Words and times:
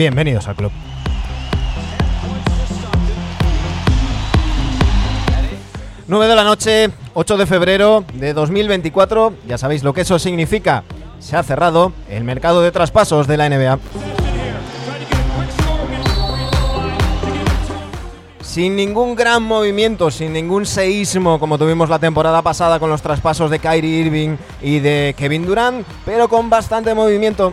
Bienvenidos 0.00 0.48
al 0.48 0.56
club. 0.56 0.72
Nueve 6.08 6.26
de 6.26 6.34
la 6.34 6.42
noche, 6.42 6.88
8 7.12 7.36
de 7.36 7.44
febrero 7.44 8.06
de 8.14 8.32
2024. 8.32 9.34
Ya 9.46 9.58
sabéis 9.58 9.82
lo 9.82 9.92
que 9.92 10.00
eso 10.00 10.18
significa. 10.18 10.84
Se 11.18 11.36
ha 11.36 11.42
cerrado 11.42 11.92
el 12.08 12.24
mercado 12.24 12.62
de 12.62 12.72
traspasos 12.72 13.26
de 13.26 13.36
la 13.36 13.50
NBA. 13.50 13.78
Sin 18.40 18.76
ningún 18.76 19.14
gran 19.14 19.42
movimiento, 19.42 20.10
sin 20.10 20.32
ningún 20.32 20.64
seísmo 20.64 21.38
como 21.38 21.58
tuvimos 21.58 21.90
la 21.90 21.98
temporada 21.98 22.40
pasada 22.40 22.80
con 22.80 22.88
los 22.88 23.02
traspasos 23.02 23.50
de 23.50 23.58
Kyrie 23.58 24.00
Irving 24.00 24.36
y 24.62 24.78
de 24.78 25.14
Kevin 25.18 25.44
Durant, 25.44 25.86
pero 26.06 26.26
con 26.26 26.48
bastante 26.48 26.94
movimiento. 26.94 27.52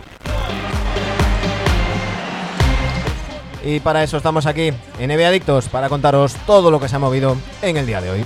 Y 3.68 3.80
para 3.80 4.02
eso 4.02 4.16
estamos 4.16 4.46
aquí 4.46 4.72
en 4.98 5.10
NBA 5.10 5.28
Adictos 5.28 5.68
para 5.68 5.90
contaros 5.90 6.34
todo 6.46 6.70
lo 6.70 6.80
que 6.80 6.88
se 6.88 6.96
ha 6.96 6.98
movido 6.98 7.36
en 7.60 7.76
el 7.76 7.84
día 7.84 8.00
de 8.00 8.08
hoy. 8.08 8.24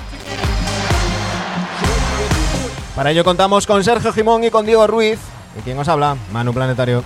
Para 2.95 3.11
ello 3.11 3.25
contamos 3.25 3.67
con 3.67 3.83
Sergio 3.83 4.13
Jimón 4.13 4.45
y 4.45 4.51
con 4.51 4.65
Diego 4.65 4.87
Ruiz. 4.87 5.19
¿Y 5.59 5.63
quien 5.63 5.77
os 5.81 5.89
habla? 5.89 6.17
Manu 6.31 6.55
Planetario. 6.55 7.03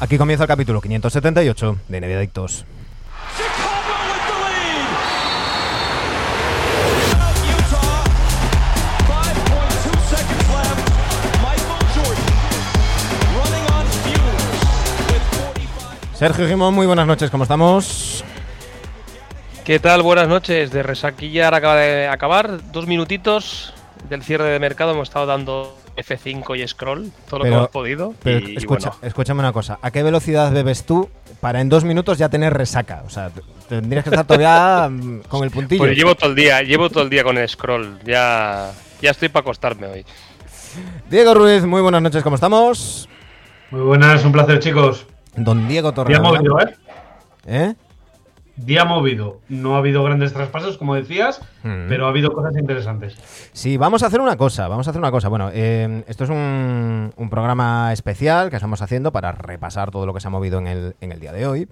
Aquí 0.00 0.16
comienza 0.16 0.44
el 0.44 0.48
capítulo 0.48 0.80
578 0.80 1.76
de 1.88 2.00
NBA. 2.00 2.30
Sergio 16.14 16.48
Jimón, 16.48 16.74
muy 16.74 16.86
buenas 16.86 17.06
noches, 17.06 17.30
¿cómo 17.30 17.44
estamos? 17.44 18.24
¿Qué 19.64 19.78
tal? 19.78 20.02
Buenas 20.02 20.28
noches. 20.28 20.70
De 20.70 20.82
Resaquilla 20.82 21.44
ahora 21.44 21.58
acaba 21.58 21.76
de 21.76 22.08
acabar. 22.08 22.72
Dos 22.72 22.86
minutitos 22.86 23.74
del 24.08 24.22
cierre 24.22 24.44
de 24.44 24.58
mercado. 24.58 24.92
Hemos 24.92 25.08
estado 25.08 25.26
dando 25.26 25.79
F5 26.04 26.58
y 26.58 26.66
scroll, 26.66 27.10
todo 27.28 27.40
lo 27.40 27.44
que 27.44 27.50
hemos 27.50 27.68
podido. 27.68 28.14
Pero 28.22 28.48
y, 28.48 28.56
escucha, 28.56 28.90
bueno, 28.90 29.06
escúchame 29.06 29.40
una 29.40 29.52
cosa. 29.52 29.78
¿A 29.82 29.90
qué 29.90 30.02
velocidad 30.02 30.52
bebes 30.52 30.84
tú 30.84 31.08
para 31.40 31.60
en 31.60 31.68
dos 31.68 31.84
minutos 31.84 32.18
ya 32.18 32.28
tener 32.28 32.52
resaca? 32.52 33.02
O 33.06 33.10
sea, 33.10 33.30
tendrías 33.68 34.04
que 34.04 34.10
estar 34.10 34.26
todavía 34.26 34.88
mm, 34.88 35.22
con 35.28 35.44
el 35.44 35.50
puntillo. 35.50 35.82
pues 35.82 35.96
llevo 35.96 36.14
todo 36.14 36.30
el 36.30 36.36
día, 36.36 36.62
llevo 36.62 36.90
todo 36.90 37.02
el 37.04 37.10
día 37.10 37.24
con 37.24 37.38
el 37.38 37.48
scroll. 37.48 37.98
Ya, 38.04 38.72
ya 39.00 39.10
estoy 39.10 39.28
para 39.28 39.42
acostarme 39.42 39.86
hoy. 39.86 40.04
Diego 41.08 41.34
Ruiz, 41.34 41.64
muy 41.64 41.82
buenas 41.82 42.02
noches, 42.02 42.22
¿cómo 42.22 42.36
estamos? 42.36 43.08
Muy 43.70 43.82
buenas, 43.82 44.24
un 44.24 44.32
placer, 44.32 44.60
chicos. 44.60 45.06
Don 45.36 45.68
Diego 45.68 45.90
Día 45.90 45.94
Torrealba. 45.94 46.32
movido, 46.32 46.60
¿eh? 46.60 46.74
¿Eh? 47.46 47.74
Día 48.56 48.84
movido. 48.84 49.40
No 49.48 49.74
ha 49.74 49.78
habido 49.78 50.02
grandes 50.04 50.32
traspasos, 50.32 50.76
como 50.76 50.94
decías, 50.94 51.40
Mm. 51.62 51.88
pero 51.88 52.06
ha 52.06 52.08
habido 52.08 52.32
cosas 52.32 52.56
interesantes. 52.56 53.16
Sí, 53.52 53.76
vamos 53.76 54.02
a 54.02 54.06
hacer 54.06 54.20
una 54.20 54.36
cosa, 54.36 54.68
vamos 54.68 54.86
a 54.86 54.90
hacer 54.90 55.00
una 55.00 55.10
cosa. 55.10 55.28
Bueno, 55.28 55.50
eh, 55.52 56.04
esto 56.06 56.24
es 56.24 56.30
un, 56.30 57.12
un 57.16 57.30
programa 57.30 57.92
especial 57.92 58.50
que 58.50 58.56
estamos 58.56 58.82
haciendo 58.82 59.12
para 59.12 59.32
repasar 59.32 59.90
todo 59.90 60.06
lo 60.06 60.14
que 60.14 60.20
se 60.20 60.28
ha 60.28 60.30
movido 60.30 60.58
en 60.58 60.66
el, 60.66 60.96
en 61.00 61.12
el 61.12 61.20
día 61.20 61.32
de 61.32 61.46
hoy. 61.46 61.68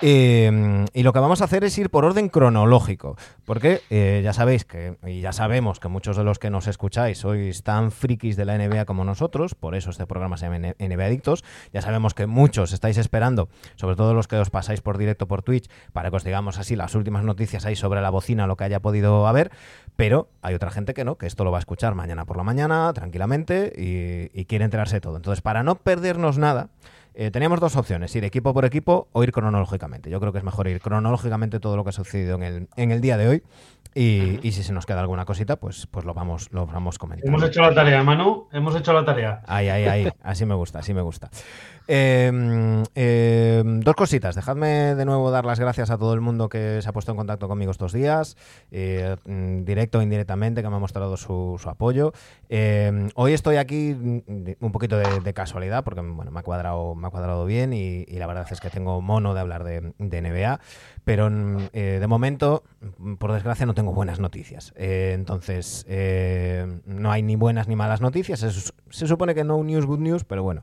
Eh, 0.00 0.84
y 0.92 1.02
lo 1.04 1.12
que 1.12 1.20
vamos 1.20 1.40
a 1.42 1.44
hacer 1.44 1.62
es 1.64 1.78
ir 1.78 1.88
por 1.88 2.04
orden 2.04 2.28
cronológico, 2.28 3.16
porque 3.44 3.80
eh, 3.88 4.20
ya 4.24 4.32
sabéis 4.32 4.64
que, 4.64 4.96
y 5.06 5.20
ya 5.20 5.32
sabemos 5.32 5.78
que 5.78 5.88
muchos 5.88 6.16
de 6.16 6.24
los 6.24 6.38
que 6.38 6.50
nos 6.50 6.66
escucháis 6.66 7.18
sois 7.18 7.62
tan 7.62 7.92
frikis 7.92 8.36
de 8.36 8.44
la 8.44 8.58
NBA 8.58 8.84
como 8.84 9.04
nosotros, 9.04 9.54
por 9.54 9.76
eso 9.76 9.90
este 9.90 10.06
programa 10.06 10.36
se 10.36 10.46
llama 10.46 10.74
NBA 10.78 11.04
Adictos. 11.04 11.44
Ya 11.72 11.82
sabemos 11.82 12.14
que 12.14 12.26
muchos 12.26 12.72
estáis 12.72 12.98
esperando, 12.98 13.48
sobre 13.76 13.94
todo 13.94 14.12
los 14.12 14.26
que 14.26 14.36
os 14.36 14.50
pasáis 14.50 14.80
por 14.80 14.98
directo 14.98 15.28
por 15.28 15.42
Twitch, 15.42 15.70
para 15.92 16.10
que 16.10 16.16
os 16.16 16.24
digamos 16.24 16.58
así 16.58 16.74
las 16.74 16.94
últimas 16.94 17.24
noticias 17.24 17.64
ahí 17.64 17.76
sobre 17.76 18.00
la 18.00 18.10
bocina, 18.10 18.46
lo 18.46 18.56
que 18.56 18.64
haya 18.64 18.80
podido 18.80 19.21
haber, 19.30 19.50
pero 19.96 20.28
hay 20.40 20.54
otra 20.54 20.70
gente 20.70 20.94
que 20.94 21.04
no, 21.04 21.16
que 21.16 21.26
esto 21.26 21.44
lo 21.44 21.50
va 21.50 21.58
a 21.58 21.60
escuchar 21.60 21.94
mañana 21.94 22.24
por 22.24 22.36
la 22.36 22.42
mañana, 22.42 22.92
tranquilamente, 22.92 23.72
y, 23.76 24.30
y 24.38 24.44
quiere 24.46 24.64
enterarse 24.64 24.96
de 24.96 25.00
todo. 25.00 25.16
Entonces, 25.16 25.42
para 25.42 25.62
no 25.62 25.76
perdernos 25.76 26.38
nada, 26.38 26.68
eh, 27.14 27.30
teníamos 27.30 27.60
dos 27.60 27.76
opciones, 27.76 28.16
ir 28.16 28.24
equipo 28.24 28.54
por 28.54 28.64
equipo 28.64 29.08
o 29.12 29.22
ir 29.22 29.32
cronológicamente. 29.32 30.08
Yo 30.08 30.18
creo 30.18 30.32
que 30.32 30.38
es 30.38 30.44
mejor 30.44 30.66
ir 30.68 30.80
cronológicamente 30.80 31.60
todo 31.60 31.76
lo 31.76 31.84
que 31.84 31.90
ha 31.90 31.92
sucedido 31.92 32.36
en 32.36 32.42
el, 32.42 32.68
en 32.76 32.90
el 32.90 33.00
día 33.02 33.18
de 33.18 33.28
hoy. 33.28 33.42
Y, 33.94 34.40
y 34.42 34.52
si 34.52 34.62
se 34.62 34.72
nos 34.72 34.86
queda 34.86 35.00
alguna 35.00 35.26
cosita, 35.26 35.56
pues, 35.56 35.86
pues 35.86 36.06
lo 36.06 36.14
vamos, 36.14 36.50
lo 36.52 36.64
vamos 36.64 36.98
comentando. 36.98 37.36
Hemos 37.36 37.46
hecho 37.46 37.60
la 37.60 37.74
tarea, 37.74 38.02
Manu. 38.02 38.48
Hemos 38.50 38.74
hecho 38.74 38.94
la 38.94 39.04
tarea. 39.04 39.42
Ahí, 39.46 39.68
ahí, 39.68 39.84
ahí. 39.84 40.08
Así 40.22 40.46
me 40.46 40.54
gusta, 40.54 40.78
así 40.78 40.94
me 40.94 41.02
gusta. 41.02 41.28
Eh, 41.88 43.62
dos 43.64 43.94
cositas. 43.94 44.34
Dejadme 44.34 44.94
de 44.94 45.04
nuevo 45.04 45.30
dar 45.30 45.44
las 45.44 45.60
gracias 45.60 45.90
a 45.90 45.98
todo 45.98 46.14
el 46.14 46.20
mundo 46.20 46.48
que 46.48 46.80
se 46.82 46.88
ha 46.88 46.92
puesto 46.92 47.12
en 47.12 47.16
contacto 47.16 47.48
conmigo 47.48 47.70
estos 47.70 47.92
días, 47.92 48.36
eh, 48.70 49.16
mm, 49.24 49.64
directo 49.64 49.98
o 49.98 50.02
indirectamente, 50.02 50.62
que 50.62 50.68
me 50.68 50.76
ha 50.76 50.78
mostrado 50.78 51.16
su, 51.16 51.60
apoyo. 51.66 52.12
Eh, 52.48 53.08
hoy 53.14 53.32
estoy 53.32 53.56
aquí 53.56 53.94
mm, 53.94 54.52
un 54.60 54.72
poquito 54.72 54.96
de, 54.98 55.32
casualidad, 55.32 55.82
porque 55.84 56.00
bueno, 56.00 56.30
me 56.30 56.40
ha 56.40 56.42
cuadrado, 56.42 56.94
me 56.94 57.06
ha 57.06 57.10
cuadrado 57.10 57.46
bien 57.46 57.72
y, 57.72 58.04
la 58.06 58.26
verdad 58.26 58.46
es 58.50 58.60
que 58.60 58.70
tengo 58.70 59.00
mono 59.00 59.34
de 59.34 59.40
hablar 59.40 59.64
de, 59.64 59.80
NBA, 59.98 60.60
pero 61.04 61.30
mm, 61.30 61.56
eh, 61.72 61.98
de 62.00 62.06
momento, 62.06 62.64
por 63.18 63.32
desgracia, 63.32 63.66
no 63.66 63.74
tengo 63.74 63.92
buenas 63.92 64.20
noticias. 64.20 64.72
Eh, 64.76 65.12
entonces, 65.14 65.84
eh, 65.88 66.80
no 66.84 67.10
hay 67.10 67.22
ni 67.22 67.36
buenas 67.36 67.68
ni 67.68 67.76
malas 67.76 68.00
noticias. 68.00 68.40
Se, 68.40 68.50
se 68.50 69.06
supone 69.06 69.34
que 69.34 69.44
no 69.44 69.62
news, 69.64 69.86
good 69.86 70.00
news, 70.00 70.24
pero 70.24 70.42
bueno. 70.42 70.62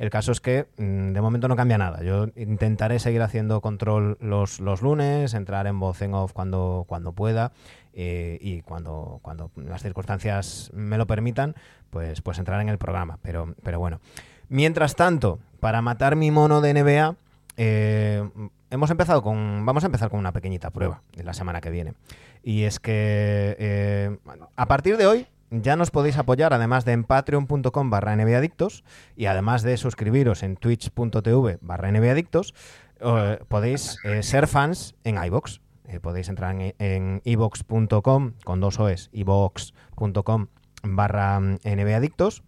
El 0.00 0.08
caso 0.08 0.32
es 0.32 0.40
que 0.40 0.66
mm, 0.78 1.12
de 1.12 1.20
momento 1.20 1.46
no 1.46 1.56
cambia 1.56 1.76
nada. 1.76 2.02
Yo 2.02 2.28
intentaré 2.34 2.98
seguir 2.98 3.20
haciendo 3.20 3.60
control 3.60 4.16
los, 4.18 4.58
los 4.58 4.80
lunes, 4.80 5.34
entrar 5.34 5.66
en 5.66 5.78
voz 5.78 6.00
en 6.00 6.14
off 6.14 6.32
cuando, 6.32 6.86
cuando 6.88 7.12
pueda 7.12 7.52
eh, 7.92 8.38
y 8.40 8.62
cuando, 8.62 9.18
cuando 9.20 9.50
las 9.56 9.82
circunstancias 9.82 10.70
me 10.72 10.96
lo 10.96 11.06
permitan, 11.06 11.54
pues, 11.90 12.22
pues 12.22 12.38
entrar 12.38 12.62
en 12.62 12.70
el 12.70 12.78
programa. 12.78 13.18
Pero, 13.20 13.54
pero 13.62 13.78
bueno. 13.78 14.00
Mientras 14.48 14.96
tanto, 14.96 15.38
para 15.60 15.82
matar 15.82 16.16
mi 16.16 16.30
mono 16.30 16.62
de 16.62 16.72
NBA, 16.72 17.16
eh, 17.58 18.26
hemos 18.70 18.90
empezado 18.90 19.22
con. 19.22 19.66
Vamos 19.66 19.84
a 19.84 19.86
empezar 19.86 20.08
con 20.08 20.18
una 20.18 20.32
pequeñita 20.32 20.70
prueba 20.70 21.02
de 21.14 21.24
la 21.24 21.34
semana 21.34 21.60
que 21.60 21.68
viene. 21.68 21.92
Y 22.42 22.62
es 22.62 22.80
que 22.80 23.54
eh, 23.58 24.16
a 24.56 24.66
partir 24.66 24.96
de 24.96 25.06
hoy 25.06 25.26
ya 25.50 25.76
nos 25.76 25.90
podéis 25.90 26.16
apoyar, 26.18 26.52
además 26.52 26.84
de 26.84 26.92
en 26.92 27.04
patreon.com 27.04 27.90
barra 27.90 28.16
nbadictos 28.16 28.84
y 29.16 29.26
además 29.26 29.62
de 29.62 29.76
suscribiros 29.76 30.42
en 30.42 30.56
twitch.tv 30.56 31.58
barra 31.60 31.90
nbadictos, 31.90 32.54
eh, 33.00 33.38
podéis 33.48 33.98
eh, 34.04 34.22
ser 34.22 34.46
fans 34.46 34.94
en 35.04 35.22
iVox. 35.22 35.60
Eh, 35.86 35.98
podéis 36.00 36.28
entrar 36.28 36.54
en, 36.78 37.20
ivox.com 37.24 38.32
con 38.44 38.60
dos 38.60 38.78
OEs, 38.78 39.10
ivox.com 39.12 40.46
barra 40.84 41.40
mm, 41.40 41.58
nbadictos. 41.64 42.42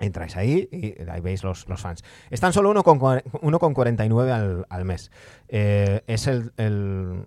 Entráis 0.00 0.36
ahí 0.36 0.68
y 0.72 0.94
ahí 1.08 1.20
veis 1.20 1.44
los, 1.44 1.68
los 1.68 1.80
fans. 1.80 2.02
Están 2.30 2.52
solo 2.52 2.72
1,49 2.74 4.30
al, 4.30 4.66
al 4.68 4.84
mes. 4.84 5.12
Es 5.48 6.26
el, 6.26 6.52
el- 6.56 7.24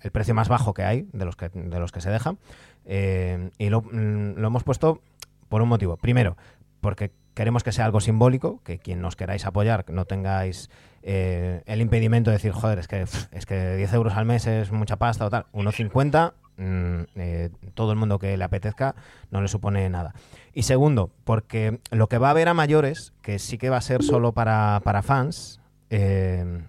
el 0.00 0.10
precio 0.12 0.34
más 0.34 0.48
bajo 0.48 0.74
que 0.74 0.84
hay 0.84 1.08
de 1.12 1.24
los 1.24 1.36
que, 1.36 1.48
de 1.48 1.78
los 1.80 1.90
que 1.90 2.00
se 2.00 2.10
dejan. 2.10 2.38
Eh, 2.88 3.50
y 3.58 3.68
lo, 3.68 3.82
mm, 3.82 4.34
lo 4.36 4.48
hemos 4.48 4.64
puesto 4.64 5.00
por 5.48 5.62
un 5.62 5.68
motivo. 5.68 5.96
Primero, 5.96 6.36
porque 6.80 7.12
queremos 7.34 7.62
que 7.62 7.70
sea 7.70 7.84
algo 7.84 8.00
simbólico, 8.00 8.60
que 8.64 8.80
quien 8.80 9.00
nos 9.00 9.14
queráis 9.14 9.46
apoyar, 9.46 9.84
no 9.90 10.06
tengáis 10.06 10.70
eh, 11.04 11.62
el 11.66 11.80
impedimento 11.80 12.30
de 12.30 12.36
decir, 12.36 12.50
joder, 12.50 12.80
es 12.80 12.88
que, 12.88 13.02
es 13.30 13.46
que 13.46 13.76
10 13.76 13.92
euros 13.92 14.14
al 14.14 14.24
mes 14.24 14.48
es 14.48 14.72
mucha 14.72 14.96
pasta 14.96 15.24
o 15.24 15.30
tal. 15.30 15.46
1,50, 15.52 16.32
mm, 16.56 17.02
eh, 17.14 17.50
todo 17.74 17.92
el 17.92 17.98
mundo 17.98 18.18
que 18.18 18.36
le 18.36 18.42
apetezca 18.42 18.96
no 19.30 19.40
le 19.40 19.46
supone 19.46 19.88
nada. 19.88 20.14
Y 20.52 20.64
segundo, 20.64 21.12
porque 21.22 21.78
lo 21.92 22.08
que 22.08 22.18
va 22.18 22.26
a 22.26 22.30
haber 22.32 22.48
a 22.48 22.54
mayores, 22.54 23.12
que 23.22 23.38
sí 23.38 23.56
que 23.56 23.70
va 23.70 23.76
a 23.76 23.82
ser 23.82 24.02
solo 24.02 24.32
para, 24.32 24.80
para 24.82 25.02
fans, 25.02 25.60
eh, 25.90 26.62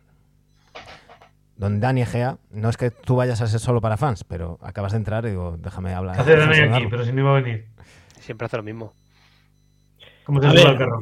Don 1.59 1.81
Dani 1.81 2.01
Egea, 2.03 2.37
no 2.51 2.69
es 2.69 2.77
que 2.77 2.89
tú 2.89 3.17
vayas 3.17 3.41
a 3.41 3.47
ser 3.47 3.59
solo 3.59 3.81
para 3.81 3.97
fans, 3.97 4.23
pero 4.23 4.57
acabas 4.61 4.93
de 4.93 4.97
entrar 4.99 5.25
y 5.25 5.31
digo, 5.31 5.57
déjame 5.59 5.93
hablar. 5.93 6.15
¿Qué 6.15 6.21
hace 6.21 6.37
Dani 6.37 6.57
aquí? 6.73 6.87
Pero 6.89 7.03
si 7.03 7.11
no 7.11 7.19
iba 7.19 7.31
a 7.37 7.41
venir. 7.41 7.65
Siempre 8.17 8.45
hace 8.45 8.55
lo 8.55 8.63
mismo. 8.63 8.93
¿Cómo 10.23 10.39
se 10.41 10.47
A 10.47 10.51
sube 10.51 10.59
ver. 10.61 10.67
al 10.71 10.77
carro? 10.77 10.99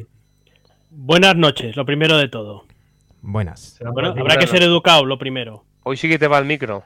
Buenas 0.90 1.36
noches, 1.36 1.76
lo 1.76 1.86
primero 1.86 2.16
de 2.18 2.28
todo. 2.28 2.64
Buenas. 3.22 3.78
Bueno, 3.92 4.08
habrá 4.10 4.36
que 4.36 4.48
ser 4.48 4.62
educado, 4.64 5.04
lo 5.04 5.16
primero. 5.16 5.64
Hoy 5.84 5.96
sí 5.96 6.08
que 6.08 6.18
te 6.18 6.26
va 6.26 6.38
el 6.38 6.44
micro. 6.44 6.82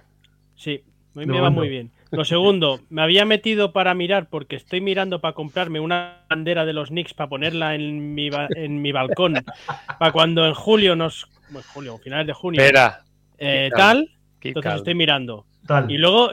Sí, 0.54 0.84
hoy 1.14 1.24
me 1.24 1.40
va 1.40 1.48
muy 1.50 1.68
bien. 1.70 1.90
Lo 2.10 2.26
segundo, 2.26 2.80
me 2.90 3.00
había 3.00 3.24
metido 3.24 3.72
para 3.72 3.94
mirar 3.94 4.28
porque 4.28 4.56
estoy 4.56 4.82
mirando 4.82 5.20
para 5.22 5.32
comprarme 5.32 5.80
una 5.80 6.24
bandera 6.28 6.66
de 6.66 6.74
los 6.74 6.90
Knicks 6.90 7.14
para 7.14 7.30
ponerla 7.30 7.74
en 7.74 8.14
mi, 8.14 8.28
ba- 8.28 8.48
en 8.54 8.82
mi 8.82 8.92
balcón 8.92 9.42
para 9.98 10.12
cuando 10.12 10.44
en 10.46 10.52
julio 10.52 10.94
nos... 10.94 11.26
Bueno, 11.48 11.66
julio, 11.72 11.98
finales 11.98 12.26
de 12.26 12.32
junio. 12.34 12.60
Espera. 12.60 13.00
Eh, 13.42 13.68
qué 13.70 13.76
tal, 13.76 14.10
qué 14.40 14.48
entonces 14.48 14.74
estoy 14.76 14.94
mirando. 14.94 15.46
Tal. 15.66 15.90
Y 15.90 15.96
luego 15.98 16.30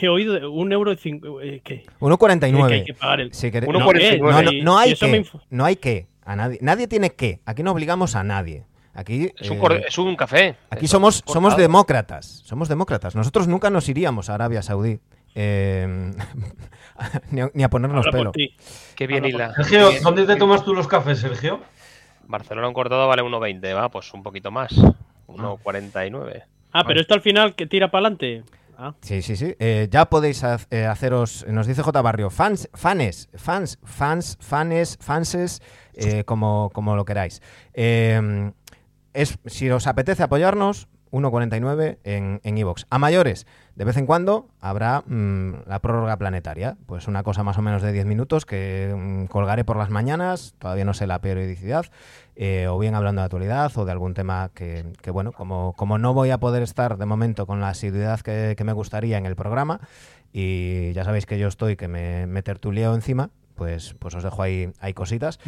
he 0.00 0.08
oído 0.08 0.34
de 0.34 0.46
un 0.46 0.72
euro 0.72 0.92
y 0.92 0.96
cinco... 0.96 1.40
eh, 1.40 1.60
que 1.64 1.74
hay 1.74 1.84
1,49. 2.00 2.84
que 2.84 2.94
pagar 2.94 3.20
el... 3.20 3.34
Si 3.34 3.50
queréis- 3.50 3.68
Uno 3.68 3.80
no, 3.80 3.84
cuarenta 3.84 4.14
y 4.14 4.20
nueve. 4.20 4.42
no, 4.44 4.52
no, 4.52 4.62
no 4.64 4.78
hay 4.78 4.94
que. 4.94 5.06
me 5.08 5.24
No 5.50 5.64
hay 5.64 5.76
que. 5.76 6.06
A 6.24 6.36
nadie, 6.36 6.58
nadie 6.62 6.86
tiene 6.86 7.10
que. 7.10 7.40
Aquí 7.44 7.62
no 7.64 7.72
obligamos 7.72 8.14
a 8.14 8.22
nadie. 8.22 8.64
Aquí, 8.94 9.32
Es 9.38 9.50
un, 9.50 9.56
eh, 9.56 9.60
cor- 9.60 9.82
es 9.86 9.98
un 9.98 10.14
café. 10.16 10.56
aquí 10.70 10.84
Es 10.84 10.90
somos, 10.90 11.22
somos 11.26 11.56
demócratas. 11.56 12.42
Somos 12.44 12.68
demócratas. 12.68 13.14
Nosotros 13.16 13.48
nunca 13.48 13.70
nos 13.70 13.88
iríamos 13.88 14.28
a 14.30 14.34
Arabia 14.34 14.62
Saudí. 14.62 15.00
eh, 15.34 16.12
ni, 17.30 17.40
a, 17.40 17.50
ni 17.54 17.62
a 17.64 17.68
ponernos 17.70 18.06
Habla 18.06 18.18
pelo. 18.18 18.32
Qué 18.32 19.06
bien 19.06 19.24
Habla 19.24 19.30
por 19.32 19.40
hila. 19.40 19.54
Sergio, 19.54 19.90
Qué. 19.90 20.00
¿dónde 20.00 20.24
te 20.26 20.36
tomas 20.36 20.64
tú 20.64 20.74
los 20.74 20.86
cafés, 20.88 21.18
Sergio? 21.20 21.60
Barcelona 22.26 22.68
un 22.68 22.74
cortado 22.74 23.08
vale 23.08 23.22
1,20. 23.22 23.74
Va, 23.74 23.88
pues 23.90 24.12
un 24.14 24.22
poquito 24.22 24.50
más. 24.50 24.72
1,49. 25.28 26.42
Ah, 26.72 26.84
pero 26.86 27.00
esto 27.00 27.14
al 27.14 27.20
final 27.20 27.54
que 27.54 27.66
tira 27.66 27.90
para 27.90 28.06
adelante. 28.06 28.42
Ah, 28.76 28.94
Sí, 29.00 29.22
sí, 29.22 29.36
sí. 29.36 29.54
Eh, 29.58 29.88
ya 29.90 30.08
podéis 30.08 30.42
eh, 30.70 30.86
haceros, 30.86 31.44
nos 31.48 31.66
dice 31.66 31.82
J. 31.82 32.00
Barrio, 32.02 32.30
fans, 32.30 32.68
fanes, 32.74 33.28
fans, 33.34 33.78
fans, 33.82 34.38
fanes, 34.40 34.98
fanses, 35.00 35.62
eh, 35.94 36.22
como, 36.24 36.70
como 36.72 36.94
lo 36.94 37.04
queráis. 37.04 37.42
Eh, 37.74 38.52
es, 39.14 39.38
si 39.46 39.68
os 39.70 39.86
apetece 39.88 40.22
apoyarnos, 40.22 40.86
1.49 41.10 41.98
en 42.04 42.40
en 42.44 42.58
iVoox. 42.58 42.84
a 42.90 42.98
mayores, 42.98 43.46
de 43.74 43.84
vez 43.84 43.96
en 43.96 44.06
cuando 44.06 44.48
habrá 44.60 45.02
mm, 45.06 45.66
la 45.66 45.80
prórroga 45.80 46.16
planetaria. 46.16 46.76
Pues 46.86 47.08
una 47.08 47.22
cosa 47.22 47.42
más 47.42 47.58
o 47.58 47.62
menos 47.62 47.82
de 47.82 47.92
10 47.92 48.06
minutos 48.06 48.44
que 48.44 48.94
mm, 48.96 49.24
colgaré 49.26 49.64
por 49.64 49.76
las 49.76 49.90
mañanas, 49.90 50.54
todavía 50.58 50.84
no 50.84 50.94
sé 50.94 51.06
la 51.06 51.20
periodicidad, 51.20 51.86
eh, 52.40 52.68
o 52.68 52.78
bien 52.78 52.94
hablando 52.94 53.20
de 53.20 53.24
actualidad 53.24 53.76
o 53.76 53.84
de 53.84 53.90
algún 53.90 54.14
tema 54.14 54.52
que, 54.54 54.84
que, 55.02 55.10
bueno, 55.10 55.32
como, 55.32 55.72
como 55.76 55.98
no 55.98 56.14
voy 56.14 56.30
a 56.30 56.38
poder 56.38 56.62
estar 56.62 56.96
de 56.96 57.04
momento 57.04 57.46
con 57.46 57.60
la 57.60 57.70
asiduidad 57.70 58.20
que, 58.20 58.56
me 58.64 58.72
gustaría 58.72 59.18
en 59.18 59.26
el 59.26 59.34
programa, 59.34 59.80
y 60.32 60.92
ya 60.92 61.02
sabéis 61.02 61.26
que 61.26 61.36
yo 61.36 61.48
estoy, 61.48 61.74
que 61.74 61.88
me, 61.88 62.28
me 62.28 62.44
tertuleo 62.44 62.94
encima, 62.94 63.30
pues, 63.56 63.96
pues 63.98 64.14
os 64.14 64.22
dejo 64.22 64.40
ahí, 64.40 64.70
ahí 64.78 64.94
cositas 64.94 65.40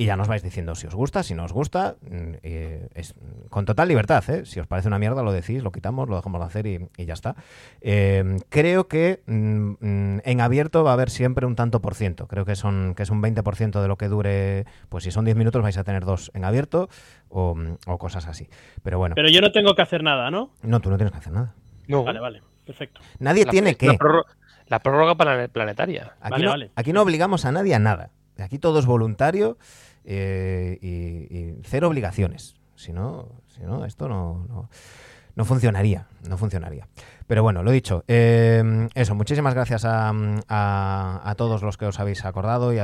y 0.00 0.04
ya 0.06 0.16
nos 0.16 0.28
vais 0.28 0.42
diciendo 0.44 0.76
si 0.76 0.86
os 0.86 0.94
gusta, 0.94 1.24
si 1.24 1.34
no 1.34 1.44
os 1.44 1.52
gusta, 1.52 1.96
mm, 2.02 2.34
eh, 2.44 2.88
es, 2.94 3.14
con 3.50 3.64
total 3.64 3.88
libertad, 3.88 4.22
¿eh? 4.30 4.46
si 4.46 4.60
os 4.60 4.66
parece 4.68 4.86
una 4.86 4.98
mierda 5.00 5.24
lo 5.24 5.32
decís, 5.32 5.60
lo 5.62 5.72
quitamos, 5.72 6.08
lo 6.08 6.14
dejamos 6.16 6.40
de 6.40 6.46
hacer 6.46 6.66
y, 6.68 6.88
y 6.96 7.04
ya 7.04 7.14
está. 7.14 7.34
Eh, 7.80 8.36
creo 8.48 8.86
que 8.86 9.22
mm, 9.26 9.70
mm, 9.80 10.20
en 10.24 10.40
abierto 10.40 10.84
va 10.84 10.90
a 10.90 10.94
haber 10.94 11.10
siempre 11.10 11.46
un 11.46 11.56
tanto 11.56 11.80
por 11.82 11.96
ciento, 11.96 12.28
creo 12.28 12.44
que, 12.44 12.54
son, 12.54 12.94
que 12.94 13.02
es 13.02 13.10
un 13.10 13.20
20% 13.20 13.82
de 13.82 13.88
lo 13.88 13.98
que 13.98 14.06
dure, 14.08 14.66
pues 14.88 15.02
si 15.02 15.10
son 15.10 15.24
10 15.24 15.36
minutos 15.36 15.60
vais 15.62 15.76
a 15.76 15.82
tener 15.84 16.04
dos 16.04 16.30
en 16.32 16.44
abierto 16.44 16.88
o, 17.28 17.56
o 17.86 17.98
cosas 17.98 18.26
así. 18.28 18.48
Pero 18.84 18.98
bueno, 18.98 19.16
pero 19.16 19.28
yo 19.28 19.40
no 19.40 19.50
tengo 19.50 19.74
que 19.74 19.82
hacer 19.82 20.04
nada, 20.04 20.30
¿no? 20.30 20.52
no, 20.62 20.78
tú 20.80 20.90
no 20.90 20.96
tienes 20.96 21.10
que 21.12 21.18
hacer 21.18 21.32
nada. 21.32 21.54
No. 21.88 22.04
Vale, 22.04 22.20
vale, 22.20 22.42
perfecto. 22.64 23.00
Nadie 23.18 23.44
La- 23.46 23.50
tiene 23.50 23.70
la 23.72 23.74
que. 23.78 23.88
prórroga- 23.98 24.26
La 24.68 24.78
prórroga 24.78 25.14
plane- 25.16 25.48
planetaria. 25.48 26.12
Aquí, 26.20 26.30
Vale, 26.32 26.44
no, 26.44 26.50
vale. 26.50 26.70
aquí 26.76 26.92
no 26.92 27.02
obligamos 27.02 27.44
a 27.46 27.50
nadie 27.52 27.74
a 27.74 27.78
nada. 27.78 28.10
Aquí 28.38 28.58
todo 28.58 28.78
es 28.78 28.86
voluntario 28.86 29.58
eh, 30.04 30.78
y, 30.80 31.36
y 31.36 31.60
cero 31.64 31.88
obligaciones. 31.88 32.54
Si 32.76 32.92
no, 32.92 33.28
si 33.48 33.62
no 33.62 33.84
esto 33.84 34.08
no, 34.08 34.46
no, 34.48 34.70
no 35.34 35.44
funcionaría. 35.44 36.06
No 36.28 36.36
funcionaría. 36.38 36.88
Pero 37.26 37.42
bueno, 37.42 37.62
lo 37.62 37.70
dicho. 37.70 38.04
eh, 38.08 38.88
eso, 38.94 39.14
muchísimas 39.14 39.54
gracias 39.54 39.84
a, 39.84 40.12
a- 40.48 41.34
todos 41.36 41.62
los 41.62 41.76
que 41.76 41.86
os 41.86 41.98
habéis 42.00 42.24
acordado 42.24 42.72
y 42.72 42.76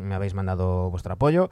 me 0.00 0.14
habéis 0.14 0.34
mandado 0.34 0.90
vuestro 0.90 1.14
apoyo. 1.14 1.50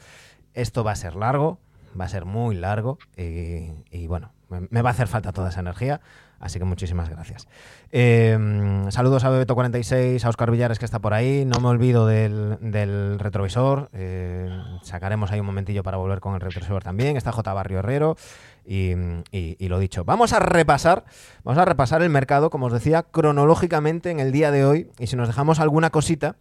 Esto 0.55 0.85
va 0.85 0.93
a 0.93 0.97
ser 0.97 1.17
largo, 1.17 1.59
va 1.99 2.05
a 2.05 2.09
ser 2.09 2.25
muy 2.25 2.55
largo 2.57 2.99
y 3.17 4.07
bueno, 4.07 4.33
me, 4.51 4.83
va 4.83 4.91
a 4.91 4.93
hacer 4.93 5.07
falta 5.09 5.33
toda 5.33 5.49
esa 5.51 5.61
energía. 5.61 6.01
Así 6.39 6.59
que 6.59 6.65
muchísimas 6.65 7.09
gracias. 7.11 7.47
Eh, 7.93 8.87
saludos 8.89 9.25
a 9.25 9.31
Bebeto46, 9.31 10.25
a 10.25 10.29
Oscar 10.31 10.51
Villares 10.51 10.79
que 10.79 10.85
está 10.87 10.99
por 10.99 11.13
ahí. 11.13 11.45
No 11.45 11.61
me 11.61 11.69
olvido 11.69 12.07
del, 12.07 13.19
retrovisor. 13.19 13.91
eh, 13.93 14.49
sacaremos 14.83 15.31
ahí 15.33 15.41
un 15.41 15.47
momentillo 15.47 15.83
para 15.83 15.99
volver 15.99 16.21
con 16.21 16.35
el 16.35 16.41
retrovisor 16.41 16.83
también. 16.83 17.17
Está 17.17 17.31
J. 17.33 17.53
Barrio 17.53 17.81
Herrero. 17.81 18.17
Y, 18.65 18.93
y- 19.33 19.57
y 19.59 19.69
lo 19.69 19.79
dicho, 19.79 20.05
vamos 20.05 20.33
a 20.33 20.39
repasar, 20.39 21.05
vamos 21.45 21.61
a 21.61 21.65
repasar 21.65 22.03
el 22.03 22.11
mercado, 22.11 22.51
como 22.51 22.67
os 22.67 22.73
decía, 22.73 23.03
cronológicamente 23.03 24.11
en 24.11 24.21
el 24.21 24.33
día 24.33 24.51
de 24.51 24.65
hoy. 24.65 24.89
Y 24.99 25.09
si 25.09 25.17
nos 25.17 25.29
dejamos 25.29 25.61
alguna 25.61 25.91
cosita, 25.91 26.37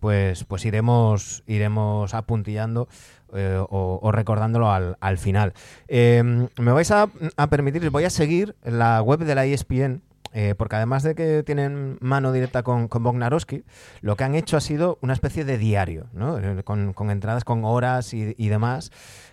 pues, 0.00 0.44
pues 0.44 0.64
iremos, 0.64 1.42
iremos 1.46 2.14
apuntillando 2.14 2.88
eh, 3.34 3.58
o, 3.68 4.10
recordándolo 4.12 4.70
al, 4.70 4.96
al 5.00 5.18
final. 5.18 5.52
Eh, 5.88 6.22
me 6.58 6.72
vais 6.72 6.90
a, 6.90 7.08
a 7.36 7.46
permitir, 7.48 7.88
voy 7.90 8.04
a 8.04 8.10
seguir 8.10 8.56
la 8.64 9.00
web 9.02 9.20
de 9.24 9.34
la 9.34 9.44
ESPN. 9.46 10.02
eh, 10.32 10.54
porque 10.56 10.76
además 10.76 11.02
de 11.02 11.14
que 11.16 11.42
tienen 11.42 11.98
mano 12.00 12.30
directa 12.30 12.62
con, 12.62 12.86
con 12.86 13.02
Bognarowski, 13.02 13.64
lo 14.00 14.14
que 14.16 14.22
han 14.24 14.34
hecho 14.36 14.56
ha 14.56 14.60
sido 14.60 14.98
una 15.02 15.12
especie 15.12 15.44
de 15.44 15.58
diario, 15.58 16.06
¿no? 16.12 16.38
Eh, 16.38 16.62
con, 16.62 16.94
entradas 17.10 17.42
con 17.44 17.64
horas 17.64 18.14
y, 18.14 18.34
y 18.38 18.48
demás. 18.48 18.92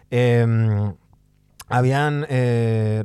Eh, 0.10 0.92
habían 1.70 2.26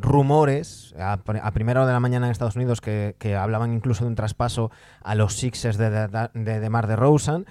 rumores 0.01 0.95
a, 0.99 1.15
a 1.15 1.51
primera 1.51 1.81
hora 1.81 1.89
de 1.89 1.93
la 1.95 2.01
mañana 2.01 2.27
en 2.27 2.33
Estados 2.33 2.55
Unidos 2.57 2.81
que, 2.81 3.17
que 3.19 3.35
hablaban 3.35 3.73
incluso 3.73 4.05
de 4.05 4.09
un 4.09 4.15
traspaso 4.15 4.71
a 5.03 5.15
los 5.17 5.35
Sixers 5.35 5.77
de, 5.79 5.91
de, 5.91 6.61
de, 6.61 6.71
Mar 6.71 6.87
de 6.87 6.95
Rosen. 6.97 7.45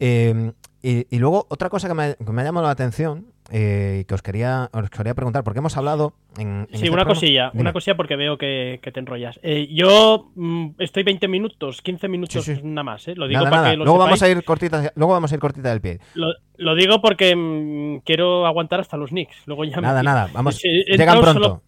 Eh, 0.00 0.52
y, 0.88 1.18
luego 1.18 1.46
otra 1.48 1.68
cosa 1.68 1.88
que 1.88 1.94
me, 1.94 2.14
que 2.14 2.32
me 2.32 2.42
ha 2.42 2.44
llamado 2.44 2.66
la 2.66 2.72
atención 2.72 3.26
eh, 3.50 3.98
y 4.00 4.04
que 4.04 4.14
os 4.14 4.22
quería, 4.22 4.68
os 4.72 4.90
quería 4.90 5.14
preguntar, 5.14 5.44
porque 5.44 5.58
hemos 5.60 5.76
hablado 5.76 6.14
en... 6.38 6.48
en 6.48 6.66
Sí, 6.70 6.74
este 6.74 6.88
una 6.90 6.96
programa- 7.02 7.14
cosilla, 7.14 7.50
Dime. 7.52 7.60
una 7.62 7.72
cosilla 7.72 7.96
porque 7.96 8.16
veo 8.16 8.36
que, 8.38 8.80
que 8.82 8.92
te 8.92 9.00
enrollas. 9.00 9.38
Eh, 9.42 9.68
yo 9.70 10.30
mm, 10.34 10.70
estoy 10.78 11.02
20 11.04 11.28
minutos, 11.28 11.80
15 11.82 12.08
minutos 12.08 12.44
Sí, 12.44 12.56
sí. 12.56 12.60
nada 12.64 12.82
más, 12.84 13.06
¿eh? 13.08 13.14
Lo 13.16 13.28
digo 13.28 13.38
Nada, 13.40 13.50
para 13.50 13.62
nada. 13.62 13.70
que 13.72 13.76
lo 13.78 13.84
Luego 13.84 13.98
vamos 13.98 14.22
a 14.22 14.28
ir 14.28 14.42
cortita, 14.44 14.92
luego 14.96 15.12
vamos 15.12 15.30
a 15.30 15.34
ir 15.34 15.40
cortita 15.40 15.68
del 15.70 15.80
pie. 15.80 16.00
Lo, 16.14 16.26
lo 16.58 16.74
digo 16.74 17.00
porque 17.00 17.34
mm, 17.36 17.98
quiero 18.04 18.46
aguantar 18.46 18.80
hasta 18.80 18.96
los 18.96 19.10
Knicks. 19.10 19.36
Luego 19.46 19.64
ya 19.64 19.76
me 19.76 19.82
Nada, 19.82 20.00
tiro. 20.00 20.12
nada, 20.12 20.28
vamos, 20.32 20.56
Sí, 20.56 20.68
he 20.86 20.96
llegan 20.96 21.20
pronto. 21.20 21.62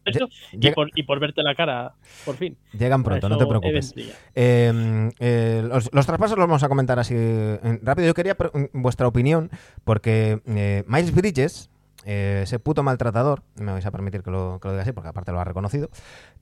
y, 0.52 0.70
por, 0.72 0.90
y 0.94 1.02
por 1.04 1.20
verte 1.20 1.42
la 1.42 1.54
cara, 1.54 1.94
por 2.24 2.36
fin. 2.36 2.56
Llegan 2.72 3.02
pronto, 3.04 3.28
no 3.28 3.38
te 3.38 3.46
preocupes. 3.46 3.94
ya. 3.94 4.04
Eh, 4.34 5.10
eh, 5.20 5.62
los, 5.66 5.90
los 5.92 6.06
traspasos 6.06 6.36
los 6.38 6.46
vamos 6.48 6.62
a 6.62 6.68
comentar 6.68 6.98
así 6.98 7.14
eh, 7.16 7.78
rápido. 7.82 8.06
Yo 8.08 8.14
quería 8.14 8.34
pre- 8.36 8.50
vuestra 8.72 9.06
opinión 9.06 9.50
porque 9.84 10.40
eh, 10.46 10.84
Miles 10.86 11.14
Bridges, 11.14 11.67
eh, 12.04 12.40
ese 12.44 12.58
puto 12.58 12.82
maltratador, 12.82 13.42
me 13.56 13.72
vais 13.72 13.84
a 13.84 13.90
permitir 13.90 14.22
que 14.22 14.30
lo, 14.30 14.60
diga 14.62 14.82
así 14.82 14.92
porque 14.92 15.08
aparte 15.08 15.32
lo 15.32 15.40
ha 15.40 15.44
reconocido, 15.44 15.90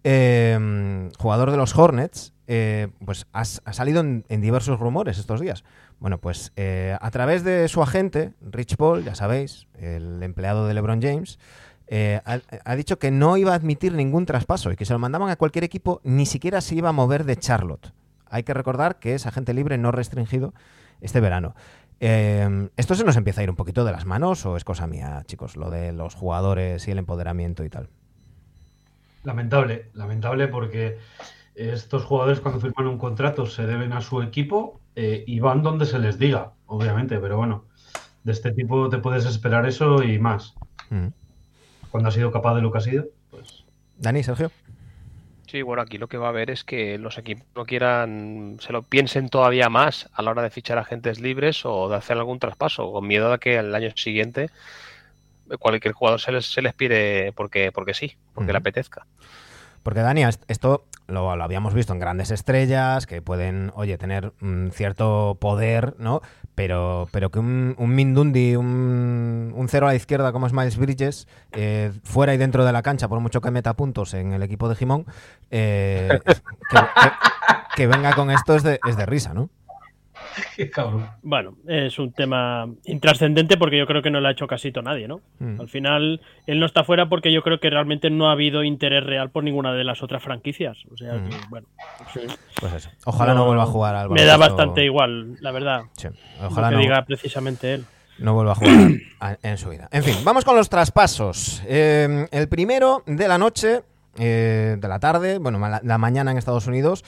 eh, 0.04 1.08
jugador 1.18 1.50
de 1.50 1.56
los 1.56 1.76
Hornets, 1.76 2.34
eh, 2.46 2.88
pues 3.04 3.26
ha, 3.32 3.44
salido 3.44 4.00
en, 4.00 4.24
diversos 4.28 4.78
rumores 4.78 5.18
estos 5.18 5.40
días. 5.40 5.64
Bueno, 5.98 6.18
pues 6.18 6.52
a 7.00 7.10
través 7.10 7.42
de 7.42 7.68
su 7.68 7.82
agente, 7.82 8.34
Rich 8.42 8.76
Paul, 8.76 9.02
ya 9.02 9.14
sabéis, 9.14 9.66
el 9.78 10.22
empleado 10.22 10.66
de 10.66 10.74
LeBron 10.74 11.00
James, 11.00 11.38
ha, 11.90 12.40
ha 12.64 12.76
dicho 12.76 12.98
que 12.98 13.10
no 13.10 13.38
iba 13.38 13.52
a 13.52 13.56
admitir 13.56 13.94
ningún 13.94 14.26
traspaso 14.26 14.70
y 14.70 14.76
que 14.76 14.84
se 14.84 14.92
lo 14.92 14.98
mandaban 14.98 15.30
a 15.30 15.36
cualquier 15.36 15.64
equipo, 15.64 16.00
ni 16.04 16.26
siquiera 16.26 16.60
se 16.60 16.74
iba 16.74 16.90
a 16.90 16.92
mover 16.92 17.24
de 17.24 17.36
Charlotte. 17.36 17.92
Hay 18.28 18.42
que 18.42 18.52
recordar 18.52 18.98
que 18.98 19.14
es 19.14 19.26
agente 19.26 19.54
libre 19.54 19.78
no 19.78 19.90
restringido 19.90 20.52
este 21.00 21.20
verano. 21.20 21.54
Eh, 22.00 22.68
¿Esto 22.76 22.94
se 22.94 23.04
nos 23.04 23.16
empieza 23.16 23.40
a 23.40 23.44
ir 23.44 23.50
un 23.50 23.56
poquito 23.56 23.84
de 23.84 23.92
las 23.92 24.04
manos 24.04 24.44
o 24.46 24.56
es 24.56 24.64
cosa 24.64 24.86
mía, 24.86 25.22
chicos? 25.26 25.56
Lo 25.56 25.70
de 25.70 25.92
los 25.92 26.14
jugadores 26.14 26.86
y 26.88 26.90
el 26.90 26.98
empoderamiento 26.98 27.64
y 27.64 27.70
tal. 27.70 27.88
Lamentable, 29.24 29.90
lamentable 29.94 30.48
porque 30.48 30.98
estos 31.54 32.04
jugadores 32.04 32.40
cuando 32.40 32.60
firman 32.60 32.86
un 32.86 32.98
contrato 32.98 33.46
se 33.46 33.66
deben 33.66 33.92
a 33.92 34.00
su 34.00 34.22
equipo 34.22 34.80
eh, 34.94 35.24
y 35.26 35.40
van 35.40 35.62
donde 35.62 35.86
se 35.86 35.98
les 35.98 36.18
diga, 36.18 36.52
obviamente, 36.66 37.18
pero 37.18 37.36
bueno, 37.36 37.64
de 38.24 38.32
este 38.32 38.52
tipo 38.52 38.88
te 38.88 38.98
puedes 38.98 39.24
esperar 39.24 39.66
eso 39.66 40.02
y 40.02 40.18
más. 40.18 40.54
Mm. 40.90 41.08
Cuando 41.90 42.08
has 42.08 42.14
sido 42.14 42.30
capaz 42.30 42.54
de 42.54 42.60
lo 42.60 42.70
que 42.70 42.78
has 42.78 42.84
sido, 42.84 43.06
pues 43.30 43.66
Dani, 43.98 44.22
Sergio. 44.22 44.50
Sí, 45.46 45.62
bueno, 45.62 45.82
aquí 45.82 45.96
lo 45.96 46.08
que 46.08 46.18
va 46.18 46.26
a 46.26 46.30
haber 46.30 46.50
es 46.50 46.64
que 46.64 46.98
los 46.98 47.18
equipos 47.18 47.46
no 47.54 47.64
quieran, 47.66 48.56
se 48.60 48.72
lo 48.72 48.82
piensen 48.82 49.28
todavía 49.28 49.68
más 49.68 50.08
a 50.12 50.22
la 50.22 50.32
hora 50.32 50.42
de 50.42 50.50
fichar 50.50 50.78
agentes 50.78 51.20
libres 51.20 51.64
o 51.64 51.88
de 51.88 51.96
hacer 51.96 52.16
algún 52.16 52.40
traspaso, 52.40 52.90
con 52.90 53.06
miedo 53.06 53.32
a 53.32 53.38
que 53.38 53.56
el 53.56 53.74
año 53.74 53.90
siguiente 53.94 54.50
cualquier 55.60 55.94
jugador 55.94 56.20
se 56.20 56.32
les, 56.32 56.46
se 56.46 56.62
les 56.62 56.74
pide 56.74 57.32
porque, 57.32 57.70
porque 57.70 57.94
sí, 57.94 58.16
porque 58.34 58.52
le 58.52 58.58
apetezca. 58.58 59.06
Porque, 59.86 60.00
Dani, 60.00 60.24
est- 60.24 60.42
esto 60.48 60.84
lo, 61.06 61.30
habíamos 61.30 61.72
visto 61.72 61.92
en 61.92 62.00
grandes 62.00 62.32
estrellas 62.32 63.06
que 63.06 63.22
pueden, 63.22 63.70
oye, 63.76 63.96
tener 63.98 64.32
mm, 64.40 64.70
cierto 64.70 65.36
poder, 65.40 65.94
¿no? 66.00 66.22
Pero, 66.56 67.06
pero 67.12 67.30
que 67.30 67.38
un, 67.38 67.76
un 67.78 67.94
Mindundi, 67.94 68.56
un, 68.56 69.54
cero 69.68 69.86
a 69.86 69.90
la 69.90 69.94
izquierda 69.94 70.32
como 70.32 70.48
es 70.48 70.52
Miles 70.52 70.76
Bridges, 70.76 71.28
eh, 71.52 71.92
fuera 72.02 72.34
y 72.34 72.36
dentro 72.36 72.64
de 72.64 72.72
la 72.72 72.82
cancha, 72.82 73.06
por 73.06 73.20
mucho 73.20 73.40
que 73.40 73.52
meta 73.52 73.74
puntos 73.74 74.12
en 74.14 74.32
el 74.32 74.42
equipo 74.42 74.68
de 74.68 74.74
Jimón, 74.74 75.06
eh, 75.52 76.18
que, 76.24 76.76
que- 76.78 77.12
que 77.76 77.86
venga 77.86 78.12
con 78.14 78.32
esto 78.32 78.56
es 78.56 78.64
de, 78.64 78.80
es 78.88 78.96
de 78.96 79.06
risa, 79.06 79.34
¿no? 79.34 79.50
Qué 80.56 80.70
cabrón. 80.70 81.08
Bueno, 81.22 81.56
es 81.66 81.98
un 81.98 82.12
tema 82.12 82.66
intrascendente 82.84 83.56
porque 83.56 83.78
yo 83.78 83.86
creo 83.86 84.02
que 84.02 84.10
no 84.10 84.20
le 84.20 84.28
ha 84.28 84.30
hecho 84.32 84.46
casito 84.46 84.82
nadie, 84.82 85.08
¿no? 85.08 85.20
Mm. 85.38 85.60
Al 85.60 85.68
final, 85.68 86.20
él 86.46 86.60
no 86.60 86.66
está 86.66 86.84
fuera 86.84 87.08
porque 87.08 87.32
yo 87.32 87.42
creo 87.42 87.58
que 87.60 87.70
realmente 87.70 88.10
no 88.10 88.28
ha 88.28 88.32
habido 88.32 88.62
interés 88.64 89.04
real 89.04 89.30
por 89.30 89.44
ninguna 89.44 89.72
de 89.72 89.84
las 89.84 90.02
otras 90.02 90.22
franquicias. 90.22 90.76
O 90.92 90.96
sea, 90.96 91.14
Mm. 91.14 91.28
que, 91.28 91.36
bueno, 91.48 91.66
Pues 92.60 92.72
eso. 92.74 92.90
Ojalá 93.04 93.34
no, 93.34 93.46
vuelva 93.46 93.64
a 93.64 93.66
jugar 93.66 93.94
al 93.94 94.10
Me 94.10 94.24
da 94.24 94.36
bastante 94.36 94.84
igual, 94.84 95.36
la 95.40 95.50
verdad. 95.52 95.82
Sí, 95.96 96.08
Lo 96.40 96.48
ojalá 96.48 96.68
que 96.70 96.74
no, 96.76 96.80
diga 96.80 97.04
precisamente 97.04 97.74
él. 97.74 97.84
no 98.18 98.34
vuelva 98.34 98.52
a 98.52 98.54
jugar 98.54 98.74
a- 99.20 99.36
en 99.42 99.58
su 99.58 99.68
vida. 99.70 99.88
En 99.92 100.02
fin, 100.02 100.14
vamos 100.24 100.44
con 100.44 100.56
los 100.56 100.68
traspasos. 100.68 101.62
Eh, 101.66 102.26
el 102.30 102.48
primero 102.48 103.02
de 103.06 103.28
la 103.28 103.36
noche, 103.38 103.82
eh, 104.18 104.76
de 104.78 104.88
la 104.88 104.98
tarde, 104.98 105.38
bueno, 105.38 105.58
la, 105.58 105.80
la 105.84 105.98
mañana 105.98 106.30
en 106.30 106.38
Estados 106.38 106.66
Unidos. 106.66 107.04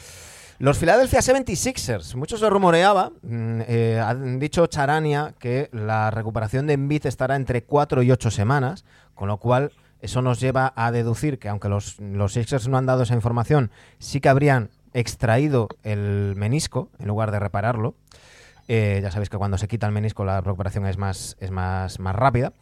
Los 0.61 0.79
Philadelphia 0.79 1.21
76ers, 1.21 2.17
mucho 2.17 2.37
se 2.37 2.51
rumoreaba, 2.51 3.13
mm, 3.23 3.61
eh, 3.69 4.03
han 4.05 4.41
dicho 4.41 4.67
Charania 4.67 5.33
que 5.39 5.69
la 5.71 6.11
recuperación 6.11 6.67
de 6.67 6.73
Embiid 6.73 7.07
estará 7.07 7.37
entre 7.37 7.63
4 7.63 8.03
y 8.03 8.11
8 8.11 8.33
semanas, 8.33 8.85
con 9.15 9.29
lo 9.29 9.37
cual 9.37 9.71
eso 10.01 10.21
nos 10.21 10.41
lleva 10.41 10.73
a 10.75 10.91
deducir 10.91 11.39
que 11.39 11.49
aunque 11.49 11.69
los, 11.69 12.01
los 12.01 12.33
Sixers 12.33 12.67
no 12.67 12.77
han 12.77 12.87
dado 12.87 13.05
esa 13.05 13.15
información, 13.15 13.71
sí 14.01 14.21
que 14.21 14.29
habrían 14.29 14.71
extraído 14.95 15.69
el 15.85 16.35
menisco 16.37 16.91
en 16.99 17.07
lugar 17.07 17.31
de 17.31 17.39
repararlo. 17.39 17.95
Eh, 18.67 18.99
ya 19.01 19.13
sabéis 19.13 19.31
que 19.31 19.39
cuando 19.39 19.59
se 19.59 19.69
quita 19.69 19.87
el 19.87 19.93
menisco 19.93 20.25
la 20.25 20.41
recuperación 20.41 20.87
es 20.87 20.99
más, 20.99 21.37
es 21.39 21.53
más, 21.53 22.01
más 22.01 22.17
rápida. 22.17 22.53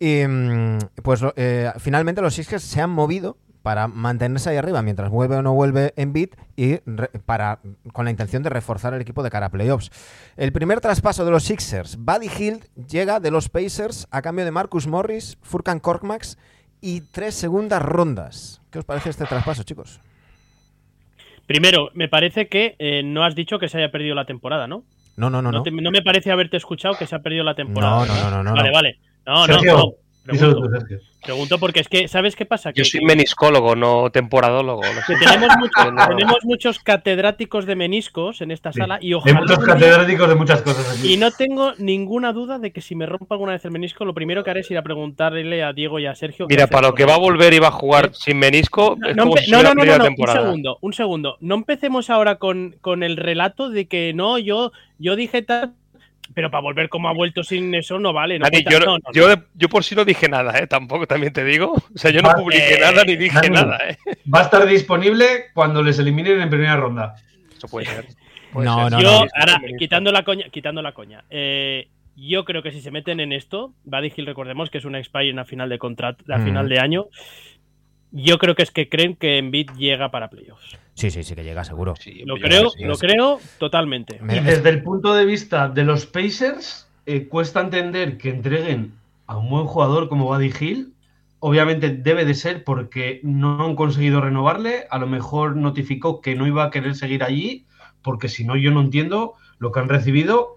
Y 0.00 0.26
mm, 0.26 0.78
pues 1.00 1.22
eh, 1.36 1.70
finalmente 1.78 2.22
los 2.22 2.34
Sixers 2.34 2.64
se 2.64 2.80
han 2.80 2.90
movido 2.90 3.36
para 3.66 3.88
mantenerse 3.88 4.48
ahí 4.50 4.58
arriba 4.58 4.80
mientras 4.80 5.10
vuelve 5.10 5.34
o 5.34 5.42
no 5.42 5.52
vuelve 5.52 5.92
en 5.96 6.12
beat 6.12 6.30
y 6.54 6.76
re- 6.86 7.10
para 7.26 7.58
con 7.92 8.04
la 8.04 8.12
intención 8.12 8.44
de 8.44 8.48
reforzar 8.48 8.94
el 8.94 9.00
equipo 9.00 9.24
de 9.24 9.30
cara 9.30 9.46
a 9.46 9.48
playoffs. 9.50 9.90
El 10.36 10.52
primer 10.52 10.80
traspaso 10.80 11.24
de 11.24 11.32
los 11.32 11.42
Sixers, 11.42 11.96
Buddy 11.98 12.28
Hield 12.28 12.64
llega 12.86 13.18
de 13.18 13.32
los 13.32 13.48
Pacers 13.48 14.06
a 14.12 14.22
cambio 14.22 14.44
de 14.44 14.52
Marcus 14.52 14.86
Morris, 14.86 15.36
Furkan 15.42 15.80
Korkmaz 15.80 16.36
y 16.80 17.00
tres 17.10 17.34
segundas 17.34 17.82
rondas. 17.82 18.60
¿Qué 18.70 18.78
os 18.78 18.84
parece 18.84 19.10
este 19.10 19.24
traspaso, 19.24 19.64
chicos? 19.64 19.98
Primero, 21.48 21.90
me 21.94 22.06
parece 22.08 22.46
que 22.46 22.76
eh, 22.78 23.02
no 23.02 23.24
has 23.24 23.34
dicho 23.34 23.58
que 23.58 23.68
se 23.68 23.78
haya 23.78 23.90
perdido 23.90 24.14
la 24.14 24.26
temporada, 24.26 24.68
¿no? 24.68 24.84
No, 25.16 25.28
no, 25.28 25.42
no, 25.42 25.50
No, 25.50 25.58
no. 25.58 25.62
te- 25.64 25.72
no 25.72 25.90
me 25.90 26.02
parece 26.02 26.30
haberte 26.30 26.56
escuchado 26.56 26.96
que 26.96 27.08
se 27.08 27.16
ha 27.16 27.18
perdido 27.18 27.42
la 27.42 27.56
temporada. 27.56 28.06
No, 28.06 28.06
no, 28.06 28.14
no, 28.14 28.30
no, 28.30 28.42
no, 28.44 28.52
Vale, 28.54 28.68
no. 28.68 28.74
vale. 28.74 28.98
No, 29.26 29.44
Sergio, 29.46 29.72
no, 29.76 29.92
tú, 30.26 30.68
Pregunto, 31.24 31.58
porque 31.58 31.80
es 31.80 31.88
que, 31.88 32.06
¿sabes 32.06 32.36
qué 32.36 32.46
pasa? 32.46 32.70
Yo 32.70 32.82
Que, 32.82 32.84
soy 32.84 33.04
meniscólogo, 33.04 33.74
no 33.74 34.10
temporadólogo. 34.10 34.82
no 34.82 35.00
que 35.06 35.16
sé. 35.16 35.24
tenemos, 35.24 35.48
muchos, 35.58 35.84
Yo 35.84 35.90
no- 35.90 36.06
tenemos 36.06 36.38
muchos 36.44 36.78
catedráticos 36.78 37.66
de 37.66 37.74
meniscos 37.74 38.40
en 38.42 38.52
esta 38.52 38.72
Sí. 38.72 38.78
sala 38.78 38.98
y 39.00 39.06
Hay 39.08 39.14
ojalá. 39.14 39.40
muchos 39.40 39.58
día- 39.58 39.66
catedráticos 39.66 40.28
de 40.28 40.34
muchas 40.36 40.62
cosas 40.62 40.96
aquí. 40.98 41.14
Y 41.14 41.16
no 41.16 41.30
tengo 41.32 41.72
ninguna 41.78 42.32
duda 42.32 42.58
de 42.60 42.70
que 42.72 42.80
si 42.80 42.94
me 42.94 43.06
rompo 43.06 43.34
alguna 43.34 43.52
vez 43.52 43.64
el 43.64 43.72
menisco, 43.72 44.04
lo 44.04 44.14
primero 44.14 44.44
que 44.44 44.50
haré 44.50 44.60
es 44.60 44.70
ir 44.70 44.78
a 44.78 44.82
preguntarle 44.82 45.64
a 45.64 45.72
Diego 45.72 45.98
y 45.98 46.06
a 46.06 46.14
Sergio. 46.14 46.46
Mira, 46.48 46.68
para 46.68 46.88
lo 46.88 46.94
que 46.94 47.04
va 47.04 47.14
a 47.14 47.18
volver 47.18 47.52
y 47.54 47.58
va 47.58 47.68
a 47.68 47.72
jugar 47.72 48.06
¿Eh? 48.06 48.10
sin 48.12 48.38
menisco, 48.38 48.96
No, 48.98 49.08
es 49.08 49.16
no, 49.16 49.22
como 49.24 49.34
empe- 49.36 49.44
si 49.44 49.50
no, 49.50 49.62
no, 49.62 49.70
un 49.72 50.26
segundo, 50.32 50.78
un 50.80 50.92
segundo. 50.92 51.36
No 51.40 51.54
empecemos 51.56 52.08
ahora 52.10 52.36
con, 52.36 52.76
con 52.80 53.02
el 53.02 53.16
relato 53.16 53.68
de 53.70 53.86
que 53.86 54.12
no, 54.14 54.38
yo, 54.38 54.70
yo 54.98 55.16
dije 55.16 55.42
tal, 55.42 55.72
pero 56.34 56.50
para 56.50 56.62
volver 56.62 56.88
como 56.88 57.08
ha 57.08 57.12
vuelto 57.12 57.42
sin 57.44 57.74
eso 57.74 57.98
no 57.98 58.12
vale. 58.12 58.38
No 58.38 58.44
Dani, 58.44 58.62
cuenta- 58.64 58.70
yo, 58.70 58.78
no, 58.80 58.86
no, 58.86 58.98
no. 58.98 59.12
yo, 59.12 59.28
de- 59.28 59.42
yo 59.54 59.68
por 59.68 59.84
sí 59.84 59.94
no 59.94 60.04
dije 60.04 60.28
nada, 60.28 60.58
¿eh? 60.58 60.66
Tampoco, 60.66 61.06
también 61.06 61.32
te 61.32 61.44
digo. 61.44 61.72
O 61.72 61.98
sea, 61.98 62.10
yo 62.10 62.22
no 62.22 62.30
publiqué 62.34 62.74
eh, 62.74 62.80
nada 62.80 63.04
ni 63.04 63.16
dije 63.16 63.34
Dani. 63.34 63.48
nada, 63.54 63.78
¿eh? 63.88 63.96
Va 64.32 64.40
a 64.40 64.42
estar 64.42 64.66
disponible 64.66 65.26
cuando 65.54 65.82
les 65.82 65.98
eliminen 65.98 66.40
en 66.40 66.50
primera 66.50 66.76
ronda. 66.76 67.14
Eso 67.56 67.68
puede 67.68 67.86
ser. 67.86 68.06
Puede 68.52 68.66
No, 68.66 68.82
ser. 68.84 68.92
no, 68.92 69.00
yo, 69.02 69.10
no. 69.24 69.30
ahora, 69.34 69.60
quitando 69.78 70.12
la 70.12 70.22
coña, 70.24 70.46
quitando 70.50 70.82
la 70.82 70.92
coña. 70.92 71.24
eh, 71.30 71.88
yo 72.18 72.46
creo 72.46 72.62
que 72.62 72.72
si 72.72 72.80
se 72.80 72.90
meten 72.90 73.20
en 73.20 73.32
esto, 73.32 73.74
Buddy 73.84 74.10
Hill, 74.16 74.24
recordemos 74.24 74.70
que 74.70 74.78
es 74.78 74.86
una 74.86 74.98
expire 74.98 75.28
en 75.28 75.36
la 75.36 75.44
final 75.44 75.68
de 75.68 75.78
contrato, 75.78 76.24
a 76.32 76.38
Mm. 76.38 76.44
final 76.44 76.68
de 76.70 76.78
año. 76.80 77.06
Yo 78.10 78.38
creo 78.38 78.54
que 78.54 78.62
es 78.62 78.70
que 78.70 78.88
creen 78.88 79.16
que 79.16 79.36
Embiid 79.38 79.70
llega 79.76 80.10
para 80.10 80.30
playoffs. 80.30 80.78
Sí, 80.96 81.10
sí, 81.10 81.22
sí 81.22 81.34
que 81.34 81.44
llega, 81.44 81.62
seguro. 81.62 81.94
Sí, 82.00 82.22
Lo 82.24 82.36
creo, 82.36 82.70
sí, 82.70 82.84
lo 82.84 82.96
creo 82.96 83.38
totalmente. 83.58 84.18
Me- 84.20 84.36
Y 84.36 84.40
desde 84.40 84.70
el 84.70 84.82
punto 84.82 85.14
de 85.14 85.24
vista 85.26 85.68
de 85.68 85.84
los 85.84 86.06
Pacers, 86.06 86.88
eh, 87.04 87.28
cuesta 87.28 87.60
entender 87.60 88.16
que 88.16 88.30
entreguen 88.30 88.94
a 89.26 89.36
un 89.36 89.50
buen 89.50 89.66
jugador 89.66 90.08
como 90.08 90.24
Buddy 90.24 90.52
Hill. 90.58 90.94
Obviamente 91.38 91.90
debe 91.90 92.24
de 92.24 92.34
ser 92.34 92.64
porque 92.64 93.20
no 93.22 93.62
han 93.64 93.76
conseguido 93.76 94.20
renovarle. 94.22 94.86
A 94.90 94.98
lo 94.98 95.06
mejor 95.06 95.54
notificó 95.54 96.20
que 96.22 96.34
no 96.34 96.46
iba 96.46 96.64
a 96.64 96.70
querer 96.70 96.94
seguir 96.94 97.22
allí, 97.22 97.66
porque 98.02 98.28
si 98.28 98.44
no, 98.44 98.56
yo 98.56 98.70
no 98.70 98.80
entiendo 98.80 99.34
lo 99.58 99.70
que 99.72 99.80
han 99.80 99.88
recibido. 99.88 100.56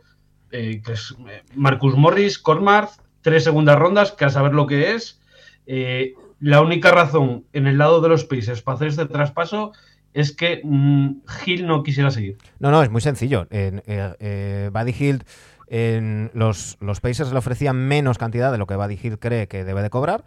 eh, 0.51 0.81
que 0.83 0.93
es 0.93 1.15
eh, 1.29 1.43
Marcus 1.53 1.95
Morris, 1.95 2.39
Cormar, 2.39 2.87
tres 3.21 3.43
segundas 3.43 3.77
rondas, 3.77 4.11
que 4.13 4.25
a 4.25 4.29
saber 4.29 4.53
lo 4.53 4.65
que 4.65 4.93
es. 4.95 5.21
Eh, 5.67 6.13
la 6.39 6.61
única 6.61 6.89
razón 6.91 7.43
en 7.53 7.67
el 7.67 7.77
lado 7.77 7.99
de 8.01 8.09
los 8.09 8.23
Pacers 8.23 8.61
para 8.63 8.75
hacer 8.77 8.87
este 8.87 9.05
traspaso 9.05 9.73
es 10.13 10.35
que 10.35 10.61
mm, 10.63 11.21
Hill 11.45 11.67
no 11.67 11.83
quisiera 11.83 12.11
seguir. 12.11 12.37
No, 12.59 12.71
no, 12.71 12.83
es 12.83 12.89
muy 12.89 13.01
sencillo. 13.01 13.47
En, 13.49 13.83
eh, 13.85 14.13
eh, 14.19 14.69
Buddy 14.73 14.93
Hield, 14.93 15.23
en 15.67 16.31
los, 16.33 16.77
los 16.81 16.99
Pacers 16.99 17.31
le 17.31 17.37
ofrecían 17.37 17.75
menos 17.75 18.17
cantidad 18.17 18.51
de 18.51 18.57
lo 18.57 18.65
que 18.65 18.75
Buddy 18.75 18.97
Hield 18.97 19.19
cree 19.19 19.47
que 19.47 19.63
debe 19.63 19.83
de 19.83 19.89
cobrar. 19.89 20.25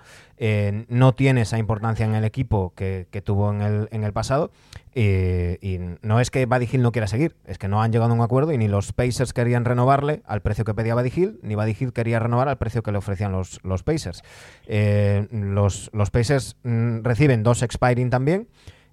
No 0.89 1.15
tiene 1.15 1.43
esa 1.43 1.59
importancia 1.59 2.07
en 2.07 2.15
el 2.15 2.25
equipo 2.25 2.73
que, 2.77 3.07
que 3.11 3.23
tuvo 3.23 3.51
en 3.53 3.61
el, 3.61 3.89
en 3.91 4.05
el 4.05 4.13
pasado. 4.13 4.53
Y 4.95 5.79
no 6.03 6.21
es 6.21 6.31
que 6.31 6.47
Buddy 6.47 6.67
Hield 6.67 6.83
no 6.83 6.93
quiera 6.93 7.09
seguir, 7.09 7.35
es 7.45 7.59
que 7.59 7.67
no 7.67 7.83
han 7.83 7.91
llegado 7.91 8.13
a 8.13 8.15
un 8.15 8.21
acuerdo 8.21 8.53
y 8.53 8.59
ni 8.59 8.69
los 8.69 8.93
Pacers 8.93 9.33
querían 9.33 9.65
renovarle 9.65 10.23
al 10.27 10.43
precio 10.43 10.65
que 10.65 10.75
pedía 10.75 10.95
Buddy 10.95 11.11
Hield, 11.11 11.39
ni 11.43 11.57
Buddy 11.57 11.75
Hield 11.75 11.93
quería 11.93 12.21
renovar 12.21 12.49
al 12.49 12.59
precio 12.59 12.83
que 12.83 12.93
le 12.93 12.99
ofrecían 12.99 13.33
los, 13.33 13.59
los 13.65 13.83
Pacers. 13.83 14.23
Eh, 14.67 15.27
los, 15.33 15.91
los 15.93 16.11
Pacers 16.11 16.57
mm, 16.63 17.03
reciben 17.03 17.43
dos 17.43 17.63
expiring 17.63 18.11
también 18.11 18.49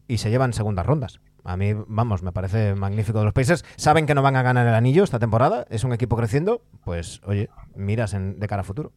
y 0.10 0.18
se 0.18 0.30
llevan 0.30 0.52
segundas 0.52 0.86
rondas. 0.86 1.22
A 1.46 1.56
mí, 1.56 1.74
vamos, 1.88 2.22
me 2.24 2.34
parece 2.34 2.76
magnífico 2.76 3.20
de 3.20 3.26
los 3.26 3.34
Pacers. 3.34 3.64
Saben 3.78 4.06
que 4.06 4.16
no 4.16 4.22
van 4.22 4.36
a 4.36 4.42
ganar 4.42 4.68
el 4.68 4.74
anillo 4.74 5.06
esta 5.06 5.20
temporada, 5.20 5.66
es 5.70 5.86
un 5.86 5.94
equipo 5.94 6.18
creciendo, 6.18 6.64
pues 6.84 7.22
oye, 7.24 7.50
miras 7.76 8.12
de 8.12 8.48
cara 8.48 8.62
a 8.62 8.66
futuro. 8.66 8.92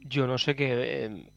Yo 0.00 0.26
no 0.26 0.36
sé 0.36 0.54
qué. 0.54 1.32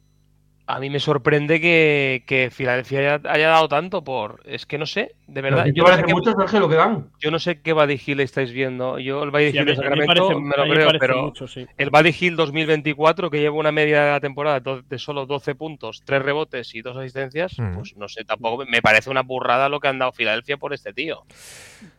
Eh, 0.68 0.74
a 0.76 0.80
mí 0.80 0.90
me 0.90 1.00
sorprende 1.00 1.62
que, 1.62 2.24
que 2.26 2.50
Filadelfia 2.52 3.00
haya, 3.00 3.22
haya 3.32 3.50
dado 3.50 3.68
tanto 3.68 4.04
por. 4.04 4.42
Es 4.46 4.66
que 4.66 4.78
no 4.78 4.86
sé, 4.86 5.14
de 5.28 5.42
verdad. 5.42 5.66
¿Te 5.66 5.74
Yo 5.74 5.84
no 5.84 5.88
sé, 5.88 5.92
parece 5.92 6.08
qué, 6.08 6.14
mucho, 6.14 6.32
Sergio, 6.34 6.60
lo 6.60 6.70
que 6.70 6.76
dan? 6.76 7.08
yo 7.22 7.32
no 7.32 7.40
sé 7.40 7.62
qué 7.62 7.74
Buddy 7.74 8.00
Hill 8.06 8.20
estáis 8.20 8.52
viendo. 8.52 8.98
Yo 9.00 9.24
el 9.24 9.32
Buddy 9.32 9.52
Sí, 9.52 9.58
Hill 9.58 9.66
mí- 9.66 9.72
de 9.72 9.76
Sacramento 9.76 10.06
parece- 10.28 10.36
me 10.42 10.58
lo 10.58 10.66
me 10.66 10.74
creo, 10.76 10.90
pero 11.00 11.22
mucho, 11.24 11.48
sí. 11.48 11.66
el 11.78 11.90
Buddy 11.90 12.16
Hill 12.20 12.36
2024, 12.36 13.30
que 13.30 13.40
lleva 13.40 13.56
una 13.56 13.72
media 13.72 14.04
de 14.06 14.12
la 14.12 14.20
temporada 14.20 14.60
de 14.60 15.00
solo 15.00 15.26
12 15.26 15.56
puntos, 15.56 16.02
3 16.06 16.22
rebotes 16.22 16.74
y 16.76 16.82
2 16.82 16.98
asistencias, 16.98 17.58
Mm. 17.60 17.76
pues 17.76 17.96
no 17.98 18.08
sé, 18.08 18.24
tampoco 18.26 18.66
me 18.66 18.82
parece 18.82 19.10
una 19.10 19.22
burrada 19.22 19.70
lo 19.70 19.80
que 19.80 19.88
han 19.88 20.00
dado 20.00 20.12
Filadelfia 20.12 20.58
por 20.58 20.74
este 20.74 20.94
tío. 20.94 21.24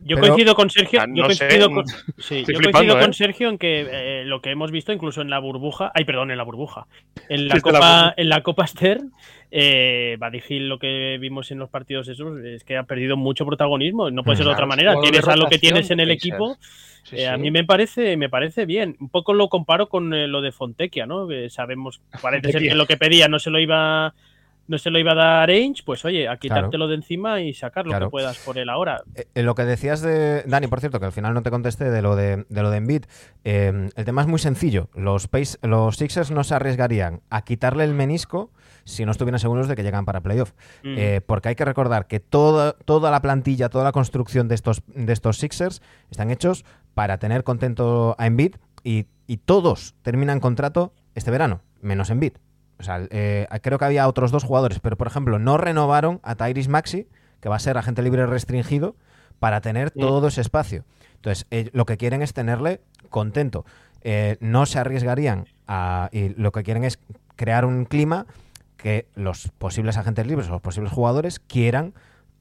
Yo 0.00 0.16
Pero- 0.16 0.20
coincido 0.28 0.54
con 0.54 0.70
Sergio. 0.70 1.00
Ah, 1.00 1.06
yo 1.08 1.22
no 1.24 1.30
sé, 1.30 1.46
coincido, 1.46 1.70
mm, 1.70 1.74
con, 1.74 1.84
sí, 2.18 2.40
yo 2.40 2.44
flipando, 2.46 2.72
coincido 2.72 2.98
¿eh? 2.98 3.00
con 3.02 3.12
Sergio 3.14 3.48
en 3.50 3.58
que 3.58 3.86
eh, 3.90 4.24
lo 4.24 4.40
que 4.40 4.50
hemos 4.50 4.70
visto 4.72 4.92
incluso 4.92 5.20
en 5.22 5.30
la 5.30 5.38
burbuja, 5.38 5.92
ay 5.94 6.04
perdón, 6.04 6.30
en 6.30 6.38
la 6.38 6.42
burbuja, 6.44 6.86
en 7.28 7.46
la 7.48 7.52
Sí, 7.54 7.58
está 7.58 7.70
la 7.70 7.78
copa, 7.78 7.78
burbuja. 8.00 8.14
en 8.16 8.28
la 8.28 8.42
copa 8.42 8.55
Stern, 8.64 9.12
eh, 9.50 10.16
lo 10.50 10.78
que 10.78 11.18
vimos 11.20 11.50
en 11.50 11.58
los 11.58 11.70
partidos 11.70 12.08
esos 12.08 12.38
es 12.44 12.64
que 12.64 12.76
ha 12.76 12.84
perdido 12.84 13.16
mucho 13.16 13.46
protagonismo. 13.46 14.10
No 14.10 14.22
puede 14.22 14.36
ser 14.36 14.46
de 14.46 14.52
otra 14.52 14.66
manera. 14.66 14.94
Tienes 15.00 15.26
a 15.26 15.36
lo 15.36 15.46
que 15.46 15.58
tienes 15.58 15.90
en 15.90 16.00
el 16.00 16.10
equipo. 16.10 16.56
Sí, 17.04 17.16
eh, 17.16 17.28
A 17.28 17.36
mí 17.36 17.50
me 17.50 17.64
parece, 17.64 18.16
me 18.16 18.28
parece 18.28 18.66
bien. 18.66 18.96
Un 19.00 19.08
poco 19.08 19.32
lo 19.32 19.48
comparo 19.48 19.88
con 19.88 20.12
eh, 20.12 20.26
lo 20.26 20.40
de 20.40 20.52
Fontequia, 20.52 21.06
¿no? 21.06 21.28
Que 21.28 21.50
sabemos, 21.50 22.00
parece 22.20 22.52
ser 22.52 22.62
que 22.62 22.74
lo 22.74 22.86
que 22.86 22.96
pedía 22.96 23.28
no 23.28 23.38
se 23.38 23.50
lo 23.50 23.60
iba, 23.60 24.14
no 24.68 24.78
se 24.78 24.90
lo 24.90 24.98
iba 24.98 25.12
a 25.12 25.14
dar 25.14 25.48
Ainge, 25.50 25.82
pues 25.84 26.04
oye, 26.04 26.28
a 26.28 26.36
quitártelo 26.36 26.88
de 26.88 26.96
encima 26.96 27.40
y 27.40 27.52
sacar 27.54 27.86
lo 27.86 27.90
Claro. 27.92 28.06
que 28.06 28.10
puedas 28.10 28.38
por 28.38 28.58
él 28.58 28.68
ahora. 28.68 29.02
Eh, 29.14 29.26
eh, 29.34 29.42
lo 29.42 29.54
que 29.54 29.64
decías 29.64 30.00
de 30.00 30.42
Dani, 30.42 30.66
por 30.66 30.80
cierto, 30.80 30.98
que 31.00 31.06
al 31.06 31.12
final 31.12 31.34
no 31.34 31.42
te 31.42 31.50
contesté 31.50 31.90
de 31.90 32.02
lo 32.02 32.16
de, 32.16 32.44
de 32.48 32.62
lo 32.62 32.70
de 32.70 32.76
Embiid, 32.78 33.04
eh, 33.44 33.88
el 33.94 34.04
tema 34.04 34.22
es 34.22 34.26
muy 34.28 34.38
sencillo. 34.38 34.88
Los, 34.94 35.28
Pace- 35.28 35.58
los 35.62 35.96
Sixers 35.96 36.30
no 36.30 36.44
se 36.44 36.54
arriesgarían 36.54 37.20
a 37.30 37.42
quitarle 37.42 37.84
el 37.84 37.94
menisco 37.94 38.50
si 38.84 39.04
no 39.04 39.10
estuvieran 39.10 39.40
seguros 39.40 39.66
de 39.68 39.74
que 39.76 39.82
llegan 39.82 40.04
para 40.04 40.20
playoff. 40.20 40.52
Mm. 40.84 40.94
Eh, 40.98 41.20
porque 41.26 41.48
hay 41.50 41.54
que 41.56 41.64
recordar 41.64 42.06
que 42.06 42.20
toda, 42.20 42.72
toda 42.84 43.10
la 43.10 43.20
plantilla, 43.20 43.68
toda 43.68 43.84
la 43.84 43.92
construcción 43.92 44.46
de 44.48 44.54
estos, 44.54 44.82
de 44.86 45.12
estos 45.12 45.38
Sixers 45.38 45.82
están 46.10 46.30
hechos 46.30 46.64
para 46.94 47.18
tener 47.18 47.42
contento 47.44 48.14
a 48.18 48.26
Embiid 48.26 48.56
y, 48.84 49.06
y 49.26 49.38
todos 49.38 49.94
terminan 50.02 50.38
contrato 50.40 50.92
este 51.16 51.30
verano, 51.30 51.62
menos 51.80 52.10
Embiid. 52.10 52.34
O 52.78 52.82
sea, 52.82 53.06
eh, 53.10 53.46
creo 53.62 53.78
que 53.78 53.84
había 53.84 54.06
otros 54.08 54.30
dos 54.30 54.44
jugadores, 54.44 54.80
pero 54.80 54.96
por 54.96 55.06
ejemplo, 55.06 55.38
no 55.38 55.56
renovaron 55.56 56.20
a 56.22 56.34
Tyrese 56.34 56.68
Maxi, 56.68 57.06
que 57.40 57.48
va 57.48 57.56
a 57.56 57.60
ser 57.60 57.78
agente 57.78 58.02
libre 58.02 58.26
restringido, 58.26 58.96
para 59.38 59.60
tener 59.60 59.92
Mm. 59.94 60.00
todo 60.00 60.28
ese 60.28 60.40
espacio. 60.40 60.84
Entonces, 61.16 61.46
eh, 61.50 61.70
lo 61.72 61.86
que 61.86 61.96
quieren 61.96 62.22
es 62.22 62.32
tenerle 62.32 62.80
contento. 63.10 63.64
Eh, 64.02 64.36
no 64.40 64.66
se 64.66 64.78
arriesgarían 64.78 65.46
a. 65.66 66.08
Y 66.12 66.30
lo 66.30 66.52
que 66.52 66.62
quieren 66.62 66.84
es 66.84 66.98
crear 67.34 67.64
un 67.64 67.84
clima 67.86 68.26
que 68.76 69.06
los 69.14 69.50
posibles 69.58 69.96
agentes 69.96 70.26
libres 70.26 70.48
o 70.48 70.52
los 70.52 70.60
posibles 70.60 70.92
jugadores 70.92 71.40
quieran 71.40 71.94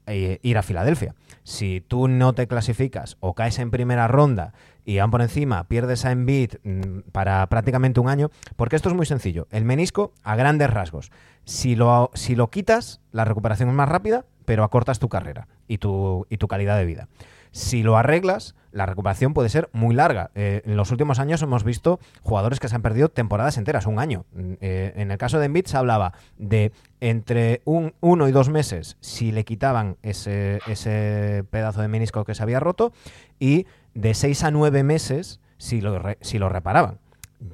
eh, 0.06 0.38
ir 0.42 0.58
a 0.58 0.62
Filadelfia. 0.62 1.14
Si 1.42 1.82
tú 1.86 2.08
no 2.08 2.32
te 2.32 2.46
clasificas 2.46 3.16
o 3.20 3.34
caes 3.34 3.58
en 3.58 3.70
primera 3.70 4.08
ronda 4.08 4.52
y 4.84 4.98
van 4.98 5.10
por 5.10 5.22
encima, 5.22 5.64
pierdes 5.68 6.04
a 6.04 6.12
Embiid 6.12 6.54
mm, 6.62 7.10
para 7.12 7.46
prácticamente 7.48 8.00
un 8.00 8.08
año, 8.08 8.30
porque 8.56 8.76
esto 8.76 8.88
es 8.88 8.94
muy 8.94 9.06
sencillo. 9.06 9.46
El 9.50 9.64
menisco, 9.64 10.12
a 10.22 10.36
grandes 10.36 10.70
rasgos, 10.70 11.10
si 11.44 11.76
lo, 11.76 12.10
si 12.14 12.34
lo 12.34 12.50
quitas, 12.50 13.00
la 13.12 13.24
recuperación 13.24 13.68
es 13.68 13.74
más 13.74 13.88
rápida, 13.88 14.24
pero 14.44 14.64
acortas 14.64 14.98
tu 14.98 15.08
carrera 15.08 15.48
y 15.68 15.78
tu, 15.78 16.26
y 16.30 16.36
tu 16.36 16.48
calidad 16.48 16.78
de 16.78 16.84
vida. 16.84 17.08
Si 17.56 17.82
lo 17.82 17.96
arreglas, 17.96 18.54
la 18.70 18.84
recuperación 18.84 19.32
puede 19.32 19.48
ser 19.48 19.70
muy 19.72 19.94
larga. 19.94 20.30
Eh, 20.34 20.60
en 20.66 20.76
los 20.76 20.90
últimos 20.90 21.18
años 21.18 21.40
hemos 21.40 21.64
visto 21.64 21.98
jugadores 22.20 22.60
que 22.60 22.68
se 22.68 22.74
han 22.74 22.82
perdido 22.82 23.08
temporadas 23.08 23.56
enteras, 23.56 23.86
un 23.86 23.98
año. 23.98 24.26
Mm, 24.34 24.52
eh, 24.60 24.92
en 24.96 25.10
el 25.10 25.16
caso 25.16 25.38
de 25.38 25.46
Embiid 25.46 25.64
se 25.64 25.78
hablaba 25.78 26.12
de 26.36 26.72
entre 27.00 27.62
un, 27.64 27.94
uno 28.00 28.28
y 28.28 28.32
dos 28.32 28.50
meses 28.50 28.98
si 29.00 29.32
le 29.32 29.46
quitaban 29.46 29.96
ese, 30.02 30.60
ese 30.66 31.44
pedazo 31.48 31.80
de 31.80 31.88
menisco 31.88 32.26
que 32.26 32.34
se 32.34 32.42
había 32.42 32.60
roto 32.60 32.92
y 33.40 33.64
de 33.94 34.12
seis 34.12 34.44
a 34.44 34.50
nueve 34.50 34.82
meses 34.82 35.40
si 35.56 35.80
lo, 35.80 35.98
si 36.20 36.38
lo 36.38 36.50
reparaban. 36.50 36.98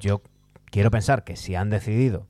Yo 0.00 0.20
quiero 0.64 0.90
pensar 0.90 1.22
que 1.22 1.36
si 1.36 1.54
han 1.54 1.70
decidido 1.70 2.26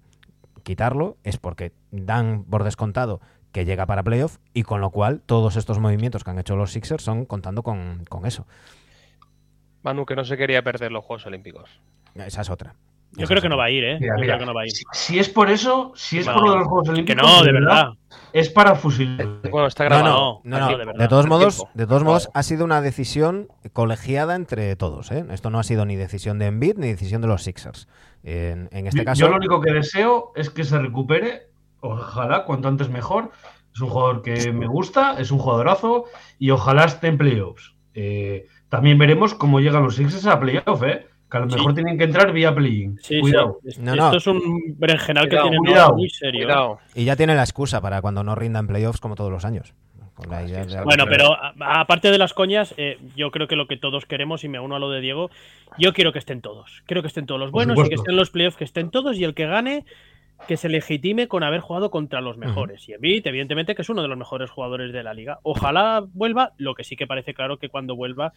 quitarlo 0.62 1.16
es 1.24 1.38
porque 1.38 1.72
dan 1.90 2.44
por 2.44 2.64
descontado 2.64 3.22
que 3.52 3.64
llega 3.64 3.86
para 3.86 4.02
playoff 4.02 4.38
y 4.54 4.62
con 4.62 4.80
lo 4.80 4.90
cual 4.90 5.20
todos 5.24 5.56
estos 5.56 5.78
movimientos 5.78 6.24
que 6.24 6.30
han 6.30 6.38
hecho 6.38 6.56
los 6.56 6.72
Sixers 6.72 7.04
son 7.04 7.26
contando 7.26 7.62
con, 7.62 8.04
con 8.08 8.26
eso. 8.26 8.46
Manu, 9.82 10.06
que 10.06 10.16
no 10.16 10.24
se 10.24 10.36
quería 10.36 10.62
perder 10.62 10.92
los 10.92 11.04
Juegos 11.04 11.26
Olímpicos. 11.26 11.70
Esa 12.14 12.42
es 12.42 12.50
otra. 12.50 12.74
Yo 13.14 13.26
creo 13.26 13.42
que 13.42 13.48
no 13.50 13.58
va 13.58 13.64
a 13.64 13.70
ir, 13.70 13.84
¿eh? 13.84 13.98
Mira, 14.00 14.14
Yo 14.16 14.20
mira, 14.22 14.34
creo 14.34 14.38
que 14.38 14.46
no 14.46 14.54
va 14.54 14.62
a 14.62 14.64
ir. 14.64 14.70
si, 14.70 14.84
si 14.92 15.18
es 15.18 15.28
por 15.28 15.50
eso, 15.50 15.92
si 15.94 16.18
es 16.20 16.26
No, 16.26 16.32
por 16.34 16.44
lo 16.44 16.50
de 16.52 16.58
los 16.60 16.66
Juegos 16.68 16.84
Que 16.86 16.90
Olímpicos, 16.92 17.22
no, 17.30 17.42
de 17.44 17.52
verdad. 17.52 17.88
es 18.32 18.48
para 18.48 18.74
fusilar. 18.74 19.26
Bueno, 19.50 19.66
está 19.66 19.84
grabado. 19.84 20.40
no, 20.44 20.58
no, 20.58 20.78
no. 20.84 20.92
De 20.94 21.08
todos 21.08 21.26
modos, 21.26 21.62
de 21.74 21.86
todos 21.86 22.04
modos 22.04 22.30
ha 22.32 22.42
sido 22.42 22.64
una 22.64 22.80
decisión 22.80 23.48
colegiada 23.74 24.34
entre 24.34 24.76
todos. 24.76 25.10
¿eh? 25.10 25.26
Esto 25.30 25.50
no 25.50 25.58
ha 25.58 25.62
sido 25.62 25.84
ni 25.84 25.96
decisión 25.96 26.38
de 26.38 26.46
Embiid 26.46 26.78
ni 26.78 26.86
decisión 26.86 27.20
de 27.20 27.28
los 27.28 27.42
Sixers. 27.42 27.86
En, 28.22 28.70
en 28.72 28.86
este 28.86 29.00
Yo- 29.00 29.04
caso, 29.04 29.20
Yo 29.20 29.28
lo 29.28 29.36
único 29.36 29.60
que 29.60 29.72
deseo 29.72 30.32
es 30.34 30.48
que 30.48 30.64
se 30.64 30.78
recupere, 30.78 31.48
ojalá, 31.82 32.44
cuanto 32.44 32.68
antes 32.68 32.88
mejor. 32.88 33.30
Es 33.74 33.80
un 33.80 33.88
jugador 33.88 34.22
que 34.22 34.52
me 34.52 34.66
gusta, 34.66 35.16
es 35.18 35.30
un 35.30 35.38
jugadorazo 35.38 36.04
y 36.38 36.50
ojalá 36.50 36.84
esté 36.84 37.08
en 37.08 37.18
playoffs. 37.18 37.74
Eh, 37.94 38.46
también 38.68 38.96
veremos 38.98 39.34
cómo 39.34 39.60
llegan 39.60 39.82
los 39.82 39.96
Sixers 39.96 40.26
a 40.26 40.40
playoffs, 40.40 40.82
¿eh? 40.82 41.06
Que 41.30 41.36
a 41.38 41.40
lo 41.40 41.48
Sí. 41.50 41.56
mejor 41.56 41.72
tienen 41.74 41.96
que 41.96 42.04
entrar 42.04 42.32
vía 42.32 42.54
play-in. 42.54 42.98
Sí, 43.02 43.20
Cuidado. 43.20 43.58
sí. 43.66 43.80
No, 43.80 43.92
Esto 43.94 44.10
no. 44.10 44.16
es 44.18 44.26
un 44.26 44.74
berenjenal 44.78 45.24
que 45.24 45.30
Cuidado, 45.30 45.48
tiene 45.48 45.58
cuidado. 45.66 45.94
muy 45.94 46.10
serio. 46.10 46.44
Cuidado. 46.46 46.78
y 46.94 47.04
ya 47.04 47.16
tiene 47.16 47.34
la 47.34 47.42
excusa 47.42 47.80
para 47.80 48.02
cuando 48.02 48.22
no 48.22 48.34
rinda 48.34 48.58
en 48.60 48.66
playoffs 48.66 49.00
como 49.00 49.14
todos 49.14 49.30
los 49.30 49.44
años. 49.46 49.72
Con 50.14 50.28
la 50.30 50.44
idea 50.44 50.66
de- 50.66 50.82
Bueno, 50.84 51.06
pero 51.08 51.34
aparte 51.60 52.10
de 52.10 52.18
las 52.18 52.34
coñas, 52.34 52.74
eh, 52.76 52.98
yo 53.16 53.30
creo 53.30 53.48
que 53.48 53.56
lo 53.56 53.66
que 53.66 53.78
todos 53.78 54.04
queremos, 54.04 54.44
y 54.44 54.48
me 54.50 54.60
uno 54.60 54.76
a 54.76 54.78
lo 54.78 54.90
de 54.90 55.00
Diego, 55.00 55.30
yo 55.78 55.94
quiero 55.94 56.12
que 56.12 56.18
estén 56.18 56.42
todos. 56.42 56.82
Quiero 56.86 57.00
que 57.00 57.08
estén 57.08 57.24
todos 57.24 57.40
los 57.40 57.50
buenos 57.50 57.78
y 57.78 57.88
que 57.88 57.94
estén 57.94 58.16
los 58.16 58.28
playoffs, 58.30 58.58
que 58.58 58.64
estén 58.64 58.90
todos, 58.90 59.16
y 59.16 59.24
el 59.24 59.34
que 59.34 59.46
gane, 59.46 59.86
que 60.46 60.56
se 60.56 60.68
legitime 60.68 61.28
con 61.28 61.42
haber 61.42 61.60
jugado 61.60 61.90
contra 61.90 62.20
los 62.20 62.36
mejores. 62.36 62.88
Y 62.88 62.92
Embiid, 62.92 63.26
evidentemente, 63.26 63.74
que 63.74 63.82
es 63.82 63.88
uno 63.88 64.02
de 64.02 64.08
los 64.08 64.18
mejores 64.18 64.50
jugadores 64.50 64.92
de 64.92 65.02
la 65.02 65.14
liga. 65.14 65.38
Ojalá 65.42 66.04
vuelva, 66.12 66.52
lo 66.56 66.74
que 66.74 66.84
sí 66.84 66.96
que 66.96 67.06
parece 67.06 67.34
claro 67.34 67.58
que 67.58 67.68
cuando 67.68 67.96
vuelva, 67.96 68.32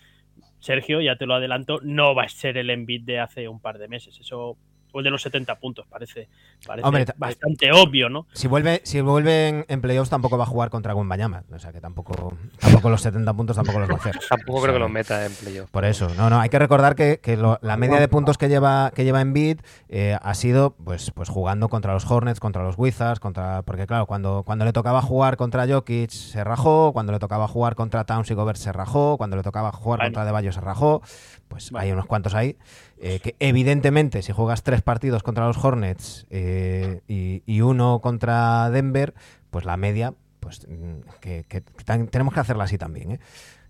Sergio, 0.60 1.02
ya 1.02 1.16
te 1.16 1.26
lo 1.26 1.36
adelanto, 1.36 1.80
no 1.82 2.16
va 2.16 2.24
a 2.24 2.30
ser 2.30 2.58
el 2.58 2.70
Embiid 2.70 3.04
de 3.04 3.20
hace 3.20 3.48
un 3.48 3.60
par 3.60 3.78
de 3.78 3.88
meses. 3.88 4.20
Eso, 4.20 4.58
el 5.00 5.06
de 5.06 5.12
los 5.12 5.22
70 5.22 5.56
puntos, 5.56 5.86
parece, 5.90 6.28
parece 6.66 6.88
Hombre, 6.88 7.06
ta- 7.06 7.14
bastante 7.18 7.72
obvio, 7.72 8.10
¿no? 8.10 8.25
Si 8.34 8.48
vuelve, 8.48 8.82
si 8.84 9.02
vuelve 9.02 9.48
en, 9.50 9.66
en 9.68 9.82
playoffs 9.82 10.10
tampoco 10.10 10.38
va 10.38 10.44
a 10.44 10.48
jugar 10.48 10.70
contra 10.70 10.94
Wembanyama. 10.96 11.44
O 11.54 11.60
sea 11.60 11.72
que 11.72 11.82
tampoco, 11.82 12.34
tampoco 12.60 12.90
los 12.90 13.02
70 13.02 13.34
puntos 13.34 13.56
tampoco 13.56 13.80
los 13.80 13.90
va 13.90 13.94
a 13.94 13.98
hacer. 13.98 14.16
Tampoco 14.30 14.60
O 14.60 14.62
creo 14.62 14.74
que 14.74 14.80
sea, 14.80 14.88
lo 14.88 14.90
meta 14.90 15.25
en 15.25 15.34
playoff. 15.34 15.70
Por 15.72 15.86
eso, 15.86 16.08
no, 16.16 16.30
no, 16.30 16.40
hay 16.40 16.50
que 16.50 16.60
recordar 16.60 16.96
que, 16.96 17.20
que 17.22 17.38
lo- 17.38 17.60
la 17.62 17.78
media 17.78 18.00
de 18.00 18.08
puntos 18.08 18.38
que 18.38 18.50
lleva 18.50 18.92
que 18.96 19.04
lleva 19.04 19.22
Embiid 19.22 19.60
eh, 19.90 20.18
ha 20.22 20.34
sido 20.34 20.72
pues, 20.84 21.12
pues 21.12 21.30
jugando 21.30 21.69
contra 21.69 21.93
los 21.93 22.10
Hornets, 22.10 22.39
contra 22.39 22.63
los 22.63 22.76
Wizards, 22.78 23.19
contra 23.19 23.62
porque 23.63 23.88
claro, 23.88 24.06
cuando, 24.06 24.43
cuando 24.43 24.65
le 24.65 24.74
tocaba 24.74 25.02
jugar 25.02 25.38
contra 25.38 25.67
Jokic 25.67 26.10
se 26.10 26.43
rajó, 26.43 26.91
cuando 26.93 27.12
le 27.12 27.19
tocaba 27.19 27.48
jugar 27.48 27.76
contra 27.76 28.04
Towns 28.06 28.30
y 28.32 28.34
Gobert 28.34 28.58
se 28.58 28.72
rajó, 28.72 29.17
cuando 29.17 29.36
le 29.38 29.43
tocaba 29.43 29.72
jugar 29.72 30.00
Bueno. 30.00 30.10
contra 30.10 30.26
De 30.26 30.32
Bayo 30.32 30.52
se 30.52 30.62
rajó, 30.62 31.02
pues 31.47 31.71
hay 31.75 31.91
unos 31.91 32.05
cuantos 32.05 32.34
ahí 32.34 32.58
eh, 32.99 33.19
que 33.19 33.36
evidentemente 33.39 34.21
si 34.21 34.31
juegas 34.31 34.63
tres 34.63 34.81
partidos 34.81 35.23
contra 35.23 35.47
los 35.47 35.63
Hornets 35.63 36.25
eh, 36.29 37.01
y, 37.08 37.43
y 37.45 37.62
uno 37.62 37.99
contra 38.01 38.69
Denver, 38.69 39.13
pues 39.51 39.65
la 39.65 39.77
media 39.77 40.13
pues 40.39 40.67
mm, 40.67 41.19
que, 41.21 41.45
que 41.47 41.62
tan- 41.62 42.08
tenemos 42.08 42.34
que 42.34 42.39
hacerla 42.39 42.65
así 42.65 42.77
también, 42.77 43.12
¿eh? 43.12 43.19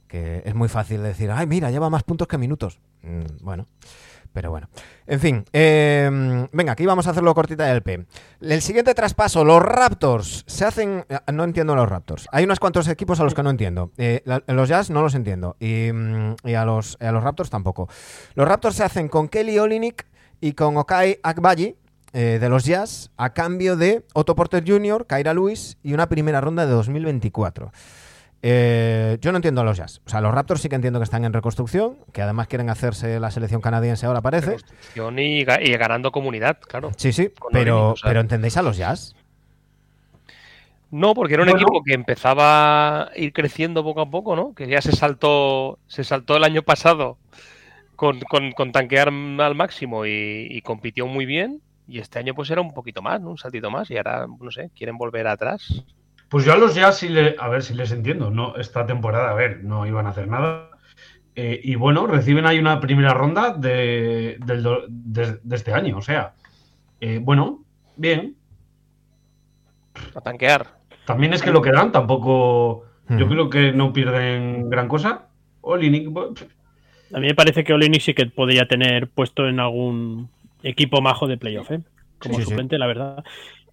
que 0.07 0.43
es 0.45 0.53
muy 0.55 0.69
fácil 0.69 1.01
decir, 1.03 1.31
ay, 1.31 1.47
mira, 1.47 1.71
lleva 1.71 1.89
más 1.89 2.03
puntos 2.03 2.27
que 2.27 2.37
minutos. 2.37 2.79
Mm, 3.01 3.43
bueno, 3.43 3.65
pero 4.35 4.51
bueno. 4.51 4.67
En 5.07 5.19
fin, 5.21 5.45
eh, 5.53 6.47
venga, 6.51 6.73
aquí 6.73 6.85
vamos 6.85 7.07
a 7.07 7.11
hacerlo 7.11 7.33
cortita 7.33 7.63
del 7.65 7.81
P. 7.81 8.05
El 8.41 8.61
siguiente 8.61 8.93
traspaso, 8.93 9.45
los 9.45 9.63
Raptors. 9.63 10.43
Se 10.45 10.65
hacen... 10.65 11.05
eh, 11.09 11.17
No 11.31 11.45
entiendo 11.45 11.73
los 11.73 11.87
Raptors. 11.89 12.27
Hay 12.33 12.43
unos 12.43 12.59
cuantos 12.59 12.87
equipos 12.89 13.19
a 13.21 13.23
los 13.23 13.33
que 13.33 13.41
no 13.41 13.49
entiendo. 13.49 13.91
Eh, 13.97 14.21
los 14.47 14.67
Jazz 14.69 14.89
no 14.89 15.01
los 15.01 15.15
entiendo. 15.15 15.55
Y, 15.59 15.89
mm, 15.91 16.35
a, 16.55 16.65
los, 16.65 16.97
a 16.99 17.11
los 17.13 17.23
Raptors 17.23 17.49
tampoco. 17.49 17.87
Los 18.35 18.45
Raptors 18.47 18.75
se 18.75 18.83
hacen 18.83 19.07
con 19.07 19.29
Kelly 19.29 19.57
Olynyk 19.57 20.05
y 20.41 20.51
con 20.51 20.75
Okai 20.75 21.19
Akbayi 21.23 21.77
eh, 22.11 22.37
de 22.39 22.49
los 22.49 22.65
Jazz 22.65 23.11
a 23.15 23.33
cambio 23.33 23.77
de 23.77 24.05
Otto 24.13 24.35
Porter 24.35 24.63
Jr., 24.67 25.07
Kyra 25.07 25.33
Lewis 25.33 25.77
y 25.81 25.93
una 25.93 26.09
primera 26.09 26.41
ronda 26.41 26.65
de 26.65 26.73
2024. 26.73 27.71
Eh, 28.41 29.17
yo 29.21 29.31
no 29.31 29.37
entiendo 29.37 29.61
a 29.61 29.63
los 29.63 29.77
Jazz. 29.77 30.01
O 30.05 30.09
sea, 30.09 30.21
los 30.21 30.33
Raptors 30.33 30.61
sí 30.61 30.69
que 30.69 30.75
entiendo 30.75 30.99
que 30.99 31.03
están 31.05 31.25
en 31.25 31.33
reconstrucción, 31.33 31.97
que 32.13 32.21
además 32.21 32.47
quieren 32.47 32.69
hacerse 32.69 33.19
la 33.19 33.31
selección 33.31 33.61
canadiense 33.61 34.05
ahora 34.05 34.21
parece. 34.21 34.47
Reconstrucción 34.57 35.17
Y, 35.19 35.43
ga- 35.45 35.59
y 35.67 35.71
ganando 35.77 36.11
comunidad, 36.11 36.59
claro. 36.59 36.91
Sí, 36.97 37.11
sí, 37.11 37.31
pero, 37.51 37.77
Olynyk, 37.77 37.93
o 37.93 37.95
sea. 37.97 38.09
pero 38.09 38.19
¿entendéis 38.21 38.57
a 38.57 38.61
los 38.61 38.77
Jazz? 38.77 39.15
No, 40.91 41.13
porque 41.15 41.33
era 41.33 41.43
un 41.43 41.49
Bueno. 41.49 41.65
equipo 41.65 41.83
que 41.83 41.93
empezaba 41.93 43.03
a 43.07 43.11
ir 43.17 43.33
creciendo 43.33 43.83
poco 43.83 44.01
a 44.01 44.09
poco, 44.09 44.35
¿no? 44.35 44.53
Que 44.53 44.67
ya 44.67 44.81
se 44.81 44.91
saltó, 44.91 45.79
se 45.87 46.03
saltó 46.03 46.37
el 46.37 46.43
año 46.43 46.61
pasado 46.61 47.17
con, 47.95 48.19
con- 48.21 48.51
con 48.51 48.71
tanquear 48.71 49.07
al 49.09 49.55
máximo 49.55 50.05
y, 50.05 50.47
y 50.51 50.61
compitió 50.61 51.07
muy 51.07 51.25
bien. 51.25 51.61
Y 51.87 51.99
este 51.99 52.19
año 52.19 52.33
pues 52.35 52.49
era 52.49 52.61
un 52.61 52.73
poquito 52.73 53.01
más, 53.01 53.19
¿no? 53.21 53.29
Un 53.31 53.37
saltito 53.37 53.69
más. 53.71 53.89
Y 53.91 53.97
ahora, 53.97 54.27
no 54.39 54.51
sé, 54.51 54.69
quieren 54.75 54.97
volver 54.97 55.27
atrás. 55.27 55.83
Pues 56.35 56.43
yo 56.43 56.51
a 56.51 56.57
los 56.57 56.75
Jazz 56.75 56.97
sí 56.97 57.07
le, 57.07 57.37
a 57.39 57.47
ver 57.47 57.63
si 57.63 57.73
les 57.73 57.93
entiendo. 57.93 58.29
No, 58.29 58.57
esta 58.57 58.85
temporada, 58.85 59.31
a 59.31 59.35
ver, 59.35 59.63
no 59.63 59.85
iban 59.85 60.05
a 60.05 60.09
hacer 60.09 60.27
nada. 60.27 60.69
Eh, 61.33 61.61
y 61.63 61.75
bueno, 61.75 62.07
reciben 62.07 62.45
ahí 62.45 62.59
una 62.59 62.81
primera 62.81 63.13
ronda 63.13 63.53
de, 63.53 64.35
del 64.45 64.61
de- 64.89 65.39
de 65.41 65.55
este 65.55 65.71
año. 65.71 65.97
O 65.97 66.01
sea, 66.01 66.33
eh, 66.99 67.19
bueno, 67.23 67.63
bien. 67.95 68.35
A 70.13 70.19
tanquear. 70.19 70.67
También 71.05 71.33
es 71.33 71.41
que 71.41 71.51
lo 71.51 71.61
que 71.61 71.71
dan 71.71 71.93
tampoco. 71.93 72.83
Yo 73.07 73.29
creo 73.29 73.49
que 73.49 73.71
no 73.71 73.93
pierden 73.93 74.69
gran 74.69 74.89
cosa. 74.89 75.29
Olinik, 75.61 76.09
bueno, 76.09 76.33
A 77.13 77.19
mí 77.21 77.27
me 77.27 77.33
parece 77.35 77.63
que 77.63 77.71
Olenik 77.71 78.01
sí 78.01 78.13
que 78.13 78.25
podría 78.25 78.67
tener 78.67 79.07
puesto 79.07 79.47
en 79.47 79.61
algún 79.61 80.29
equipo 80.63 80.99
majo 80.99 81.27
de 81.27 81.37
playoff, 81.37 81.71
¿eh? 81.71 81.79
Como 82.19 82.33
Sí, 82.35 82.41
sí. 82.41 82.49
suplente, 82.49 82.77
la 82.77 82.87
verdad. 82.87 83.23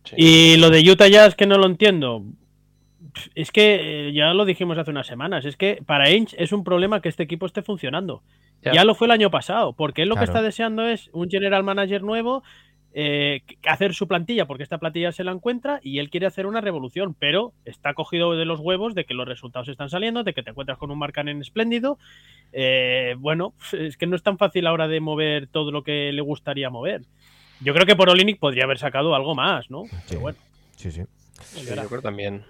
Sí. 0.04 0.14
Y 0.16 0.56
lo 0.58 0.70
de 0.70 0.88
Utah 0.88 1.08
Jazz 1.08 1.34
que 1.34 1.46
no 1.48 1.58
lo 1.58 1.66
entiendo. 1.66 2.22
Es 3.34 3.50
que 3.52 4.08
eh, 4.08 4.12
ya 4.12 4.32
lo 4.34 4.44
dijimos 4.44 4.78
hace 4.78 4.90
unas 4.90 5.06
semanas. 5.06 5.44
Es 5.44 5.56
que 5.56 5.82
para 5.84 6.04
Ainge 6.04 6.34
es 6.42 6.52
un 6.52 6.64
problema 6.64 7.00
que 7.00 7.08
este 7.08 7.22
equipo 7.22 7.46
esté 7.46 7.62
funcionando. 7.62 8.22
Ya. 8.62 8.72
Ya, 8.72 8.84
lo 8.84 8.94
fue 8.94 9.06
el 9.06 9.10
año 9.10 9.30
pasado, 9.30 9.72
porque 9.72 10.02
él 10.02 10.08
lo 10.08 10.14
Claro. 10.14 10.26
que 10.26 10.30
está 10.30 10.42
deseando 10.42 10.86
es 10.86 11.10
un 11.12 11.28
general 11.28 11.64
manager 11.64 12.02
nuevo, 12.02 12.42
eh, 12.94 13.40
hacer 13.66 13.94
su 13.94 14.06
plantilla, 14.06 14.46
porque 14.46 14.62
esta 14.62 14.78
plantilla 14.78 15.12
se 15.12 15.24
la 15.24 15.32
encuentra 15.32 15.80
y 15.82 15.98
él 15.98 16.10
quiere 16.10 16.26
hacer 16.26 16.46
una 16.46 16.60
revolución, 16.60 17.14
pero 17.18 17.52
está 17.64 17.94
cogido 17.94 18.34
de 18.36 18.44
los 18.44 18.60
huevos 18.60 18.94
de 18.94 19.04
que 19.04 19.14
los 19.14 19.26
resultados 19.26 19.68
están 19.68 19.88
saliendo, 19.90 20.22
de 20.24 20.32
que 20.34 20.42
te 20.42 20.50
encuentras 20.50 20.78
con 20.78 20.90
un 20.90 20.98
Marcanen 20.98 21.40
espléndido. 21.40 21.98
Eh, 22.52 23.14
bueno, 23.18 23.54
es 23.72 23.96
que 23.96 24.06
no 24.06 24.14
es 24.16 24.22
tan 24.22 24.38
fácil 24.38 24.66
ahora 24.66 24.88
de 24.88 25.00
mover 25.00 25.46
todo 25.48 25.70
lo 25.72 25.82
que 25.82 26.12
le 26.12 26.20
gustaría 26.22 26.70
mover. 26.70 27.02
Yo 27.60 27.72
creo 27.74 27.86
que 27.86 27.96
por 27.96 28.10
Olinic 28.10 28.38
podría 28.38 28.64
haber 28.64 28.78
sacado 28.78 29.14
algo 29.14 29.34
más, 29.34 29.70
¿no? 29.70 29.84
Sí, 29.84 29.96
Pero 30.08 30.20
bueno, 30.20 30.38
sí, 30.76 30.90
sí. 30.92 31.02
Sí, 31.44 31.64
yo 31.64 31.88
creo 31.88 32.02
también. 32.02 32.44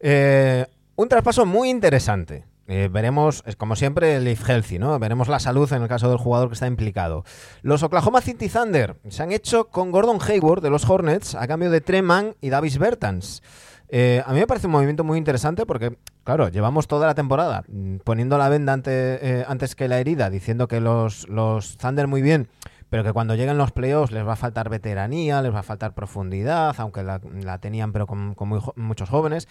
Eh, 0.00 0.66
un 0.96 1.08
traspaso 1.08 1.46
muy 1.46 1.70
interesante. 1.70 2.44
Eh, 2.66 2.88
veremos, 2.90 3.42
es 3.46 3.56
como 3.56 3.74
siempre, 3.74 4.14
el 4.14 4.28
if 4.28 4.48
healthy, 4.48 4.78
¿no? 4.78 4.96
Veremos 5.00 5.26
la 5.26 5.40
salud 5.40 5.70
en 5.72 5.82
el 5.82 5.88
caso 5.88 6.08
del 6.08 6.18
jugador 6.18 6.48
que 6.48 6.54
está 6.54 6.68
implicado. 6.68 7.24
Los 7.62 7.82
Oklahoma 7.82 8.20
City 8.20 8.48
Thunder 8.48 8.96
se 9.08 9.22
han 9.24 9.32
hecho 9.32 9.68
con 9.68 9.90
Gordon 9.90 10.18
Hayward 10.26 10.62
de 10.62 10.70
los 10.70 10.88
Hornets 10.88 11.34
a 11.34 11.48
cambio 11.48 11.68
de 11.70 11.80
Treman 11.80 12.36
y 12.40 12.50
Davis 12.50 12.78
Bertans. 12.78 13.42
Eh, 13.88 14.22
a 14.24 14.32
mí 14.32 14.38
me 14.38 14.46
parece 14.46 14.68
un 14.68 14.72
movimiento 14.72 15.02
muy 15.02 15.18
interesante 15.18 15.66
porque, 15.66 15.96
claro, 16.22 16.48
llevamos 16.48 16.86
toda 16.86 17.08
la 17.08 17.14
temporada 17.16 17.64
mm, 17.66 17.96
poniendo 18.04 18.38
la 18.38 18.48
venda 18.48 18.72
ante- 18.72 19.18
eh, 19.40 19.44
antes 19.48 19.74
que 19.74 19.88
la 19.88 19.98
herida, 19.98 20.30
diciendo 20.30 20.68
que 20.68 20.78
los, 20.78 21.28
los 21.28 21.76
Thunder 21.76 22.06
muy 22.06 22.22
bien, 22.22 22.46
pero 22.90 23.02
que 23.04 23.12
cuando 23.12 23.34
lleguen 23.36 23.56
los 23.56 23.72
playoffs 23.72 24.12
les 24.12 24.26
va 24.26 24.34
a 24.34 24.36
faltar 24.36 24.68
veteranía, 24.68 25.40
les 25.42 25.54
va 25.54 25.60
a 25.60 25.62
faltar 25.62 25.94
profundidad, 25.94 26.74
aunque 26.78 27.02
la, 27.02 27.20
la 27.42 27.58
tenían 27.58 27.92
pero 27.92 28.06
con, 28.06 28.34
con 28.34 28.48
muy 28.48 28.60
jo- 28.60 28.74
muchos 28.76 29.08
jóvenes. 29.08 29.48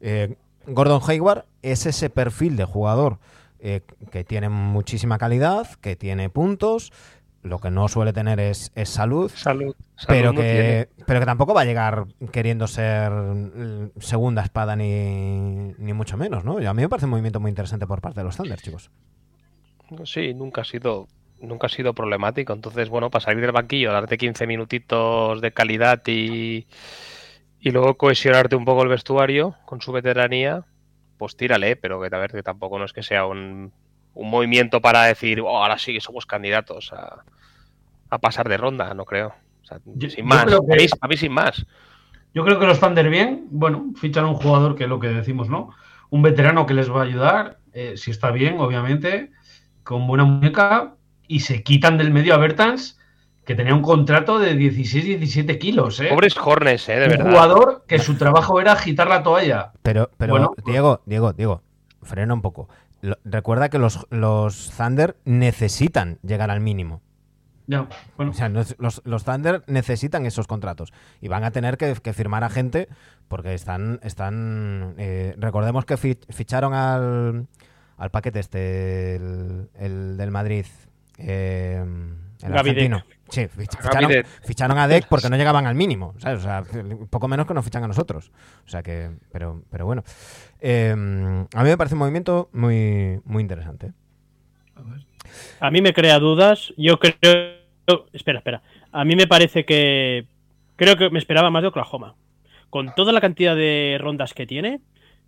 Eh, 0.00 0.36
Gordon 0.66 1.00
Hayward 1.06 1.44
es 1.62 1.86
ese 1.86 2.10
perfil 2.10 2.56
de 2.56 2.64
jugador 2.64 3.18
eh, 3.60 3.82
que 4.10 4.24
tiene 4.24 4.48
muchísima 4.48 5.18
calidad, 5.18 5.68
que 5.80 5.94
tiene 5.96 6.30
puntos, 6.30 6.92
lo 7.42 7.58
que 7.58 7.70
no 7.70 7.88
suele 7.88 8.12
tener 8.12 8.38
es, 8.40 8.70
es 8.74 8.90
salud, 8.90 9.30
Salud. 9.34 9.74
salud 9.96 10.06
pero 10.08 10.32
no 10.32 10.40
tiene. 10.40 10.52
que, 10.54 10.88
pero 11.06 11.20
que 11.20 11.26
tampoco 11.26 11.54
va 11.54 11.62
a 11.62 11.64
llegar 11.64 12.06
queriendo 12.32 12.66
ser 12.66 13.10
mm, 13.10 13.90
segunda 13.98 14.42
espada 14.42 14.76
ni, 14.76 15.72
ni 15.78 15.92
mucho 15.94 16.18
menos, 16.18 16.44
¿no? 16.44 16.60
Y 16.60 16.66
a 16.66 16.74
mí 16.74 16.82
me 16.82 16.88
parece 16.90 17.06
un 17.06 17.10
movimiento 17.12 17.40
muy 17.40 17.48
interesante 17.48 17.86
por 17.86 18.02
parte 18.02 18.20
de 18.20 18.24
los 18.24 18.36
Thunder, 18.36 18.60
chicos. 18.60 18.90
Sí, 20.04 20.34
nunca 20.34 20.60
ha 20.60 20.64
sido 20.64 21.08
nunca 21.40 21.66
ha 21.66 21.70
sido 21.70 21.94
problemático. 21.94 22.52
Entonces, 22.52 22.88
bueno, 22.88 23.10
para 23.10 23.24
salir 23.24 23.40
del 23.42 23.52
banquillo, 23.52 23.92
darte 23.92 24.18
15 24.18 24.46
minutitos 24.46 25.40
de 25.40 25.52
calidad 25.52 26.02
y, 26.06 26.66
y 27.60 27.70
luego 27.70 27.96
cohesionarte 27.96 28.56
un 28.56 28.64
poco 28.64 28.82
el 28.82 28.88
vestuario 28.88 29.56
con 29.66 29.80
su 29.80 29.92
veteranía, 29.92 30.64
pues 31.18 31.36
tírale, 31.36 31.76
pero 31.76 32.00
que 32.00 32.14
a 32.14 32.18
ver, 32.18 32.32
que 32.32 32.42
tampoco 32.42 32.78
no 32.78 32.84
es 32.84 32.92
que 32.92 33.02
sea 33.02 33.26
un, 33.26 33.72
un 34.14 34.30
movimiento 34.30 34.80
para 34.80 35.04
decir, 35.04 35.40
"Oh, 35.40 35.48
ahora 35.62 35.78
sí 35.78 35.92
que 35.92 36.00
somos 36.00 36.26
candidatos 36.26 36.92
a, 36.92 37.24
a 38.10 38.18
pasar 38.18 38.48
de 38.48 38.56
ronda, 38.56 38.92
no 38.94 39.04
creo. 39.04 39.34
O 39.62 39.64
sea, 39.64 39.78
Yo- 39.84 40.10
sin 40.10 40.26
más. 40.26 40.44
creo 40.46 40.66
que- 40.66 40.72
A, 40.74 40.76
mí, 40.76 40.86
a 41.00 41.08
mí 41.08 41.16
sin 41.16 41.32
más. 41.32 41.66
Yo 42.32 42.44
creo 42.44 42.58
que 42.60 42.66
los 42.66 42.78
Thunder 42.80 43.08
bien, 43.10 43.46
bueno, 43.50 43.92
fichan 43.96 44.24
un 44.24 44.34
jugador 44.34 44.76
que 44.76 44.84
es 44.84 44.88
lo 44.88 45.00
que 45.00 45.08
decimos, 45.08 45.48
¿no? 45.48 45.70
Un 46.10 46.22
veterano 46.22 46.64
que 46.64 46.74
les 46.74 46.90
va 46.90 47.00
a 47.00 47.04
ayudar, 47.04 47.58
eh, 47.72 47.96
si 47.96 48.10
está 48.12 48.30
bien, 48.30 48.58
obviamente, 48.60 49.30
con 49.82 50.06
buena 50.06 50.24
muñeca, 50.24 50.94
y 51.30 51.40
se 51.40 51.62
quitan 51.62 51.96
del 51.98 52.10
medio 52.12 52.34
a 52.34 52.38
Bertans, 52.38 52.98
que 53.44 53.54
tenía 53.54 53.74
un 53.74 53.82
contrato 53.82 54.38
de 54.38 54.54
16-17 54.56 55.58
kilos, 55.58 56.00
¿eh? 56.00 56.08
Pobres 56.10 56.36
Hornets, 56.36 56.88
eh, 56.88 56.96
de 56.96 57.04
un 57.04 57.10
verdad. 57.10 57.30
jugador 57.30 57.84
que 57.86 57.98
su 57.98 58.16
trabajo 58.16 58.60
era 58.60 58.72
agitar 58.72 59.08
la 59.08 59.22
toalla. 59.22 59.72
Pero, 59.82 60.10
pero 60.16 60.32
Bueno, 60.34 60.52
Diego, 60.66 61.00
Diego, 61.06 61.32
Diego, 61.32 61.62
frena 62.02 62.34
un 62.34 62.42
poco. 62.42 62.68
Lo- 63.00 63.16
recuerda 63.24 63.68
que 63.68 63.78
los, 63.78 64.06
los 64.10 64.70
Thunder 64.76 65.16
necesitan 65.24 66.18
llegar 66.22 66.50
al 66.50 66.60
mínimo. 66.60 67.00
Ya, 67.66 67.86
bueno. 68.16 68.32
O 68.32 68.34
sea, 68.34 68.48
los, 68.48 68.74
los 69.04 69.24
Thunder 69.24 69.62
necesitan 69.68 70.26
esos 70.26 70.46
contratos 70.48 70.92
y 71.20 71.28
van 71.28 71.44
a 71.44 71.52
tener 71.52 71.76
que, 71.76 71.94
que 72.02 72.12
firmar 72.12 72.42
a 72.44 72.50
gente 72.50 72.88
porque 73.28 73.54
están, 73.54 74.00
están 74.02 74.94
eh, 74.98 75.34
recordemos 75.38 75.84
que 75.84 75.96
fi- 75.96 76.18
ficharon 76.30 76.74
al, 76.74 77.46
al 77.96 78.10
paquete 78.10 78.40
este, 78.40 79.14
el, 79.16 79.70
el 79.78 80.16
del 80.16 80.30
Madrid, 80.32 80.66
eh, 81.20 81.84
el 82.42 82.52
Gaby 82.52 82.70
argentino. 82.70 83.04
Sí, 83.28 83.46
ficharon, 84.44 84.78
a 84.78 84.88
Deck 84.88 85.06
porque 85.08 85.30
no 85.30 85.36
llegaban 85.36 85.66
al 85.66 85.76
mínimo, 85.76 86.14
¿sabes? 86.18 86.40
O 86.40 86.42
sea, 86.42 86.64
un 86.82 87.06
poco 87.08 87.28
menos 87.28 87.46
que 87.46 87.54
nos 87.54 87.64
fichan 87.64 87.84
a 87.84 87.88
nosotros. 87.88 88.32
O 88.66 88.68
sea 88.68 88.82
que, 88.82 89.10
pero, 89.30 89.62
pero 89.70 89.86
bueno. 89.86 90.02
Eh, 90.60 90.90
a 90.90 91.62
mí 91.62 91.68
me 91.68 91.76
parece 91.76 91.94
un 91.94 92.00
movimiento 92.00 92.48
muy, 92.52 93.20
muy 93.24 93.42
interesante. 93.42 93.92
A 95.60 95.70
mí 95.70 95.80
me 95.80 95.92
crea 95.92 96.18
dudas. 96.18 96.72
Yo 96.76 96.98
creo. 96.98 97.60
Espera, 98.12 98.38
espera. 98.38 98.62
A 98.92 99.04
mí 99.04 99.16
me 99.16 99.26
parece 99.26 99.64
que. 99.64 100.26
Creo 100.76 100.96
que 100.96 101.10
me 101.10 101.18
esperaba 101.18 101.50
más 101.50 101.62
de 101.62 101.68
Oklahoma. 101.68 102.14
Con 102.70 102.94
toda 102.94 103.12
la 103.12 103.20
cantidad 103.20 103.54
de 103.56 103.98
rondas 104.00 104.32
que 104.32 104.46
tiene, 104.46 104.80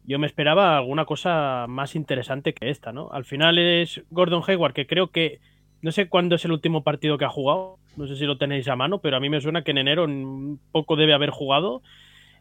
yo 0.04 0.18
me 0.18 0.26
esperaba 0.26 0.78
alguna 0.78 1.04
cosa 1.04 1.66
más 1.68 1.94
interesante 1.94 2.54
que 2.54 2.70
esta, 2.70 2.92
¿no? 2.92 3.10
Al 3.12 3.24
final 3.24 3.58
es 3.58 4.02
Gordon 4.10 4.42
Hayward, 4.46 4.72
que 4.72 4.86
creo 4.86 5.08
que. 5.08 5.40
No 5.82 5.92
sé 5.92 6.08
cuándo 6.08 6.36
es 6.36 6.44
el 6.44 6.52
último 6.52 6.84
partido 6.84 7.18
que 7.18 7.24
ha 7.24 7.28
jugado. 7.28 7.78
No 7.96 8.06
sé 8.06 8.16
si 8.16 8.24
lo 8.24 8.38
tenéis 8.38 8.68
a 8.68 8.76
mano, 8.76 9.00
pero 9.00 9.16
a 9.16 9.20
mí 9.20 9.28
me 9.28 9.40
suena 9.40 9.62
que 9.62 9.72
en 9.72 9.78
enero 9.78 10.04
un 10.04 10.60
poco 10.70 10.96
debe 10.96 11.12
haber 11.12 11.30
jugado. 11.30 11.82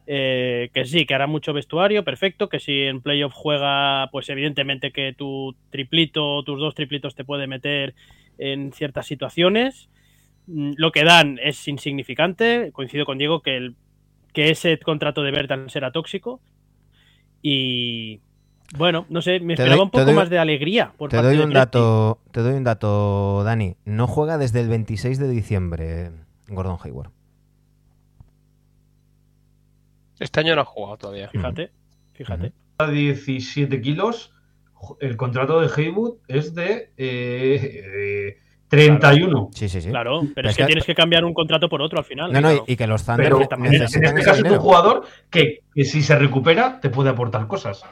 Eh, 0.08 0.70
que 0.74 0.86
sí, 0.86 1.06
que 1.06 1.14
hará 1.14 1.28
mucho 1.28 1.52
vestuario, 1.54 2.04
perfecto. 2.04 2.50
Que 2.50 2.60
si 2.60 2.84
en 2.84 3.02
playoff 3.02 3.34
juega, 3.34 4.10
pues 4.12 4.30
evidentemente 4.30 4.92
que 4.92 5.14
tu 5.14 5.56
triplito, 5.72 6.44
tus 6.44 6.60
dos 6.60 6.76
triplitos 6.76 7.16
te 7.16 7.26
puede 7.26 7.48
meter 7.48 7.96
en 8.38 8.72
ciertas 8.74 9.08
situaciones. 9.08 9.90
Mm, 10.48 10.74
Lo 10.78 10.92
que 10.92 11.04
dan 11.04 11.40
es 11.42 11.68
insignificante. 11.68 12.72
Coincido 12.74 13.06
con 13.06 13.18
Diego 13.18 13.42
que, 13.42 13.58
el, 13.58 13.76
que 14.34 14.52
ese 14.52 14.78
contrato 14.80 15.24
de 15.24 15.32
Bertans 15.32 15.76
era 15.76 15.92
tóxico. 15.92 16.42
Y 17.42 18.22
bueno, 18.78 19.06
no 19.10 19.22
sé, 19.22 19.40
me 19.40 19.56
Te 19.56 19.64
esperaba 19.64 19.76
doy- 19.78 19.84
un 19.86 19.90
poco 19.92 20.06
doy- 20.06 20.14
más 20.16 20.30
de 20.30 20.40
alegría. 20.40 20.94
Por 20.98 21.10
Te 21.10 21.18
parte 21.18 21.36
doy 21.36 21.44
un 21.46 21.52
dato, 21.54 22.20
te 22.32 22.42
doy 22.42 22.54
un 22.54 22.64
dato, 22.64 23.44
Dani. 23.44 23.76
No 23.86 24.08
juega 24.08 24.38
desde 24.38 24.62
el 24.62 24.70
26 24.70 25.20
de 25.20 25.28
diciembre 25.30 26.12
Gordon 26.48 26.78
Hayward. 26.84 27.12
Este 30.20 30.40
año 30.40 30.56
no 30.56 30.62
ha 30.62 30.66
jugado 30.66 30.98
todavía. 30.98 31.30
Fíjate, 31.30 31.72
fíjate. 32.14 32.54
A 32.78 32.88
17 32.88 33.82
kilos, 33.82 34.34
el 35.00 35.18
contrato 35.18 35.60
de 35.62 35.70
Haywood 35.76 36.18
es 36.28 36.54
de 36.54 36.92
eh, 36.98 37.84
eh, 38.38 38.38
31. 38.68 39.50
Sí, 39.54 39.68
sí, 39.68 39.82
sí. 39.82 39.90
Claro, 39.90 40.22
pero 40.22 40.34
Pero 40.36 40.48
es 40.50 40.52
es 40.54 40.58
que 40.58 40.64
que- 40.64 40.68
tienes 40.68 40.86
que 40.86 40.96
cambiar 40.96 41.26
un 41.26 41.34
contrato 41.34 41.68
por 41.70 41.82
otro 41.82 42.00
al 42.00 42.06
final. 42.06 42.32
No, 42.32 42.40
no, 42.42 42.48
claro. 42.50 42.64
y, 42.68 42.74
y 42.74 42.76
que 42.76 42.88
los 42.88 43.04
Thunder 43.06 43.26
Pero 43.32 43.48
también 43.48 43.74
en 43.76 43.82
necesitan 43.82 44.18
este 44.18 44.30
caso 44.30 44.46
es 44.46 44.52
un 44.52 44.60
jugador 44.60 45.04
que, 45.30 45.64
que 45.74 45.84
si 45.86 46.02
se 46.02 46.16
recupera 46.18 46.80
te 46.80 46.90
puede 46.90 47.10
aportar 47.10 47.48
cosas. 47.48 47.84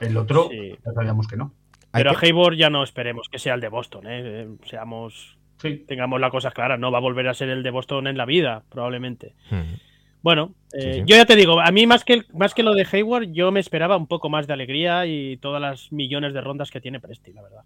El 0.00 0.16
otro 0.16 0.48
Sí. 0.50 0.74
ya 0.84 0.92
sabíamos 0.92 1.26
que 1.26 1.36
no. 1.36 1.52
Pero 1.92 2.10
que- 2.12 2.16
a 2.16 2.20
Hayward 2.28 2.56
ya 2.56 2.70
no 2.70 2.82
esperemos 2.82 3.28
que 3.30 3.38
sea 3.38 3.54
el 3.54 3.60
de 3.60 3.68
Boston, 3.68 4.06
¿eh? 4.06 4.20
Eh, 4.24 4.48
Seamos, 4.68 5.38
Sí. 5.58 5.84
tengamos 5.88 6.20
las 6.20 6.30
cosas 6.30 6.52
claras, 6.52 6.78
no 6.78 6.90
va 6.92 6.98
a 6.98 7.00
volver 7.00 7.28
a 7.28 7.34
ser 7.34 7.48
el 7.48 7.62
de 7.62 7.70
Boston 7.70 8.06
en 8.06 8.16
la 8.18 8.26
vida, 8.26 8.62
probablemente. 8.70 9.34
Hmm. 9.50 9.76
Bueno, 10.22 10.54
Sí, 10.72 10.78
eh, 10.80 10.92
sí. 10.94 11.02
yo 11.06 11.16
ya 11.16 11.24
te 11.24 11.36
digo, 11.36 11.60
a 11.60 11.70
mí 11.70 11.86
más 11.86 12.04
que, 12.04 12.24
más 12.34 12.52
que 12.52 12.62
lo 12.64 12.74
de 12.74 12.86
Hayward, 12.90 13.30
yo 13.32 13.52
me 13.52 13.60
esperaba 13.60 13.96
un 13.96 14.06
poco 14.08 14.28
más 14.28 14.46
de 14.46 14.52
alegría 14.54 15.06
y 15.06 15.36
todas 15.38 15.62
las 15.62 15.92
millones 15.92 16.34
de 16.34 16.40
rondas 16.40 16.70
que 16.70 16.80
tiene 16.80 16.98
Presti, 17.00 17.32
la 17.32 17.42
verdad. 17.42 17.62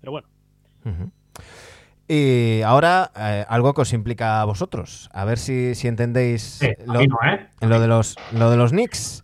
Pero 0.00 0.12
bueno. 0.12 0.28
Y 2.06 2.60
ahora 2.62 3.10
eh, 3.18 3.44
algo 3.48 3.72
que 3.72 3.80
os 3.80 3.92
implica 3.94 4.42
a 4.42 4.44
vosotros. 4.44 5.08
A 5.12 5.24
ver 5.24 5.38
si, 5.38 5.74
si 5.74 5.88
entendéis 5.88 6.42
Sí, 6.42 6.68
lo, 6.86 6.94
no, 7.04 7.16
¿eh? 7.26 7.48
lo 7.62 7.80
de 7.80 7.88
los, 7.88 8.16
lo 8.32 8.50
de 8.50 8.56
los 8.58 8.70
Knicks. 8.72 9.23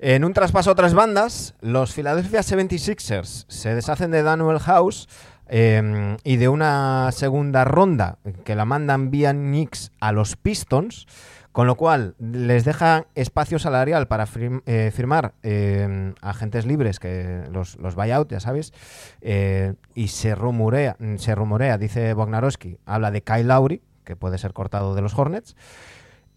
En 0.00 0.24
un 0.24 0.32
traspaso 0.32 0.70
a 0.70 0.74
otras 0.74 0.94
bandas, 0.94 1.54
los 1.60 1.92
Philadelphia 1.92 2.40
76ers 2.40 3.46
se 3.48 3.74
deshacen 3.74 4.12
de 4.12 4.22
Daniel 4.22 4.60
House 4.60 5.08
eh, 5.48 6.16
y 6.22 6.36
de 6.36 6.48
una 6.48 7.10
segunda 7.10 7.64
ronda 7.64 8.18
que 8.44 8.54
la 8.54 8.64
mandan 8.64 9.10
vía 9.10 9.32
Knicks 9.32 9.90
a 9.98 10.12
los 10.12 10.36
Pistons, 10.36 11.08
con 11.50 11.66
lo 11.66 11.74
cual 11.74 12.14
les 12.20 12.64
deja 12.64 13.06
espacio 13.16 13.58
salarial 13.58 14.06
para 14.06 14.28
eh, 14.66 14.92
firmar 14.94 15.34
eh, 15.42 16.14
agentes 16.20 16.64
libres, 16.64 17.00
que 17.00 17.42
los, 17.50 17.76
los 17.78 17.96
buyout, 17.96 18.30
ya 18.30 18.38
sabéis, 18.38 18.72
eh, 19.20 19.74
y 19.96 20.08
se 20.08 20.36
rumorea, 20.36 20.96
se 21.16 21.34
rumorea, 21.34 21.76
dice 21.76 22.14
Bognarowski, 22.14 22.78
habla 22.86 23.10
de 23.10 23.22
Kyle 23.22 23.48
Lowry, 23.48 23.82
que 24.04 24.14
puede 24.14 24.38
ser 24.38 24.52
cortado 24.52 24.94
de 24.94 25.02
los 25.02 25.18
Hornets, 25.18 25.56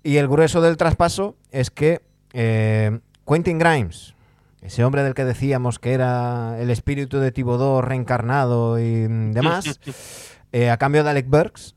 y 0.01 0.17
el 0.17 0.27
grueso 0.27 0.61
del 0.61 0.77
traspaso 0.77 1.35
es 1.51 1.69
que 1.69 2.01
eh, 2.33 2.99
Quentin 3.31 3.59
Grimes, 3.59 4.13
ese 4.61 4.83
hombre 4.83 5.03
del 5.03 5.13
que 5.13 5.23
decíamos 5.25 5.79
que 5.79 5.93
era 5.93 6.57
el 6.59 6.69
espíritu 6.69 7.19
de 7.19 7.31
Thibodeau 7.31 7.81
reencarnado 7.81 8.79
y 8.79 9.07
demás, 9.07 9.79
eh, 10.51 10.69
a 10.69 10.77
cambio 10.77 11.03
de 11.03 11.09
Alec 11.11 11.27
Burks, 11.29 11.75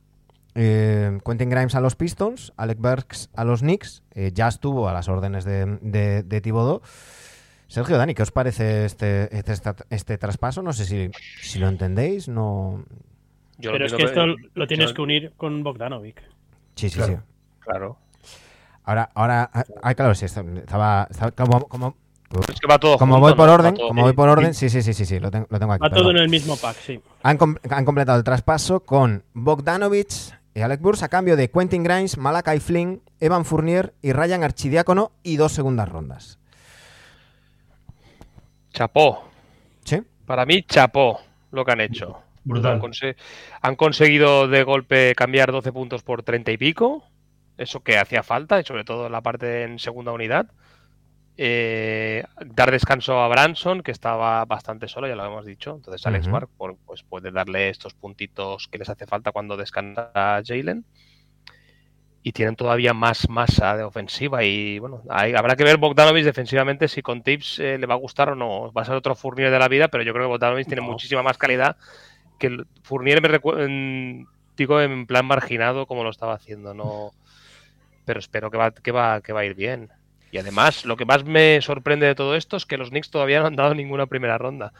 eh, 0.56 1.18
Quentin 1.24 1.50
Grimes 1.50 1.74
a 1.74 1.80
los 1.80 1.94
Pistons, 1.96 2.52
Alec 2.56 2.78
Burks 2.78 3.30
a 3.34 3.44
los 3.44 3.60
Knicks, 3.60 4.02
eh, 4.14 4.30
ya 4.34 4.48
estuvo 4.48 4.88
a 4.88 4.92
las 4.92 5.08
órdenes 5.08 5.44
de, 5.44 5.78
de, 5.80 6.22
de 6.22 6.40
Thibodeau. 6.40 6.80
Sergio, 7.68 7.96
Dani, 7.96 8.14
¿qué 8.14 8.22
os 8.22 8.30
parece 8.30 8.84
este, 8.84 9.36
este, 9.36 9.52
este 9.90 10.18
traspaso? 10.18 10.62
No 10.62 10.72
sé 10.72 10.84
si, 10.84 11.10
si 11.40 11.58
lo 11.58 11.68
entendéis, 11.68 12.28
no... 12.28 12.84
Yo 13.58 13.70
pero 13.72 13.86
es 13.86 13.92
que 13.94 14.02
esto 14.04 14.26
lo 14.54 14.66
tienes 14.66 14.88
yo- 14.90 14.94
que 14.94 15.02
unir 15.02 15.32
con 15.36 15.62
Bogdanovic. 15.62 16.20
Sí, 16.74 16.90
sí, 16.90 16.96
Claro. 16.96 17.14
sí. 17.14 17.20
Claro. 17.60 17.98
Ahora, 18.84 19.08
ahora, 19.14 19.50
ah, 19.52 19.64
ah, 19.82 19.94
claro, 19.94 20.14
sí, 20.14 20.26
estaba, 20.26 21.06
estaba 21.10 21.30
como, 21.32 21.66
como, 21.68 21.96
Es 22.48 22.60
que 22.60 22.66
va 22.66 22.78
todo 22.78 22.98
como 22.98 23.14
junto, 23.14 23.26
voy 23.28 23.34
por 23.34 23.48
orden, 23.48 23.74
todo- 23.74 23.88
como 23.88 24.02
voy 24.02 24.12
por 24.12 24.28
orden, 24.28 24.52
sí, 24.54 24.68
sí, 24.68 24.82
sí, 24.82 24.92
sí, 24.92 25.04
sí, 25.06 25.18
lo, 25.20 25.30
tengo- 25.30 25.46
lo 25.48 25.58
tengo 25.58 25.72
aquí. 25.72 25.82
Va 25.82 25.90
todo 25.90 26.10
en 26.10 26.18
el 26.18 26.28
mismo 26.28 26.56
pack, 26.56 26.76
sí. 26.76 27.00
Han, 27.22 27.38
com- 27.38 27.56
han 27.70 27.84
completado 27.84 28.18
el 28.18 28.24
traspaso 28.24 28.80
con 28.80 29.22
Bogdanovich 29.32 30.34
y 30.54 30.60
Alec 30.60 30.80
Burks 30.80 31.02
a 31.02 31.08
cambio 31.08 31.36
de 31.36 31.50
Quentin 31.50 31.82
Grimes, 31.82 32.18
Malakai 32.18 32.60
Flynn, 32.60 33.00
Evan 33.20 33.44
Fournier 33.44 33.94
y 34.02 34.12
Ryan 34.12 34.42
Archidiácono 34.44 35.12
y 35.22 35.36
dos 35.36 35.52
segundas 35.52 35.88
rondas. 35.88 36.38
Chapó. 38.72 39.24
¿Sí? 39.84 40.02
Para 40.26 40.44
mí, 40.46 40.62
chapó 40.62 41.20
lo 41.52 41.64
que 41.64 41.72
han 41.72 41.80
hecho. 41.80 42.18
Brutal. 42.44 42.72
Han, 42.74 42.80
conse- 42.80 43.16
han 43.62 43.76
conseguido 43.76 44.48
de 44.48 44.62
golpe 44.64 45.14
cambiar 45.14 45.52
12 45.52 45.72
puntos 45.72 46.02
por 46.02 46.22
30 46.22 46.50
y 46.52 46.58
pico. 46.58 47.04
Eso 47.56 47.80
que 47.80 47.98
hacía 47.98 48.22
falta, 48.22 48.60
y 48.60 48.64
sobre 48.64 48.84
todo 48.84 49.06
en 49.06 49.12
la 49.12 49.20
parte 49.20 49.62
en 49.62 49.78
segunda 49.78 50.12
unidad. 50.12 50.46
Eh, 51.36 52.22
dar 52.46 52.70
descanso 52.70 53.20
a 53.20 53.28
Branson, 53.28 53.82
que 53.82 53.90
estaba 53.90 54.44
bastante 54.44 54.86
solo, 54.86 55.08
ya 55.08 55.16
lo 55.16 55.24
hemos 55.24 55.44
dicho. 55.44 55.72
Entonces, 55.74 56.06
Alex. 56.06 56.26
Mark 56.28 56.48
por- 56.56 56.76
pues 56.86 57.02
puede 57.02 57.30
darle 57.32 57.68
estos 57.70 57.94
puntitos 57.94 58.68
que 58.68 58.78
les 58.78 58.88
hace 58.88 59.06
falta 59.06 59.32
cuando 59.32 59.56
descansa 59.56 60.10
a 60.14 60.42
Jalen. 60.44 60.84
Y 62.26 62.32
tienen 62.32 62.56
todavía 62.56 62.94
más 62.94 63.28
masa 63.28 63.76
de 63.76 63.82
ofensiva. 63.82 64.42
Y 64.44 64.78
bueno, 64.78 65.02
hay- 65.10 65.34
habrá 65.34 65.56
que 65.56 65.64
ver 65.64 65.76
Bogdanovich 65.76 66.24
defensivamente 66.24 66.88
si 66.88 67.02
con 67.02 67.22
tips 67.22 67.58
eh, 67.58 67.78
le 67.78 67.86
va 67.86 67.94
a 67.94 67.98
gustar 67.98 68.30
o 68.30 68.34
no. 68.34 68.72
Va 68.72 68.82
a 68.82 68.84
ser 68.86 68.94
otro 68.94 69.14
Fournier 69.14 69.50
de 69.50 69.58
la 69.58 69.68
vida, 69.68 69.88
pero 69.88 70.02
yo 70.04 70.12
creo 70.12 70.24
que 70.24 70.30
Bogdanovich 70.30 70.66
tiene 70.66 70.80
muchísima 70.82 71.22
más 71.22 71.36
calidad 71.36 71.76
que 72.38 72.46
el 72.46 72.66
Fournier 72.82 73.20
me 73.20 73.28
recu- 73.28 73.60
en, 73.62 74.26
digo 74.56 74.80
en 74.80 75.06
plan 75.06 75.26
marginado 75.26 75.86
como 75.86 76.02
lo 76.02 76.10
estaba 76.10 76.34
haciendo, 76.34 76.72
no 76.74 77.10
pero 78.04 78.20
espero 78.20 78.50
que 78.50 78.58
va, 78.58 78.70
que 78.72 78.92
va, 78.92 79.20
que 79.20 79.32
va 79.32 79.40
a 79.40 79.44
ir 79.44 79.54
bien. 79.54 79.90
Y 80.30 80.38
además, 80.38 80.84
lo 80.84 80.96
que 80.96 81.04
más 81.04 81.24
me 81.24 81.60
sorprende 81.62 82.06
de 82.06 82.14
todo 82.14 82.34
esto 82.34 82.56
es 82.56 82.66
que 82.66 82.76
los 82.76 82.90
Knicks 82.90 83.10
todavía 83.10 83.40
no 83.40 83.46
han 83.46 83.56
dado 83.56 83.74
ninguna 83.74 84.06
primera 84.06 84.36
ronda. 84.38 84.72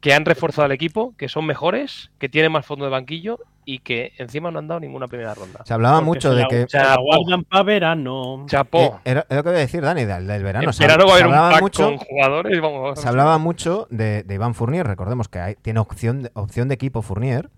Que 0.00 0.12
han 0.12 0.24
reforzado 0.24 0.66
el 0.66 0.72
equipo, 0.72 1.14
que 1.16 1.28
son 1.28 1.46
mejores, 1.46 2.10
que 2.18 2.28
tienen 2.28 2.52
más 2.52 2.66
fondo 2.66 2.84
de 2.84 2.90
banquillo 2.90 3.38
y 3.64 3.78
que 3.80 4.12
encima 4.18 4.50
no 4.50 4.58
han 4.58 4.68
dado 4.68 4.78
ninguna 4.80 5.08
primera 5.08 5.34
ronda. 5.34 5.60
Se 5.64 5.72
hablaba 5.72 5.96
Porque 5.96 6.04
mucho 6.06 6.30
se 6.30 6.36
de 6.36 6.42
la- 6.42 6.48
que. 6.48 6.66
Se 6.68 6.78
la 6.78 6.96
guardan 6.96 7.44
para 7.44 7.62
verano. 7.64 8.44
Chapo. 8.46 8.78
eh, 8.78 8.92
era, 9.10 9.26
era 9.28 9.36
lo 9.38 9.42
que 9.42 9.48
voy 9.50 9.56
a 9.58 9.60
decir, 9.60 9.82
Dani, 9.82 10.04
del, 10.04 10.26
del 10.26 10.42
verano. 10.44 10.68
en 10.68 10.72
Se, 10.72 10.84
verano 10.84 11.06
va 11.06 11.14
a 11.14 11.16
se 11.16 11.22
haber 11.22 11.26
un 11.26 11.32
hablaba 11.34 11.50
pack 11.52 11.62
mucho, 11.62 11.84
con 11.84 11.96
jugadores. 11.98 12.60
Vamos, 12.60 13.00
se 13.00 13.08
hablaba 13.08 13.38
mucho 13.38 13.86
de, 13.90 14.22
de 14.22 14.34
Iván 14.34 14.54
Fournier. 14.54 14.86
Recordemos 14.86 15.28
que 15.28 15.38
hay- 15.38 15.54
tiene 15.56 15.80
opción 15.80 16.22
de, 16.24 16.30
opción 16.34 16.68
de 16.68 16.74
equipo 16.74 17.02
Fournier. 17.02 17.50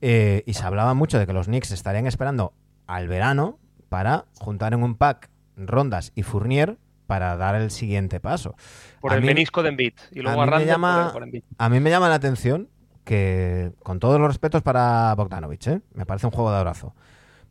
eh, 0.00 0.42
y 0.46 0.54
se 0.54 0.64
hablaba 0.64 0.94
mucho 0.94 1.18
de 1.18 1.26
que 1.26 1.32
los 1.32 1.46
Knicks 1.46 1.70
estarían 1.70 2.06
esperando 2.06 2.54
al 2.86 3.08
verano 3.08 3.58
para 3.88 4.24
juntar 4.38 4.74
en 4.74 4.82
un 4.82 4.94
pack 4.96 5.30
rondas 5.56 6.12
y 6.14 6.22
Fournier 6.22 6.78
para 7.06 7.36
dar 7.36 7.54
el 7.54 7.70
siguiente 7.70 8.18
paso. 8.20 8.54
por 9.00 9.12
a 9.12 9.16
el 9.16 9.20
mí- 9.20 9.26
menisco 9.28 9.62
de 9.62 9.68
Embiid. 9.70 9.92
Y 10.12 10.20
luego 10.20 10.40
a 10.40 10.42
a, 10.42 10.46
mí 10.46 10.50
me 10.50 10.56
Randle 10.56 10.72
llama- 10.72 11.02
por, 11.04 11.12
por 11.12 11.22
Embiid. 11.24 11.42
A 11.58 11.68
mí 11.68 11.80
me 11.80 11.90
llama 11.90 12.08
la 12.08 12.14
atención 12.16 12.68
que, 13.04 13.72
con 13.82 14.00
todos 14.00 14.18
los 14.18 14.28
respetos 14.28 14.62
para 14.62 15.14
Bogdanovich, 15.14 15.66
¿eh? 15.68 15.80
me 15.92 16.06
parece 16.06 16.26
un 16.26 16.32
juego 16.32 16.50
de 16.50 16.56
abrazo, 16.58 16.94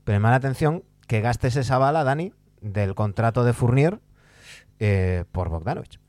pero 0.04 0.15
me 0.15 0.19
llama 0.19 0.32
la 0.32 0.38
atención 0.38 0.84
que 1.08 1.22
gastes 1.22 1.56
esa 1.56 1.78
bala, 1.78 2.04
Dani, 2.04 2.34
del 2.62 2.96
contrato 2.96 3.43
de 3.43 3.54
Fournier 3.54 4.00
eh, 4.80 5.26
por 5.32 5.50
Bogdanovich. 5.50 6.00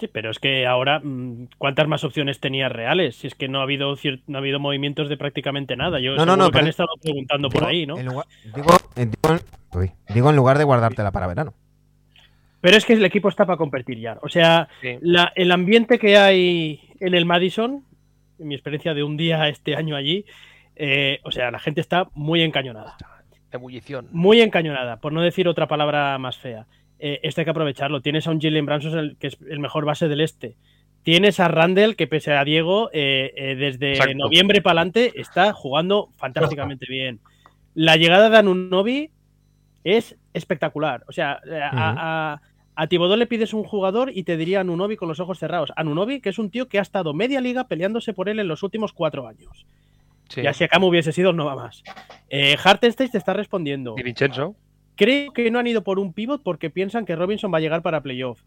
Sí, 0.00 0.08
pero 0.08 0.30
es 0.30 0.38
que 0.38 0.66
ahora, 0.66 0.98
mm, 1.00 1.48
¿cuántas 1.58 1.86
más 1.86 2.02
opciones 2.04 2.40
tenía 2.40 2.68
reales? 2.70 3.16
Si 3.16 3.26
es 3.26 3.34
que 3.34 3.48
no 3.48 3.60
ha 3.60 3.64
habido 3.64 3.94
no 4.26 4.38
ha 4.38 4.40
habido 4.40 4.58
movimientos 4.58 5.08
de 5.10 5.16
prácticamente 5.18 5.76
nada. 5.76 6.00
Yo 6.00 6.14
No, 6.16 6.24
no, 6.24 6.36
no, 6.36 6.46
que 6.46 6.52
pero- 6.52 6.62
han 6.64 6.68
estado 6.68 6.88
preguntando 7.02 7.50
por 7.50 7.60
Digo, 7.60 7.68
ahí, 7.68 7.86
¿no? 7.86 7.98
en 7.98 8.06
lugar- 8.06 8.26
digo, 8.54 8.70
digo 8.96 9.34
en- 9.34 9.78
uy, 9.78 9.92
digo 10.14 10.30
en 10.30 10.36
lugar 10.36 10.56
de 10.58 10.64
guardártela 10.64 11.12
para 11.12 11.26
verano. 11.26 11.52
Pero 12.62 12.76
es 12.76 12.84
que 12.86 12.94
el 12.94 13.04
equipo 13.04 13.28
está 13.28 13.44
para 13.46 13.56
competir 13.58 13.98
ya. 13.98 14.18
O 14.22 14.28
sea, 14.28 14.68
Sí. 14.80 14.96
la- 15.02 15.32
el 15.36 15.52
ambiente 15.52 15.98
que 15.98 16.16
hay 16.16 16.80
en 16.98 17.14
el 17.14 17.24
Madison, 17.26 17.84
en 18.38 18.48
mi 18.48 18.54
experiencia 18.54 18.94
de 18.94 19.02
un 19.02 19.16
día 19.18 19.48
este 19.48 19.76
año 19.76 19.96
allí, 19.96 20.24
eh, 20.76 21.20
o 21.24 21.30
sea, 21.30 21.50
la 21.50 21.58
gente 21.58 21.80
está 21.82 22.08
muy 22.14 22.40
encañonada. 22.42 22.96
Ebullición. 23.52 24.08
Muy 24.12 24.40
encañonada, 24.40 24.96
por 24.98 25.12
no 25.12 25.20
decir 25.20 25.46
otra 25.48 25.66
palabra 25.68 26.16
más 26.18 26.38
fea. 26.38 26.66
Eh, 27.00 27.20
esto 27.22 27.40
hay 27.40 27.44
que 27.46 27.50
aprovecharlo. 27.50 28.02
Tienes 28.02 28.26
a 28.26 28.30
un 28.30 28.40
Jalen 28.40 28.66
Branson, 28.66 29.16
que 29.18 29.28
es 29.28 29.38
el 29.48 29.58
mejor 29.58 29.84
base 29.84 30.08
del 30.08 30.20
este. 30.20 30.56
Tienes 31.02 31.40
a 31.40 31.48
Randall, 31.48 31.96
que 31.96 32.06
pese 32.06 32.32
a 32.34 32.44
Diego, 32.44 32.90
eh, 32.92 33.32
eh, 33.34 33.54
desde 33.56 33.92
Exacto. 33.92 34.14
noviembre 34.18 34.60
para 34.60 34.80
adelante 34.80 35.12
está 35.16 35.52
jugando 35.54 36.10
fantásticamente 36.16 36.86
bien. 36.88 37.20
La 37.74 37.96
llegada 37.96 38.28
de 38.28 38.36
Anunobi 38.36 39.10
es 39.82 40.16
espectacular. 40.34 41.04
O 41.08 41.12
sea, 41.12 41.40
eh, 41.46 41.58
a, 41.62 41.70
a, 42.34 42.42
a 42.74 42.86
Thibodeau 42.86 43.16
le 43.16 43.26
pides 43.26 43.54
un 43.54 43.64
jugador 43.64 44.10
y 44.14 44.24
te 44.24 44.36
diría 44.36 44.60
Anunobi 44.60 44.96
con 44.96 45.08
los 45.08 45.20
ojos 45.20 45.38
cerrados. 45.38 45.72
Anunobi, 45.76 46.20
que 46.20 46.28
es 46.28 46.38
un 46.38 46.50
tío 46.50 46.68
que 46.68 46.78
ha 46.78 46.82
estado 46.82 47.14
media 47.14 47.40
liga 47.40 47.66
peleándose 47.66 48.12
por 48.12 48.28
él 48.28 48.38
en 48.38 48.48
los 48.48 48.62
últimos 48.62 48.92
cuatro 48.92 49.26
años. 49.26 49.64
Sí. 50.28 50.42
Y 50.42 50.46
así 50.46 50.64
acá 50.64 50.78
hubiese 50.78 51.12
sido, 51.12 51.32
no 51.32 51.46
va 51.46 51.56
más. 51.56 51.82
Eh, 52.28 52.56
Hartenstein 52.62 53.10
te 53.10 53.18
está 53.18 53.32
respondiendo. 53.32 53.94
Y 53.98 54.02
Vincenzo. 54.02 54.54
Creo 55.04 55.32
que 55.32 55.50
no 55.50 55.58
han 55.58 55.66
ido 55.66 55.82
por 55.82 55.98
un 55.98 56.12
pivot 56.12 56.42
porque 56.42 56.70
piensan 56.70 57.06
que 57.06 57.16
Robinson 57.16 57.52
va 57.52 57.58
a 57.58 57.60
llegar 57.60 57.82
para 57.82 58.02
playoff. 58.02 58.42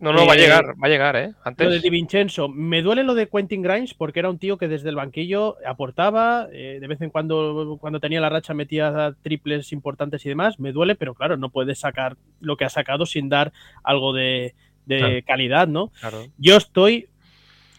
No, 0.00 0.12
no, 0.12 0.26
va 0.26 0.32
a 0.32 0.36
Eh, 0.36 0.40
llegar, 0.40 0.64
va 0.82 0.86
a 0.86 0.88
llegar, 0.88 1.14
¿eh? 1.16 1.26
Lo 1.28 1.32
de 1.34 1.40
Antes. 1.44 1.82
Di 1.82 1.90
Vincenzo, 1.90 2.48
me 2.48 2.82
duele 2.82 3.04
lo 3.04 3.14
de 3.14 3.28
Quentin 3.28 3.62
Grimes 3.62 3.94
porque 3.94 4.18
era 4.18 4.28
un 4.28 4.38
tío 4.38 4.58
que 4.58 4.66
desde 4.66 4.88
el 4.88 4.96
banquillo 4.96 5.56
aportaba, 5.64 6.48
eh, 6.52 6.78
de 6.80 6.86
vez 6.88 7.00
en 7.00 7.10
cuando, 7.10 7.76
cuando 7.80 8.00
tenía 8.00 8.20
la 8.20 8.28
racha 8.28 8.54
metía 8.54 9.14
triples 9.22 9.72
importantes 9.72 10.26
y 10.26 10.30
demás. 10.30 10.58
Me 10.58 10.72
duele, 10.72 10.96
pero 10.96 11.14
claro, 11.14 11.36
no 11.36 11.48
puedes 11.50 11.78
sacar 11.78 12.16
lo 12.40 12.56
que 12.56 12.64
ha 12.64 12.70
sacado 12.70 13.06
sin 13.06 13.28
dar 13.28 13.52
algo 13.84 14.12
de, 14.12 14.54
de 14.86 14.98
Claro. 14.98 15.14
calidad, 15.26 15.68
¿no? 15.68 15.88
Claro. 16.00 16.26
Yo 16.38 16.56
estoy 16.56 17.08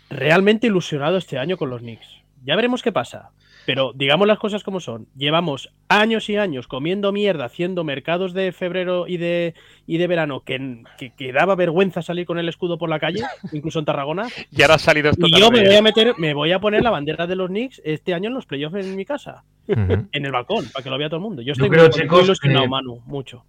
realmente 0.09 0.67
ilusionado 0.67 1.17
este 1.17 1.37
año 1.37 1.57
con 1.57 1.69
los 1.69 1.81
Knicks. 1.81 2.07
Ya 2.45 2.55
veremos 2.55 2.81
qué 2.81 2.91
pasa. 2.93 3.31
Pero 3.65 3.93
digamos 3.95 4.28
las 4.28 4.38
cosas 4.39 4.63
como 4.63 4.80
son. 4.80 5.08
Llevamos 5.15 5.69
años 5.89 6.30
y 6.30 6.38
años 6.38 6.67
comiendo 6.67 7.12
mierda, 7.12 7.45
haciendo 7.45 7.84
mercados 7.84 8.34
de 8.34 8.51
febrero 8.51 9.08
y 9.08 9.17
de, 9.17 9.54
y 9.88 9.97
de 9.97 10.08
verano 10.08 10.41
que, 10.41 10.84
que, 10.97 11.12
que 11.13 11.32
daba 11.34 11.56
vergüenza 11.56 12.01
salir 12.01 12.25
con 12.25 12.38
el 12.38 12.47
escudo 12.47 12.78
por 12.78 12.89
la 12.89 12.99
calle, 12.99 13.23
incluso 13.51 13.80
en 13.80 13.86
Tarragona. 13.86 14.28
Y 14.51 14.62
ahora 14.62 14.75
ha 14.75 14.80
salido 14.80 15.10
esto 15.10 15.25
Y 15.28 15.39
yo 15.39 15.49
me 15.51 15.65
voy 15.65 15.75
a 15.75 15.82
meter, 15.82 16.13
me 16.17 16.34
voy 16.34 16.51
a 16.51 16.60
poner 16.60 16.84
la 16.84 16.91
bandera 16.91 17.25
de 17.28 17.36
los 17.36 17.49
Knicks 17.49 17.82
este 17.84 18.13
año 18.13 18.28
en 18.30 18.36
los 18.36 18.45
playoffs 18.45 18.75
en 18.78 18.95
mi 18.95 19.06
casa, 19.06 19.43
en 19.67 20.10
el 20.25 20.32
balcón, 20.32 20.65
para 20.71 20.84
que 20.84 20.89
lo 20.89 20.97
vea 20.97 21.10
todo 21.10 21.17
el 21.17 21.23
mundo. 21.23 21.41
Yo 21.41 21.54
estoy 21.54 21.69
creo, 21.69 21.86
muy, 21.86 21.91
chicos, 21.91 22.12
muy 22.17 22.23
ilusionado, 22.25 22.63
que- 22.63 22.69
Manu, 22.69 23.01
mucho. 23.06 23.43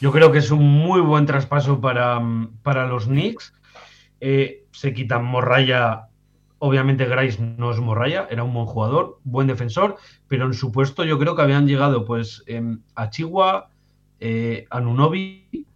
Yo 0.00 0.12
creo 0.12 0.30
que 0.30 0.38
es 0.38 0.50
un 0.50 0.64
muy 0.64 1.00
buen 1.00 1.26
traspaso 1.26 1.80
para, 1.80 2.20
para 2.62 2.86
los 2.86 3.06
Knicks. 3.06 3.52
Eh, 4.20 4.64
se 4.72 4.92
quitan 4.92 5.24
Morraya. 5.24 6.07
Obviamente 6.60 7.04
Grice 7.04 7.40
no 7.56 7.70
es 7.70 7.78
Morraya, 7.78 8.26
era 8.30 8.42
un 8.42 8.52
buen 8.52 8.66
jugador, 8.66 9.20
buen 9.22 9.46
defensor, 9.46 9.96
pero 10.26 10.46
en 10.46 10.54
su 10.54 10.72
puesto 10.72 11.04
yo 11.04 11.18
creo 11.18 11.36
que 11.36 11.42
habían 11.42 11.68
llegado 11.68 12.04
pues 12.04 12.42
em, 12.46 12.80
a 12.96 13.10
Chihuahua, 13.10 13.70
eh, 14.18 14.66
a 14.68 14.80
Nunobi. 14.80 15.66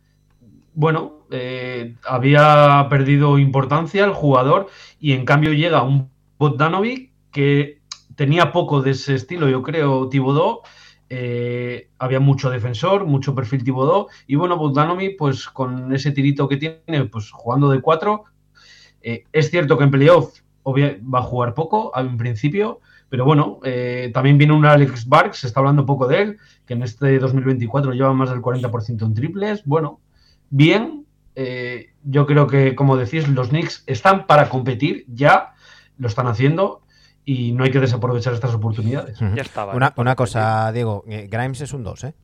Bueno, 0.74 1.20
eh, 1.30 1.94
había 2.04 2.86
perdido 2.90 3.38
importancia 3.38 4.04
el 4.04 4.12
jugador 4.12 4.68
y 4.98 5.12
en 5.12 5.24
cambio 5.24 5.52
llega 5.52 5.82
un 5.82 6.10
Bogdanovic 6.38 7.12
que 7.30 7.80
tenía 8.16 8.50
poco 8.50 8.82
de 8.82 8.90
ese 8.90 9.14
estilo, 9.14 9.48
yo 9.48 9.62
creo, 9.62 10.08
Thibodeau, 10.08 10.62
eh, 11.08 11.90
había 11.98 12.18
mucho 12.18 12.50
defensor, 12.50 13.04
mucho 13.04 13.34
perfil 13.34 13.62
Thibodeau, 13.62 14.08
y 14.26 14.34
bueno, 14.34 14.56
Bogdanovic, 14.56 15.16
pues 15.16 15.46
con 15.46 15.94
ese 15.94 16.10
tirito 16.10 16.48
que 16.48 16.56
tiene, 16.56 17.04
pues 17.04 17.30
jugando 17.30 17.70
de 17.70 17.80
cuatro, 17.80 18.24
es 19.00 19.50
cierto 19.50 19.76
que 19.76 19.84
en 19.84 19.90
playoff 19.90 20.42
obvia- 20.62 20.98
va 21.02 21.20
a 21.20 21.22
jugar 21.22 21.54
poco 21.54 21.92
en 21.96 22.16
principio, 22.16 22.80
pero 23.08 23.24
bueno, 23.24 23.58
eh, 23.64 24.10
también 24.14 24.38
viene 24.38 24.52
un 24.54 24.64
Alex 24.64 25.06
Barks, 25.06 25.38
se 25.38 25.46
está 25.46 25.60
hablando 25.60 25.84
poco 25.86 26.06
de 26.06 26.22
él, 26.22 26.38
que 26.66 26.74
en 26.74 26.82
este 26.82 27.18
2024 27.18 27.92
lleva 27.92 28.12
más 28.14 28.30
del 28.30 28.40
40% 28.40 29.04
en 29.04 29.14
triples, 29.14 29.64
bueno, 29.66 30.00
bien, 30.50 31.04
eh, 31.34 31.90
yo 32.04 32.26
creo 32.26 32.46
que, 32.46 32.74
como 32.74 32.96
decís, 32.96 33.28
los 33.28 33.48
Knicks 33.48 33.84
están 33.86 34.26
para 34.26 34.48
competir, 34.48 35.04
ya 35.08 35.54
lo 35.98 36.08
están 36.08 36.26
haciendo, 36.26 36.80
y 37.24 37.52
no 37.52 37.62
hay 37.64 37.70
que 37.70 37.78
desaprovechar 37.80 38.34
estas 38.34 38.52
oportunidades. 38.54 39.18
Ya 39.34 39.42
estaba. 39.42 39.74
Una, 39.74 39.92
una 39.96 40.16
cosa, 40.16 40.72
Diego, 40.72 41.04
eh, 41.06 41.28
Grimes 41.30 41.60
es 41.60 41.72
un 41.72 41.84
2, 41.84 42.04
¿eh? 42.04 42.14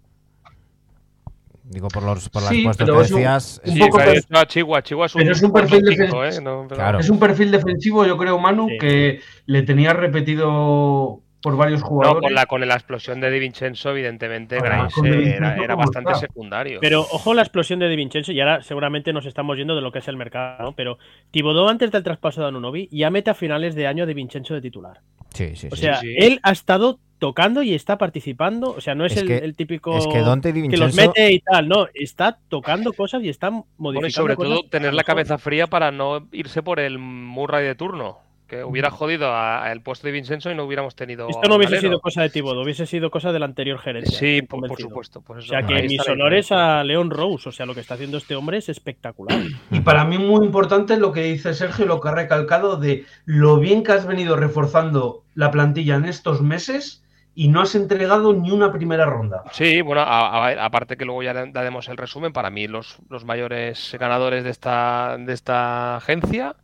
Digo, 1.70 1.88
por, 1.88 2.02
los, 2.02 2.28
por 2.30 2.42
las 2.42 2.50
Sí, 2.50 2.62
puestos 2.64 2.86
pero 2.86 2.98
que 2.98 3.04
es 3.04 3.10
un- 3.10 3.16
decías. 3.18 3.60
un 3.64 3.72
Sí, 3.74 3.78
poco 3.80 3.96
pero 3.98 4.08
per- 4.10 4.18
es- 4.18 4.30
no, 4.30 4.44
Chihuahua, 4.44 4.82
Chihuahua 4.82 5.06
es 5.06 5.14
un, 5.14 5.20
pero 5.22 5.32
es 5.32 5.42
un 5.42 5.52
perfil 5.52 5.82
defensivo. 5.82 6.24
¿eh? 6.24 6.40
No, 6.42 6.64
pero- 6.68 6.76
Claro. 6.80 6.98
Es 7.00 7.10
un 7.10 7.18
perfil 7.18 7.50
defensivo, 7.50 8.06
yo 8.06 8.16
creo, 8.16 8.38
Manu, 8.38 8.68
Sí. 8.68 8.78
que 8.78 9.20
le 9.46 9.62
tenía 9.62 9.92
repetido 9.92 11.20
por 11.42 11.56
varios 11.56 11.80
No, 11.82 11.86
jugadores. 11.86 12.22
con 12.22 12.34
la, 12.34 12.46
con 12.46 12.66
la 12.66 12.74
explosión 12.74 13.20
de 13.20 13.30
Di 13.30 13.38
Vincenzo, 13.38 13.90
evidentemente, 13.90 14.56
Además, 14.58 14.92
Grimes 14.96 15.24
Di 15.24 15.30
era, 15.30 15.54
era 15.56 15.74
¿cómo 15.74 15.78
bastante 15.86 16.14
secundario. 16.16 16.78
Pero 16.80 17.02
ojo 17.02 17.32
la 17.32 17.42
explosión 17.42 17.78
de 17.78 17.88
Di 17.88 17.96
Vincenzo, 17.96 18.32
y 18.32 18.40
ahora 18.40 18.60
seguramente 18.62 19.12
nos 19.12 19.24
estamos 19.24 19.56
yendo 19.56 19.76
de 19.76 19.80
lo 19.82 19.92
que 19.92 20.00
es 20.00 20.08
el 20.08 20.16
mercado, 20.16 20.62
¿no? 20.64 20.72
Pero 20.74 20.98
Thibodeau 21.30 21.68
antes 21.68 21.92
del 21.92 22.02
traspaso 22.02 22.40
de 22.40 22.48
Anunobi 22.48 22.88
ya 22.90 23.10
mete 23.10 23.30
a 23.30 23.34
finales 23.34 23.74
de 23.76 23.86
año 23.86 24.04
de 24.04 24.14
Vincenzo 24.14 24.54
de 24.54 24.62
titular. 24.62 25.00
Sí, 25.34 25.56
sí, 25.56 25.68
O 25.70 25.76
sí. 25.76 25.82
sea, 25.82 26.00
sí. 26.00 26.14
él 26.18 26.40
ha 26.42 26.52
estado 26.52 26.98
tocando 27.18 27.62
y 27.62 27.74
está 27.74 27.98
participando, 27.98 28.70
o 28.70 28.80
sea, 28.80 28.94
no 28.94 29.04
es, 29.04 29.12
Es 29.12 29.22
el, 29.22 29.26
que- 29.28 29.38
el 29.38 29.56
típico 29.56 29.96
es 29.98 30.06
que 30.06 30.20
Dante 30.20 30.52
Di 30.52 30.68
que 30.68 30.76
los 30.76 30.94
mete 30.94 31.32
y 31.32 31.40
tal, 31.40 31.68
no, 31.68 31.88
está 31.94 32.38
tocando 32.48 32.92
cosas 32.92 33.22
y 33.24 33.28
está 33.28 33.50
modificando 33.50 33.92
Bueno, 33.94 34.06
y 34.06 34.10
sobre 34.12 34.36
cosas 34.36 34.50
todo 34.60 34.68
tener 34.68 34.94
la 34.94 35.02
cabeza 35.04 35.36
fría 35.38 35.66
para 35.66 35.90
no 35.90 36.28
irse 36.32 36.62
por 36.62 36.78
el 36.80 36.98
Murray 36.98 37.64
de 37.66 37.74
turno. 37.74 38.18
Que 38.48 38.64
hubiera 38.64 38.90
jodido 38.90 39.28
a- 39.28 39.62
a 39.64 39.72
el 39.72 39.82
puesto 39.82 40.06
de 40.06 40.12
Vincenzo 40.12 40.50
y 40.50 40.54
no 40.54 40.64
hubiéramos 40.64 40.96
tenido. 40.96 41.28
Esto 41.28 41.48
no 41.48 41.56
hubiese 41.56 41.80
sido 41.80 42.00
cosa 42.00 42.22
de 42.22 42.30
Thibodeau, 42.30 42.62
hubiese 42.64 42.86
sido 42.86 43.10
cosa 43.10 43.30
del 43.30 43.42
anterior 43.42 43.78
gerente. 43.78 44.10
Sí, 44.10 44.42
por, 44.42 44.66
supuesto. 44.80 45.20
por 45.20 45.36
O 45.36 45.40
eso. 45.40 45.48
sea 45.50 45.62
que 45.62 45.82
mis 45.82 46.08
honores 46.08 46.50
a 46.50 46.82
Leon 46.82 47.10
Rose, 47.10 47.50
o 47.50 47.52
sea, 47.52 47.66
lo 47.66 47.74
que 47.74 47.80
está 47.80 47.94
haciendo 47.94 48.16
este 48.18 48.34
hombre 48.34 48.58
es 48.58 48.68
espectacular. 48.68 49.38
Y 49.70 49.80
para 49.80 50.04
mí 50.04 50.18
muy 50.18 50.46
importante 50.46 50.96
lo 50.96 51.12
que 51.12 51.22
dice 51.24 51.52
Sergio, 51.54 51.84
lo 51.86 52.00
que 52.00 52.08
ha 52.08 52.14
recalcado 52.14 52.76
de 52.78 53.04
lo 53.26 53.58
bien 53.58 53.82
que 53.84 53.92
has 53.92 54.06
venido 54.06 54.34
reforzando 54.36 55.24
la 55.34 55.50
plantilla 55.50 55.96
en 55.96 56.06
estos 56.06 56.40
meses 56.42 57.04
y 57.34 57.48
no 57.48 57.60
has 57.60 57.74
entregado 57.76 58.32
ni 58.32 58.50
una 58.50 58.72
primera 58.72 59.04
ronda. 59.04 59.44
Sí, 59.52 59.80
bueno, 59.82 60.00
a- 60.00 60.48
a- 60.48 60.64
aparte 60.64 60.96
que 60.96 61.04
luego 61.04 61.22
ya 61.22 61.32
da- 61.34 61.46
daremos 61.46 61.88
el 61.88 61.96
resumen, 61.96 62.32
para 62.32 62.50
mí 62.50 62.66
los, 62.66 62.98
los 63.10 63.24
mayores 63.24 63.94
ganadores 64.00 64.42
de 64.42 64.50
esta, 64.50 65.16
de 65.18 65.32
esta 65.34 65.96
agencia, 65.98 66.56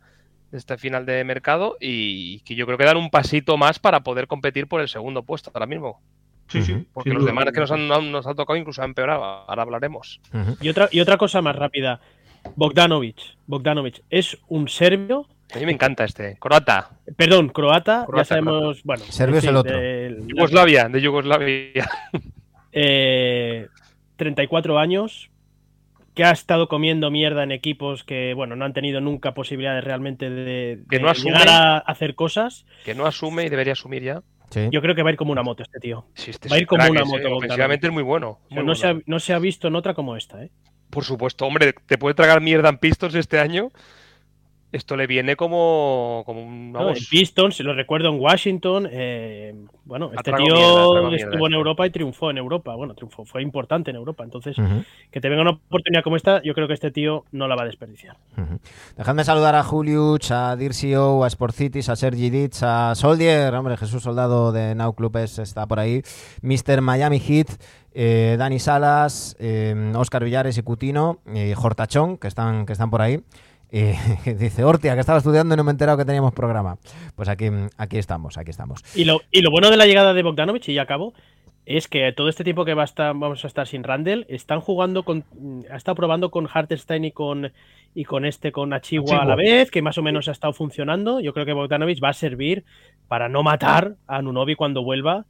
este 0.55 0.77
final 0.77 1.05
de 1.05 1.23
mercado, 1.23 1.77
y 1.79 2.39
que 2.41 2.55
yo 2.55 2.65
creo 2.65 2.77
que 2.77 2.85
dan 2.85 2.97
un 2.97 3.09
pasito 3.09 3.57
más 3.57 3.79
para 3.79 4.01
poder 4.01 4.27
competir 4.27 4.67
por 4.67 4.81
el 4.81 4.87
segundo 4.87 5.23
puesto 5.23 5.51
ahora 5.53 5.65
mismo. 5.65 6.01
Sí, 6.47 6.61
sí. 6.61 6.85
Porque 6.93 7.09
los 7.09 7.21
duda. 7.23 7.31
demás 7.31 7.51
que 7.51 7.59
nos 7.59 7.71
han, 7.71 7.87
nos 7.87 8.27
han 8.27 8.35
tocado 8.35 8.55
incluso 8.57 8.81
han 8.83 8.89
empeorado, 8.91 9.23
ahora 9.23 9.63
hablaremos. 9.63 10.21
Y 10.61 10.69
otra, 10.69 10.87
y 10.91 10.99
otra 10.99 11.17
cosa 11.17 11.41
más 11.41 11.55
rápida. 11.55 11.99
Bogdanovic. 12.55 13.17
Bogdanovic 13.47 14.03
es 14.11 14.37
un 14.47 14.67
serbio, 14.67 15.27
A 15.53 15.57
mí 15.57 15.65
me 15.65 15.71
encanta 15.71 16.03
este, 16.03 16.37
croata, 16.39 16.91
perdón, 17.17 17.49
croata, 17.49 18.03
Croata, 18.05 18.21
ya 18.21 18.25
sabemos, 18.25 18.83
bueno. 18.83 19.03
Serbio 19.09 19.39
es 19.39 19.45
el 19.45 19.55
otro. 19.55 19.75
Yugoslavia, 20.27 20.87
de 20.89 21.01
Yugoslavia. 21.01 21.89
eh, 22.71 23.67
34 24.17 24.77
años, 24.77 25.29
que 26.15 26.23
ha 26.23 26.31
estado 26.31 26.67
comiendo 26.67 27.11
mierda 27.11 27.43
en 27.43 27.51
equipos 27.51 28.03
que, 28.03 28.33
bueno, 28.33 28.55
no 28.55 28.65
han 28.65 28.73
tenido 28.73 29.01
nunca 29.01 29.33
posibilidades 29.33 29.83
realmente 29.83 30.29
de, 30.29 30.79
Que 30.89 30.97
de 30.97 31.03
no 31.03 31.09
asume. 31.09 31.31
llegar 31.31 31.49
a 31.49 31.77
hacer 31.77 32.15
cosas. 32.15 32.65
que 32.83 32.95
no 32.95 33.05
asume 33.05 33.43
y 33.45 33.49
debería 33.49 33.73
asumir 33.73 34.01
ya. 34.01 34.23
Sí. 34.49 34.69
Yo 34.71 34.81
creo 34.81 34.95
que 34.95 35.03
va 35.03 35.09
a 35.09 35.11
ir 35.11 35.17
como 35.17 35.31
una 35.33 35.43
moto 35.43 35.63
este 35.63 35.79
tío. 35.79 36.05
Sí, 36.13 36.31
este 36.31 36.47
Va 36.49 36.55
a 36.55 36.59
ir 36.59 36.67
como 36.67 36.83
una 36.89 37.03
moto. 37.03 37.35
Ofensivamente 37.35 37.87
es 37.87 37.93
muy 37.93 38.03
bueno. 38.03 38.39
O 38.45 38.47
sea, 38.49 38.57
muy 38.57 38.65
no, 38.65 38.75
se 38.75 38.87
ha, 38.87 38.97
no 39.05 39.19
se 39.19 39.33
ha 39.33 39.39
visto 39.39 39.67
en 39.67 39.75
otra 39.75 39.93
como 39.93 40.15
esta, 40.15 40.41
¿eh? 40.43 40.51
Por 40.89 41.03
supuesto, 41.03 41.45
hombre, 41.45 41.73
te 41.85 41.97
puede 41.97 42.15
tragar 42.15 42.39
mierda 42.41 42.69
en 42.69 42.77
Pistons 42.77 43.15
este 43.15 43.39
año. 43.39 43.71
Esto 44.75 44.95
le 44.97 45.07
viene 45.07 45.35
como, 45.37 46.23
como 46.25 46.43
un. 46.43 46.71
¿no? 46.73 46.89
En 46.89 46.95
Pistons, 47.09 47.59
lo 47.61 47.73
recuerdo 47.73 48.09
en 48.09 48.19
Washington. 48.19 48.87
eh, 48.91 49.55
bueno, 49.85 50.11
este 50.15 50.33
tío 50.33 50.53
mierda, 50.53 51.01
mierda 51.09 51.15
estuvo 51.15 51.47
en. 51.47 51.53
Europa 51.53 51.87
y 51.87 51.89
triunfó 51.91 52.29
en 52.31 52.37
Europa. 52.37 52.75
Bueno, 52.75 52.93
triunfó, 52.93 53.23
fue 53.23 53.41
importante 53.41 53.91
en 53.91 53.95
Europa. 53.95 54.23
Entonces, 54.23 54.57
que 55.11 55.21
te 55.21 55.29
venga 55.29 55.43
una 55.43 55.51
oportunidad 55.51 56.03
como 56.03 56.17
esta, 56.17 56.41
yo 56.43 56.53
creo 56.53 56.67
que 56.67 56.73
este 56.73 56.91
tío 56.91 57.23
no 57.31 57.47
la 57.47 57.55
va 57.55 57.61
a 57.63 57.65
desperdiciar. 57.65 58.17
Ujú. 58.37 58.59
Dejadme 58.97 59.23
saludar 59.23 59.55
a 59.55 59.63
Julius, 59.63 60.31
a 60.31 60.55
Dircio, 60.55 61.23
a 61.23 61.29
Sportcities, 61.29 61.87
a 61.89 61.95
Sergi 61.95 62.29
Ditz, 62.29 62.61
a 62.63 62.93
Soldier, 62.95 63.53
hombre, 63.53 63.77
Jesús 63.77 64.03
Soldado 64.03 64.51
de 64.51 64.75
Now 64.75 64.93
Club 64.93 65.15
es- 65.17 65.39
está 65.39 65.65
por 65.67 65.79
ahí, 65.79 66.01
Mr. 66.41 66.81
Miami 66.81 67.19
Heat, 67.19 67.47
eh, 67.93 68.35
Dani 68.37 68.59
Salas, 68.59 69.37
eh, 69.39 69.93
Oscar 69.95 70.23
Villares 70.25 70.57
y 70.57 70.63
Cutino, 70.63 71.19
y 71.33 71.53
Jortachón, 71.53 72.17
que 72.17 72.27
están, 72.27 72.65
que 72.65 72.73
están 72.73 72.89
por 72.89 73.01
ahí. 73.01 73.21
Eh, 73.71 73.95
dice, 74.39 74.63
Hortia, 74.63 74.93
que 74.93 74.99
estaba 74.99 75.17
estudiando 75.17 75.53
y 75.53 75.57
no 75.57 75.63
me 75.63 75.71
he 75.71 75.73
enterado 75.73 75.97
que 75.97 76.05
teníamos 76.05 76.33
programa. 76.33 76.77
Pues 77.15 77.29
aquí, 77.29 77.49
aquí 77.77 77.97
estamos, 77.97 78.37
aquí 78.37 78.51
estamos. 78.51 78.83
Y 78.95 79.05
lo, 79.05 79.21
y 79.31 79.41
lo 79.41 79.51
bueno 79.51 79.69
de 79.69 79.77
la 79.77 79.85
llegada 79.85 80.13
de 80.13 80.23
Bogdanovich, 80.23 80.69
y 80.69 80.73
ya 80.73 80.83
acabo, 80.83 81.13
es 81.65 81.87
que 81.87 82.11
todo 82.13 82.29
este 82.29 82.43
tiempo 82.43 82.63
que 82.63 82.73
va 82.73 82.83
a 82.83 82.85
estar, 82.85 83.13
vamos 83.15 83.43
a 83.43 83.47
estar 83.47 83.67
sin 83.67 83.83
Randall, 83.83 84.25
están 84.29 84.61
jugando 84.61 85.03
con. 85.03 85.23
Ha 85.71 85.75
estado 85.75 85.95
probando 85.95 86.29
con 86.29 86.47
Hartenstein 86.51 87.05
y 87.05 87.11
con 87.11 87.51
y 87.95 88.03
con 88.03 88.25
este, 88.25 88.51
con 88.51 88.73
Achiwa 88.73 89.21
a 89.21 89.25
la 89.25 89.35
vez, 89.35 89.71
que 89.71 89.81
más 89.81 89.97
o 89.97 90.03
menos 90.03 90.27
ha 90.27 90.31
estado 90.31 90.53
funcionando. 90.53 91.21
Yo 91.21 91.33
creo 91.33 91.45
que 91.45 91.53
Bogdanovich 91.53 92.03
va 92.03 92.09
a 92.09 92.13
servir 92.13 92.65
para 93.07 93.29
no 93.29 93.41
matar 93.41 93.95
a 94.05 94.17
Anunobi 94.17 94.55
cuando 94.55 94.83
vuelva. 94.83 95.25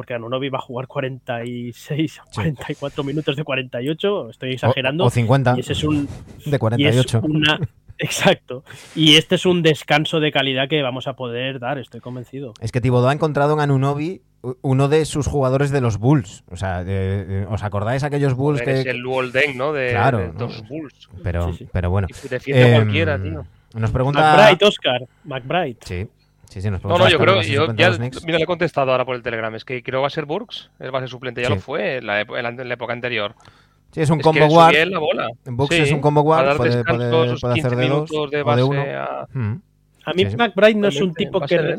Porque 0.00 0.14
Anunobi 0.14 0.48
va 0.48 0.56
a 0.56 0.62
jugar 0.62 0.86
46, 0.86 2.22
44 2.34 3.04
minutos 3.04 3.36
de 3.36 3.44
48, 3.44 4.30
estoy 4.30 4.52
exagerando. 4.54 5.04
O, 5.04 5.08
o 5.08 5.10
50 5.10 5.56
y 5.58 5.60
ese 5.60 5.74
es 5.74 5.84
un, 5.84 6.06
de 6.06 6.10
y 6.46 6.54
es 6.54 6.58
48. 6.58 7.20
una. 7.22 7.60
Exacto. 7.98 8.64
Y 8.94 9.16
este 9.16 9.34
es 9.34 9.44
un 9.44 9.60
descanso 9.62 10.18
de 10.20 10.32
calidad 10.32 10.70
que 10.70 10.80
vamos 10.80 11.06
a 11.06 11.16
poder 11.16 11.58
dar, 11.60 11.76
estoy 11.76 12.00
convencido. 12.00 12.54
Es 12.62 12.72
que 12.72 12.80
Thibodeau 12.80 13.10
ha 13.10 13.12
encontrado 13.12 13.52
en 13.52 13.60
Anunobi 13.60 14.22
uno 14.62 14.88
de 14.88 15.04
sus 15.04 15.26
jugadores 15.26 15.70
de 15.70 15.82
los 15.82 15.98
Bulls. 15.98 16.44
O 16.50 16.56
sea, 16.56 16.82
de- 16.82 17.26
de- 17.26 17.44
¿os 17.44 17.62
acordáis 17.62 18.02
aquellos 18.02 18.32
Bulls 18.32 18.62
es 18.62 18.84
que...? 18.84 18.90
el 18.92 18.96
Luolden, 19.00 19.58
¿no? 19.58 19.74
De, 19.74 19.90
Claro, 19.90 20.16
de 20.16 20.28
¿no? 20.32 20.38
los 20.46 20.66
Bulls. 20.66 21.10
Pero, 21.22 21.52
Sí, 21.52 21.58
sí. 21.58 21.68
pero 21.70 21.90
bueno. 21.90 22.08
Y 22.24 22.28
defiende 22.28 22.68
Em, 22.70 22.74
cualquiera, 22.84 23.22
tío. 23.22 23.44
Nos 23.74 23.90
pregunta... 23.90 24.34
McBride, 24.34 24.64
Oscar. 24.66 25.00
McBride. 25.24 25.76
Sí, 25.82 26.08
sí, 26.50 26.60
sí, 26.60 26.70
nos 26.70 26.82
No, 26.84 26.98
no, 26.98 27.08
yo 27.08 27.18
creo, 27.18 27.40
yo 27.42 27.72
ya, 27.74 27.90
mira, 28.26 28.36
le 28.38 28.42
he 28.42 28.46
contestado 28.46 28.90
ahora 28.92 29.04
por 29.06 29.16
el 29.16 29.22
Telegram, 29.22 29.54
es 29.54 29.64
que 29.64 29.82
creo 29.82 30.00
que 30.00 30.02
va 30.02 30.06
a 30.08 30.10
ser 30.10 30.26
Burks, 30.26 30.70
él 30.78 30.94
va 30.94 30.98
a 30.98 31.02
ser 31.02 31.08
suplente, 31.08 31.40
ya 31.40 31.48
Sí. 31.48 31.54
lo 31.54 31.60
fue 31.60 31.96
en 31.96 32.06
la, 32.06 32.20
en 32.20 32.72
época 32.72 32.92
anterior. 32.92 33.34
Sí, 33.92 34.00
es 34.02 34.10
un 34.10 34.18
es 34.20 34.24
combo 34.24 34.40
que 34.40 34.46
guard. 34.46 34.74
la 34.86 34.98
bola. 34.98 35.28
Bucks 35.46 35.74
Sí, 35.74 35.82
es 35.82 35.92
un 35.92 36.00
combo 36.00 36.20
guard, 36.22 36.56
puede, 36.58 36.70
hacer 36.70 36.84
15 36.84 37.04
de 37.04 37.10
dos 37.10 37.76
minutos 37.76 38.10
de 38.10 38.16
o 38.18 38.26
de 38.28 38.42
base 38.42 38.62
uno. 38.62 38.80
a- 38.82 39.26
Mm. 39.32 39.62
A 40.04 40.12
mí. 40.12 40.24
McBride 40.24 40.74
no 40.76 40.88
es 40.88 41.00
un 41.00 41.14
tipo 41.14 41.40
que 41.40 41.76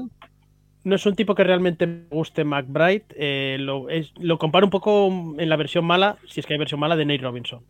no 0.83 0.95
es 0.95 1.05
un 1.05 1.15
tipo 1.15 1.35
que 1.35 1.43
realmente 1.43 1.85
me 1.87 2.03
guste 2.09 2.43
McBride. 2.43 3.05
eh, 3.15 3.57
lo, 3.59 3.87
es- 3.89 4.13
lo 4.19 4.37
comparo 4.37 4.65
un 4.65 4.71
poco 4.71 5.07
en 5.37 5.47
la 5.49 5.55
versión 5.55 5.85
mala, 5.85 6.17
si 6.27 6.39
es 6.39 6.45
que 6.45 6.53
hay 6.53 6.59
versión 6.59 6.79
mala, 6.79 6.95
de 6.95 7.05
Nate 7.05 7.21
Robinson. 7.21 7.61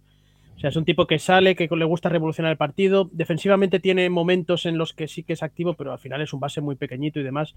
O 0.61 0.63
sea, 0.63 0.69
es 0.69 0.75
un 0.75 0.85
tipo 0.85 1.07
que 1.07 1.17
sale, 1.17 1.55
que 1.55 1.67
le 1.75 1.85
gusta 1.85 2.07
revolucionar 2.07 2.51
el 2.51 2.57
partido. 2.57 3.09
Defensivamente 3.11 3.79
tiene 3.79 4.07
momentos 4.11 4.67
en 4.67 4.77
los 4.77 4.93
que 4.93 5.07
sí 5.07 5.23
que 5.23 5.33
es 5.33 5.41
activo, 5.41 5.73
pero 5.73 5.91
al 5.91 5.97
final 5.97 6.21
es 6.21 6.33
un 6.33 6.39
base 6.39 6.61
muy 6.61 6.75
pequeñito 6.75 7.19
y 7.19 7.23
demás. 7.23 7.55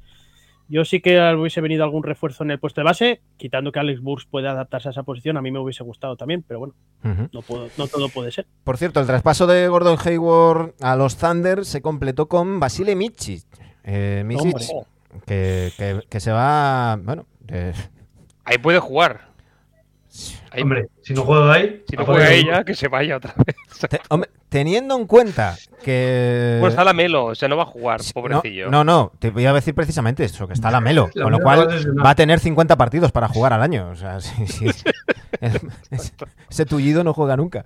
Yo 0.68 0.86
sí 0.86 1.02
que 1.02 1.20
hubiese 1.34 1.60
venido 1.60 1.84
algún 1.84 2.02
refuerzo 2.02 2.44
en 2.44 2.50
el 2.52 2.58
puesto 2.58 2.80
de 2.80 2.86
base, 2.86 3.20
quitando 3.36 3.72
que 3.72 3.78
Alex 3.80 4.00
Burks 4.00 4.24
puede 4.24 4.48
adaptarse 4.48 4.88
a 4.88 4.92
esa 4.92 5.02
posición. 5.02 5.36
A 5.36 5.42
mí 5.42 5.50
me 5.50 5.58
hubiese 5.58 5.84
gustado 5.84 6.16
también, 6.16 6.42
pero 6.48 6.60
bueno, 6.60 6.74
no, 7.30 7.42
puedo, 7.42 7.68
no 7.76 7.86
todo 7.88 8.08
puede 8.08 8.32
ser. 8.32 8.46
Por 8.64 8.78
cierto, 8.78 9.00
el 9.00 9.06
traspaso 9.06 9.46
de 9.46 9.68
Gordon 9.68 9.98
Hayward 10.02 10.72
a 10.80 10.96
los 10.96 11.18
Thunder 11.18 11.66
se 11.66 11.82
completó 11.82 12.26
con 12.28 12.58
Basile 12.58 12.96
Michic. 12.96 13.44
Eh, 13.84 14.24
que- 15.76 16.00
que 16.08 16.20
se 16.20 16.32
va. 16.32 16.98
Bueno, 17.02 17.26
eh, 17.48 17.74
Ahí 18.46 18.56
puede 18.56 18.78
jugar. 18.78 19.33
Ahí- 20.50 20.62
Hombre, 20.62 20.88
si 21.02 21.12
no 21.14 21.22
juega 21.22 21.52
ahí. 21.52 21.82
si 21.88 21.96
no 21.96 22.04
juega 22.04 22.30
ella, 22.30 22.64
que 22.64 22.74
se 22.74 22.86
vaya 22.88 23.16
otra 23.16 23.34
vez. 23.44 23.56
te- 23.90 24.00
hombre, 24.10 24.30
teniendo 24.48 24.96
en 24.96 25.06
cuenta 25.06 25.56
que. 25.82 26.58
Pues 26.60 26.72
está 26.72 26.84
la 26.84 26.92
Melo, 26.92 27.24
o 27.26 27.34
sea, 27.34 27.48
no 27.48 27.56
va 27.56 27.64
a 27.64 27.66
jugar, 27.66 28.00
pobrecillo. 28.14 28.70
No, 28.70 28.84
no, 28.84 28.84
no, 28.84 29.12
te 29.18 29.30
voy 29.30 29.44
a 29.46 29.52
decir 29.52 29.74
precisamente 29.74 30.22
eso, 30.24 30.46
que 30.46 30.52
está 30.54 30.70
la 30.70 30.80
Melo, 30.80 31.10
La 31.14 31.24
con 31.24 31.32
lo 31.32 31.38
cual 31.40 31.58
va 31.60 31.62
a 31.64 31.74
lesionar. 31.74 32.06
va 32.06 32.10
a 32.10 32.14
tener 32.14 32.38
50 32.38 32.76
partidos 32.76 33.10
para 33.10 33.26
jugar 33.28 33.52
al 33.52 33.62
año. 33.62 33.88
O 33.90 33.96
sea, 33.96 34.20
sí, 34.20 34.46
sí. 34.46 34.66
Es- 35.40 35.60
es- 35.90 36.14
ese 36.48 36.66
tullido 36.66 37.02
no 37.02 37.12
juega 37.12 37.36
nunca. 37.36 37.64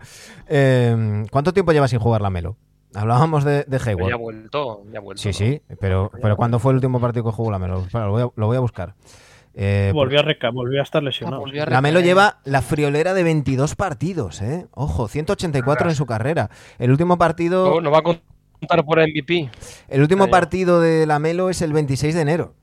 Eh, 0.49 1.25
¿Cuánto 1.31 1.53
tiempo 1.53 1.73
lleva 1.73 1.89
sin 1.89 1.99
jugar 1.99 2.23
la 2.23 2.31
Melo? 2.31 2.57
Hablábamos 2.95 3.45
de, 3.45 3.65
de 3.65 3.65
Pero 3.67 3.79
ya 3.79 3.85
ha 3.85 3.91
Hayward. 3.91 4.19
vuelto, 4.19 4.83
ya 4.91 4.99
ha 4.99 5.03
vuelto. 5.03 5.23
Sí, 5.23 5.35
sí, 5.35 5.61
pero, 5.79 6.11
pero 6.23 6.37
¿cuándo 6.37 6.59
fue 6.59 6.73
el 6.73 6.77
último 6.77 6.99
partido 6.99 7.25
que 7.27 7.33
jugó 7.33 7.51
la 7.51 7.59
Melo? 7.59 7.85
Lo, 7.93 8.11
voy 8.11 8.23
a, 8.23 8.29
lo 8.35 8.47
voy 8.47 8.57
a 8.57 8.61
buscar. 8.61 8.95
Eh, 9.55 9.91
Volvió 9.93 10.21
a, 10.21 10.23
reca 10.23 10.51
volvió 10.51 10.81
a 10.81 10.85
estar 10.85 11.03
Ah, 11.03 11.05
lesionado. 11.05 11.41
volvió 11.41 11.63
a 11.65 11.67
la 11.67 11.81
Melo 11.81 11.97
recaer. 11.99 12.07
lleva 12.07 12.39
la 12.45 12.63
friolera 12.63 13.13
de 13.15 13.23
22 13.25 13.75
partidos, 13.75 14.41
¿eh? 14.41 14.67
Ojo, 14.73 15.09
184 15.09 15.89
en 15.89 15.95
su 15.97 16.07
carrera. 16.07 16.49
El 16.79 16.91
último 16.93 17.19
partido, 17.19 17.75
No, 17.75 17.81
no 17.81 17.91
va 17.91 17.99
a 17.99 18.03
contar 18.03 18.85
por 18.85 18.99
MVP. 19.01 19.51
el 19.89 20.01
último 20.01 20.29
partido 20.29 20.81
de 20.81 21.07
la 21.07 21.19
Melo 21.19 21.51
es 21.51 21.61
el 21.63 21.73
26 21.73 22.15
de 22.15 22.21
enero. 22.21 22.55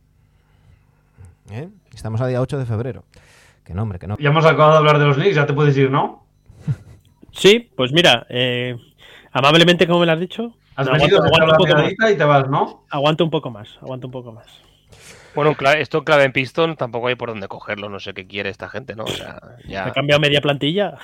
¿Eh? 1.52 1.70
Estamos 1.94 2.22
a 2.22 2.28
día 2.28 2.42
8 2.42 2.58
de 2.58 2.66
febrero. 2.66 3.04
Que 3.64 3.74
nombre, 3.74 4.00
que 4.00 4.08
no. 4.08 4.18
Ya 4.20 4.30
hemos 4.30 4.46
acabado 4.46 4.74
de 4.74 4.78
hablar 4.78 5.00
de 5.00 5.06
los 5.06 5.16
Knicks, 5.18 5.36
ya 5.36 5.46
te 5.46 5.54
puedes 5.54 5.76
ir, 5.78 5.90
¿no? 5.92 6.24
Sí, 7.32 7.72
pues 7.76 7.92
mira, 7.92 8.26
eh, 8.30 8.76
amablemente 9.32 9.86
como 9.88 10.00
me 10.00 10.06
lo 10.06 10.14
has 10.14 10.20
dicho, 10.20 10.54
Has 10.78 10.90
venido, 10.90 11.18
aguanta 11.18 11.46
la 11.46 11.52
un 11.54 11.58
poco 11.58 11.74
más. 11.76 12.12
y 12.12 12.16
te 12.18 12.24
vas, 12.24 12.50
¿no? 12.50 12.86
aguanta 12.90 13.24
un 13.24 13.30
poco 13.30 13.50
más, 13.50 13.78
aguanta 13.82 14.08
un 14.08 14.12
poco 14.12 14.32
más. 14.32 14.46
Bueno, 15.36 15.56
esto 15.78 16.04
clave 16.04 16.24
en 16.24 16.32
Piston 16.32 16.76
tampoco 16.76 17.08
hay 17.08 17.16
por 17.16 17.30
dónde 17.30 17.48
cogerlo, 17.48 17.90
no 17.90 18.00
sé 18.00 18.14
qué 18.14 18.26
quiere 18.26 18.50
esta 18.50 18.70
gente, 18.70 18.96
¿no? 18.96 19.04
O 19.04 19.08
sea, 19.08 19.40
Me 19.66 19.70
ya. 19.72 19.88
he 19.88 19.92
cambiado 19.92 20.20
media 20.20 20.42
plantilla. 20.42 20.98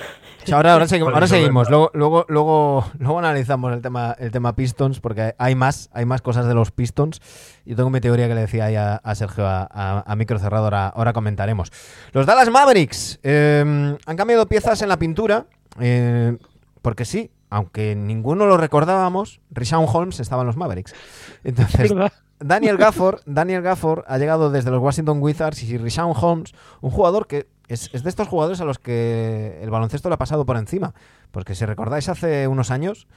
Ahora, 0.52 0.74
ahora 0.74 0.88
seguimos, 0.88 1.14
ahora. 1.14 1.28
Luego, 1.70 1.92
luego, 1.94 2.26
luego, 2.30 2.86
luego 2.98 3.20
analizamos 3.20 3.74
el 3.74 3.82
tema, 3.82 4.16
el 4.18 4.32
tema 4.32 4.56
Pistons, 4.56 5.00
porque 5.00 5.36
hay 5.38 5.56
más, 5.56 5.90
hay 5.94 6.06
más 6.06 6.22
cosas 6.22 6.48
de 6.48 6.54
los 6.54 6.72
Pistons. 6.72 7.20
Yo 7.66 7.76
tengo 7.76 7.90
mi 7.90 8.00
teoría 8.02 8.28
que 8.28 8.36
le 8.36 8.42
decía 8.42 8.66
ahí 8.66 8.76
a, 8.76 8.96
a 8.96 9.16
Sergio 9.16 9.46
a, 9.46 9.68
a- 9.70 10.04
a 10.08 10.16
micro 10.16 10.40
cerrado, 10.40 10.64
ahora, 10.64 10.88
ahora 10.88 11.14
comentaremos. 11.14 11.72
Los 12.14 12.26
Dallas 12.26 12.50
Mavericks 12.50 13.20
eh, 13.24 13.96
han 14.06 14.16
cambiado 14.18 14.48
piezas 14.48 14.82
en 14.82 14.90
la 14.90 14.98
pintura, 14.98 15.46
eh, 15.80 16.38
porque 16.82 17.06
sí, 17.06 17.32
aunque 17.50 17.96
ninguno 17.96 18.46
lo 18.46 18.58
recordábamos, 18.58 19.42
Rishawn 19.52 19.86
Holmes 19.92 20.20
estaba 20.20 20.42
en 20.42 20.48
los 20.48 20.58
Mavericks. 20.58 20.96
Entonces, 21.44 21.94
¿Verdad? 21.94 22.14
Daniel 22.42 22.78
Gafford, 22.78 23.22
Daniel 23.26 23.62
Gafford 23.62 24.04
ha 24.08 24.18
llegado 24.18 24.50
desde 24.52 24.72
los 24.72 24.82
Washington 24.82 25.20
Wizards 25.22 25.64
y 25.64 25.78
Rishawn 25.78 26.14
Holmes, 26.20 26.54
un 26.82 26.92
jugador 26.92 27.28
que 27.28 27.48
es, 27.68 27.90
es 27.94 28.04
de 28.04 28.10
estos 28.10 28.28
jugadores 28.28 28.60
a 28.62 28.66
los 28.66 28.80
que 28.80 29.60
el 29.62 29.70
baloncesto 29.70 30.10
le 30.10 30.16
ha 30.16 30.18
pasado 30.18 30.46
por 30.46 30.58
encima. 30.58 30.94
Porque 31.32 31.56
si 31.56 31.66
recordáis 31.66 32.10
hace 32.10 32.48
unos 32.48 32.72
años, 32.72 33.08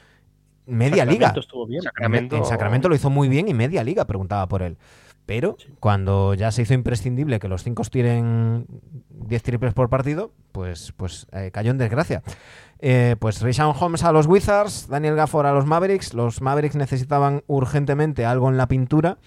media 0.67 1.05
liga. 1.05 1.29
Sacramento 1.29 1.41
estuvo 1.41 1.67
bien. 1.67 1.83
Sacramento- 1.83 2.37
En 2.37 2.45
Sacramento 2.45 2.89
lo 2.89 2.95
hizo 2.95 3.11
muy 3.11 3.29
bien 3.29 3.49
y 3.49 3.55
media 3.55 3.83
liga 3.83 4.05
preguntaba 4.05 4.47
por 4.47 4.63
él. 4.63 4.77
Pero 5.27 5.57
cuando 5.81 6.35
ya 6.35 6.53
se 6.53 6.61
hizo 6.63 6.75
imprescindible 6.75 7.39
que 7.39 7.49
los 7.49 7.65
cinco 7.65 7.83
tiren 7.85 8.67
10 9.09 9.43
triples 9.43 9.73
por 9.73 9.89
partido, 9.89 10.33
pues, 10.53 10.93
pues 10.99 11.27
eh, 11.33 11.51
cayó 11.51 11.71
en 11.71 11.79
desgracia. 11.79 12.23
Eh, 12.81 13.17
pues 13.19 13.41
Rishon 13.41 13.75
Holmes 13.79 14.05
a 14.05 14.13
los 14.13 14.27
Wizards, 14.27 14.89
Daniel 14.89 15.15
Gafford 15.17 15.47
a 15.47 15.53
los 15.53 15.65
Mavericks. 15.67 16.13
Los 16.15 16.41
Mavericks 16.43 16.77
necesitaban 16.77 17.43
urgentemente 17.47 18.27
algo 18.27 18.49
en 18.51 18.57
la 18.57 18.69
pintura. 18.69 19.19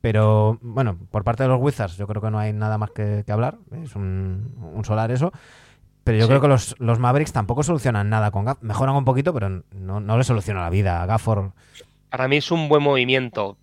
Pero 0.00 0.58
bueno, 0.62 0.98
por 1.10 1.24
parte 1.24 1.42
de 1.44 1.48
los 1.48 1.60
Wizards 1.60 1.96
yo 1.96 2.06
creo 2.06 2.20
que 2.22 2.30
no 2.30 2.38
hay 2.38 2.52
nada 2.52 2.76
más 2.78 2.90
que, 2.90 3.22
que 3.26 3.32
hablar. 3.32 3.56
Es 3.82 3.96
un, 3.96 4.54
un 4.74 4.84
solar 4.84 5.10
eso. 5.10 5.32
Pero 6.04 6.18
yo 6.18 6.24
Sí. 6.24 6.28
creo 6.28 6.40
que 6.42 6.48
los, 6.48 6.76
los 6.78 6.98
Mavericks 6.98 7.32
tampoco 7.32 7.62
solucionan 7.62 8.10
nada 8.10 8.30
con 8.30 8.44
Gafford. 8.44 8.64
Mejoran 8.64 8.94
un 8.96 9.04
poquito, 9.06 9.32
pero 9.32 9.48
no, 9.72 10.00
no 10.00 10.18
le 10.18 10.24
soluciona 10.24 10.60
la 10.60 10.70
vida 10.70 11.02
a 11.02 11.06
Gafford. 11.06 11.52
Para 12.10 12.28
mí 12.28 12.36
es 12.36 12.50
un 12.50 12.68
buen 12.68 12.82
movimiento. 12.82 13.56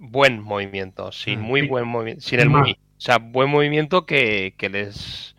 Buen 0.00 0.42
movimiento. 0.42 1.10
Sin 1.12 1.40
Mm. 1.40 1.42
muy 1.42 1.60
Sí. 1.62 1.68
buen 1.68 1.88
movimiento. 1.88 2.22
Sin 2.22 2.40
el 2.40 2.50
muy. 2.50 2.72
O 2.72 3.00
sea, 3.00 3.18
buen 3.18 3.48
movimiento 3.50 4.04
que, 4.06 4.54
que 4.58 4.68
les, 4.68 5.34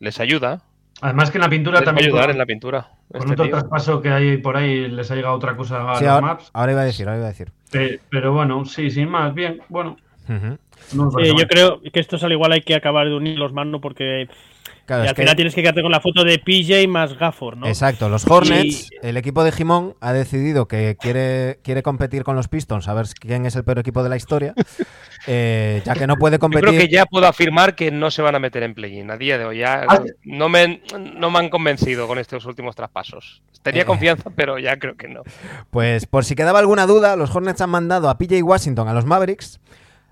les 0.00 0.18
ayuda. 0.20 0.62
Además 1.00 1.30
que 1.30 1.38
en 1.38 1.42
la 1.42 1.48
pintura 1.50 1.82
también 1.82 2.06
ayudar 2.08 2.24
con, 2.24 2.30
en 2.32 2.38
la 2.38 2.46
pintura. 2.46 2.88
con 3.10 3.20
este 3.20 3.32
otro 3.32 3.44
tío. 3.44 3.52
traspaso 3.52 4.00
que 4.02 4.08
hay 4.10 4.36
por 4.38 4.56
ahí 4.56 4.88
les 4.88 5.10
ha 5.10 5.14
llegado 5.14 5.34
otra 5.34 5.56
cosa 5.56 5.92
a 5.92 5.96
Sí, 5.98 6.04
los 6.04 6.12
ahora, 6.12 6.26
maps. 6.26 6.50
ahora 6.52 6.72
iba 6.72 6.80
a 6.80 6.84
decir, 6.84 7.06
ahora 7.06 7.18
iba 7.18 7.26
a 7.26 7.30
decir. 7.30 7.52
Pe- 7.70 8.00
Pero 8.10 8.32
bueno, 8.32 8.64
sí, 8.64 8.90
sin 8.90 9.08
más, 9.08 9.32
bien, 9.34 9.60
bueno. 9.68 9.96
Ujú. 10.28 10.58
no 10.94 11.10
me 11.10 11.24
Sí, 11.24 11.32
yo 11.38 11.46
creo 11.46 11.80
que 11.80 12.00
estos 12.00 12.22
al 12.24 12.32
igual 12.32 12.52
hay 12.52 12.60
que 12.62 12.74
acabar 12.74 13.08
de 13.08 13.14
unir 13.14 13.38
los 13.38 13.52
manos 13.52 13.80
porque 13.80 14.28
Claro, 14.88 15.04
y 15.04 15.08
al 15.08 15.14
que- 15.14 15.20
final 15.22 15.36
tienes 15.36 15.54
que 15.54 15.60
quedarte 15.60 15.82
con 15.82 15.92
la 15.92 16.00
foto 16.00 16.24
de 16.24 16.38
PJ 16.38 16.88
más 16.88 17.16
Gafford, 17.18 17.58
¿no? 17.58 17.66
Exacto, 17.68 18.08
los 18.08 18.26
Hornets, 18.26 18.88
el 19.02 19.18
equipo 19.18 19.44
de 19.44 19.52
Jimón 19.52 19.94
ha 20.00 20.14
decidido 20.14 20.66
que 20.66 20.96
quiere, 20.98 21.60
quiere 21.62 21.82
competir 21.82 22.24
con 22.24 22.34
los 22.36 22.48
Pistons, 22.48 22.88
a 22.88 22.94
ver 22.94 23.04
quién 23.20 23.44
es 23.44 23.54
el 23.54 23.64
peor 23.64 23.80
equipo 23.80 24.02
de 24.02 24.08
la 24.08 24.16
historia, 24.16 24.54
eh, 25.26 25.82
ya 25.84 25.92
que 25.94 26.06
no 26.06 26.16
puede 26.16 26.36
Yo 26.36 26.40
competir. 26.40 26.68
creo 26.70 26.80
que 26.80 26.88
ya 26.88 27.04
puedo 27.04 27.26
afirmar 27.26 27.74
que 27.74 27.90
no 27.90 28.10
se 28.10 28.22
van 28.22 28.34
a 28.34 28.38
meter 28.38 28.62
en 28.62 28.72
play-in 28.74 29.10
a 29.10 29.18
día 29.18 29.36
de 29.36 29.44
hoy. 29.44 29.58
Ya 29.58 29.84
Ah, 29.86 30.00
no, 30.24 30.48
me, 30.48 30.80
no 31.14 31.30
me 31.30 31.38
han 31.38 31.50
convencido 31.50 32.06
con 32.08 32.18
estos 32.18 32.46
últimos 32.46 32.74
traspasos. 32.74 33.42
Tenía 33.62 33.82
Eh. 33.82 33.84
confianza, 33.84 34.30
pero 34.34 34.58
ya 34.58 34.78
creo 34.78 34.96
que 34.96 35.08
no. 35.08 35.22
Pues 35.70 36.06
por 36.06 36.24
si 36.24 36.34
quedaba 36.34 36.60
alguna 36.60 36.86
duda, 36.86 37.14
los 37.16 37.34
Hornets 37.36 37.60
han 37.60 37.68
mandado 37.70 38.08
a 38.08 38.16
PJ 38.16 38.42
Washington 38.42 38.88
a 38.88 38.94
los 38.94 39.04
Mavericks 39.04 39.60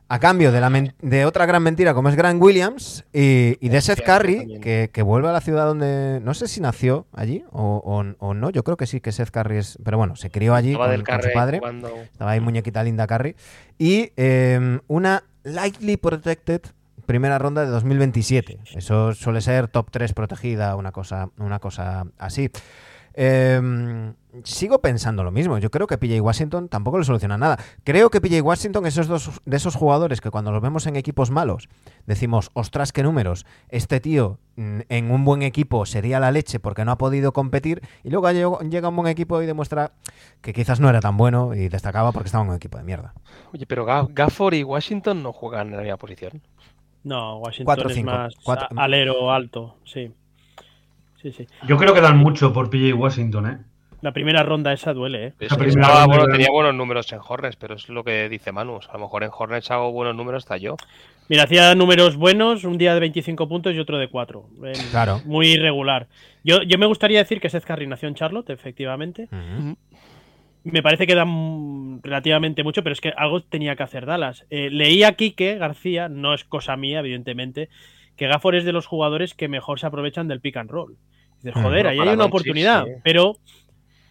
a 0.08 0.18
cambio 0.20 0.52
de, 0.52 0.60
la 0.60 0.70
de 1.02 1.24
otra 1.26 1.46
gran 1.46 1.62
mentira 1.62 1.92
como 1.94 2.08
es 2.08 2.14
Grant 2.14 2.40
Williams 2.40 3.04
y, 3.12 3.56
y 3.60 3.68
de 3.70 3.80
Seth 3.80 3.98
Curry, 4.04 4.60
que, 4.60 4.90
que 4.92 5.02
vuelve 5.02 5.28
a 5.28 5.32
la 5.32 5.40
ciudad 5.40 5.66
donde 5.66 6.20
no 6.22 6.32
sé 6.34 6.46
si 6.46 6.60
nació 6.60 7.06
allí 7.12 7.44
o, 7.50 7.82
o- 7.84 8.14
o 8.26 8.34
no, 8.34 8.50
yo 8.50 8.62
creo 8.62 8.76
que 8.76 8.86
sí 8.86 9.00
que 9.00 9.10
Seth 9.10 9.30
Curry 9.30 9.58
es, 9.58 9.78
pero 9.84 9.98
bueno, 9.98 10.14
se 10.14 10.30
crió 10.30 10.54
allí 10.54 10.74
con, 11.02 11.06
su 11.22 11.28
padre. 11.34 11.58
cuando- 11.60 11.88
Estaba 11.88 12.30
ahí 12.30 12.40
muñequita 12.40 12.84
linda 12.84 13.06
Carry. 13.06 13.34
Y 13.78 14.12
eh, 14.16 14.78
una 14.86 15.24
lightly 15.42 15.96
protected 15.96 16.60
primera 17.04 17.38
ronda 17.38 17.64
de 17.64 17.68
2027. 17.70 18.58
Eso 18.74 19.14
suele 19.14 19.40
ser 19.40 19.68
top 19.68 19.90
3 19.90 20.12
protegida, 20.12 20.74
una 20.76 20.90
cosa, 20.92 21.30
una 21.38 21.58
cosa 21.60 22.06
así. 22.18 22.50
Eh, 23.18 24.12
sigo 24.44 24.80
pensando 24.80 25.24
lo 25.24 25.30
mismo. 25.30 25.56
Yo 25.58 25.70
creo 25.70 25.86
que 25.86 25.96
PJ 25.96 26.20
Washington 26.20 26.68
tampoco 26.68 26.98
le 26.98 27.04
soluciona 27.04 27.38
nada. 27.38 27.58
Creo 27.82 28.10
que 28.10 28.20
PJ 28.20 28.42
Washington 28.42 28.84
es 28.86 28.94
esos 28.98 29.08
dos, 29.08 29.40
de 29.46 29.56
esos 29.56 29.74
jugadores 29.74 30.20
que 30.20 30.30
cuando 30.30 30.52
los 30.52 30.60
vemos 30.60 30.86
en 30.86 30.96
equipos 30.96 31.30
malos 31.30 31.68
decimos, 32.06 32.50
ostras, 32.52 32.92
qué 32.92 33.02
números. 33.02 33.46
Este 33.70 34.00
tío 34.00 34.38
mm, 34.56 34.80
en 34.90 35.10
un 35.10 35.24
buen 35.24 35.40
equipo 35.42 35.86
sería 35.86 36.20
la 36.20 36.30
leche 36.30 36.60
porque 36.60 36.84
no 36.84 36.92
ha 36.92 36.98
podido 36.98 37.32
competir. 37.32 37.80
Y 38.04 38.10
luego 38.10 38.30
llega 38.60 38.88
un 38.90 38.96
buen 38.96 39.08
equipo 39.08 39.40
y 39.40 39.46
demuestra 39.46 39.92
que 40.42 40.52
quizás 40.52 40.78
no 40.80 40.90
era 40.90 41.00
tan 41.00 41.16
bueno 41.16 41.54
y 41.54 41.68
destacaba 41.70 42.12
porque 42.12 42.26
estaba 42.26 42.44
en 42.44 42.50
un 42.50 42.56
equipo 42.56 42.76
de 42.76 42.84
mierda. 42.84 43.14
Oye, 43.54 43.64
pero 43.66 43.86
Ga- 43.86 44.06
Gafford 44.12 44.54
y 44.54 44.62
Washington 44.62 45.22
no 45.22 45.32
juegan 45.32 45.68
en 45.68 45.76
la 45.76 45.82
misma 45.82 45.96
posición. 45.96 46.42
No, 47.04 47.38
Washington 47.38 47.64
Cuatro, 47.64 47.88
es 47.88 47.94
cinco. 47.94 48.10
más 48.10 48.34
alero 48.76 49.30
alto, 49.32 49.76
sí. 49.84 50.12
Sí, 51.32 51.32
sí. 51.32 51.46
Yo 51.66 51.76
creo 51.76 51.92
que 51.92 52.00
dan 52.00 52.18
mucho 52.18 52.52
por 52.52 52.70
PJ 52.70 52.94
Washington, 52.94 53.46
¿eh? 53.46 53.58
La 54.02 54.12
primera 54.12 54.42
ronda 54.44 54.72
esa 54.72 54.92
duele, 54.92 55.26
¿eh? 55.28 55.32
Es- 55.40 55.50
La 55.50 55.56
primera 55.58 56.06
bueno, 56.06 56.26
tenía 56.26 56.48
buenos 56.52 56.74
números 56.74 57.10
en 57.12 57.18
Hornets, 57.26 57.56
pero 57.56 57.74
es 57.74 57.88
lo 57.88 58.04
que 58.04 58.28
dice 58.28 58.52
Manu. 58.52 58.74
O 58.74 58.82
sea, 58.82 58.92
a 58.92 58.94
lo 58.98 59.00
mejor 59.04 59.24
en 59.24 59.30
Hornets 59.36 59.70
hago 59.72 59.90
buenos 59.90 60.14
números 60.14 60.44
hasta 60.44 60.56
yo. 60.58 60.76
Mira, 61.28 61.42
hacía 61.44 61.74
números 61.74 62.14
buenos, 62.16 62.62
un 62.62 62.78
día 62.78 62.94
de 62.94 63.00
25 63.00 63.48
puntos 63.48 63.74
y 63.74 63.80
otro 63.80 63.98
de 63.98 64.08
4. 64.08 64.44
Claro. 64.92 65.20
Muy 65.24 65.48
irregular. 65.48 66.06
Yo, 66.44 66.62
yo 66.62 66.78
me 66.78 66.86
gustaría 66.86 67.18
decir 67.18 67.40
que 67.40 67.48
Seth 67.50 67.64
Curry 67.64 67.88
nació 67.88 68.06
en 68.08 68.14
Charlotte, 68.14 68.50
efectivamente. 68.50 69.28
Ujú. 69.32 69.76
Me 70.62 70.82
parece 70.82 71.06
que 71.08 71.14
da 71.16 71.24
mm, 71.24 72.00
relativamente 72.02 72.62
mucho, 72.62 72.82
pero 72.84 72.92
es 72.92 73.00
que 73.00 73.12
algo 73.16 73.42
tenía 73.42 73.74
que 73.74 73.82
hacer 73.82 74.04
Dallas. 74.06 74.44
Eh, 74.50 74.68
leí 74.70 75.02
a 75.02 75.12
Quique 75.12 75.56
García, 75.56 76.08
no 76.08 76.34
es 76.34 76.44
cosa 76.44 76.76
mía, 76.76 77.00
evidentemente, 77.00 77.68
que 78.16 78.26
Gafford 78.28 78.56
es 78.56 78.64
de 78.64 78.72
los 78.72 78.86
jugadores 78.86 79.34
que 79.34 79.48
mejor 79.48 79.80
se 79.80 79.86
aprovechan 79.86 80.28
del 80.28 80.40
pick 80.40 80.56
and 80.58 80.70
roll. 80.70 80.96
Dices, 81.42 81.62
joder, 81.62 81.86
ahí 81.86 81.98
hay 81.98 82.08
una 82.08 82.24
oportunidad, 82.24 82.84
sí. 82.84 82.92
pero 83.04 83.36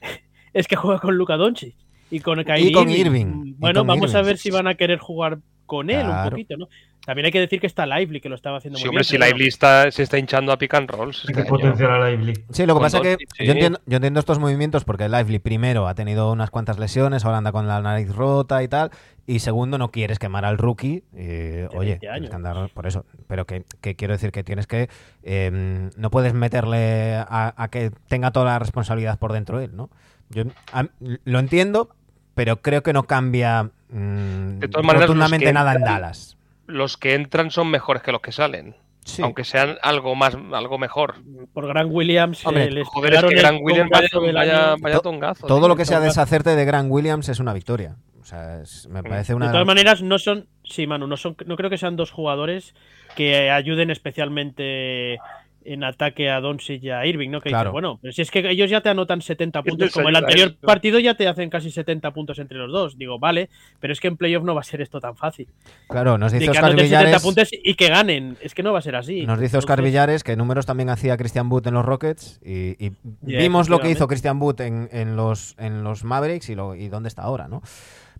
es 0.54 0.68
que 0.68 0.76
juega 0.76 1.00
con 1.00 1.16
Luka 1.16 1.38
Doncic 1.38 1.76
y 2.12 2.20
con 2.20 2.44
Kyrie 2.44 2.70
Y 2.70 2.72
con 2.72 2.90
Irving, 2.90 3.56
Bueno, 3.58 3.82
con 3.82 3.88
vamos 3.88 4.16
a 4.16 4.22
ver 4.22 4.38
si 4.38 4.52
van 4.52 4.68
a 4.68 4.76
querer 4.76 5.00
jugar 5.00 5.40
con 5.66 5.90
él 5.90 6.02
Claro. 6.02 6.24
un 6.26 6.30
poquito, 6.30 6.58
¿no? 6.58 6.68
También 7.06 7.26
hay 7.28 7.32
que 7.32 7.40
decir 7.40 7.60
que 7.60 7.68
está 7.68 7.86
Lively, 7.86 8.20
que 8.20 8.30
lo 8.30 8.36
estaba 8.36 8.58
haciendo 8.58 8.78
Sí, 8.80 8.86
muy 8.86 8.90
hombre, 8.90 9.00
bien. 9.02 9.06
si 9.06 9.18
pero 9.18 9.26
Lively 9.32 9.48
está, 9.48 9.92
se 9.92 10.02
está 10.04 10.18
hinchando 10.18 10.52
a 10.52 10.58
pick 10.58 10.74
and 10.74 10.90
rolls. 10.90 11.24
Hay 11.28 11.36
que 11.36 11.44
potenciar 11.46 11.92
a 11.92 12.10
Lively. 12.10 12.34
Sí, 12.52 12.64
lo 12.66 12.74
que 12.74 12.74
Con 12.74 12.82
pasa 12.82 12.98
es 12.98 13.04
que 13.04 13.18
sí. 13.36 13.46
yo 13.46 13.52
entiendo, 13.52 13.80
yo 13.86 13.96
entiendo 13.98 14.20
estos 14.20 14.40
movimientos 14.40 14.86
porque 14.86 15.08
Lively 15.08 15.38
primero 15.40 15.88
ha 15.88 15.94
tenido 15.96 16.32
unas 16.32 16.50
cuantas 16.50 16.80
lesiones, 16.80 17.24
ahora 17.26 17.38
anda 17.40 17.52
con 17.52 17.68
la 17.68 17.80
nariz 17.82 18.10
rota 18.16 18.64
y 18.64 18.68
tal, 18.68 18.90
y 19.28 19.40
segundo 19.40 19.78
no 19.78 19.90
quieres 19.92 20.18
quemar 20.20 20.46
al 20.46 20.58
rookie, 20.58 21.04
eh, 21.16 21.68
De 21.72 21.78
oye, 21.78 21.90
20 22.00 22.08
tienes 22.08 22.30
que 22.30 22.36
andar 22.36 22.70
por 22.70 22.88
eso, 22.88 23.06
pero 23.28 23.46
que, 23.46 23.66
que 23.82 23.96
quiero 23.96 24.14
decir 24.14 24.32
que 24.32 24.44
tienes 24.44 24.66
que, 24.66 24.90
eh, 25.24 25.90
no 25.96 26.10
puedes 26.12 26.34
meterle 26.34 27.16
a, 27.18 27.54
a 27.56 27.68
que 27.70 27.92
tenga 28.08 28.32
toda 28.32 28.46
la 28.46 28.60
responsabilidad 28.60 29.20
por 29.20 29.32
dentro 29.34 29.60
él, 29.62 29.76
¿no? 29.76 29.90
Yo 30.30 30.44
a- 30.74 30.88
lo 31.24 31.40
entiendo, 31.40 31.90
pero 32.34 32.62
creo 32.62 32.84
que 32.84 32.94
no 32.94 33.04
cambia 33.04 33.70
mm, 33.90 34.60
De 34.60 34.68
todas 34.68 34.86
maneras, 34.86 35.02
los 35.02 35.08
rotundamente 35.10 35.46
que 35.46 35.54
nada 35.54 35.72
en 35.74 35.78
entran- 35.82 35.86
Dallas. 36.02 36.38
Los 36.68 36.98
que 36.98 37.14
entran 37.14 37.52
son 37.52 37.70
mejores 37.70 38.02
que 38.02 38.12
los 38.12 38.22
que 38.22 38.32
salen. 38.32 38.76
Sí. 39.06 39.22
Aunque 39.22 39.44
sean 39.44 39.78
algo 39.84 40.16
más, 40.16 40.36
algo 40.52 40.80
mejor. 40.80 41.16
por 41.54 41.68
Grant 41.68 41.92
Williams 41.94 42.44
Hombre, 42.44 42.64
eh, 42.66 42.72
les 42.72 42.88
Joder, 42.88 43.14
es 43.14 43.22
que 43.24 43.28
el 43.36 43.40
Grant 43.40 43.60
Williams 43.62 43.92
vaya, 43.92 44.08
vaya, 44.34 44.76
vaya 44.82 44.96
To- 44.96 45.02
tongazo. 45.04 45.46
Todo 45.46 45.60
tío. 45.60 45.68
lo 45.68 45.76
que 45.76 45.86
sea 45.86 46.00
deshacerte 46.00 46.56
de 46.56 46.66
Grant 46.66 46.90
Williams 46.90 47.30
es 47.30 47.40
una 47.40 47.54
victoria. 47.54 47.98
O 48.20 48.26
sea, 48.26 48.62
es- 48.64 48.88
me 48.90 49.04
parece 49.04 49.36
una 49.36 49.46
De 49.46 49.52
todas 49.52 49.68
maneras, 49.68 50.02
no 50.02 50.18
son. 50.18 50.48
Sí, 50.64 50.88
Manu, 50.88 51.06
no, 51.06 51.18
son, 51.18 51.38
no 51.46 51.56
creo 51.56 51.70
que 51.70 51.78
sean 51.78 51.96
dos 51.96 52.10
jugadores 52.10 52.74
que 53.16 53.52
ayuden 53.52 53.92
especialmente 53.92 55.20
en 55.66 55.84
ataque 55.84 56.30
a 56.30 56.40
Doncic 56.40 56.84
y 56.84 56.90
a 56.92 57.06
Irving, 57.06 57.30
¿no? 57.32 57.42
Que 57.42 57.50
Claro. 57.50 57.72
bueno, 57.72 58.00
pero 58.02 58.12
si 58.14 58.22
es 58.22 58.32
que 58.32 58.48
ellos 58.50 58.70
ya 58.70 58.82
te 58.82 58.90
anotan 58.90 59.22
70 59.22 59.62
¿Quién 59.64 59.72
puntos, 59.72 59.94
como 59.94 60.10
el 60.10 60.16
anterior 60.16 60.56
partido 60.58 61.00
ya 61.00 61.16
te 61.16 61.28
hacen 61.28 61.50
casi 61.50 61.72
70 61.72 62.12
puntos 62.12 62.40
entre 62.40 62.58
los 62.58 62.72
dos. 62.72 62.98
Digo, 62.98 63.20
vale, 63.20 63.50
pero 63.80 63.92
es 63.94 64.00
que 64.00 64.08
en 64.08 64.18
playoff 64.18 64.44
no 64.44 64.54
va 64.56 64.62
a 64.62 64.64
ser 64.64 64.82
esto 64.82 65.00
tan 65.00 65.16
fácil. 65.16 65.48
Claro, 65.90 66.18
nos 66.18 66.32
De 66.32 66.40
dice 66.40 66.52
que 66.52 66.58
Oscar 66.58 66.72
70 66.72 66.84
Villares. 66.84 67.24
puntos 67.24 67.50
y 67.52 67.74
que 67.76 67.90
ganen. 67.90 68.38
Es 68.42 68.54
que 68.54 68.64
no 68.64 68.72
va 68.74 68.80
a 68.80 68.82
ser 68.82 68.96
así. 68.96 69.26
Nos 69.26 69.40
dice 69.40 69.58
Oscar 69.58 69.80
Entonces, 69.80 69.92
Villares 69.92 70.24
que 70.24 70.36
números 70.36 70.66
también 70.66 70.90
hacía 70.90 71.18
Christian 71.18 71.52
Wood 71.52 71.68
en 71.68 71.74
los 71.74 71.86
Rockets 71.86 72.40
y, 72.44 72.92
vimos 73.22 73.70
lo 73.70 73.80
que 73.80 73.90
hizo 73.90 74.08
Christian 74.08 74.42
Wood 74.42 74.62
en, 74.62 74.90
en 74.92 75.16
los, 75.16 75.56
en 75.58 75.84
los 75.84 76.04
Mavericks 76.04 76.50
y, 76.50 76.56
lo, 76.56 76.76
y 76.76 76.90
dónde 76.90 77.10
está 77.10 77.24
ahora, 77.24 77.48
¿no? 77.48 77.62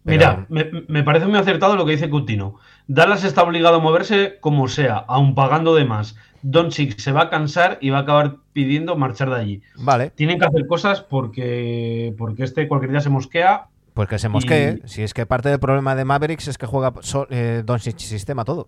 Pero- 0.04 0.18
Mira, 0.18 0.46
me, 0.50 0.84
me 0.88 1.04
parece 1.04 1.26
muy 1.26 1.40
acertado 1.40 1.76
lo 1.76 1.84
que 1.86 1.94
dice 1.94 2.12
Coutinho. 2.12 2.56
Dallas 2.88 3.24
está 3.24 3.42
obligado 3.42 3.78
a 3.78 3.80
moverse 3.80 4.38
como 4.40 4.68
sea, 4.68 4.98
aun 5.08 5.34
pagando 5.34 5.74
de 5.74 5.86
más. 5.86 6.16
Doncic 6.48 7.00
se 7.00 7.12
va 7.12 7.24
a 7.24 7.30
cansar 7.30 7.80
y 7.82 7.90
va 7.90 7.98
a 7.98 8.02
acabar 8.02 8.36
pidiendo 8.54 8.96
marchar 8.96 9.30
de 9.32 9.36
allí. 9.36 9.62
Vale, 9.78 10.12
Tienen 10.12 10.38
que 10.40 10.46
hacer 10.46 10.68
cosas 10.68 11.02
porque, 11.02 12.14
porque 12.18 12.44
este 12.44 12.68
cualquier 12.68 12.92
día 12.92 13.02
se 13.02 13.10
mosquea. 13.10 13.66
pues 13.96 14.08
que 14.10 14.20
se 14.20 14.30
mosquee. 14.30 14.82
Y- 14.84 14.88
Si 14.88 15.02
es 15.04 15.14
que 15.14 15.26
parte 15.26 15.50
del 15.50 15.60
problema 15.60 15.96
de 15.96 16.06
Mavericks 16.06 16.48
es 16.50 16.58
que 16.58 16.66
juega 16.66 16.94
so- 17.02 17.28
eh, 17.30 17.64
Doncic 17.66 17.98
sistema 17.98 18.44
todo. 18.46 18.68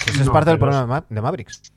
Si 0.00 0.10
Eso 0.10 0.22
es 0.22 0.30
parte 0.30 0.50
del 0.50 0.58
problema 0.58 0.80
de 0.82 0.86
Ma- 0.88 1.04
de 1.08 1.20
Mavericks. 1.22 1.72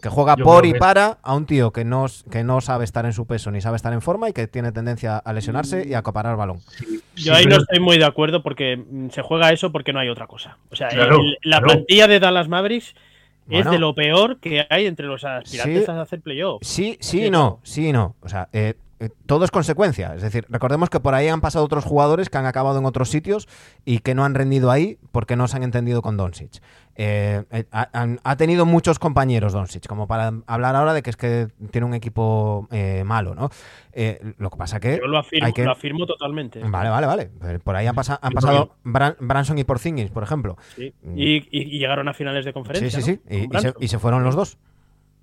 Que 0.00 0.08
juega 0.08 0.34
Yo 0.38 0.44
por 0.44 0.64
y 0.64 0.72
que- 0.72 0.78
para 0.78 1.18
a 1.22 1.34
un 1.34 1.44
tío 1.44 1.72
que 1.72 1.84
no, 1.84 2.06
que 2.30 2.42
no 2.42 2.60
sabe 2.62 2.84
estar 2.84 3.04
en 3.04 3.12
su 3.12 3.26
peso 3.26 3.50
ni 3.50 3.60
sabe 3.60 3.76
estar 3.76 3.92
en 3.92 4.00
forma 4.00 4.30
y 4.30 4.32
que 4.32 4.46
tiene 4.46 4.72
tendencia 4.72 5.18
a 5.18 5.32
lesionarse 5.34 5.86
y 5.86 5.92
a 5.92 5.98
acaparar 5.98 6.36
balón. 6.36 6.58
Yo 6.58 6.94
Sí, 7.16 7.28
ahí 7.30 7.44
pero- 7.44 7.56
no 7.56 7.62
estoy 7.62 7.80
muy 7.80 7.98
de 7.98 8.06
acuerdo 8.06 8.42
porque 8.42 8.78
mm, 8.78 9.10
se 9.10 9.20
juega 9.20 9.52
eso 9.52 9.70
porque 9.72 9.92
no 9.92 9.98
hay 9.98 10.08
otra 10.08 10.26
cosa. 10.26 10.56
O 10.70 10.76
sea, 10.76 10.88
Claro, 10.88 11.16
el- 11.20 11.32
la 11.42 11.58
claro. 11.58 11.66
plantilla 11.66 12.06
de 12.08 12.18
Dallas 12.20 12.48
Mavericks 12.48 12.94
Bueno. 13.50 13.70
es 13.70 13.74
de 13.74 13.78
lo 13.78 13.94
peor 13.94 14.38
que 14.40 14.66
hay 14.70 14.86
entre 14.86 15.06
los 15.06 15.24
aspirantes 15.24 15.84
Sí. 15.84 15.90
a 15.90 16.00
hacer 16.00 16.20
playoff. 16.20 16.62
Sí, 16.64 16.96
sí 17.00 17.30
no, 17.30 17.60
sí 17.62 17.88
y 17.88 17.92
no. 17.92 18.16
O 18.20 18.28
sea, 18.28 18.48
eh, 18.52 18.74
todo 19.26 19.44
es 19.44 19.50
consecuencia. 19.50 20.14
Es 20.14 20.22
decir, 20.22 20.44
recordemos 20.48 20.90
que 20.90 21.00
por 21.00 21.14
ahí 21.14 21.28
han 21.28 21.40
pasado 21.40 21.64
otros 21.64 21.84
jugadores 21.84 22.28
que 22.28 22.38
han 22.38 22.46
acabado 22.46 22.78
en 22.78 22.84
otros 22.84 23.08
sitios 23.08 23.48
y 23.84 24.00
que 24.00 24.14
no 24.14 24.24
han 24.24 24.34
rendido 24.34 24.70
ahí 24.70 24.98
porque 25.12 25.36
no 25.36 25.48
se 25.48 25.56
han 25.56 25.62
entendido 25.62 26.02
con 26.02 26.16
Doncic. 26.16 26.60
Eh, 26.96 27.44
eh, 27.50 27.64
ha, 27.72 28.36
tenido 28.36 28.66
muchos 28.66 28.98
compañeros 28.98 29.54
Doncic, 29.54 29.86
como 29.86 30.06
para 30.06 30.32
hablar 30.46 30.76
ahora 30.76 30.92
de 30.92 31.02
que 31.02 31.08
es 31.10 31.16
que 31.16 31.48
tiene 31.70 31.86
un 31.86 31.94
equipo 31.94 32.68
eh, 32.70 33.02
malo, 33.06 33.34
¿no? 33.34 33.48
Eh, 33.92 34.34
lo 34.36 34.50
que 34.50 34.58
pasa 34.58 34.80
que... 34.80 34.98
Yo 35.00 35.06
lo 35.06 35.18
afirmo, 35.18 35.46
hay 35.46 35.52
que- 35.54 35.64
lo 35.64 35.72
afirmo 35.72 36.04
totalmente. 36.04 36.60
Vale, 36.62 36.90
vale, 36.90 37.06
vale. 37.06 37.30
Eh, 37.44 37.58
Por 37.64 37.76
ahí 37.76 37.86
han, 37.86 37.94
pasa- 37.94 38.18
han 38.20 38.30
Sí, 38.30 38.34
pasado 38.34 38.76
Bran- 38.84 39.16
Branson 39.20 39.56
y 39.58 39.64
Porzingis, 39.64 40.10
por 40.10 40.22
ejemplo. 40.22 40.58
Sí. 40.76 40.92
Y, 41.16 41.46
y- 41.50 41.78
llegaron 41.78 42.06
a 42.08 42.12
finales 42.12 42.44
de 42.44 42.50
Sí, 42.50 42.54
conferencia. 42.54 43.00
sí, 43.00 43.02
sí. 43.26 43.48
¿no? 43.50 43.58
Y, 43.58 43.62
se, 43.62 43.74
y 43.80 43.88
se 43.88 43.98
fueron 43.98 44.22
los 44.22 44.34
dos. 44.36 44.58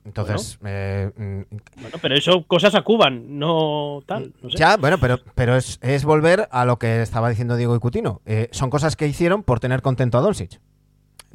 Entonces, 0.07 0.57
eh, 0.63 1.11
mm, 1.17 1.81
Bueno, 1.81 1.97
pero 2.01 2.15
eso, 2.15 2.43
cosas 2.47 2.73
a 2.75 2.81
Cuban, 2.81 3.37
no 3.37 3.99
tal. 4.05 4.33
No 4.41 4.49
sé. 4.49 4.57
Ya, 4.57 4.77
bueno, 4.77 4.97
pero, 4.99 5.19
pero 5.35 5.57
es, 5.57 5.79
es 5.81 6.05
volver 6.05 6.47
a 6.49 6.63
lo 6.63 6.79
que 6.79 7.01
estaba 7.01 7.27
diciendo 7.29 7.57
Diego 7.57 7.75
y 7.75 7.79
Cutino. 7.79 8.21
Eh, 8.25 8.47
son 8.51 8.69
cosas 8.69 8.95
que 8.95 9.05
hicieron 9.05 9.43
por 9.43 9.59
tener 9.59 9.81
contento 9.81 10.17
a 10.17 10.21
Doncic. 10.21 10.61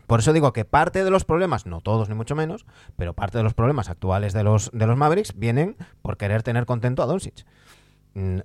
Por 0.06 0.20
eso 0.20 0.32
digo 0.32 0.54
que 0.54 0.64
parte 0.64 1.04
de 1.04 1.10
los 1.10 1.24
problemas, 1.24 1.66
no 1.66 1.82
todos 1.82 2.08
ni 2.08 2.14
mucho 2.14 2.34
menos, 2.34 2.64
pero 2.96 3.12
parte 3.12 3.36
de 3.36 3.44
los 3.44 3.52
problemas 3.52 3.90
actuales 3.90 4.32
de 4.32 4.42
los, 4.42 4.70
de 4.72 4.86
los 4.86 4.96
Mavericks 4.96 5.34
vienen 5.36 5.76
por 6.00 6.16
querer 6.16 6.42
tener 6.42 6.64
contento 6.64 7.02
a 7.02 7.06
Doncic. 7.06 7.44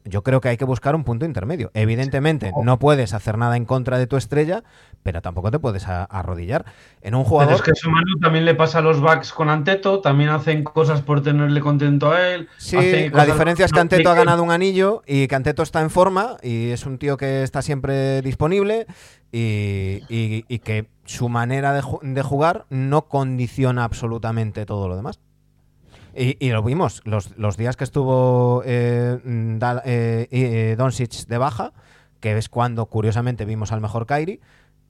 Yo 0.06 0.24
creo 0.24 0.40
que 0.40 0.50
hay 0.50 0.58
que 0.58 0.64
buscar 0.66 0.96
un 0.96 1.04
punto 1.04 1.26
intermedio. 1.26 1.72
Evidentemente, 1.74 2.52
no 2.64 2.80
puedes 2.80 3.14
hacer 3.14 3.38
nada 3.38 3.58
en 3.58 3.66
contra 3.66 3.98
de 3.98 4.08
tu 4.08 4.16
estrella, 4.16 4.64
pero 5.04 5.22
tampoco 5.22 5.52
te 5.52 5.60
puedes 5.60 5.86
arrodillar. 5.88 6.64
En 7.02 7.16
un 7.16 7.24
Pero 7.24 7.30
jugador. 7.30 7.54
es 7.56 7.62
que 7.62 7.72
eso, 7.72 7.90
Manu, 7.90 8.18
también 8.22 8.46
le 8.46 8.56
pasa 8.56 8.80
a 8.80 8.82
los 8.82 9.02
backs 9.02 9.34
con 9.34 9.50
Anteto, 9.50 10.00
también 10.00 10.30
hacen 10.30 10.64
cosas 10.64 11.02
por 11.02 11.22
tenerle 11.22 11.60
contento 11.60 12.12
a 12.12 12.30
él. 12.30 12.48
Sí, 12.58 12.76
la 12.78 13.12
cosas 13.12 13.28
diferencia 13.28 13.66
es 13.66 13.74
que 13.74 13.80
Anteto 13.80 14.10
ha 14.10 14.16
ganado 14.16 14.42
un 14.44 14.52
anillo 14.52 15.04
y 15.06 15.28
que 15.28 15.36
Anteto 15.36 15.64
está 15.64 15.82
en 15.82 15.90
forma 15.90 16.38
y 16.42 16.70
es 16.70 16.86
un 16.86 16.98
tío 16.98 17.18
que 17.18 17.44
está 17.44 17.62
siempre 17.62 18.22
disponible 18.22 18.88
y, 19.32 20.02
y- 20.10 20.46
y 20.48 20.60
que 20.60 20.88
su 21.06 21.30
manera 21.30 21.74
de 21.74 22.22
jugar 22.24 22.66
no 22.70 23.08
condiciona 23.08 23.84
absolutamente 23.84 24.66
todo 24.66 24.88
lo 24.88 24.96
demás. 24.96 25.20
Y, 26.18 26.36
y 26.44 26.50
lo 26.50 26.64
vimos, 26.64 27.02
los, 27.06 27.38
los 27.38 27.58
días 27.58 27.78
que 27.78 27.84
estuvo 27.84 28.64
eh, 28.66 29.20
eh, 29.24 30.28
eh, 30.32 30.76
Doncic 30.78 31.28
de 31.28 31.38
baja, 31.38 31.74
que 32.20 32.36
es 32.38 32.50
cuando 32.50 32.88
curiosamente 32.88 33.46
vimos 33.46 33.72
al 33.72 33.82
mejor 33.82 34.08
Kairi, 34.08 34.42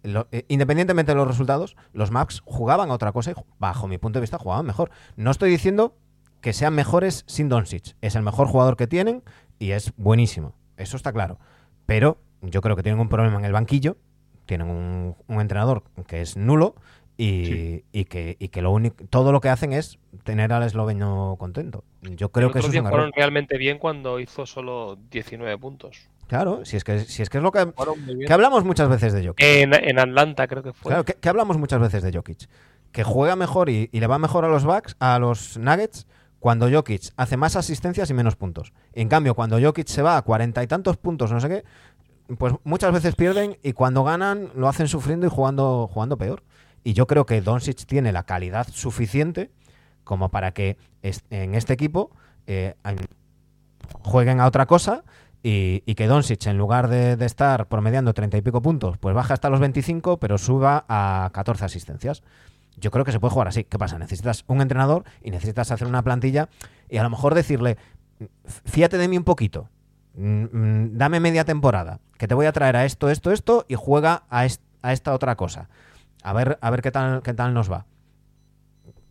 lo- 0.03 0.27
eh, 0.31 0.45
independientemente 0.47 1.11
de 1.11 1.17
los 1.17 1.27
resultados, 1.27 1.75
los 1.91 2.11
Max 2.11 2.41
jugaban 2.45 2.91
otra 2.91 3.11
cosa 3.11 3.31
y 3.31 3.33
bajo 3.59 3.87
mi 3.89 3.97
punto 3.97 4.19
de 4.19 4.21
vista 4.21 4.37
jugaban 4.37 4.65
mejor. 4.65 4.89
No 5.17 5.31
estoy 5.31 5.49
diciendo 5.49 5.97
que 6.39 6.53
sean 6.53 6.73
mejores 6.75 7.23
sin 7.27 7.49
Doncic. 7.49 7.95
Es 7.99 8.15
el 8.15 8.23
mejor 8.23 8.47
jugador 8.47 8.77
que 8.77 8.87
tienen 8.87 9.23
y 9.59 9.71
es 9.71 9.91
buenísimo. 9.97 10.53
Eso 10.77 10.95
está 10.95 11.11
claro. 11.11 11.39
Pero 11.85 12.19
yo 12.41 12.61
creo 12.61 12.75
que 12.75 12.83
tienen 12.83 13.01
un 13.01 13.09
problema 13.09 13.37
en 13.39 13.45
el 13.45 13.51
banquillo. 13.51 13.97
Tienen 14.45 14.69
un 14.69 15.41
entrenador 15.41 15.83
que 16.05 16.21
es 16.21 16.37
nulo 16.37 16.75
y, 17.17 17.45
Sí. 17.45 17.83
y 17.91 18.05
que, 18.05 18.37
y 18.39 18.49
que 18.49 18.61
lo 18.61 18.71
único, 18.71 19.03
todo 19.09 19.31
lo 19.31 19.41
que 19.41 19.49
hacen 19.49 19.73
es 19.73 19.97
tener 20.23 20.53
al 20.53 20.63
esloveno 20.63 21.35
contento. 21.39 21.83
Yo 22.01 22.29
creo 22.29 22.51
que 22.51 22.59
eso 22.59 22.67
es 22.69 22.79
un 22.79 22.87
error. 22.87 23.11
realmente 23.15 23.57
bien 23.57 23.79
cuando 23.79 24.19
hizo 24.19 24.45
solo 24.45 24.97
19 25.11 25.57
puntos. 25.57 26.09
Claro, 26.27 26.65
si 26.65 26.75
es 26.77 26.83
que, 26.83 26.99
si 26.99 27.21
es, 27.23 27.29
que 27.29 27.37
es 27.37 27.43
lo 27.43 27.51
que, 27.51 27.67
que 28.27 28.33
hablamos 28.33 28.65
muchas 28.65 28.89
veces 28.89 29.13
de 29.13 29.25
Jokic. 29.25 29.45
En, 29.45 29.73
en 29.73 29.97
Atlanta 29.97 30.47
creo 30.47 30.61
que 30.61 30.73
fue. 30.73 30.89
Claro, 30.89 31.05
que, 31.05 31.13
que 31.13 31.29
hablamos 31.29 31.57
muchas 31.57 31.79
veces 31.79 32.03
de 32.03 32.11
Jokic. 32.13 32.49
Que 32.91 33.03
juega 33.03 33.35
mejor 33.35 33.69
y, 33.69 33.89
y 33.91 33.99
le 33.99 34.07
va 34.07 34.19
mejor 34.19 34.43
a 34.45 34.49
los 34.49 34.65
Bucks, 34.65 34.95
a 34.99 35.17
los 35.19 35.57
Nuggets, 35.57 36.05
cuando 36.39 36.69
Jokic 36.69 37.13
hace 37.15 37.37
más 37.37 37.55
asistencias 37.55 38.09
y 38.09 38.13
menos 38.13 38.35
puntos. 38.35 38.73
En 38.93 39.07
cambio, 39.09 39.35
cuando 39.35 39.59
Jokic 39.59 39.87
se 39.87 40.01
va 40.01 40.17
a 40.17 40.21
cuarenta 40.21 40.61
y 40.63 40.67
tantos 40.67 40.97
puntos, 40.97 41.31
no 41.31 41.39
sé 41.39 41.47
qué, 41.49 41.63
pues 42.37 42.53
muchas 42.65 42.91
veces 42.91 43.15
pierden 43.15 43.57
y 43.63 43.71
cuando 43.71 44.03
ganan 44.03 44.49
lo 44.53 44.67
hacen 44.67 44.87
sufriendo 44.89 45.25
y 45.25 45.29
jugando, 45.29 45.89
jugando 45.91 46.17
peor. 46.17 46.43
Y 46.87 46.93
yo 46.93 47.05
creo 47.05 47.25
que 47.25 47.41
Doncic 47.41 47.85
tiene 47.85 48.13
la 48.13 48.23
calidad 48.23 48.65
suficiente 48.71 49.51
como 50.05 50.29
para 50.29 50.53
que 50.53 50.77
en 51.01 51.53
este 51.53 51.73
equipo 51.73 52.11
eh, 52.45 52.75
en- 52.85 52.95
jueguen 54.03 54.39
a 54.39 54.45
otra 54.45 54.67
cosa 54.67 55.03
y, 55.43 55.81
que 55.95 56.07
Doncic, 56.07 56.45
en 56.47 56.57
lugar 56.57 56.87
de, 56.87 57.17
estar 57.25 57.67
promediando 57.67 58.13
30 58.13 58.37
y 58.37 58.41
pico 58.41 58.61
puntos, 58.61 58.97
pues 58.99 59.13
baja 59.13 59.33
hasta 59.33 59.49
los 59.49 59.59
25, 59.59 60.15
pero 60.15 60.37
suba 60.37 60.85
a 60.87 61.29
14 61.33 61.65
asistencias. 61.65 62.23
Yo 62.77 62.89
creo 62.89 63.03
que 63.03 63.11
se 63.11 63.19
puede 63.19 63.33
jugar 63.33 63.49
así. 63.49 63.65
¿Qué 63.65 63.77
pasa? 63.77 63.99
Necesitas 63.99 64.45
un 64.47 64.61
entrenador 64.61 65.03
y 65.21 65.31
necesitas 65.31 65.71
hacer 65.71 65.89
una 65.89 66.03
plantilla 66.03 66.47
y 66.87 66.99
a 66.99 67.03
lo 67.03 67.09
mejor 67.09 67.35
decirle, 67.35 67.75
fíjate 68.63 68.97
de 68.97 69.09
mí 69.09 69.17
un 69.17 69.25
poquito, 69.25 69.67
mm, 70.15 70.43
mm, 70.53 70.97
dame 70.97 71.19
media 71.19 71.43
temporada, 71.43 71.99
que 72.17 72.29
te 72.29 72.33
voy 72.33 72.45
a 72.45 72.53
traer 72.53 72.77
a 72.77 72.85
esto, 72.85 73.09
esto, 73.09 73.33
esto 73.33 73.65
y 73.67 73.75
juega 73.75 74.23
a, 74.29 74.47
a 74.83 74.93
esta 74.93 75.13
otra 75.13 75.35
cosa. 75.35 75.67
A 76.27 76.33
ver, 76.33 76.57
a 76.59 76.69
ver 76.71 76.81
qué 76.81 76.91
tal, 76.91 77.21
qué 77.23 77.33
tal 77.33 77.53
nos 77.53 77.71
va. 77.71 77.85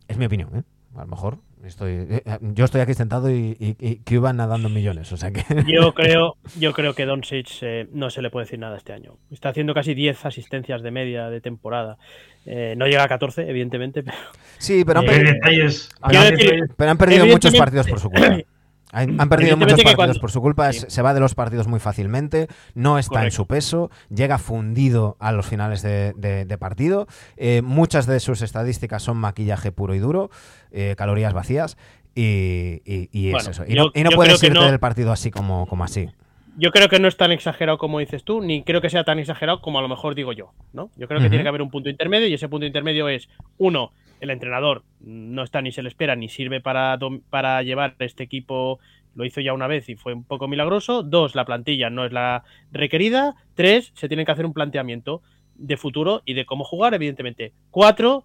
Es 0.06 0.18
mi 0.18 0.26
opinión, 0.26 0.50
¿eh? 0.54 0.62
A 0.96 1.00
lo 1.00 1.06
mejor 1.06 1.38
estoy, 1.64 1.92
eh, 2.10 2.22
yo 2.42 2.66
estoy 2.66 2.82
aquí 2.82 2.92
sentado 2.92 3.30
y, 3.30 3.56
y, 3.58 3.74
y 3.80 3.96
Cuba 4.00 4.34
nadando 4.34 4.68
millones, 4.68 5.10
o 5.12 5.16
sea 5.16 5.30
que... 5.32 5.42
Yo 5.66 5.94
creo, 5.94 6.36
yo 6.58 6.72
creo 6.74 6.92
que 6.94 7.06
Doncic 7.06 7.48
eh, 7.62 7.88
no 7.92 8.10
se 8.10 8.20
le 8.20 8.28
puede 8.30 8.44
decir 8.44 8.58
nada 8.58 8.76
este 8.76 8.92
año. 8.92 9.16
Está 9.30 9.48
haciendo 9.48 9.72
casi 9.72 9.94
10 9.94 10.26
asistencias 10.26 10.82
de 10.82 10.90
media 10.90 11.30
de 11.30 11.40
temporada. 11.40 11.96
Eh, 12.44 12.74
no 12.76 12.86
llega 12.86 13.02
a 13.04 13.08
14, 13.08 13.48
evidentemente, 13.48 14.02
pero 14.02 14.16
Sí, 14.58 14.84
pero 14.84 15.00
han, 15.00 15.06
Eh, 15.06 15.08
Qué 15.08 15.14
per- 15.16 15.34
detalles. 15.34 15.88
quiero 16.08 16.24
qué 16.24 16.30
decir- 16.32 16.44
detalles. 16.50 16.70
pero 16.76 16.90
han 16.90 16.98
perdido 16.98 17.26
muchos 17.26 17.56
partidos 17.56 17.88
por 17.88 17.98
su 17.98 18.10
culpa. 18.10 18.36
Han, 18.96 19.20
han 19.20 19.28
perdido 19.28 19.56
muchos 19.56 19.72
partidos 19.82 19.94
cuando- 19.96 20.20
por 20.20 20.30
su 20.30 20.40
culpa, 20.40 20.72
Sí. 20.72 20.86
se 20.88 21.02
va 21.02 21.12
de 21.14 21.20
los 21.20 21.34
partidos 21.34 21.66
muy 21.68 21.80
fácilmente, 21.80 22.48
no 22.74 22.98
está 22.98 23.24
en 23.24 23.30
su 23.30 23.46
peso, 23.46 23.90
llega 24.08 24.38
fundido 24.38 25.16
a 25.20 25.32
los 25.32 25.46
finales 25.46 25.82
de, 25.82 26.12
de- 26.16 26.44
de 26.44 26.58
partido. 26.58 27.06
Eh, 27.36 27.62
muchas 27.62 28.06
de 28.06 28.20
sus 28.20 28.42
estadísticas 28.42 29.02
son 29.02 29.16
maquillaje 29.18 29.70
puro 29.72 29.94
y 29.94 29.98
duro, 29.98 30.30
eh, 30.70 30.94
calorías 30.96 31.32
vacías, 31.34 31.76
y, 32.14 32.80
y- 32.86 33.08
y 33.12 33.34
es 33.34 33.46
eso. 33.48 33.64
Y 33.66 33.74
yo- 33.74 33.84
no, 33.84 33.90
y 33.94 34.02
no 34.02 34.10
yo 34.10 34.16
puedes 34.16 34.42
irte 34.42 34.54
no- 34.58 34.64
del 34.66 34.80
partido 34.80 35.12
así 35.12 35.30
como, 35.30 35.66
como 35.66 35.84
así. 35.84 36.08
Yo 36.56 36.70
creo 36.70 36.88
que 36.88 36.98
no 36.98 37.08
es 37.08 37.16
tan 37.16 37.32
exagerado 37.32 37.78
como 37.78 37.98
dices 37.98 38.24
tú, 38.24 38.40
ni 38.40 38.62
creo 38.62 38.80
que 38.80 38.90
sea 38.90 39.04
tan 39.04 39.18
exagerado 39.18 39.60
como 39.60 39.78
a 39.78 39.82
lo 39.82 39.88
mejor 39.88 40.14
digo 40.14 40.32
yo, 40.32 40.52
¿no? 40.72 40.90
Yo 40.96 41.06
creo 41.06 41.20
que 41.20 41.28
tiene 41.28 41.42
que 41.42 41.48
haber 41.48 41.62
un 41.62 41.70
punto 41.70 41.90
intermedio 41.90 42.26
y 42.26 42.34
ese 42.34 42.48
punto 42.48 42.66
intermedio 42.66 43.08
es, 43.08 43.28
uno, 43.58 43.92
el 44.20 44.30
entrenador 44.30 44.82
no 45.00 45.42
está 45.42 45.60
ni 45.60 45.72
se 45.72 45.82
le 45.82 45.88
espera 45.88 46.16
ni 46.16 46.28
sirve 46.28 46.60
para, 46.60 46.98
para 47.30 47.62
llevar 47.62 47.94
este 47.98 48.24
equipo, 48.24 48.78
lo 49.14 49.24
hizo 49.24 49.40
ya 49.40 49.52
una 49.52 49.66
vez 49.66 49.88
y 49.88 49.96
fue 49.96 50.12
un 50.12 50.24
poco 50.24 50.46
milagroso. 50.48 51.02
Dos, 51.02 51.34
la 51.34 51.44
plantilla 51.44 51.90
no 51.90 52.04
es 52.04 52.12
la 52.12 52.44
requerida. 52.70 53.34
Tres, 53.54 53.92
se 53.94 54.08
tiene 54.08 54.24
que 54.24 54.32
hacer 54.32 54.46
un 54.46 54.52
planteamiento 54.52 55.22
de 55.54 55.76
futuro 55.76 56.22
y 56.24 56.34
de 56.34 56.44
cómo 56.44 56.64
jugar, 56.64 56.94
evidentemente. 56.94 57.52
Cuatro, 57.70 58.24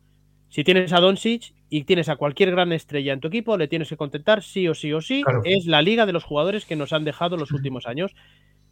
si 0.52 0.66
tienes 0.66 0.92
a 0.92 1.00
Doncic 1.00 1.54
y 1.70 1.86
tienes 1.86 2.10
a 2.10 2.18
cualquier 2.18 2.52
gran 2.52 2.74
estrella 2.74 3.14
en 3.14 3.22
tu 3.22 3.30
equipo, 3.30 3.56
le 3.58 3.70
tienes 3.70 3.88
que 3.88 3.96
contentar 3.96 4.44
sí 4.44 4.68
o 4.68 4.76
sí 4.76 4.92
o 4.92 5.00
sí. 5.00 5.24
Claro. 5.24 5.42
Es 5.46 5.66
la 5.66 5.82
liga 5.82 6.06
de 6.06 6.12
los 6.12 6.26
jugadores 6.26 6.66
que 6.66 6.76
nos 6.76 6.92
han 6.92 7.06
dejado 7.06 7.38
los 7.38 7.54
últimos 7.54 7.88
años. 7.88 8.14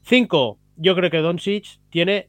Cinco, 0.04 0.60
yo 0.76 0.94
creo 0.94 1.10
que 1.10 1.20
Doncic 1.20 1.80
tiene, 1.90 2.28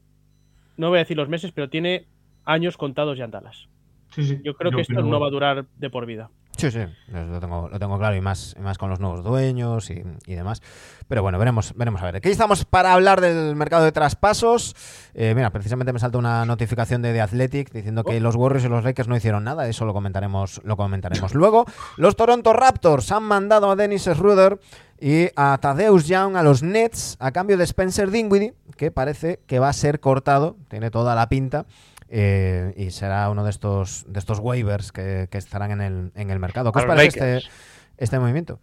no 0.77 0.87
voy 0.87 0.99
a 0.99 0.99
decir 0.99 1.17
los 1.17 1.27
meses, 1.27 1.51
pero 1.51 1.69
tiene 1.69 2.05
años 2.45 2.77
contados 2.77 3.17
ya 3.17 3.25
en 3.25 3.31
Dallas. 3.31 3.67
Sí, 4.13 4.25
sí, 4.25 4.41
Yo 4.43 4.53
creo 4.55 4.71
que 4.71 4.81
esto 4.81 5.01
no 5.01 5.19
va 5.19 5.27
a 5.27 5.31
durar 5.31 5.65
de 5.77 5.89
por 5.89 6.05
vida. 6.05 6.29
Sí, 6.57 6.69
sí, 6.69 6.79
lo 7.11 7.39
tengo, 7.39 7.69
lo 7.69 7.79
tengo 7.79 7.97
claro 7.97 8.15
y 8.15 8.21
más, 8.21 8.55
y 8.57 8.61
más 8.61 8.77
con 8.77 8.89
los 8.89 8.99
nuevos 8.99 9.23
dueños 9.23 9.89
y, 9.89 10.03
y 10.27 10.35
demás. 10.35 10.61
Pero 11.07 11.23
bueno, 11.23 11.39
veremos, 11.39 11.73
veremos 11.75 12.01
a 12.01 12.05
ver. 12.05 12.17
Aquí 12.17 12.29
estamos 12.29 12.65
para 12.65 12.93
hablar 12.93 13.19
del 13.21 13.55
mercado 13.55 13.83
de 13.83 13.91
traspasos. 13.91 14.75
Eh, 15.13 15.33
mira, 15.33 15.49
precisamente 15.49 15.91
me 15.91 15.99
salta 15.99 16.17
una 16.17 16.45
notificación 16.45 17.01
de 17.01 17.13
The 17.13 17.21
Athletic 17.21 17.71
diciendo 17.71 18.03
que 18.03 18.19
los 18.19 18.35
Warriors 18.35 18.65
y 18.65 18.67
los 18.67 18.83
Lakers 18.83 19.07
no 19.07 19.15
hicieron 19.15 19.43
nada. 19.43 19.67
Eso 19.67 19.85
lo 19.85 19.93
comentaremos, 19.93 20.61
lo 20.63 20.77
comentaremos 20.77 21.33
luego. 21.33 21.65
Los 21.97 22.15
Toronto 22.15 22.53
Raptors 22.53 23.11
han 23.11 23.23
mandado 23.23 23.71
a 23.71 23.75
Dennis 23.75 24.03
Schroeder 24.03 24.59
y 24.99 25.29
a 25.35 25.57
Tadeusz 25.59 26.05
Young 26.05 26.35
a 26.35 26.43
los 26.43 26.61
Nets 26.61 27.17
a 27.19 27.31
cambio 27.31 27.57
de 27.57 27.63
Spencer 27.63 28.11
Dinwiddie, 28.11 28.53
que 28.77 28.91
parece 28.91 29.39
que 29.47 29.57
va 29.57 29.69
a 29.69 29.73
ser 29.73 29.99
cortado. 29.99 30.57
Tiene 30.69 30.91
toda 30.91 31.15
la 31.15 31.27
pinta. 31.27 31.65
Eh, 32.13 32.73
y 32.75 32.91
será 32.91 33.29
uno 33.29 33.43
de 33.45 33.49
estos 33.49 34.03
de 34.07 34.19
estos 34.19 34.39
waivers 34.39 34.91
que, 34.91 35.27
que 35.31 35.37
estarán 35.37 35.71
en 35.71 35.81
el, 35.81 36.11
en 36.15 36.29
el 36.29 36.39
mercado. 36.39 36.71
¿Qué 36.71 36.79
os 36.79 36.85
parece 36.85 37.37
este, 37.37 37.49
este 37.97 38.19
movimiento? 38.19 38.59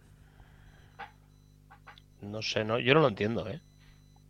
No 2.21 2.41
sé, 2.41 2.63
no, 2.63 2.79
yo 2.79 2.93
no 2.93 2.99
lo 3.01 3.07
entiendo, 3.07 3.47
¿eh? 3.47 3.61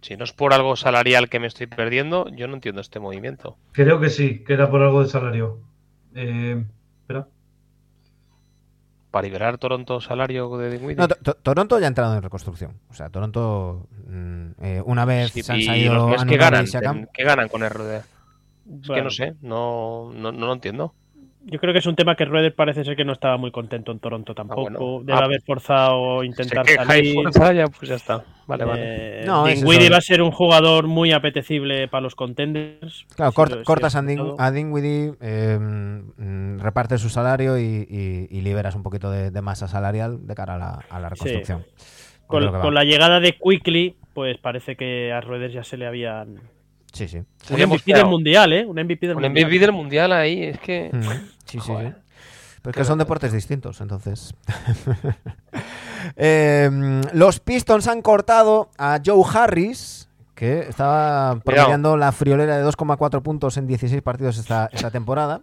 Si 0.02 0.16
no 0.16 0.24
es 0.24 0.32
por 0.32 0.54
algo 0.54 0.76
salarial 0.76 1.28
que 1.30 1.40
me 1.40 1.48
estoy 1.48 1.68
perdiendo, 1.68 2.30
yo 2.30 2.48
no 2.48 2.54
entiendo 2.54 2.80
este 2.82 3.00
movimiento. 3.00 3.58
Creo 3.74 4.00
que 4.00 4.10
sí, 4.10 4.44
que 4.46 4.54
era 4.54 4.70
por 4.70 4.82
algo 4.82 5.04
de 5.04 5.10
salario. 5.10 5.60
Eh, 6.16 6.64
espera. 7.02 7.28
Para 9.12 9.24
liberar 9.24 9.58
Toronto 9.58 10.00
salario 10.00 10.56
de 10.58 10.70
Dinwiddie. 10.70 10.96
No, 10.96 11.08
To- 11.08 11.16
To- 11.16 11.34
Toronto 11.34 11.80
ya 11.80 11.86
ha 11.86 11.90
entrado 11.90 12.16
en 12.16 12.22
reconstrucción. 12.22 12.80
O 12.90 12.94
sea, 12.94 13.10
Toronto, 13.10 13.88
mm, 14.08 14.50
eh, 14.62 14.82
una 14.86 15.04
vez 15.04 15.32
Sí, 15.34 15.42
se 15.44 15.52
han 15.52 15.60
y 15.60 15.64
salido 15.66 16.08
que 16.12 16.18
Nunn 16.18 16.38
ganan, 16.38 17.10
¿qué 17.14 17.24
ganan 17.24 17.50
con 17.50 17.64
RD? 17.68 18.02
Es 18.70 18.82
que 18.82 18.88
Bueno. 18.88 19.04
no 19.06 19.10
sé, 19.10 19.34
no, 19.42 20.12
no, 20.14 20.32
no 20.32 20.46
lo 20.48 20.54
entiendo. 20.54 20.94
Yo 21.46 21.58
creo 21.58 21.72
que 21.74 21.80
es 21.80 21.86
un 21.86 21.96
tema 21.96 22.16
que 22.16 22.26
Rueder 22.26 22.54
parece 22.54 22.84
ser 22.84 22.98
que 22.98 23.06
no 23.06 23.14
estaba 23.14 23.38
muy 23.38 23.50
contento 23.50 23.94
en 23.94 24.00
Toronto 24.00 24.36
tampoco. 24.36 24.64
bueno. 24.64 25.00
Debe 25.04 25.18
Ah, 25.20 25.24
haber 25.24 25.42
forzado 25.42 26.22
intentar 26.24 26.68
Se 26.68 26.76
salir. 26.76 27.14
fuerza, 27.14 27.54
ya, 27.54 27.68
pues 27.68 27.90
ya 27.90 27.96
está. 27.96 28.24
Vale, 28.46 28.66
vale. 28.66 28.82
Eh, 28.84 29.24
No, 29.26 29.48
eso. 29.48 29.66
va 29.66 29.98
a 29.98 30.02
ser 30.02 30.22
un 30.22 30.32
jugador 30.32 30.88
muy 30.88 31.14
apetecible 31.14 31.88
para 31.88 32.02
los 32.02 32.14
contenders. 32.16 33.06
Claro, 33.16 33.32
cort- 33.32 33.56
lo- 33.56 33.64
cortas 33.64 33.96
a, 33.96 34.00
sobre 34.02 34.12
Din- 34.16 34.18
todo. 34.18 34.36
a 34.38 34.52
Dinwiddie, 34.52 35.14
eh, 35.22 35.58
mm, 35.60 36.60
repartes 36.60 37.00
su 37.02 37.10
salario 37.10 37.58
y, 37.58 37.88
y- 37.90 38.28
y 38.30 38.42
liberas 38.42 38.76
un 38.76 38.84
poquito 38.84 39.10
de, 39.10 39.32
de 39.32 39.42
masa 39.42 39.68
salarial 39.70 40.28
de 40.28 40.36
cara 40.36 40.56
a 40.56 40.58
la, 40.58 40.80
a 40.90 41.00
la 41.00 41.10
reconstrucción. 41.10 41.66
Con, 42.28 42.52
con 42.62 42.74
la 42.76 42.84
llegada 42.84 43.20
de 43.22 43.34
Quickly, 43.42 43.96
pues 44.14 44.38
parece 44.38 44.76
que 44.76 45.12
a 45.14 45.22
Rueder 45.22 45.52
ya 45.52 45.64
se 45.64 45.78
le 45.78 45.88
habían. 45.88 46.42
Sí, 46.94 47.08
sí. 47.08 47.18
Un 47.18 47.62
MVP 47.62 47.94
del 47.94 48.06
mundial, 48.06 48.54
¿eh? 48.54 48.66
Un 48.66 48.76
MVP 48.76 49.08
del 49.08 49.18
Un 49.18 49.24
mundial. 49.24 49.48
MVP 49.48 49.60
del 49.60 49.72
mundial 49.72 50.12
ahí, 50.12 50.44
es 50.44 50.60
que. 50.60 50.90
Mm, 50.92 51.02
sí, 51.02 51.20
sí, 51.46 51.60
sí. 51.60 51.74
Pero 52.62 52.72
es 52.72 52.76
que 52.76 52.84
son 52.84 52.98
deportes 53.00 53.32
distintos, 53.32 53.82
entonces. 53.82 54.34
Eh, 56.16 57.02
los 57.14 57.42
Pistons 57.42 57.88
han 57.88 58.02
cortado 58.02 58.72
a 58.78 59.00
Joe 59.06 59.22
Harris, 59.32 60.10
que 60.34 60.62
estaba 60.62 61.40
promediando 61.42 61.98
la 61.98 62.14
friolera 62.14 62.58
de 62.58 62.66
2,4 62.66 63.22
puntos 63.22 63.58
en 63.58 63.68
16 63.68 64.02
partidos 64.02 64.38
esta, 64.38 64.70
esta 64.72 64.90
temporada. 64.90 65.42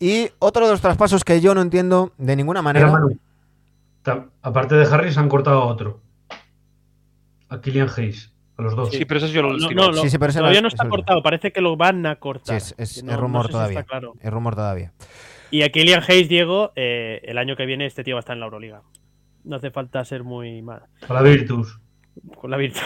Y 0.00 0.30
otro 0.38 0.64
de 0.64 0.72
los 0.72 0.80
traspasos 0.80 1.22
que 1.22 1.42
yo 1.42 1.54
no 1.54 1.60
entiendo 1.60 2.12
de 2.16 2.34
ninguna 2.34 2.62
manera. 2.62 2.90
Manu, 2.90 3.18
aparte 4.42 4.74
de 4.74 4.86
Harris, 4.86 5.18
han 5.18 5.28
cortado 5.28 5.62
a 5.62 5.66
otro. 5.66 6.00
A 7.50 7.60
Killian 7.60 7.88
Hayes. 7.94 8.33
A 8.56 8.62
los 8.62 8.76
dos. 8.76 8.90
Sí, 8.90 9.04
pero 9.04 9.18
eso 9.18 9.26
es 9.26 9.32
yo 9.32 9.42
lo 9.42 9.56
No, 9.56 9.90
no, 9.90 10.02
Sí, 10.02 10.10
sí, 10.10 10.18
pero 10.18 10.32
todavía 10.32 10.60
no 10.60 10.68
está 10.68 10.88
cortado, 10.88 11.22
parece 11.22 11.52
que 11.52 11.60
lo 11.60 11.76
van 11.76 12.06
a 12.06 12.16
cortar. 12.16 12.60
Sí, 12.60 12.74
es- 12.78 12.96
es- 12.98 13.02
Que 13.02 13.10
es 13.10 13.16
rumor 13.16 13.46
si 13.46 13.52
todavía. 13.52 13.82
claro. 13.82 14.14
Es 14.20 14.32
rumor 14.32 14.54
todavía. 14.54 14.92
Y 15.50 15.62
a 15.62 15.70
Kylian 15.70 16.02
Hayes, 16.06 16.28
Diego, 16.28 16.72
eh, 16.76 17.20
el 17.24 17.38
año 17.38 17.56
que 17.56 17.66
viene 17.66 17.86
este 17.86 18.04
tío 18.04 18.14
va 18.14 18.18
a 18.18 18.20
estar 18.20 18.34
en 18.34 18.40
la 18.40 18.46
Euroliga. 18.46 18.82
No 19.44 19.56
hace 19.56 19.70
falta 19.70 20.04
ser 20.04 20.24
muy 20.24 20.62
mal. 20.62 20.82
A 21.08 21.12
la 21.14 21.22
Virtus. 21.22 21.80
Con 22.40 22.50
la 22.50 22.56
Virtus. 22.56 22.82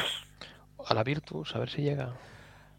A 0.87 0.95
la 0.95 1.05
Virtus, 1.05 1.55
a 1.55 1.59
ver 1.59 1.69
si 1.71 1.83
llega. 1.83 2.15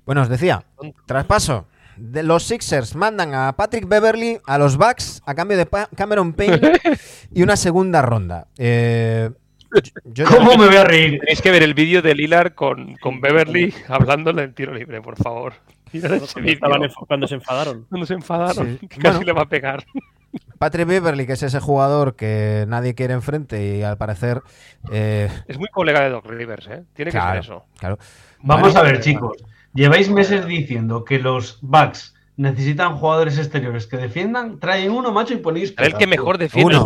Bueno, 0.05 0.21
os 0.23 0.29
decía, 0.29 0.63
traspaso. 1.05 1.67
De 1.95 2.23
los 2.23 2.43
Sixers 2.43 2.95
mandan 2.95 3.35
a 3.35 3.53
Patrick 3.57 3.87
Beverly 3.87 4.39
a 4.47 4.57
los 4.57 4.77
Bucks 4.77 5.21
a 5.25 5.35
cambio 5.35 5.57
de 5.57 5.65
Pa- 5.65 5.89
Cameron 5.95 6.33
Payne 6.33 6.71
y 7.33 7.43
una 7.43 7.55
segunda 7.57 8.01
ronda. 8.01 8.47
Eh, 8.57 9.29
yo- 9.73 10.01
yo- 10.13 10.25
¿Cómo 10.25 10.57
me 10.57 10.67
voy 10.67 10.75
a 10.75 10.83
reír? 10.83 11.19
Tenéis 11.19 11.41
que 11.41 11.51
ver 11.51 11.63
el 11.63 11.73
vídeo 11.73 12.01
de 12.01 12.15
Lillard 12.15 12.53
con, 12.53 12.95
con 12.97 13.21
Beverly 13.21 13.73
hablándole 13.87 14.43
en 14.43 14.53
tiro 14.53 14.73
libre, 14.73 15.01
por 15.01 15.15
favor. 15.17 15.53
Cuando, 15.91 16.85
estaban 16.85 17.27
se 17.27 17.35
enfadaron. 17.35 17.85
Cuando 17.89 18.05
se 18.05 18.13
enfadaron, 18.13 18.77
Sí. 18.79 18.87
que 18.87 18.97
casi 18.97 19.17
Bueno. 19.17 19.21
le 19.25 19.31
va 19.33 19.41
a 19.43 19.49
pegar. 19.49 19.83
Patrick 20.59 20.87
Beverly, 20.87 21.25
que 21.25 21.33
es 21.33 21.41
ese 21.43 21.59
jugador 21.59 22.15
que 22.15 22.65
nadie 22.67 22.93
quiere 22.93 23.13
enfrente 23.13 23.77
y 23.77 23.81
al 23.81 23.97
parecer. 23.97 24.41
eh, 24.91 25.29
Es 25.47 25.57
muy 25.57 25.69
colega 25.69 26.01
de 26.01 26.09
Doc 26.09 26.25
Rivers, 26.27 26.67
¿eh? 26.67 26.83
Tiene 26.93 27.11
que 27.11 27.17
claro, 27.17 27.41
ser 27.41 27.51
eso. 27.51 27.65
claro. 27.79 27.97
Vamos 28.43 28.73
Vale. 28.73 28.87
a 28.89 28.91
ver, 28.91 29.01
chicos. 29.01 29.37
Lleváis 29.73 30.09
meses 30.11 30.45
diciendo 30.45 31.03
que 31.05 31.17
los 31.19 31.59
Bucks 31.61 32.13
necesitan 32.39 32.95
jugadores 32.95 33.37
exteriores 33.37 33.85
que 33.85 33.97
defiendan. 33.97 34.59
Traen 34.59 34.91
uno, 34.91 35.11
macho, 35.11 35.33
y 35.33 35.37
ponéis. 35.37 35.73
El 35.77 35.93
que 35.95 36.07
mejor 36.07 36.37
defiende. 36.37 36.77
Uno. 36.77 36.85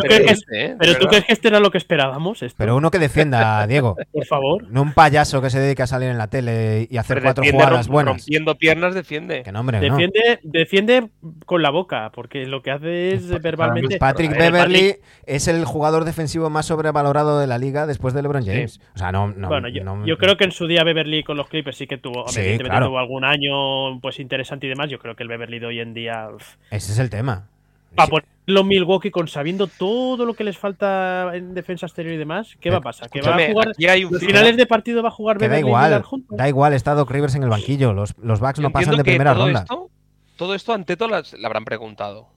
¿eh? 0.51 0.75
Pero 0.79 0.97
tú 0.97 1.07
crees 1.07 1.25
que 1.25 1.33
este 1.33 1.47
era 1.49 1.59
lo 1.59 1.69
que 1.69 1.77
esperábamos, 1.77 2.41
esto? 2.41 2.55
Pero 2.57 2.75
uno 2.75 2.89
que 2.89 2.97
defienda, 2.97 3.65
Diego. 3.67 3.95
por 4.11 4.25
favor. 4.25 4.67
No 4.71 4.81
un 4.81 4.93
payaso 4.93 5.41
que 5.43 5.51
se 5.51 5.59
dedica 5.59 5.83
a 5.83 5.87
salir 5.87 6.09
en 6.09 6.17
la 6.17 6.27
tele 6.27 6.87
y 6.89 6.97
hacer 6.97 7.17
Pero 7.17 7.25
cuatro 7.27 7.43
defiende 7.43 7.63
jugadas 7.65 7.87
romp- 7.87 7.91
buenas. 7.91 8.13
Rompiendo 8.13 8.55
piernas, 8.55 8.95
defiende. 8.95 9.43
Que 9.43 9.51
no, 9.51 9.59
hombre, 9.59 9.77
no. 9.79 9.95
Defiende, 9.95 10.39
defiende 10.41 11.09
con 11.45 11.61
la 11.61 11.69
boca, 11.69 12.11
porque 12.15 12.45
lo 12.47 12.63
que 12.63 12.71
hace 12.71 13.13
es 13.13 13.29
verbalmente. 13.41 13.97
Patrick 13.99 14.31
Beverly 14.35 14.95
es 15.27 15.47
el 15.47 15.65
jugador 15.65 16.03
defensivo 16.05 16.49
más 16.49 16.65
sobrevalorado 16.65 17.39
de 17.39 17.45
la 17.45 17.59
liga 17.59 17.85
después 17.85 18.15
de 18.15 18.23
LeBron 18.23 18.41
Sí. 18.43 18.49
James. 18.49 18.81
O 18.95 18.97
sea, 18.97 19.11
no. 19.11 19.27
no 19.27 19.49
bueno, 19.49 19.67
yo, 19.69 19.83
no- 19.83 20.03
yo 20.05 20.17
creo 20.17 20.35
que 20.35 20.45
en 20.45 20.51
su 20.51 20.65
día 20.65 20.83
Beverly 20.83 21.23
con 21.23 21.37
los 21.37 21.47
Clippers 21.47 21.77
sí 21.77 21.85
que 21.85 21.97
tuvo, 21.97 22.27
Sí, 22.29 22.57
claro. 22.57 22.87
tuvo 22.87 22.97
algún 22.97 23.23
año 23.23 23.99
pues 24.01 24.19
interesante 24.19 24.65
y 24.65 24.69
demás. 24.69 24.89
Yo 24.89 24.97
creo 24.97 25.15
que 25.15 25.21
el 25.23 25.29
Beverly 25.29 25.42
de 25.47 25.65
hoy 25.65 25.79
en 25.79 25.93
día 25.93 26.29
uf, 26.33 26.55
Ese 26.71 26.91
es 26.91 26.99
el 26.99 27.09
tema. 27.09 27.47
para 27.95 28.07
Sí. 28.07 28.11
ponerlo 28.45 28.63
Milwaukee 28.63 29.11
con 29.11 29.27
sabiendo 29.27 29.67
todo 29.67 30.25
lo 30.25 30.33
que 30.33 30.43
les 30.43 30.57
falta 30.57 31.31
en 31.35 31.53
defensa 31.53 31.85
exterior 31.85 32.13
y 32.15 32.17
demás, 32.17 32.57
¿qué 32.59 32.69
va 32.71 32.77
a 32.77 32.81
pasar? 32.81 33.09
¿Que 33.09 33.21
va 33.21 33.35
a 33.35 33.47
jugar 33.47 33.67
hay 33.89 34.03
un 34.05 34.13
los 34.13 34.21
finales 34.23 34.57
de 34.57 34.65
partido 34.65 35.01
va 35.03 35.09
a 35.09 35.11
jugar 35.11 35.37
Que 35.37 35.47
da 35.47 35.59
igual, 35.59 36.03
da 36.29 36.49
igual, 36.49 36.73
está 36.73 36.93
Doc 36.95 37.09
Rivers 37.11 37.35
en 37.35 37.43
el 37.43 37.49
banquillo. 37.49 37.93
Los, 37.93 38.17
los 38.17 38.39
Bucks 38.39 38.57
Yo 38.57 38.63
no 38.63 38.71
pasan 38.71 38.97
de 38.97 39.03
primera 39.03 39.33
todo 39.33 39.45
ronda. 39.45 39.59
Esto, 39.61 39.89
todo 40.37 40.55
esto 40.55 40.73
Anteto 40.73 41.07
las- 41.07 41.33
le 41.33 41.45
habrán 41.45 41.65
preguntado. 41.65 42.27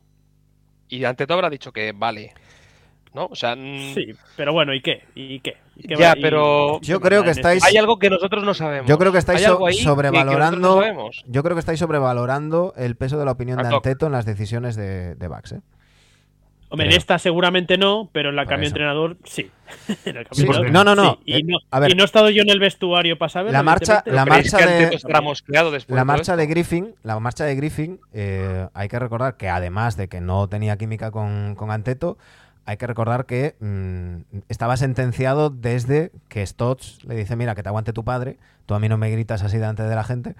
Y 0.88 1.04
Anteto 1.04 1.34
habrá 1.34 1.48
dicho 1.50 1.72
que 1.72 1.92
vale. 1.92 2.32
¿No? 3.14 3.26
O 3.30 3.34
sea, 3.34 3.56
mm, 3.56 3.94
Sí, 3.94 4.08
pero 4.36 4.52
bueno, 4.52 4.74
¿y 4.74 4.82
qué? 4.82 5.04
¿Y 5.14 5.40
qué? 5.40 5.56
¿Y 5.76 5.88
qué 5.88 5.96
Ya, 5.96 6.14
pero- 6.20 6.80
Yo 6.80 7.00
creo 7.00 7.22
que 7.22 7.30
en 7.30 7.38
este- 7.38 7.40
estáis- 7.42 7.64
hay 7.64 7.76
algo 7.76 7.98
que 7.98 8.08
nosotros 8.10 8.42
no 8.44 8.54
sabemos. 8.54 8.88
Yo 8.88 8.98
creo 8.98 9.12
que 9.12 9.18
estáis 9.18 9.42
so- 9.42 9.58
que- 9.58 9.72
que 9.76 9.82
sobrevalorando. 9.82 10.80
no. 10.82 11.10
Yo 11.26 11.42
creo 11.42 11.54
que 11.54 11.60
estáis 11.60 11.78
sobrevalorando 11.78 12.72
el 12.76 12.96
peso 12.96 13.18
de 13.18 13.24
la 13.24 13.32
opinión 13.32 13.58
de 13.58 13.68
Al. 13.68 13.74
Anteto 13.74 14.06
en 14.06 14.12
las 14.12 14.24
decisiones 14.24 14.74
de, 14.76 15.14
de 15.16 15.28
Bucks. 15.28 15.52
¿eh? 15.52 15.60
Hombre, 16.68 16.88
en 16.88 16.94
esta 16.94 17.18
seguramente 17.20 17.78
no, 17.78 18.10
pero 18.12 18.30
en 18.30 18.36
la 18.36 18.44
cambio 18.44 18.62
de 18.62 18.66
entrenador 18.68 19.16
sí. 19.24 19.50
En 20.04 20.16
el 20.16 20.72
No, 20.72 20.82
no, 20.82 20.96
no. 20.96 21.14
sí. 21.14 21.20
Y, 21.26 21.32
Eh, 21.34 21.42
no 21.44 21.58
a 21.70 21.78
ver. 21.78 21.92
y 21.92 21.94
no 21.94 22.02
he 22.02 22.06
estado 22.06 22.28
yo 22.30 22.42
en 22.42 22.50
el 22.50 22.58
vestuario 22.58 23.16
para 23.18 23.28
saber. 23.28 23.52
La 23.52 23.62
marcha- 23.62 24.02
la 24.06 24.24
¿Creéis 24.24 24.52
marcha 24.52 24.66
de- 24.66 24.98
La 25.88 26.04
marcha 26.04 26.36
de 26.36 26.46
Griffin, 26.46 26.94
la 27.04 27.20
marcha 27.20 27.44
de 27.44 27.54
Griffin, 27.54 28.00
eh, 28.12 28.66
hay 28.74 28.88
que 28.88 28.98
recordar 28.98 29.36
que 29.36 29.48
además 29.48 29.96
de 29.96 30.08
que 30.08 30.20
no 30.20 30.48
tenía 30.48 30.76
química 30.76 31.12
con, 31.12 31.54
con 31.54 31.70
Anteto, 31.70 32.18
hay 32.66 32.76
que 32.76 32.86
recordar 32.86 33.26
que 33.26 33.56
mm, 33.60 34.38
estaba 34.48 34.76
sentenciado 34.76 35.50
desde 35.50 36.12
que 36.28 36.44
Stotts 36.46 37.04
le 37.04 37.14
dice, 37.16 37.36
mira, 37.36 37.54
que 37.54 37.62
te 37.62 37.68
aguante 37.68 37.92
tu 37.92 38.04
padre, 38.04 38.38
tú 38.66 38.74
a 38.74 38.80
mí 38.80 38.88
no 38.88 38.98
me 38.98 39.10
gritas 39.10 39.42
así 39.42 39.56
delante 39.56 39.84
de 39.84 39.94
la 39.94 40.04
gente, 40.04 40.34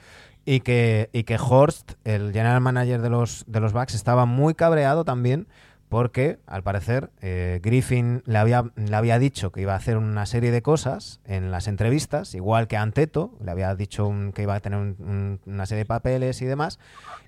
y 0.44 0.60
que, 0.60 1.08
y 1.12 1.22
que 1.24 1.38
Horst, 1.40 1.92
el 2.04 2.32
general 2.32 2.60
manager 2.60 3.00
de 3.00 3.10
los, 3.10 3.44
de 3.46 3.60
los 3.60 3.72
Bucks, 3.72 3.94
estaba 3.94 4.26
muy 4.26 4.54
cabreado 4.54 5.04
también 5.04 5.46
porque, 5.88 6.40
al 6.48 6.64
parecer, 6.64 7.10
eh, 7.20 7.60
Griffin 7.62 8.22
le 8.26 8.38
había, 8.38 8.64
le 8.74 8.96
había 8.96 9.20
dicho 9.20 9.52
que 9.52 9.60
iba 9.60 9.74
a 9.74 9.76
hacer 9.76 9.96
una 9.96 10.26
serie 10.26 10.50
de 10.50 10.60
cosas 10.60 11.20
en 11.24 11.52
las 11.52 11.68
entrevistas, 11.68 12.34
igual 12.34 12.66
que 12.66 12.76
Anteto, 12.76 13.32
le 13.44 13.52
había 13.52 13.72
dicho 13.76 14.10
que 14.34 14.42
iba 14.42 14.56
a 14.56 14.60
tener 14.60 14.80
un- 14.80 14.96
un- 14.98 15.40
una 15.46 15.64
serie 15.66 15.84
de 15.84 15.86
papeles 15.86 16.42
y 16.42 16.44
demás, 16.44 16.80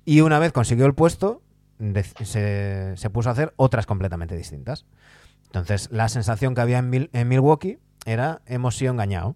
y 0.04 0.22
una 0.22 0.40
vez 0.40 0.50
consiguió 0.52 0.86
el 0.86 0.94
puesto, 0.94 1.40
se, 2.24 2.96
se 2.96 3.10
puso 3.10 3.28
a 3.28 3.32
hacer 3.32 3.52
otras 3.56 3.86
completamente 3.86 4.36
distintas. 4.36 4.86
Entonces, 5.46 5.88
la 5.90 6.08
sensación 6.08 6.54
que 6.54 6.60
había 6.60 6.78
en, 6.78 6.90
Mil- 6.90 7.10
en 7.12 7.28
Milwaukee 7.28 7.78
era 8.04 8.42
hemos 8.46 8.76
sido 8.76 8.92
engañados. 8.92 9.34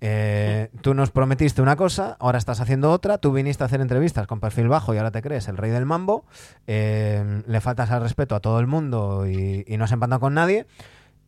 Eh, 0.00 0.68
tú 0.82 0.92
nos 0.92 1.10
prometiste 1.10 1.62
una 1.62 1.76
cosa, 1.76 2.16
ahora 2.20 2.36
estás 2.36 2.60
haciendo 2.60 2.90
otra, 2.90 3.16
tú 3.18 3.32
viniste 3.32 3.62
a 3.62 3.66
hacer 3.66 3.80
entrevistas 3.80 4.26
con 4.26 4.38
perfil 4.38 4.68
bajo 4.68 4.92
y 4.92 4.98
ahora 4.98 5.10
te 5.10 5.22
crees 5.22 5.48
el 5.48 5.56
rey 5.56 5.70
del 5.70 5.86
mambo, 5.86 6.26
eh, 6.66 7.42
le 7.46 7.60
faltas 7.62 7.90
al 7.90 8.02
respeto 8.02 8.34
a 8.34 8.40
todo 8.40 8.60
el 8.60 8.66
mundo 8.66 9.26
y, 9.26 9.64
no 9.78 9.84
has 9.84 9.92
empatado 9.92 10.20
con 10.20 10.34
nadie. 10.34 10.66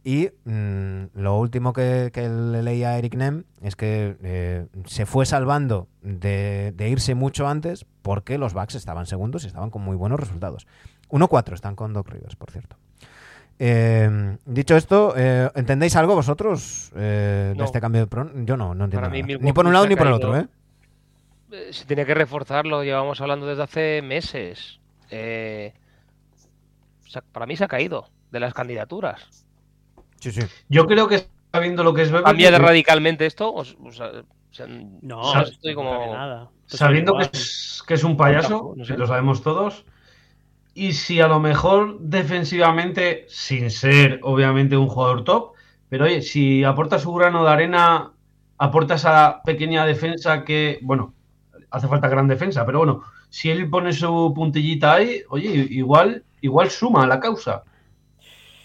Y 0.06 0.30
mm, 0.44 1.06
lo 1.20 1.36
último 1.36 1.72
que, 1.72 2.10
que 2.12 2.28
le 2.28 2.62
leí 2.62 2.84
a 2.84 2.96
Eric 2.96 3.16
Nem 3.16 3.42
es 3.60 3.74
que 3.74 4.16
eh, 4.22 4.66
se 4.84 5.04
fue 5.04 5.26
salvando 5.26 5.88
de, 6.00 6.72
de 6.76 6.88
irse 6.88 7.16
mucho 7.16 7.48
antes 7.48 7.84
porque 8.02 8.38
los 8.38 8.54
Bucks 8.54 8.76
estaban 8.76 9.06
segundos 9.06 9.42
y 9.42 9.48
estaban 9.48 9.70
con 9.70 9.82
muy 9.82 9.96
buenos 9.96 10.20
resultados. 10.20 10.68
1-4 11.08 11.54
están 11.54 11.74
con 11.74 11.92
Doc 11.92 12.08
Rivers, 12.08 12.36
por 12.36 12.52
cierto. 12.52 12.76
Eh, 13.58 14.36
dicho 14.44 14.76
esto, 14.76 15.12
eh, 15.16 15.50
¿entendéis 15.56 15.96
algo 15.96 16.14
vosotros 16.14 16.92
eh, 16.94 17.48
de 17.52 17.58
No. 17.58 17.64
este 17.64 17.80
cambio 17.80 18.02
de 18.02 18.06
pron? 18.06 18.46
Yo 18.46 18.56
no, 18.56 18.76
no 18.76 18.84
entiendo 18.84 19.08
Para 19.08 19.12
mí 19.12 19.22
nada. 19.22 19.26
Milwaukee 19.26 19.44
Ni 19.44 19.52
por 19.52 19.66
un 19.66 19.72
lado 19.72 19.88
ni 19.88 19.96
por 19.96 20.06
el 20.06 20.12
otro, 20.12 20.36
¿eh? 20.36 20.46
Se 21.72 21.84
tiene 21.84 22.06
que 22.06 22.14
reforzarlo, 22.14 22.84
llevamos 22.84 23.20
hablando 23.20 23.44
desde 23.46 23.64
hace 23.64 24.02
meses. 24.02 24.78
Para 27.32 27.46
mí 27.46 27.56
se 27.56 27.64
ha 27.64 27.68
caído 27.68 28.08
de 28.30 28.38
las 28.38 28.54
candidaturas. 28.54 29.45
Sí, 30.20 30.32
sí. 30.32 30.40
Yo 30.68 30.86
creo 30.86 31.08
que 31.08 31.26
sabiendo 31.52 31.84
lo 31.84 31.94
que 31.94 32.02
es 32.02 32.08
Beverly, 32.10 32.24
¿Cambia 32.26 32.50
de 32.50 32.58
radicalmente 32.58 33.26
esto? 33.26 33.50
O, 33.50 33.62
s- 33.62 33.76
o 33.82 33.92
sea, 33.92 34.06
o 34.08 34.24
sea, 34.54 34.66
No, 34.66 35.20
o 35.20 35.32
sea, 35.32 35.42
no 35.42 35.46
estoy 35.48 35.74
como... 35.74 36.12
nada. 36.14 36.50
Sabiendo 36.66 37.16
que 37.16 37.24
es, 37.32 37.82
que 37.86 37.94
es 37.94 38.04
un 38.04 38.16
payaso, 38.16 38.74
no 38.76 38.84
sé. 38.84 38.96
lo 38.96 39.06
sabemos 39.06 39.42
todos, 39.42 39.84
y 40.74 40.92
si 40.92 41.20
a 41.20 41.28
lo 41.28 41.38
mejor 41.40 41.98
defensivamente, 42.00 43.24
sin 43.28 43.70
ser 43.70 44.18
obviamente 44.22 44.76
un 44.76 44.88
jugador 44.88 45.24
top, 45.24 45.52
pero 45.88 46.04
oye, 46.06 46.22
si 46.22 46.64
aporta 46.64 46.98
su 46.98 47.12
grano 47.14 47.44
de 47.44 47.50
arena, 47.50 48.12
aporta 48.58 48.94
esa 48.94 49.42
pequeña 49.44 49.86
defensa 49.86 50.44
que, 50.44 50.78
bueno, 50.82 51.14
hace 51.70 51.86
falta 51.88 52.08
gran 52.08 52.26
defensa, 52.26 52.66
pero 52.66 52.78
bueno, 52.78 53.02
si 53.30 53.50
él 53.50 53.70
pone 53.70 53.92
su 53.92 54.32
puntillita 54.34 54.94
ahí, 54.94 55.22
oye, 55.28 55.48
igual, 55.70 56.24
igual 56.40 56.70
suma 56.70 57.04
a 57.04 57.06
la 57.06 57.20
causa. 57.20 57.62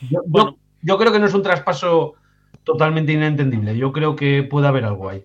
Yo, 0.01 0.09
yo- 0.09 0.23
Bueno. 0.25 0.57
Yo 0.81 0.97
creo 0.97 1.11
que 1.11 1.19
no 1.19 1.25
es 1.25 1.33
un 1.33 1.43
traspaso 1.43 2.15
totalmente 2.63 3.11
inentendible, 3.11 3.77
yo 3.77 3.91
creo 3.91 4.15
que 4.15 4.43
puede 4.43 4.67
haber 4.67 4.85
algo 4.85 5.09
ahí. 5.09 5.23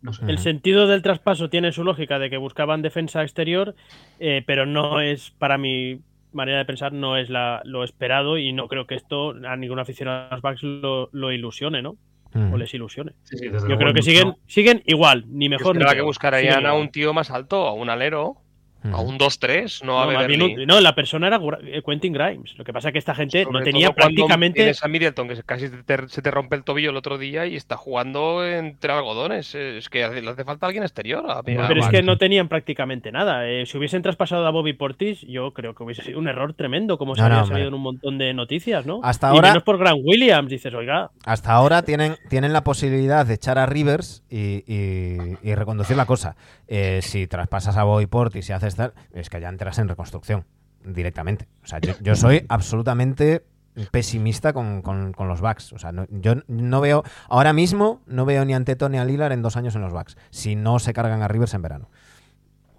No 0.00 0.12
sé. 0.12 0.24
El 0.26 0.38
sentido 0.38 0.86
del 0.86 1.02
traspaso 1.02 1.50
tiene 1.50 1.72
su 1.72 1.82
lógica 1.82 2.18
de 2.18 2.30
que 2.30 2.36
buscaban 2.36 2.82
defensa 2.82 3.22
exterior, 3.22 3.74
eh, 4.20 4.42
pero 4.46 4.64
no 4.64 5.00
es 5.00 5.30
para 5.30 5.58
mí 5.58 6.00
manera 6.30 6.58
de 6.58 6.64
pensar 6.66 6.92
no 6.92 7.16
es 7.16 7.30
la, 7.30 7.62
lo 7.64 7.82
esperado 7.82 8.38
y 8.38 8.52
no 8.52 8.68
creo 8.68 8.86
que 8.86 8.94
esto 8.94 9.34
a 9.46 9.56
ningún 9.56 9.78
aficionado 9.78 10.28
a 10.30 10.34
los 10.34 10.42
Bucks 10.42 10.62
lo, 10.62 11.08
lo 11.12 11.32
ilusione, 11.32 11.82
¿no? 11.82 11.96
Mm. 12.32 12.52
O 12.52 12.58
les 12.58 12.72
ilusione. 12.74 13.12
Sí, 13.24 13.38
sí, 13.38 13.48
desde 13.48 13.68
Yo 13.68 13.78
creo 13.78 13.94
que 13.94 14.02
siguen, 14.02 14.36
siguen 14.46 14.82
igual, 14.86 15.24
ni 15.28 15.46
Yo 15.46 15.50
mejor 15.50 15.74
ni 15.74 15.80
esperaba 15.80 15.96
que 15.96 16.02
buscarían 16.02 16.66
a 16.66 16.74
un 16.74 16.90
tío 16.90 17.14
más 17.14 17.30
alto, 17.30 17.66
a 17.66 17.72
un 17.72 17.88
alero, 17.88 18.36
Mm. 18.36 18.47
A 18.84 19.00
un 19.00 19.18
2-3, 19.18 19.84
no 19.84 20.00
a 20.00 20.04
No, 20.04 20.10
Beverly. 20.10 20.54
un- 20.54 20.66
no, 20.66 20.80
la 20.80 20.94
persona 20.94 21.26
era 21.26 21.40
eh, 21.64 21.82
Quentin 21.84 22.12
Grimes. 22.12 22.56
Lo 22.56 22.64
que 22.64 22.72
pasa 22.72 22.88
es 22.88 22.92
que 22.92 22.98
esta 22.98 23.14
gente 23.14 23.44
Sobre 23.44 23.58
no 23.58 23.64
tenía 23.64 23.90
prácticamente. 23.92 24.56
Tienes 24.60 24.82
a 24.84 24.88
Middleton 24.88 25.28
que 25.28 25.42
casi 25.42 25.68
te- 25.68 26.08
se 26.08 26.22
te 26.22 26.30
rompe 26.30 26.56
el 26.56 26.64
tobillo 26.64 26.90
el 26.90 26.96
otro 26.96 27.18
día 27.18 27.46
y 27.46 27.56
está 27.56 27.76
jugando 27.76 28.46
entre 28.46 28.92
algodones. 28.92 29.54
Es 29.54 29.88
que 29.88 30.06
le 30.08 30.30
hace 30.30 30.44
falta 30.44 30.66
alguien 30.66 30.84
exterior. 30.84 31.24
a- 31.28 31.38
a- 31.38 31.42
Pero 31.42 31.62
es 31.62 31.68
vale. 31.86 31.90
que 31.98 32.02
no 32.02 32.16
tenían 32.18 32.48
prácticamente 32.48 33.10
nada. 33.12 33.48
Eh, 33.48 33.66
si 33.66 33.76
hubiesen 33.78 34.02
traspasado 34.02 34.46
a 34.46 34.50
Bobby 34.50 34.72
Portis, 34.74 35.20
yo 35.22 35.52
creo 35.52 35.74
que 35.74 35.82
hubiese 35.82 36.02
sido 36.02 36.18
un 36.18 36.28
error 36.28 36.54
tremendo, 36.54 36.98
como 36.98 37.14
se 37.14 37.22
No, 37.22 37.28
no, 37.28 37.34
había 37.36 37.46
salido 37.48 37.68
en 37.68 37.74
un 37.74 37.80
montón 37.82 38.18
de 38.18 38.32
noticias, 38.34 38.86
¿no? 38.86 39.00
Hasta 39.02 39.28
y 39.28 39.36
ahora- 39.36 39.48
menos 39.48 39.62
por 39.64 39.78
Grant 39.78 39.98
Williams, 40.04 40.48
dices, 40.50 40.72
oiga, 40.74 41.10
Hasta 41.24 41.52
ahora 41.52 41.82
tienen, 41.82 42.16
tienen 42.28 42.52
la 42.52 42.62
posibilidad 42.64 43.26
de 43.26 43.34
echar 43.34 43.58
a 43.58 43.66
Rivers 43.66 44.22
y, 44.30 44.62
y- 44.66 45.36
y 45.42 45.54
reconducir 45.54 45.96
la 45.96 46.06
cosa. 46.06 46.36
Eh, 46.68 47.00
si 47.02 47.26
traspasas 47.26 47.76
a 47.76 47.84
Boy 47.84 48.06
Portis 48.06 48.44
y 48.44 48.46
si 48.48 48.52
haces 48.68 48.76
tal, 48.76 48.94
es 49.12 49.30
que 49.30 49.40
ya 49.40 49.48
entras 49.48 49.78
en 49.78 49.88
reconstrucción 49.88 50.44
directamente. 50.84 51.48
O 51.62 51.66
sea, 51.66 51.80
yo, 51.80 52.16
soy 52.16 52.44
absolutamente 52.48 53.44
pesimista 53.90 54.52
con, 54.52 54.82
con- 54.82 55.14
los 55.28 55.40
Bucks. 55.40 55.72
O 55.72 55.78
sea, 55.78 55.92
no- 55.92 56.06
yo 56.10 56.34
no 56.46 56.80
veo, 56.80 57.04
ahora 57.28 57.52
mismo 57.52 58.00
no 58.06 58.24
veo 58.24 58.44
ni 58.44 58.54
a 58.54 58.64
Teto 58.64 58.88
ni 58.88 58.98
a 58.98 59.04
Lillard 59.04 59.32
en 59.32 59.42
dos 59.42 59.56
años 59.56 59.74
en 59.74 59.82
los 59.82 59.92
Bucks, 59.92 60.16
si 60.30 60.56
no 60.56 60.78
se 60.78 60.92
cargan 60.92 61.22
a 61.22 61.28
Rivers 61.28 61.54
en 61.54 61.62
verano. 61.62 61.90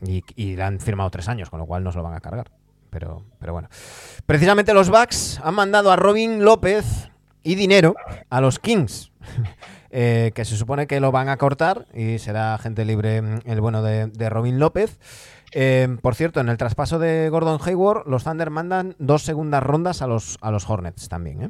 Y, 0.01 0.59
han 0.59 0.79
firmado 0.79 1.09
tres 1.09 1.27
años, 1.27 1.49
con 1.49 1.59
lo 1.59 1.65
cual 1.65 1.83
no 1.83 1.91
se 1.91 1.97
lo 1.97 2.03
van 2.03 2.13
a 2.13 2.21
cargar. 2.21 2.51
Pero, 2.89 3.25
pero 3.37 3.53
bueno. 3.53 3.67
Precisamente 4.25 4.73
los 4.73 4.89
Bucks 4.89 5.41
han 5.43 5.53
mandado 5.53 5.91
a 5.91 5.97
Robin 5.97 6.43
López 6.43 7.11
y 7.43 7.55
dinero 7.55 7.95
a 8.29 8.39
los 8.39 8.59
Kings. 8.59 9.11
eh, 9.91 10.31
que 10.33 10.45
se 10.45 10.55
supone 10.55 10.87
que 10.87 10.99
lo 10.99 11.11
van 11.11 11.29
a 11.29 11.37
cortar 11.37 11.85
y 11.93 12.19
será 12.19 12.57
gente 12.59 12.85
libre 12.85 13.21
mm, 13.21 13.39
el 13.45 13.59
bueno 13.59 13.83
de 13.83 14.29
Robin 14.29 14.57
López. 14.57 14.99
Eh, 15.51 15.97
por 16.01 16.15
cierto, 16.15 16.39
en 16.39 16.49
el 16.49 16.57
traspaso 16.57 16.99
de 16.99 17.29
Gordon 17.29 17.59
Hayward, 17.65 18.07
los 18.07 18.23
Thunder 18.23 18.49
mandan 18.51 18.95
dos 18.99 19.23
segundas 19.23 19.63
rondas 19.63 20.01
a 20.01 20.07
los, 20.07 20.37
a 20.41 20.51
los 20.51 20.69
Hornets 20.69 21.09
también. 21.09 21.41
¿eh? 21.43 21.49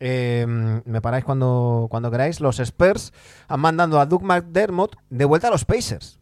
Eh, 0.00 0.46
me 0.84 1.00
paráis 1.00 1.24
cuando, 1.24 1.88
cuando 1.90 2.10
queráis. 2.10 2.40
Los 2.40 2.60
Spurs 2.60 3.12
han 3.48 3.60
mandado 3.60 3.98
a 4.00 4.06
Doug 4.06 4.22
McDermott 4.22 4.96
de 5.10 5.24
vuelta 5.24 5.48
a 5.48 5.50
los 5.50 5.64
Pacers, 5.64 6.20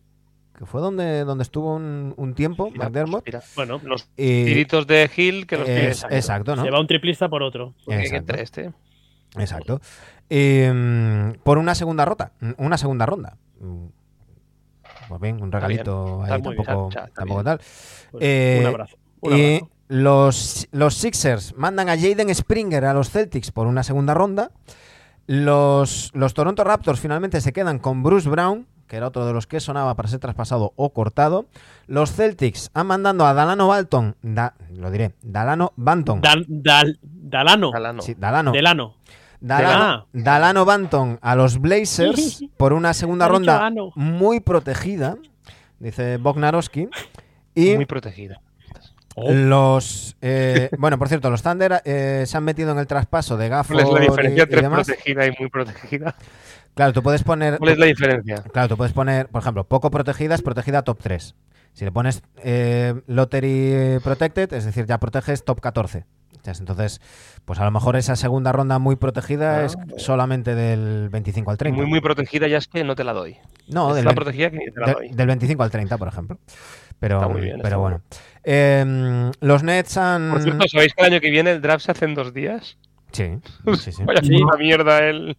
que 0.58 0.64
fue 0.64 0.80
donde, 0.80 1.24
donde 1.24 1.42
estuvo 1.42 1.74
un, 1.76 2.14
un 2.16 2.34
tiempo 2.34 2.70
Mira, 2.70 2.86
McDermott. 2.86 3.26
mira, 3.26 3.42
bueno, 3.54 3.78
los 3.84 4.08
Y- 4.16 4.46
tiritos 4.46 4.86
de 4.86 5.10
Hill 5.14 5.46
que 5.46 5.58
los 5.58 5.68
es- 5.68 6.06
exacto, 6.08 6.56
¿no? 6.56 6.64
se 6.64 6.70
va 6.70 6.80
un 6.80 6.86
triplista 6.86 7.28
por 7.28 7.42
otro. 7.42 7.74
Exacto. 7.86 8.16
entre 8.16 8.42
este. 8.42 8.72
Exacto. 9.36 9.82
Eh, 10.30 11.34
por 11.44 11.58
una 11.58 11.74
segunda 11.74 12.06
rota, 12.06 12.32
una 12.56 12.78
segunda 12.78 13.04
ronda. 13.04 13.36
Pues 15.08 15.20
bien, 15.20 15.42
un 15.42 15.50
regalito 15.52 16.22
Está 16.22 16.34
ahí 16.34 16.40
bien, 16.42 16.56
tampoco, 16.56 16.88
está- 16.88 17.04
está 17.04 17.14
tampoco 17.14 17.44
tal. 17.44 17.58
Pues, 18.10 18.24
Eh, 18.24 18.58
un 18.60 18.66
abrazo. 18.66 18.96
Un 19.20 19.32
y 19.36 19.56
abrazo. 19.56 19.70
los, 19.88 20.68
los 20.72 20.94
Sixers 20.94 21.54
mandan 21.56 21.88
a 21.88 21.96
Jaden 21.96 22.34
Springer 22.34 22.84
a 22.84 22.94
los 22.94 23.10
Celtics 23.10 23.50
por 23.52 23.66
una 23.66 23.82
segunda 23.82 24.14
ronda. 24.14 24.50
Los, 25.26 26.10
los 26.14 26.34
Toronto 26.34 26.62
Raptors 26.62 27.00
finalmente 27.00 27.40
se 27.40 27.52
quedan 27.52 27.78
con 27.80 28.02
Bruce 28.04 28.28
Brown, 28.28 28.66
que 28.86 28.96
era 28.96 29.08
otro 29.08 29.26
de 29.26 29.32
los 29.32 29.48
que 29.48 29.58
sonaba 29.58 29.94
para 29.96 30.08
ser 30.08 30.20
traspasado 30.20 30.72
o 30.76 30.90
cortado. 30.92 31.46
Los 31.88 32.12
Celtics 32.12 32.70
han 32.74 32.86
mandando 32.86 33.26
a 33.26 33.34
Dalano 33.34 33.66
Balton, 33.66 34.14
da- 34.22 34.54
lo 34.76 34.90
diré, 34.92 35.14
Dalano 35.22 35.72
Banton. 35.76 36.20
Dal- 36.20 36.46
Dal- 36.48 36.98
Dalano. 37.02 37.72
Galano. 37.72 38.02
Sí, 38.02 38.14
Dalano. 38.16 38.52
Delano. 38.52 38.94
Dalano, 39.40 40.06
Dalano 40.12 40.64
Banton 40.64 41.18
a 41.22 41.34
los 41.36 41.58
Blazers 41.60 42.44
por 42.56 42.72
una 42.72 42.94
segunda 42.94 43.28
ronda 43.28 43.70
muy 43.94 44.40
protegida, 44.40 45.16
dice 45.78 46.16
Bognarowski. 46.16 46.88
Y 47.54 47.74
Muy 47.76 47.86
protegida. 47.86 48.40
los. 49.16 50.16
eh, 50.20 50.68
bueno, 50.78 50.98
por 50.98 51.08
cierto, 51.08 51.30
los 51.30 51.42
Thunder 51.42 51.80
eh, 51.84 52.24
se 52.26 52.36
han 52.36 52.44
metido 52.44 52.72
en 52.72 52.78
el 52.78 52.86
traspaso 52.86 53.36
de 53.36 53.48
Gafford 53.48 53.76
¿Cuál 53.82 53.86
es 53.86 53.92
la 53.94 54.00
diferencia 54.00 54.36
y- 54.36 54.38
y 54.38 54.42
entre 54.42 54.62
demás. 54.62 54.86
protegida 54.86 55.26
y 55.26 55.30
muy 55.38 55.48
protegida? 55.48 56.14
Claro, 56.74 56.92
tú 56.92 57.02
puedes 57.02 57.22
poner. 57.24 57.56
¿Cuál 57.58 57.72
es 57.72 57.78
la 57.78 57.86
diferencia? 57.86 58.42
Claro, 58.52 58.68
tú 58.68 58.76
puedes 58.76 58.92
poner, 58.92 59.28
por 59.28 59.40
ejemplo, 59.40 59.64
poco 59.64 59.90
protegida 59.90 60.34
es 60.34 60.42
protegida 60.42 60.82
top 60.82 60.98
3. 61.02 61.34
Si 61.72 61.84
le 61.84 61.92
pones 61.92 62.22
eh, 62.42 62.94
Lottery 63.06 63.98
Protected, 64.04 64.52
es 64.52 64.64
decir, 64.66 64.84
ya 64.86 64.98
proteges 64.98 65.44
top 65.44 65.60
14. 65.60 66.04
Entonces, 66.46 67.00
pues 67.44 67.58
a 67.60 67.64
lo 67.64 67.70
mejor 67.70 67.96
esa 67.96 68.16
segunda 68.16 68.52
ronda 68.52 68.78
muy 68.78 68.96
protegida 68.96 69.58
Ah, 69.60 69.64
es 69.64 69.76
solamente 69.98 70.54
del 70.54 71.08
25 71.10 71.50
al 71.50 71.58
30. 71.58 71.76
Muy, 71.80 71.90
muy 71.90 72.00
protegida 72.00 72.46
ya 72.48 72.58
es 72.58 72.68
que 72.68 72.84
no 72.84 72.94
te 72.94 73.04
la 73.04 73.12
doy. 73.12 73.36
no, 73.68 73.90
es 73.90 73.96
del, 73.96 74.04
la 74.04 74.10
20 74.12 74.14
protegida 74.14 74.50
que 74.50 74.56
ni 74.58 74.64
te 74.72 74.80
la 74.80 74.86
de- 74.86 74.92
doy. 74.94 75.08
del 75.10 75.26
25 75.26 75.62
al 75.62 75.70
30, 75.70 75.98
por 75.98 76.08
ejemplo. 76.08 76.38
Pero, 76.98 77.16
Está 77.16 77.28
muy 77.28 77.40
bien, 77.42 77.56
pero 77.56 77.66
está 77.68 77.76
bueno. 77.76 78.00
Eh, 78.44 79.30
los 79.40 79.62
Nets 79.62 79.96
han. 79.98 80.30
Por 80.30 80.42
cierto, 80.42 80.66
¿sabéis 80.68 80.94
que 80.94 81.04
el 81.04 81.12
año 81.12 81.20
que 81.20 81.30
viene 81.30 81.50
el 81.50 81.60
draft 81.60 81.84
se 81.84 81.90
hace 81.92 82.04
en 82.06 82.14
dos 82.14 82.32
días? 82.32 82.78
Sí, 83.12 83.32
sí, 83.78 83.92
sí. 83.92 84.02
Vaya 84.04 84.20
Sí. 84.22 84.38
puta 84.42 84.56
mierda 84.56 84.98
el 85.00 85.36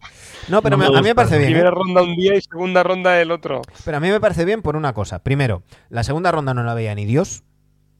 No, 0.48 0.62
pero 0.62 0.76
No 0.76 0.84
me- 0.84 0.90
me 0.90 0.98
a 0.98 1.02
mí 1.02 1.08
me 1.08 1.14
parece 1.14 1.38
bien. 1.38 1.50
¿eh? 1.50 1.52
primera 1.54 1.70
ronda 1.70 2.02
un 2.02 2.14
día 2.16 2.34
y 2.36 2.40
segunda 2.40 2.82
ronda 2.82 3.20
el 3.20 3.30
otro. 3.30 3.62
Pero 3.84 3.96
a 3.96 4.00
mí 4.00 4.08
me 4.10 4.20
parece 4.20 4.44
bien 4.44 4.62
por 4.62 4.76
una 4.76 4.92
cosa. 4.92 5.22
Primero, 5.22 5.62
la 5.90 6.02
segunda 6.04 6.30
ronda 6.32 6.54
no 6.54 6.62
la 6.62 6.74
veía 6.74 6.94
ni 6.94 7.04
Dios. 7.06 7.42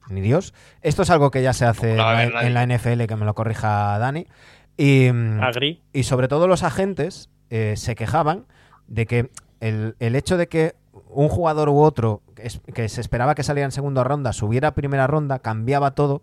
Ni 0.09 0.21
Dios. 0.21 0.53
Esto 0.81 1.01
es 1.03 1.09
algo 1.09 1.31
que 1.31 1.41
ya 1.43 1.53
se 1.53 1.65
hace 1.65 1.95
No 1.95 2.11
en, 2.11 2.17
ver 2.17 2.33
la, 2.33 2.47
en 2.47 2.53
la 2.53 2.65
NFL, 2.77 3.05
que 3.05 3.15
me 3.15 3.25
lo 3.25 3.33
corrija 3.35 3.97
Dani. 3.99 4.27
Y, 4.77 5.11
mm, 5.11 5.41
Agri. 5.41 5.81
y 5.93 6.03
sobre 6.03 6.27
todo 6.27 6.47
los 6.47 6.63
agentes 6.63 7.29
eh, 7.49 7.73
se 7.77 7.95
quejaban 7.95 8.45
de 8.87 9.05
que 9.05 9.29
el, 9.59 9.95
el 9.99 10.15
hecho 10.15 10.37
de 10.37 10.47
que 10.47 10.75
un 11.09 11.27
jugador 11.29 11.69
u 11.69 11.79
otro 11.79 12.21
que, 12.35 12.47
es- 12.47 12.61
que 12.73 12.87
se 12.89 13.01
esperaba 13.01 13.35
que 13.35 13.43
saliera 13.43 13.65
en 13.65 13.71
segunda 13.71 14.03
ronda 14.03 14.31
subiera 14.33 14.69
a 14.69 14.75
primera 14.75 15.05
ronda, 15.07 15.39
cambiaba 15.39 15.91
todo 15.91 16.21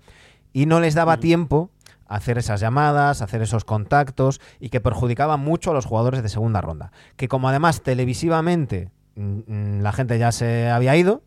y 0.53 0.67
no 0.67 0.81
les 0.81 0.95
daba 0.95 1.17
Mm. 1.17 1.21
tiempo 1.21 1.71
a 2.09 2.15
hacer 2.17 2.39
esas 2.39 2.61
llamadas, 2.61 3.21
a 3.21 3.25
hacer 3.25 3.43
esos 3.43 3.65
contactos 3.65 4.41
y 4.61 4.69
que 4.71 4.81
perjudicaba 4.81 5.37
mucho 5.37 5.73
a 5.73 5.75
los 5.75 5.85
jugadores 5.87 6.23
de 6.23 6.29
segunda 6.29 6.61
ronda. 6.61 6.93
Que 7.17 7.27
como 7.29 7.49
además 7.49 7.83
televisivamente 7.83 8.91
mm, 9.17 9.39
mm, 9.47 9.81
la 9.83 9.93
gente 9.93 10.19
ya 10.19 10.31
se 10.33 10.69
había 10.71 10.97
ido, 10.97 11.23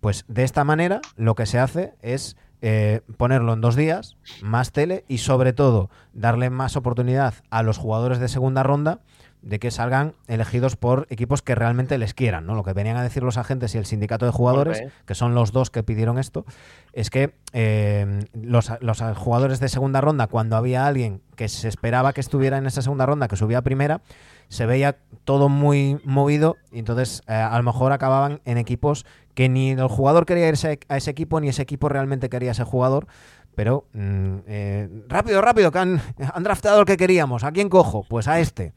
pues 0.00 0.24
de 0.28 0.44
esta 0.44 0.64
manera 0.64 1.00
lo 1.16 1.34
que 1.34 1.46
se 1.46 1.58
hace 1.58 1.94
es 2.02 2.36
eh, 2.60 3.02
ponerlo 3.16 3.52
en 3.52 3.60
dos 3.60 3.76
días, 3.76 4.16
más 4.42 4.72
tele 4.72 5.04
y 5.06 5.18
sobre 5.18 5.52
todo 5.52 5.90
darle 6.12 6.50
más 6.50 6.76
oportunidad 6.76 7.34
a 7.50 7.62
los 7.62 7.78
jugadores 7.78 8.18
de 8.18 8.28
segunda 8.28 8.62
ronda 8.62 9.00
de 9.42 9.60
que 9.60 9.70
salgan 9.70 10.14
elegidos 10.26 10.74
por 10.74 11.06
equipos 11.10 11.42
que 11.42 11.54
realmente 11.54 11.96
les 11.98 12.14
quieran, 12.14 12.46
¿no? 12.46 12.56
Lo 12.56 12.64
que 12.64 12.72
venían 12.72 12.96
a 12.96 13.02
decir 13.02 13.22
los 13.22 13.36
agentes 13.36 13.74
y 13.74 13.78
el 13.78 13.86
sindicato 13.86 14.26
de 14.26 14.32
jugadores, 14.32 14.82
que 15.06 15.14
son 15.14 15.34
los 15.34 15.52
dos 15.52 15.70
que 15.70 15.84
pidieron 15.84 16.18
esto, 16.18 16.44
es 16.92 17.10
que 17.10 17.34
eh, 17.52 18.24
los, 18.34 18.72
los 18.80 19.00
jugadores 19.16 19.60
de 19.60 19.68
segunda 19.68 20.00
ronda, 20.00 20.26
cuando 20.26 20.56
había 20.56 20.86
alguien 20.86 21.22
que 21.36 21.48
se 21.48 21.68
esperaba 21.68 22.12
que 22.12 22.20
estuviera 22.20 22.58
en 22.58 22.66
esa 22.66 22.82
segunda 22.82 23.06
ronda, 23.06 23.28
que 23.28 23.36
subía 23.36 23.58
a 23.58 23.62
primera, 23.62 24.02
se 24.48 24.66
veía 24.66 24.98
todo 25.24 25.48
muy 25.48 26.00
movido 26.04 26.56
y 26.72 26.80
entonces 26.80 27.22
eh, 27.28 27.34
a 27.34 27.56
lo 27.56 27.62
mejor 27.62 27.92
acababan 27.92 28.40
en 28.44 28.58
equipos 28.58 29.06
que 29.38 29.48
ni 29.48 29.70
el 29.70 29.86
jugador 29.86 30.26
quería 30.26 30.48
irse 30.48 30.80
a 30.88 30.96
ese 30.96 31.12
equipo, 31.12 31.40
ni 31.40 31.46
ese 31.46 31.62
equipo 31.62 31.88
realmente 31.88 32.28
quería 32.28 32.50
ese 32.50 32.64
jugador. 32.64 33.06
Pero 33.54 33.86
mm, 33.92 34.38
eh, 34.48 34.88
rápido, 35.06 35.40
rápido, 35.40 35.70
que 35.70 35.78
han, 35.78 36.00
han 36.34 36.42
draftado 36.42 36.80
el 36.80 36.86
que 36.86 36.96
queríamos. 36.96 37.44
¿A 37.44 37.52
quién 37.52 37.68
cojo? 37.68 38.04
Pues 38.08 38.26
a 38.26 38.40
este. 38.40 38.72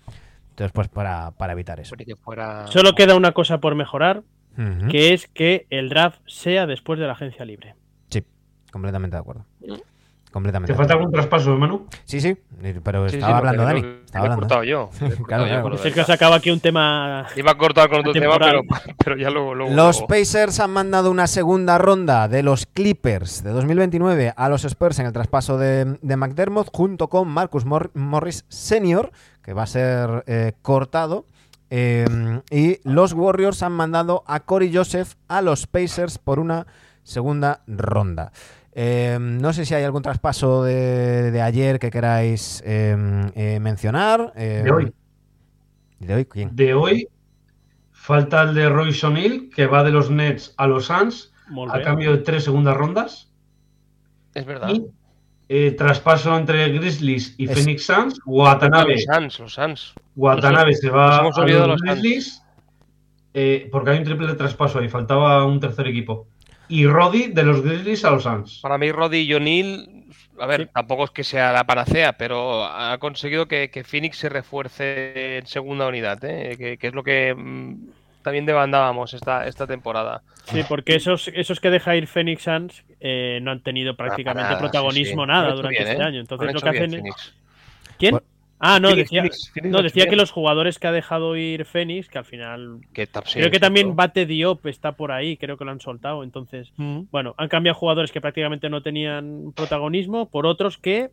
Entonces, 0.52 0.72
pues 0.72 0.88
para, 0.88 1.32
para 1.32 1.54
evitar 1.54 1.80
eso. 1.80 1.90
Porque 1.90 2.06
que 2.06 2.16
fuera... 2.16 2.68
Solo 2.68 2.94
queda 2.94 3.16
una 3.16 3.32
cosa 3.32 3.58
por 3.58 3.74
mejorar, 3.74 4.22
que 4.92 5.16
es 5.16 5.26
que 5.26 5.66
el 5.72 5.90
draft 5.90 6.20
sea 6.28 6.68
después 6.68 7.00
de 7.00 7.08
la 7.08 7.14
agencia 7.14 7.44
libre. 7.44 7.74
Sí, 8.12 8.24
completamente 8.72 9.16
de 9.16 9.22
acuerdo. 9.22 9.48
Completamente. 10.32 10.72
¿Te 10.72 10.78
falta 10.78 10.94
algún 10.94 11.12
traspaso, 11.12 11.58
Manu? 11.58 11.88
Sí, 12.06 12.22
sí, 12.22 12.38
pero 12.84 13.04
Sí, 13.10 13.12
sí, 13.12 13.18
estaba 13.18 13.40
hablando 13.40 13.64
Dani. 13.64 13.82
que 13.82 14.02
Estaba 14.06 14.24
hablando. 14.26 14.42
cortado 14.44 14.64
yo. 14.64 14.90
Me 15.02 15.08
he 15.08 15.10
cortado 15.10 15.26
Claro, 15.26 15.44
yo 15.44 15.50
claro. 15.62 15.76
Es 15.76 15.94
que 15.94 16.02
os 16.02 16.08
la- 16.08 16.14
acaba 16.16 16.36
aquí 16.38 16.52
un 16.52 16.60
tema. 16.62 17.28
Iba 17.36 17.52
a 17.52 17.58
cortar 17.58 17.90
con 17.90 18.00
otro 18.00 18.14
tema, 18.14 18.38
pero, 18.40 18.62
pero 19.04 19.18
ya 19.18 19.30
luego... 19.30 19.54
luego 19.56 19.74
Los 19.76 19.98
luego. 19.98 20.08
Pacers 20.08 20.60
han 20.62 20.72
mandado 20.72 21.12
una 21.12 21.28
segunda 21.28 21.78
ronda 21.78 22.30
de 22.30 22.44
los 22.44 22.66
Clippers 22.66 23.44
de 23.44 23.52
2029 23.52 24.34
a 24.36 24.48
los 24.48 24.64
Spurs 24.64 25.00
en 25.00 25.08
el 25.08 25.12
traspaso 25.12 25.58
de, 25.58 25.98
de 26.02 26.16
McDermott 26.16 26.70
junto 26.72 27.10
con 27.10 27.28
Marcus 27.28 27.66
Mor- 27.66 27.92
Morris 27.94 28.46
Sr., 28.48 29.12
que 29.44 29.52
va 29.54 29.64
a 29.64 29.68
ser 29.68 30.24
eh, 30.28 30.54
cortado. 30.62 31.26
Eh, 31.70 32.06
y 32.52 32.80
los 32.90 33.12
Warriors 33.14 33.64
han 33.64 33.72
mandado 33.74 34.24
a 34.28 34.42
Corey 34.42 34.74
Joseph 34.74 35.14
a 35.28 35.42
los 35.42 35.68
Pacers 35.68 36.18
por 36.18 36.40
una 36.40 36.68
segunda 37.04 37.64
ronda. 37.68 38.32
Eh, 38.74 39.18
no 39.20 39.52
sé 39.54 39.66
si 39.66 39.74
hay 39.74 39.84
algún 39.84 40.02
traspaso 40.02 40.64
de, 40.64 41.32
de 41.32 41.42
ayer 41.42 41.78
que 41.80 41.92
queráis 41.92 42.64
eh, 42.66 42.96
eh, 43.36 43.60
mencionar. 43.60 44.32
Eh, 44.36 44.62
De 44.64 44.72
hoy. 44.72 44.94
¿De 46.00 46.16
hoy? 46.16 46.26
¿Quién? 46.26 46.56
De 46.56 46.74
hoy 46.74 47.08
falta 47.92 48.42
el 48.44 48.56
de 48.56 48.70
Royce 48.70 49.06
O'Neill, 49.06 49.50
que 49.56 49.68
va 49.68 49.84
de 49.84 49.92
los 49.92 50.10
Nets 50.10 50.54
a 50.58 50.68
los 50.68 50.86
Suns 50.86 51.32
a 51.70 51.82
cambio 51.82 52.12
de 52.14 52.20
tres 52.20 52.44
segundas 52.46 52.76
rondas. 52.78 53.30
Es 54.34 54.46
verdad. 54.46 54.70
Y 54.70 54.86
eh, 55.50 55.72
traspaso 55.72 56.36
entre 56.38 56.70
Grizzlies 56.70 57.36
y 57.38 57.46
Es- 57.50 57.54
Phoenix 57.54 57.86
Suns. 57.86 58.20
Watanabe, 58.26 58.94
Los 58.94 59.04
Suns, 59.04 59.40
los 59.40 59.54
Suns. 59.54 59.94
Watanabe 60.16 60.74
se 60.74 60.90
va 60.90 61.18
a 61.18 61.28
olvidado 61.28 61.68
los 61.68 61.82
de 61.82 61.88
los. 61.88 61.96
Grizzlies 62.02 62.42
eh, 63.34 63.68
porque 63.72 63.92
hay 63.92 63.98
un 64.00 64.04
triple 64.06 64.34
traspaso 64.36 64.80
ahí. 64.80 64.88
Faltaba 64.90 65.46
un 65.46 65.60
tercer 65.60 65.88
equipo. 65.88 66.28
Y 66.72 66.88
Roddy 66.88 67.28
de 67.28 67.44
los 67.44 67.62
Grizzlies 67.64 68.06
a 68.06 68.12
los 68.12 68.24
Suns. 68.24 68.60
Para 68.62 68.78
mí, 68.78 68.92
Roddy 68.92 69.20
y 69.20 69.34
O'Neal, 69.34 70.06
a 70.40 70.46
ver, 70.46 70.62
Sí. 70.62 70.70
tampoco 70.74 71.04
es 71.06 71.12
que 71.12 71.24
sea 71.24 71.52
la 71.52 71.66
panacea, 71.66 72.14
pero 72.18 72.64
ha 72.66 72.98
conseguido 73.00 73.48
que, 73.48 73.70
que 73.70 73.84
Phoenix 73.84 74.18
se 74.18 74.30
refuerce 74.30 75.38
en 75.40 75.48
segunda 75.48 75.88
unidad, 75.88 76.24
¿eh? 76.24 76.56
que, 76.58 76.78
que 76.78 76.88
es 76.88 76.94
lo 76.94 77.04
que 77.04 77.34
mm, 77.36 77.76
también 78.22 78.46
demandábamos 78.46 79.14
esta, 79.14 79.48
esta 79.48 79.68
temporada. 79.68 80.24
Sí, 80.46 80.64
porque 80.64 80.96
esos, 80.96 81.28
esos 81.34 81.60
que 81.60 81.70
deja 81.70 81.96
ir 81.96 82.08
Phoenix 82.08 82.44
Suns 82.44 82.84
eh, 83.00 83.40
no 83.42 83.52
han 83.52 83.62
tenido 83.64 83.96
prácticamente 83.96 84.56
nada, 84.56 84.60
protagonismo 84.60 85.24
sí, 85.24 85.28
sí. 85.28 85.32
nada 85.32 85.54
durante 85.54 85.84
bien, 85.84 85.88
este 85.90 86.02
¿eh? 86.02 86.06
año. 86.06 86.20
Entonces 86.22 86.54
lo 86.54 86.62
que 86.62 86.70
bien, 86.70 86.84
hacen. 86.86 87.04
¿Quién? 87.98 88.22
Ah, 88.64 88.80
no, 88.80 88.90
Phoenix, 88.90 89.10
decía, 89.10 89.22
Phoenix, 89.24 89.52
Phoenix 89.54 89.72
no, 89.74 89.82
decía 89.82 90.06
que 90.06 90.16
los 90.16 90.30
jugadores 90.32 90.78
que 90.78 90.86
ha 90.88 90.92
dejado 90.92 91.36
ir 91.36 91.66
Phoenix, 91.66 92.08
que 92.10 92.20
al 92.20 92.26
final. 92.26 92.78
Que 92.94 93.08
creo 93.08 93.50
que 93.50 93.60
también 93.60 93.96
Bate 93.96 94.28
Diop 94.28 94.68
está 94.68 94.92
por 94.92 95.12
ahí, 95.12 95.36
creo 95.36 95.58
que 95.58 95.66
lo 95.66 95.72
han 95.72 95.80
soltado. 95.80 96.24
Entonces, 96.24 96.72
Mm. 96.78 97.02
bueno, 97.12 97.34
han 97.38 97.48
cambiado 97.50 97.78
jugadores 97.78 98.12
que 98.12 98.22
prácticamente 98.22 98.70
no 98.70 98.82
tenían 98.84 99.52
protagonismo 99.56 100.30
por 100.30 100.46
otros 100.46 100.78
que. 100.78 101.10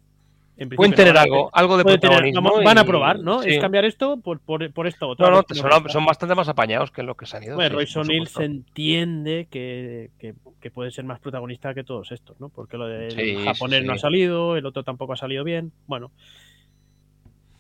En 0.61 0.69
Pueden 0.71 0.93
tener 0.93 1.15
no 1.15 1.21
van 1.21 1.21
a 1.21 1.23
algo, 1.23 1.51
algo 1.53 1.77
de 1.79 1.85
tener- 1.85 2.01
protagonismo. 2.01 2.63
van 2.65 2.79
a 2.79 2.85
probar, 2.85 3.21
¿no? 3.21 3.43
sí. 3.45 3.51
Es 3.51 3.61
cambiar 3.61 3.85
esto 3.85 4.17
por, 4.21 4.41
por, 4.41 4.73
por 4.73 4.89
esto 4.89 5.09
otro. 5.09 5.31
No, 5.31 5.37
no, 5.37 5.89
son, 5.89 6.05
bastante 6.05 6.35
más 6.35 6.49
apañados 6.49 6.91
que 6.91 7.05
los 7.05 7.17
que 7.17 7.27
se 7.27 7.37
han 7.37 7.45
ido. 7.45 7.55
Bueno, 7.55 7.79
sí, 7.79 8.27
se 8.27 8.45
entiende 8.45 9.47
que, 9.51 10.11
que- 10.19 10.35
que 10.61 10.71
puede 10.73 10.91
ser 10.91 11.05
más 11.05 11.21
protagonista 11.21 11.73
que 11.75 11.85
todos 11.85 12.11
estos, 12.11 12.41
¿no? 12.41 12.49
Porque 12.49 12.77
lo 12.77 12.89
del 12.89 13.13
Sí, 13.13 13.37
sí, 13.37 13.45
japonés 13.45 13.85
no 13.85 13.93
ha 13.93 13.99
salido, 13.99 14.57
el 14.57 14.67
otro 14.67 14.83
tampoco 14.83 15.13
ha 15.13 15.17
salido 15.17 15.45
bien. 15.45 15.71
Bueno. 15.87 16.11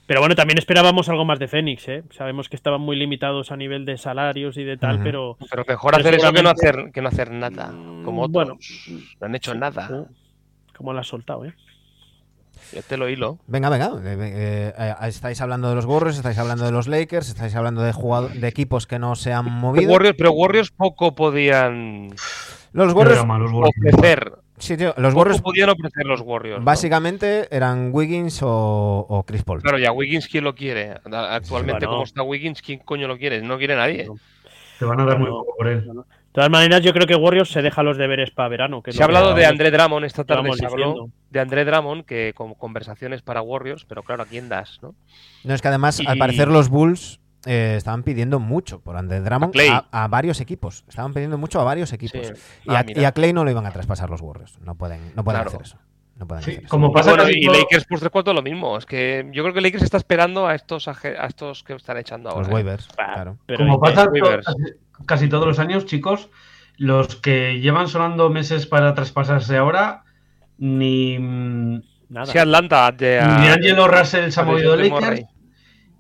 Pero 0.08 0.20
bueno, 0.20 0.34
también 0.34 0.56
esperábamos 0.58 1.08
algo 1.10 1.24
más 1.26 1.38
de 1.38 1.46
Fénix, 1.48 1.86
¿eh? 1.88 2.02
Sabemos 2.10 2.48
que 2.48 2.56
estaban 2.56 2.80
muy 2.80 2.96
limitados 2.96 3.52
a 3.52 3.56
nivel 3.58 3.84
de 3.84 3.98
salarios 3.98 4.56
y 4.56 4.64
de 4.64 4.76
tal, 4.78 5.02
pero. 5.02 5.36
Pero 5.50 5.64
mejor 5.68 5.92
Pero 5.92 6.00
hacer 6.00 6.14
eso 6.14 6.32
que 6.32 6.42
no 6.42 6.48
hacer, 6.48 6.90
que 6.94 7.02
no 7.02 7.08
hacer 7.08 7.30
nada. 7.30 7.66
Como 8.04 8.12
Mm, 8.22 8.24
otros. 8.24 8.32
bueno. 8.32 8.58
no 9.20 9.26
han 9.26 9.34
hecho 9.34 9.54
nada. 9.54 10.06
Como 10.76 10.94
lo 10.94 11.00
has 11.00 11.06
soltado, 11.08 11.44
¿eh? 11.44 11.52
Ya 12.72 12.80
te 12.82 12.96
lo 12.96 13.08
hilo. 13.08 13.38
Venga, 13.46 13.68
venga. 13.68 13.92
eh, 14.02 14.16
eh, 14.18 14.72
eh, 14.78 14.94
estáis 15.08 15.40
hablando 15.42 15.68
de 15.68 15.74
los 15.74 15.84
Warriors, 15.84 16.16
estáis 16.16 16.38
hablando 16.38 16.64
de 16.64 16.72
los 16.72 16.88
Lakers, 16.88 17.28
estáis 17.28 17.54
hablando 17.54 17.82
de, 17.82 17.92
jugado- 17.92 18.28
de 18.30 18.48
equipos 18.48 18.86
que 18.86 18.98
no 18.98 19.14
se 19.14 19.32
han 19.34 19.44
movido. 19.44 19.92
Warriors, 19.92 20.16
pero 20.16 20.32
Warriors 20.32 20.70
poco 20.70 21.14
podían 21.14 22.08
Los 22.72 22.94
Warriors, 22.94 23.18
los 23.26 23.52
Warriors. 23.52 23.76
ofrecer. 23.78 24.32
Sí, 24.58 24.76
tío, 24.76 24.94
los 24.96 25.14
Warriors 25.14 25.40
podían 25.40 25.70
ofrecer 25.70 26.04
los 26.06 26.20
Warriors. 26.20 26.60
¿no? 26.60 26.64
básicamente 26.64 27.48
eran 27.54 27.90
Wiggins 27.92 28.42
o, 28.42 29.06
o 29.08 29.22
Chris 29.24 29.42
Paul. 29.42 29.62
Claro, 29.62 29.78
ya 29.78 29.92
Wiggins, 29.92 30.28
¿quién 30.28 30.44
lo 30.44 30.54
quiere? 30.54 30.94
Actualmente, 31.12 31.86
Bueno. 31.86 31.90
como 31.90 32.04
está 32.04 32.22
Wiggins, 32.22 32.62
¿quién 32.62 32.80
coño 32.80 33.08
lo 33.08 33.16
quiere? 33.18 33.40
No 33.42 33.58
quiere 33.58 33.76
nadie. 33.76 34.08
Te 34.78 34.84
van 34.84 35.00
a 35.00 35.04
dar 35.04 35.18
muy 35.18 35.28
poco 35.28 35.54
por 35.56 35.66
él. 35.68 35.84
De 35.84 36.32
todas 36.42 36.50
maneras, 36.50 36.82
yo 36.82 36.92
creo 36.92 37.06
que 37.06 37.16
Warriors 37.16 37.50
se 37.50 37.62
deja 37.62 37.82
los 37.82 37.96
deberes 37.96 38.30
para 38.30 38.48
verano. 38.48 38.80
Que 38.82 38.92
Se 38.92 39.02
ha 39.02 39.06
hablado 39.06 39.34
de 39.34 39.44
André 39.46 39.70
Drummond 39.72 40.04
esta 40.04 40.24
tarde, 40.24 40.52
se 40.52 40.66
habló 40.66 41.10
de 41.30 41.40
André 41.40 41.64
Drummond, 41.64 42.04
que 42.04 42.32
con 42.34 42.54
conversaciones 42.54 43.22
para 43.22 43.42
Warriors, 43.42 43.84
pero 43.86 44.02
claro, 44.04 44.22
¿a 44.22 44.26
quién 44.26 44.48
das? 44.48 44.78
¿no? 44.82 44.94
No 45.42 45.54
es 45.54 45.62
que 45.62 45.68
además, 45.68 46.00
al 46.06 46.18
parecer, 46.18 46.46
los 46.48 46.68
Bulls 46.68 47.18
eh, 47.48 47.74
estaban 47.76 48.02
pidiendo 48.02 48.38
mucho 48.38 48.80
por 48.80 48.96
Andre 48.96 49.20
Drummond 49.20 49.50
A 49.50 49.52
Clay. 49.52 49.68
a, 49.68 49.86
a 49.90 50.08
varios 50.08 50.40
equipos. 50.40 50.84
Estaban 50.88 51.12
pidiendo 51.14 51.38
mucho 51.38 51.60
a 51.60 51.64
varios 51.64 51.92
equipos. 51.92 52.26
Sí. 52.26 52.32
Y, 52.66 52.70
a, 52.74 52.78
Ah, 52.80 52.84
y 52.86 53.04
a 53.04 53.12
Clay 53.12 53.32
no 53.32 53.44
lo 53.44 53.50
iban 53.50 53.66
a 53.66 53.70
traspasar 53.72 54.10
los 54.10 54.20
Warriors. 54.20 54.58
No 54.60 54.74
pueden, 54.74 55.00
no 55.16 55.24
pueden 55.24 55.40
Claro. 55.42 55.48
hacer 55.50 55.62
eso. 55.62 55.78
No 56.16 56.26
pueden 56.26 56.42
Sí, 56.44 56.50
hacer 56.50 56.64
eso. 56.64 56.70
como 56.70 56.92
pasa 56.92 57.10
bueno, 57.14 57.28
y 57.30 57.46
todo- 57.46 57.54
Lakers 57.58 57.86
pues 57.88 58.00
tres 58.00 58.10
cuartos 58.10 58.34
lo 58.34 58.42
mismo. 58.42 58.76
Es 58.76 58.86
que 58.86 59.28
yo 59.32 59.42
creo 59.44 59.54
que 59.54 59.60
Lakers 59.60 59.84
está 59.84 59.96
esperando 59.98 60.46
a 60.48 60.54
estos 60.54 60.88
aje- 60.88 61.16
a 61.16 61.26
estos 61.26 61.62
que 61.62 61.74
están 61.74 61.96
echando 61.96 62.28
ahora. 62.28 62.40
Los 62.40 62.48
¿eh? 62.48 62.54
waivers, 62.54 62.88
claro. 62.88 63.38
pero 63.46 63.58
Como 63.58 63.78
pasa 63.80 64.08
casi, 64.44 64.56
casi 65.06 65.28
todos 65.28 65.46
los 65.46 65.58
años, 65.60 65.86
chicos, 65.86 66.28
los 66.76 67.14
que 67.16 67.60
llevan 67.60 67.86
sonando 67.88 68.30
meses 68.30 68.66
para 68.66 68.94
traspasarse 68.94 69.56
ahora, 69.56 70.02
ni, 70.58 71.18
ni 71.18 71.80
nada. 72.08 72.26
Sí, 72.26 72.38
Atlanta. 72.38 72.90
De, 72.92 73.06
de 73.06 73.20
Angelo 73.20 73.86
Russell 73.86 74.30
se 74.30 74.40
ha 74.40 74.44
movido 74.44 74.76
de 74.76 74.88
Lakers, 74.88 75.22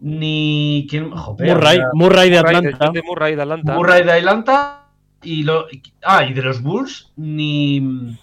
ni 0.00 0.86
quién, 0.88 1.10
joder, 1.10 1.54
Murray, 1.54 1.78
Murray 1.94 2.30
de 2.30 2.36
Murray, 2.38 2.56
Atlanta. 2.56 2.90
de 2.90 3.02
Murray 3.02 3.34
de 3.36 3.42
Atlanta. 3.42 3.74
Murray 3.74 4.04
de 4.04 4.12
Atlanta 4.12 4.84
y 5.22 5.42
lo, 5.42 5.66
ah, 6.04 6.24
y 6.24 6.32
de 6.32 6.42
los 6.42 6.62
Bulls, 6.62 7.12
ni 7.16 8.16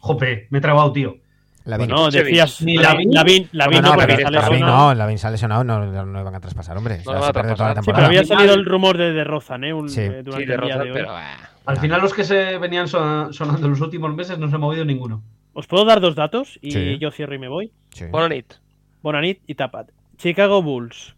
jope, 0.00 0.46
me 0.50 0.58
he 0.58 0.60
trabado, 0.60 0.92
tío. 0.92 1.16
Lavín. 1.64 1.88
No, 1.88 2.10
decías. 2.10 2.62
Ni 2.62 2.76
Lavín, 2.78 3.10
Lavín. 3.12 3.48
No, 3.52 3.66
no, 3.82 3.96
Lavín 3.96 4.16
lesionado. 4.32 4.58
no, 4.88 4.94
Lavín 4.94 5.18
se 5.18 5.26
ha 5.26 5.30
lesionado, 5.30 5.62
no, 5.62 5.84
no, 5.86 6.06
no 6.06 6.20
iban 6.20 6.34
a 6.34 6.40
traspasar, 6.40 6.76
hombre. 6.76 7.00
No 7.04 7.12
a 7.24 7.32
toda 7.32 7.74
la. 7.74 7.82
Sí, 7.82 7.90
pero 7.94 8.06
había 8.06 8.24
salido 8.24 8.54
el 8.54 8.64
rumor 8.64 8.96
de, 8.96 9.12
de 9.12 9.24
Rozan, 9.24 9.64
¿eh? 9.64 9.72
Un- 9.74 9.88
Sí. 9.90 10.00
eh, 10.00 10.16
Sí, 10.18 10.22
durante 10.24 10.46
de 10.46 10.54
el 10.54 10.60
día 10.62 10.76
de 10.78 10.82
hoy. 10.84 10.90
pero. 10.94 11.10
ah, 11.10 11.36
Al 11.66 11.76
final 11.76 12.00
los 12.00 12.14
que 12.14 12.24
se 12.24 12.56
venían 12.58 12.88
son- 12.88 13.32
sonando 13.34 13.68
los 13.68 13.80
últimos 13.82 14.12
meses 14.14 14.38
no 14.38 14.48
se 14.48 14.56
ha 14.56 14.58
movido 14.58 14.84
ninguno. 14.84 15.22
Os 15.52 15.66
puedo 15.66 15.84
dar 15.84 16.00
dos 16.00 16.14
datos 16.16 16.58
y 16.62 16.70
Sí. 16.72 16.98
yo 16.98 17.10
cierro 17.10 17.34
y 17.34 17.38
me 17.38 17.48
voy. 17.48 17.70
Sí. 17.90 18.06
Bonanit. 18.10 18.54
Bonanit 19.02 19.40
y 19.46 19.54
Tapat. 19.54 19.90
Chicago 20.16 20.62
Bulls. 20.62 21.14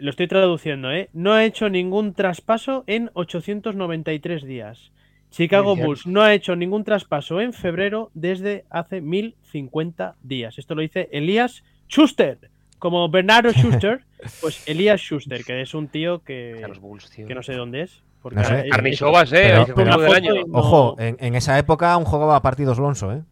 Lo 0.00 0.10
estoy 0.10 0.26
traduciendo, 0.28 0.90
¿eh? 0.90 1.08
No 1.12 1.32
ha 1.32 1.44
hecho 1.44 1.68
ningún 1.68 2.14
traspaso 2.14 2.84
en 2.86 3.10
893 3.14 4.44
días. 4.44 4.92
Chicago. 5.30 5.76
Bulls 5.76 6.06
no 6.06 6.22
ha 6.22 6.34
hecho 6.34 6.56
ningún 6.56 6.82
traspaso 6.84 7.40
en 7.40 7.52
febrero 7.52 8.10
desde 8.14 8.64
hace 8.70 9.00
1050 9.00 10.16
días. 10.22 10.58
Esto 10.58 10.74
lo 10.74 10.82
dice 10.82 11.08
Elías 11.12 11.62
Schuster. 11.88 12.38
Como 12.78 13.08
Bernardo 13.10 13.52
Schuster, 13.52 14.00
pues 14.40 14.66
Elías 14.68 15.00
Schuster, 15.00 15.44
que 15.44 15.60
es 15.60 15.74
un 15.74 15.88
tío 15.88 16.22
que, 16.24 16.60
A 16.64 16.68
los 16.68 16.80
Bulls, 16.80 17.10
tío. 17.10 17.26
que 17.28 17.34
no 17.34 17.42
sé 17.42 17.52
dónde 17.54 17.82
es. 17.82 18.02
Porque 18.22 18.36
No 18.40 18.44
sé. 18.44 18.68
Carnichovas, 18.70 19.32
eh. 19.32 19.52
Pero- 19.64 19.74
pero- 19.74 19.98
del 20.00 20.12
año. 20.14 20.34
Ojo, 20.52 20.96
en, 20.98 21.16
en 21.20 21.34
esa 21.36 21.58
época 21.58 21.92
aún 21.92 22.04
jugaba 22.04 22.40
partidos 22.42 22.78
Lonso, 22.78 23.12
¿eh? 23.12 23.22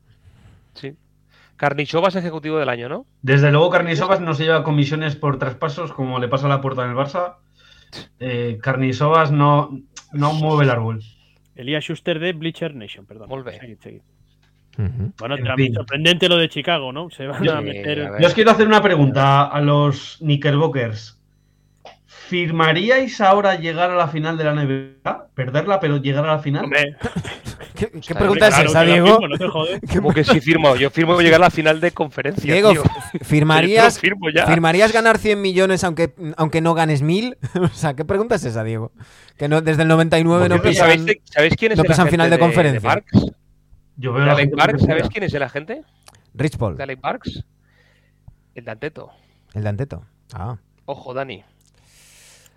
Sí. 0.75 0.95
Carnichovas 1.59 2.14
ejecutivo 2.16 2.59
del 2.59 2.68
año, 2.70 2.88
¿no? 2.88 3.04
Desde 3.20 3.50
luego 3.50 3.68
Carnisovas 3.68 4.20
no 4.20 4.32
se 4.32 4.44
lleva 4.44 4.64
comisiones 4.64 5.16
por 5.16 5.38
traspasos 5.38 5.92
como 5.92 6.18
le 6.18 6.28
pasa 6.28 6.46
a 6.46 6.48
la 6.48 6.61
puerta 6.62 6.84
en 6.84 6.90
el 6.90 6.96
Barça. 6.96 7.34
Eh, 8.20 8.59
Carnisovas 8.62 9.30
no, 9.32 9.78
no 10.12 10.32
mueve 10.32 10.64
el 10.64 10.70
árbol. 10.70 11.00
Elías 11.56 11.84
Schuster 11.84 12.20
de 12.20 12.32
Bleacher 12.32 12.74
Nation, 12.74 13.04
perdón. 13.04 13.28
Seguid. 13.82 14.00
Ujú. 14.78 15.12
Bueno, 15.18 15.36
fin. 15.56 15.74
sorprendente 15.74 16.28
lo 16.28 16.36
de 16.36 16.48
Chicago, 16.48 16.92
¿no? 16.92 17.11
Se 17.11 17.26
van 17.26 17.42
Yo- 17.42 17.56
a 17.56 17.61
meter. 17.61 18.06
a. 18.06 18.20
Yo 18.20 18.28
os 18.28 18.34
quiero 18.34 18.52
hacer 18.52 18.66
una 18.68 18.80
pregunta 18.80 19.46
a 19.46 19.61
los 19.61 20.18
Knickerbockers. 20.20 21.20
¿Firmaríais 22.06 23.20
ahora 23.20 23.56
llegar 23.56 23.90
a 23.90 23.96
la 23.96 24.06
final 24.09 24.36
de 24.38 24.44
la 24.44 24.52
NBA? 24.54 25.28
¿Perderla, 25.34 25.80
pero 25.80 25.96
llegar 25.96 26.24
a 26.26 26.34
la 26.34 26.38
final? 26.38 26.64
Hombre, 26.64 26.94
¿Qué, 27.79 27.91
qué 28.01 28.14
pregunta 28.14 28.49
es 28.49 28.59
esa, 28.59 28.83
Diego? 28.83 29.07
firmo, 29.07 29.29
no 29.29 29.39
te 29.39 29.47
jodes. 29.49 29.81
Como 29.95 30.12
que 30.12 30.24
sí 30.24 30.41
firmo. 30.41 30.74
Yo 30.76 30.91
firmo 30.91 31.20
llegar 31.20 31.41
a 31.41 31.45
la 31.45 31.51
final 31.51 31.81
de 31.81 31.93
conferencia. 31.93 32.53
Diego, 32.53 32.72
tío. 32.72 32.83
¿firmarías, 33.22 33.95
Yo 33.97 34.01
firmo 34.01 34.31
ya. 34.31 34.47
¿firmarías 34.47 34.93
ganar 34.93 35.18
100 35.18 35.41
millones 35.41 35.85
aunque, 35.85 36.12
aunque 36.37 36.61
no 36.61 36.74
ganes 36.74 37.03
1000? 37.03 37.39
o 37.62 37.68
sea, 37.68 37.95
¿qué 37.95 38.05
pregunta 38.05 38.35
es 38.35 38.45
esa, 38.45 38.64
Diego? 38.64 38.91
Que 39.37 39.49
no, 39.49 39.61
desde 39.61 39.83
el 39.83 39.89
99 39.89 40.49
no 40.49 40.61
pisan... 40.61 40.74
¿sabéis, 40.87 41.05
de- 41.07 41.22
¿Sabéis 41.24 41.55
quién 41.57 41.72
es 41.72 41.79
no 41.79 41.85
agente 41.85 42.11
final 42.11 42.31
de 42.31 42.37
de 42.37 42.41
conferencia. 42.41 42.81
Parks? 42.89 43.33
Yo 43.97 44.12
veo 44.12 44.24
muy 44.24 44.31
¿Sabéis 44.59 44.87
perdida. 44.87 45.09
quién 45.09 45.24
es 45.24 45.35
el 45.35 45.43
agente? 45.45 45.83
Rich 46.35 46.57
Paul, 46.57 46.76
¿De 46.76 46.83
Alec 46.83 47.01
Parks? 47.01 47.45
El 48.55 48.64
Danteto. 48.64 49.11
el 49.55 49.62
Danteto. 49.62 50.05
Ah. 50.35 50.57
Ojo, 50.85 51.14
Dani. 51.14 51.45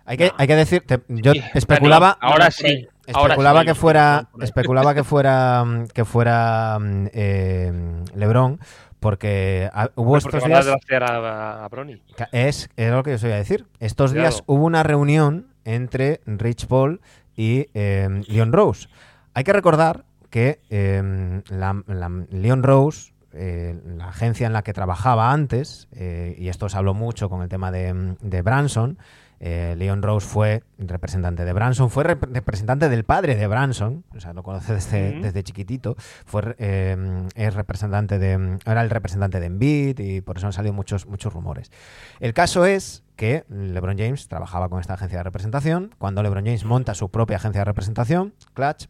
Hay 0.04 0.16
que, 0.16 0.32
hay 0.36 0.46
que 0.48 0.56
decir, 0.56 0.82
te- 0.84 1.00
yo 1.08 1.32
Sí, 1.32 1.42
especulaba, 1.54 2.18
Dani, 2.20 2.32
ahora 2.32 2.50
sí. 2.50 2.88
Ahora 3.12 3.34
especulaba 3.34 3.64
que 3.64 3.74
fuera, 3.74 4.28
especulaba 4.40 4.94
que 4.94 5.04
fuera, 5.04 5.64
mm, 5.64 5.86
que 5.88 6.04
fuera 6.04 6.78
mm, 6.80 7.06
eh, 7.12 7.72
LeBron, 8.14 8.60
porque 9.00 9.68
ah, 9.72 9.90
hubo 9.96 10.12
Porque 10.12 10.36
estos 10.38 10.44
días, 10.44 10.66
a, 11.02 11.64
a 11.64 11.68
Brony. 11.68 12.00
Es, 12.30 12.70
es 12.76 12.90
lo 12.92 13.02
que 13.02 13.14
os 13.14 13.22
voy 13.22 13.32
a 13.32 13.36
decir. 13.36 13.66
Estos 13.80 14.12
Cuidado. 14.12 14.30
días 14.30 14.42
hubo 14.46 14.64
una 14.64 14.82
reunión 14.84 15.48
entre 15.64 16.20
Rich 16.26 16.66
Paul 16.66 17.00
y 17.36 17.66
eh, 17.74 18.22
Leon 18.28 18.52
Rose. 18.52 18.88
Hay 19.34 19.42
que 19.44 19.52
recordar 19.52 20.04
que 20.30 20.60
eh, 20.70 21.42
la, 21.50 21.82
la- 21.88 22.24
Leon 22.30 22.62
Rose, 22.62 23.12
eh, 23.32 23.76
la 23.96 24.08
agencia 24.08 24.46
en 24.46 24.52
la 24.52 24.62
que 24.62 24.72
trabajaba 24.72 25.32
antes, 25.32 25.88
eh, 25.92 26.36
y 26.38 26.48
esto 26.48 26.68
se 26.68 26.76
habló 26.76 26.94
mucho 26.94 27.28
con 27.28 27.42
el 27.42 27.48
tema 27.48 27.70
de, 27.72 28.14
de 28.20 28.42
Branson, 28.42 28.98
eh, 29.44 29.74
Leon 29.76 30.02
Rose 30.02 30.24
fue 30.26 30.62
representante 30.78 31.44
de 31.44 31.52
Branson, 31.52 31.90
fue 31.90 32.04
rep- 32.04 32.32
representante 32.32 32.88
del 32.88 33.02
padre 33.02 33.34
de 33.34 33.46
Branson, 33.48 34.04
o 34.16 34.20
sea, 34.20 34.32
lo 34.32 34.44
conoce 34.44 34.72
desde, 34.74 35.20
desde 35.20 35.42
chiquitito, 35.42 35.96
fue 36.24 36.54
eh, 36.58 37.26
es 37.34 37.52
representante 37.54 38.20
de, 38.20 38.58
era 38.64 38.82
el 38.82 38.88
representante 38.90 39.40
de 39.40 39.46
Embiid 39.46 39.98
y 39.98 40.20
por 40.20 40.38
eso 40.38 40.46
han 40.46 40.52
salido 40.52 40.72
muchos, 40.72 41.06
muchos 41.06 41.32
rumores. 41.32 41.72
El 42.20 42.34
caso 42.34 42.64
es 42.66 43.02
que 43.16 43.44
LeBron 43.48 43.98
James 43.98 44.28
trabajaba 44.28 44.68
con 44.68 44.80
esta 44.80 44.94
agencia 44.94 45.18
de 45.18 45.24
representación. 45.24 45.90
Cuando 45.98 46.22
LeBron 46.22 46.44
James 46.44 46.64
monta 46.64 46.94
su 46.94 47.10
propia 47.10 47.36
agencia 47.36 47.62
de 47.62 47.64
representación, 47.64 48.34
Clutch, 48.54 48.86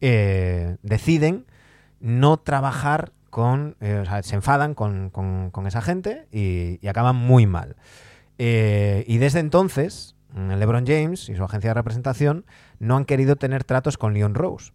eh, 0.00 0.76
deciden 0.82 1.46
no 2.00 2.38
trabajar 2.38 3.12
con, 3.30 3.76
o 3.80 4.04
sea, 4.04 4.22
se 4.22 4.34
enfadan 4.34 4.74
con, 4.74 5.10
con- 5.10 5.50
con 5.50 5.66
esa 5.66 5.80
gente 5.80 6.26
y, 6.32 6.78
y 6.82 6.88
acaban 6.88 7.16
muy 7.16 7.46
mal. 7.46 7.76
Eh, 8.44 9.04
y 9.06 9.18
desde 9.18 9.38
entonces, 9.38 10.16
LeBron 10.34 10.84
James 10.84 11.28
y 11.28 11.36
su 11.36 11.44
agencia 11.44 11.70
de 11.70 11.74
representación 11.74 12.44
no 12.80 12.96
han 12.96 13.04
querido 13.04 13.36
tener 13.36 13.62
tratos 13.62 13.96
con 13.96 14.14
Leon 14.14 14.34
Rose. 14.34 14.72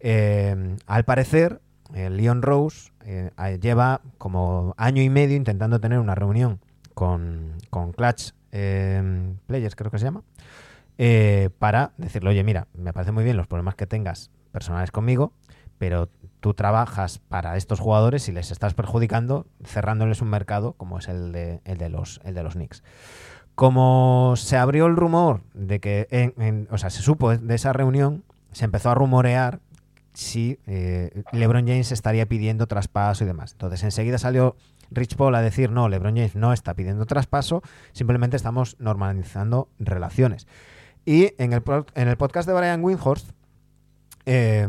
Eh, 0.00 0.76
al 0.86 1.04
parecer, 1.06 1.62
eh, 1.94 2.10
Leon 2.10 2.42
Rose 2.42 2.90
eh, 3.06 3.30
lleva 3.62 4.02
como 4.18 4.74
año 4.76 5.00
y 5.00 5.08
medio 5.08 5.36
intentando 5.36 5.80
tener 5.80 6.00
una 6.00 6.14
reunión 6.14 6.60
con, 6.92 7.54
con 7.70 7.92
Clutch 7.92 8.32
Players, 8.50 9.74
creo 9.74 9.90
que 9.90 9.98
se 9.98 10.04
llama, 10.04 10.22
para 11.58 11.92
decirle, 11.96 12.28
oye, 12.28 12.44
mira, 12.44 12.66
me 12.74 12.92
parece 12.92 13.12
muy 13.12 13.24
bien 13.24 13.38
los 13.38 13.46
problemas 13.46 13.74
que 13.74 13.86
tengas 13.86 14.30
personales 14.52 14.90
conmigo, 14.90 15.32
pero 15.78 16.10
tú 16.40 16.54
trabajas 16.54 17.18
para 17.18 17.56
estos 17.56 17.80
jugadores 17.80 18.28
y 18.28 18.32
les 18.32 18.50
estás 18.50 18.74
perjudicando 18.74 19.46
cerrándoles 19.64 20.22
un 20.22 20.28
mercado 20.30 20.74
como 20.74 20.98
es 20.98 21.08
el 21.08 21.32
de, 21.32 21.60
el 21.64 21.78
de, 21.78 21.88
los, 21.88 22.20
el 22.24 22.34
de 22.34 22.42
los 22.42 22.54
Knicks. 22.54 22.82
Como 23.54 24.34
se 24.36 24.56
abrió 24.56 24.86
el 24.86 24.96
rumor 24.96 25.42
de 25.54 25.80
que, 25.80 26.06
en- 26.10 26.68
o 26.70 26.78
sea, 26.78 26.90
se 26.90 27.02
supo 27.02 27.36
de 27.36 27.54
esa 27.54 27.72
reunión, 27.72 28.22
se 28.52 28.64
empezó 28.64 28.90
a 28.90 28.94
rumorear 28.94 29.60
si 30.12 30.58
eh, 30.66 31.22
LeBron 31.32 31.66
James 31.66 31.90
estaría 31.92 32.26
pidiendo 32.26 32.66
traspaso 32.66 33.24
y 33.24 33.26
demás. 33.26 33.52
Entonces 33.52 33.82
enseguida 33.82 34.18
salió 34.18 34.56
Rich 34.90 35.16
Paul 35.16 35.34
a 35.34 35.42
decir, 35.42 35.70
no, 35.70 35.88
LeBron 35.88 36.14
James 36.16 36.34
no 36.36 36.52
está 36.52 36.74
pidiendo 36.74 37.04
traspaso, 37.06 37.62
simplemente 37.92 38.36
estamos 38.36 38.76
normalizando 38.78 39.68
relaciones. 39.78 40.46
Y 41.04 41.34
en 41.38 41.52
el, 41.52 41.62
en 41.94 42.08
el 42.08 42.16
podcast 42.16 42.48
de 42.48 42.54
Brian 42.54 42.82
Windhorst 42.84 43.30
eh, 44.26 44.68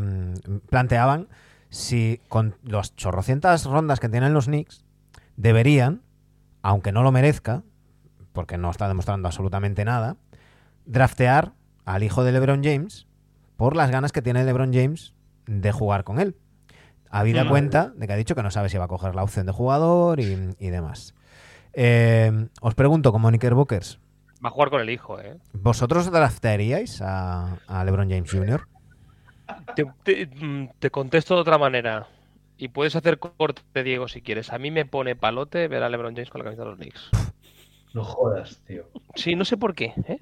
planteaban 0.70 1.28
si 1.70 2.20
con 2.30 2.56
las 2.64 2.96
chorrocientas 2.96 3.66
rondas 3.66 4.00
que 4.00 4.10
tienen 4.10 4.34
los 4.34 4.46
Knicks 4.46 4.86
deberían, 5.38 6.02
aunque 6.62 6.92
no 6.92 7.04
lo 7.04 7.12
merezca, 7.12 7.64
porque 8.34 8.58
no 8.58 8.70
está 8.72 8.88
demostrando 8.88 9.28
absolutamente 9.28 9.86
nada, 9.86 10.18
draftear 10.86 11.54
al 11.86 12.04
hijo 12.04 12.24
de 12.24 12.32
LeBron 12.32 12.64
James 12.64 13.08
por 13.58 13.76
las 13.76 13.92
ganas 13.92 14.12
que 14.12 14.22
tiene 14.22 14.44
LeBron 14.44 14.74
James 14.74 15.14
de 15.46 15.72
jugar 15.72 16.04
con 16.04 16.20
él. 16.20 16.36
Habida 17.10 17.44
Mm. 17.44 17.50
cuenta 17.50 17.90
de 17.96 18.08
que 18.08 18.14
ha 18.14 18.18
dicho 18.18 18.36
que 18.36 18.44
no 18.44 18.52
sabe 18.52 18.70
si 18.70 18.78
va 18.78 18.86
a 18.86 18.88
coger 18.90 19.16
la 19.16 19.24
opción 19.24 19.46
de 19.46 19.52
jugador 19.52 20.20
y, 20.20 20.56
y 20.60 20.70
demás. 20.70 21.16
Eh, 21.74 22.48
os 22.62 22.76
pregunto, 22.76 23.12
como 23.12 23.30
Knickerbockers, 23.30 24.00
Va 24.44 24.48
a 24.50 24.52
jugar 24.54 24.70
con 24.70 24.80
el 24.80 24.90
hijo, 24.90 25.20
¿eh? 25.20 25.38
¿vosotros 25.52 26.10
draftearíais 26.12 27.02
a, 27.02 27.58
a 27.68 27.84
LeBron 27.84 28.10
James 28.10 28.32
Jr.? 28.32 28.66
Te, 29.76 29.86
te- 30.04 30.26
mm, 30.28 30.70
te 30.80 30.90
contesto 30.90 31.36
de 31.36 31.42
otra 31.42 31.58
manera. 31.58 32.08
Y 32.58 32.68
puedes 32.70 32.96
hacer 32.96 33.20
corte, 33.20 33.84
Diego, 33.84 34.08
si 34.08 34.22
quieres. 34.22 34.52
A 34.52 34.58
mí 34.58 34.70
me 34.72 34.86
pone 34.86 35.16
palote 35.16 35.68
ver 35.68 35.82
a 35.84 35.90
LeBron 35.90 36.14
James 36.14 36.30
con 36.30 36.40
la 36.40 36.46
camisa 36.46 36.64
de 36.64 36.70
los 36.70 36.78
Knicks. 36.78 37.10
No 37.94 38.04
jodas, 38.04 38.62
tío. 38.68 38.84
Sí, 39.16 39.36
no 39.36 39.46
sé 39.46 39.56
por 39.58 39.74
qué, 39.74 39.94
¿eh? 40.08 40.20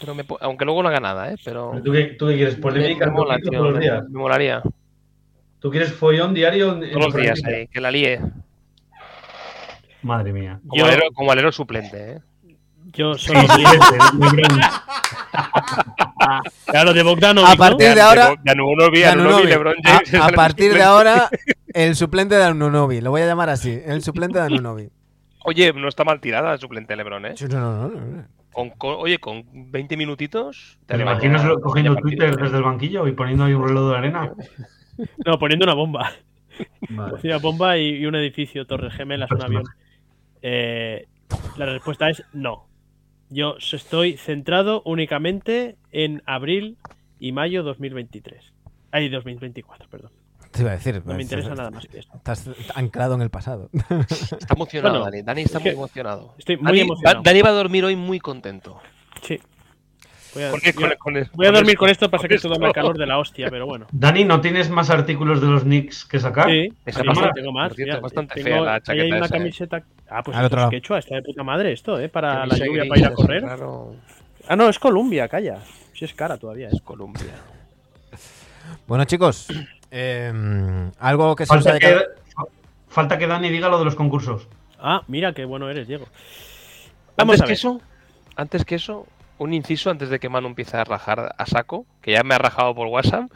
Pero 0.00 0.14
me 0.14 0.24
aunque 0.40 0.64
luego 0.64 0.82
no 0.82 0.88
haga 0.88 1.00
nada, 1.00 1.32
¿eh? 1.32 1.36
Pero 1.44 1.72
¿Tú 1.84 1.92
qué, 1.92 2.04
tú 2.18 2.28
qué 2.28 2.36
quieres? 2.36 2.54
¿Polémica 2.56 3.06
me 3.06 3.12
mola, 3.12 3.34
Tokio 3.36 3.50
tío, 3.50 3.58
todos 3.58 3.72
los 3.72 3.80
días? 3.80 4.08
me 4.08 4.18
molaría. 4.20 4.62
¿Tú 5.60 5.70
quieres 5.70 5.92
follón 5.92 6.34
diario? 6.34 6.72
en- 6.76 6.84
en 6.84 6.92
Todos 6.92 7.06
los 7.12 7.22
días 7.22 7.40
ahí, 7.44 7.66
que 7.68 7.80
la 7.80 7.90
líe. 7.90 8.20
Madre 10.02 10.32
mía. 10.32 10.60
Como, 10.66 10.76
Yo- 10.80 10.86
alero, 10.86 11.02
como 11.14 11.30
alero 11.32 11.52
suplente, 11.52 12.12
¿eh? 12.14 12.18
Yo 12.92 13.14
solo 13.14 13.40
digo- 13.40 13.70
Claro, 16.66 16.92
de 16.94 17.02
Bogdanovic, 17.02 17.48
A 17.50 17.54
¿no? 17.54 17.58
partir 17.58 17.94
de 17.94 18.00
ahora. 18.00 18.34
LeBron 18.44 19.74
James. 19.82 20.14
A, 20.14 20.26
a 20.26 20.28
partir 20.30 20.72
de 20.72 20.82
ahora, 20.82 21.28
el 21.74 21.96
suplente 21.96 22.36
de 22.36 22.44
Anunobi. 22.44 23.00
Lo 23.00 23.10
voy 23.10 23.22
a 23.22 23.26
llamar 23.26 23.50
así, 23.50 23.78
el 23.84 24.02
suplente 24.02 24.38
de 24.38 24.44
Anunobi. 24.46 24.88
Oye, 25.44 25.72
no 25.72 25.88
está 25.88 26.04
mal 26.04 26.20
tirada 26.20 26.52
el 26.52 26.60
suplente 26.60 26.94
LeBron, 26.94 27.26
¿eh? 27.26 27.32
Sí, 27.36 27.46
No, 27.50 27.58
no, 27.60 27.88
no, 27.88 28.00
no. 28.00 28.24
Con, 28.52 28.70
con- 28.70 28.96
oye, 28.98 29.18
con 29.18 29.44
20 29.52 29.96
minutitos. 29.96 30.78
¿Te 30.86 30.96
imaginas 31.00 31.44
lo- 31.44 31.60
cogiendo 31.60 31.96
Twitter 31.96 32.34
¿eh? 32.34 32.36
desde 32.40 32.58
el 32.58 32.62
banquillo 32.62 33.08
y 33.08 33.12
poniendo 33.12 33.44
ahí 33.44 33.54
un 33.54 33.66
reloj 33.66 33.90
de 33.92 33.98
arena? 33.98 34.32
No, 35.24 35.38
poniendo 35.38 35.64
una 35.64 35.72
bomba. 35.74 36.12
Vale. 36.90 37.14
Una 37.24 37.38
bomba 37.38 37.78
y, 37.78 37.96
y 37.96 38.06
un 38.06 38.14
edificio, 38.14 38.66
Torres 38.66 38.92
Gemelas, 38.94 39.30
un 39.32 39.42
avión. 39.42 39.64
Eh, 40.42 41.06
la 41.56 41.64
respuesta 41.64 42.10
es 42.10 42.22
no. 42.34 42.68
Yo 43.32 43.56
estoy 43.58 44.18
centrado 44.18 44.82
únicamente 44.84 45.76
en 45.90 46.22
abril 46.26 46.76
y 47.18 47.32
mayo 47.32 47.62
2023. 47.62 48.52
Ay, 48.90 49.08
2024, 49.08 49.88
perdón. 49.88 50.10
Te 50.50 50.60
iba 50.60 50.72
a 50.72 50.74
decir. 50.74 50.96
No 50.96 51.04
pues, 51.04 51.16
me 51.16 51.22
interesa 51.22 51.54
nada 51.54 51.70
más 51.70 51.86
que 51.86 52.00
eso. 52.00 52.10
Estás 52.14 52.50
anclado 52.74 53.14
en 53.14 53.22
el 53.22 53.30
pasado. 53.30 53.70
Está 54.10 54.54
emocionado, 54.54 55.00
Bueno, 55.00 55.04
Dani. 55.06 55.22
Dani 55.22 55.42
está 55.42 55.58
es 55.58 55.64
muy 55.64 55.72
emocionado. 55.72 56.34
Estoy 56.36 56.58
muy 56.58 56.66
Dani, 56.66 56.80
emocionado. 56.80 57.22
Dani 57.22 57.40
va 57.40 57.48
a 57.48 57.52
dormir 57.52 57.86
hoy 57.86 57.96
muy 57.96 58.20
contento. 58.20 58.78
Sí. 59.22 59.40
Voy 60.34 60.44
a, 60.44 60.50
Porque 60.50 60.72
voy 60.72 60.84
a- 60.84 60.96
con- 60.96 61.14
con- 61.14 61.28
voy 61.34 61.46
a 61.46 61.48
con 61.50 61.54
dormir 61.56 61.76
con 61.76 61.90
esto, 61.90 62.10
pasa 62.10 62.26
que 62.26 62.34
esto- 62.36 62.48
esto 62.48 62.58
da 62.58 62.64
mal 62.66 62.72
calor 62.74 62.96
de 62.96 63.06
la 63.06 63.18
hostia, 63.18 63.48
pero 63.50 63.66
bueno. 63.66 63.86
Dani, 63.92 64.24
¿no 64.24 64.40
tienes 64.40 64.70
más 64.70 64.88
artículos 64.90 65.40
de 65.40 65.48
los 65.48 65.62
Knicks 65.64 66.04
que 66.06 66.18
sacar? 66.18 66.48
Sí, 66.48 66.72
Esa 66.86 67.00
sí, 67.00 67.06
cámara, 67.06 67.32
tengo 67.34 67.52
más. 67.52 67.68
por 67.68 67.76
cierto, 67.76 67.88
mira, 67.90 67.96
es 67.96 68.02
bastante 68.02 68.34
tengo- 68.34 68.44
fea 68.48 68.60
la 68.60 68.74
ahí 68.74 68.80
chaqueta 68.80 69.02
hay 69.04 69.10
una 69.12 69.26
esa, 69.26 69.34
¿eh? 69.34 69.38
camiseta. 69.38 69.82
Ah, 70.08 70.22
pues 70.22 70.36
Al 70.36 70.44
esto 70.44 70.56
es 70.56 70.60
lado. 70.60 70.70
quechua, 70.70 70.98
está 70.98 71.14
de 71.16 71.22
puta 71.22 71.42
madre 71.42 71.72
esto, 71.72 71.98
¿eh? 72.00 72.08
Para 72.08 72.34
la 72.46 72.48
camisa 72.48 72.64
lluvia, 72.66 72.80
gris, 72.82 72.88
para 72.90 73.00
ir 73.00 73.06
a 73.06 73.12
correr. 73.14 73.42
raro, 73.42 73.94
Ah, 74.48 74.56
no, 74.56 74.68
es 74.68 74.78
Columbia, 74.78 75.28
calla. 75.28 75.58
Si 75.94 76.04
es 76.04 76.14
cara 76.14 76.36
todavía, 76.36 76.66
¿eh? 76.68 76.70
es 76.72 76.80
Colombia. 76.82 77.32
Bueno, 78.86 79.04
chicos, 79.04 79.48
eh, 79.90 80.32
algo 80.98 81.36
que 81.36 81.46
se 81.46 81.54
os 81.54 81.62
Falta 81.62 81.70
haya 81.70 81.78
que, 81.78 81.86
quedado- 81.86 82.06
fa- 82.34 82.44
falta 82.88 83.18
que 83.18 83.26
Dani 83.26 83.50
diga 83.50 83.68
lo 83.68 83.78
de 83.78 83.84
los 83.84 83.94
concursos. 83.94 84.48
Ah, 84.78 85.02
mira 85.08 85.32
qué 85.32 85.44
bueno 85.44 85.70
eres, 85.70 85.86
Diego. 85.86 86.06
Vamos 87.16 87.34
Antes 87.34 87.40
a 87.40 87.44
que 87.44 87.48
ver. 87.50 87.52
eso, 87.58 87.80
antes 88.36 88.64
que 88.64 88.74
eso, 88.74 89.06
un 89.38 89.52
inciso 89.54 89.90
antes 89.90 90.08
de 90.10 90.18
que 90.20 90.28
Manu 90.28 90.48
empiece 90.48 90.76
a 90.76 90.84
rajar 90.84 91.34
a 91.36 91.46
saco, 91.46 91.86
que 92.00 92.12
ya 92.12 92.22
me 92.22 92.34
ha 92.34 92.38
rajado 92.38 92.74
por 92.74 92.86
WhatsApp, 92.88 93.30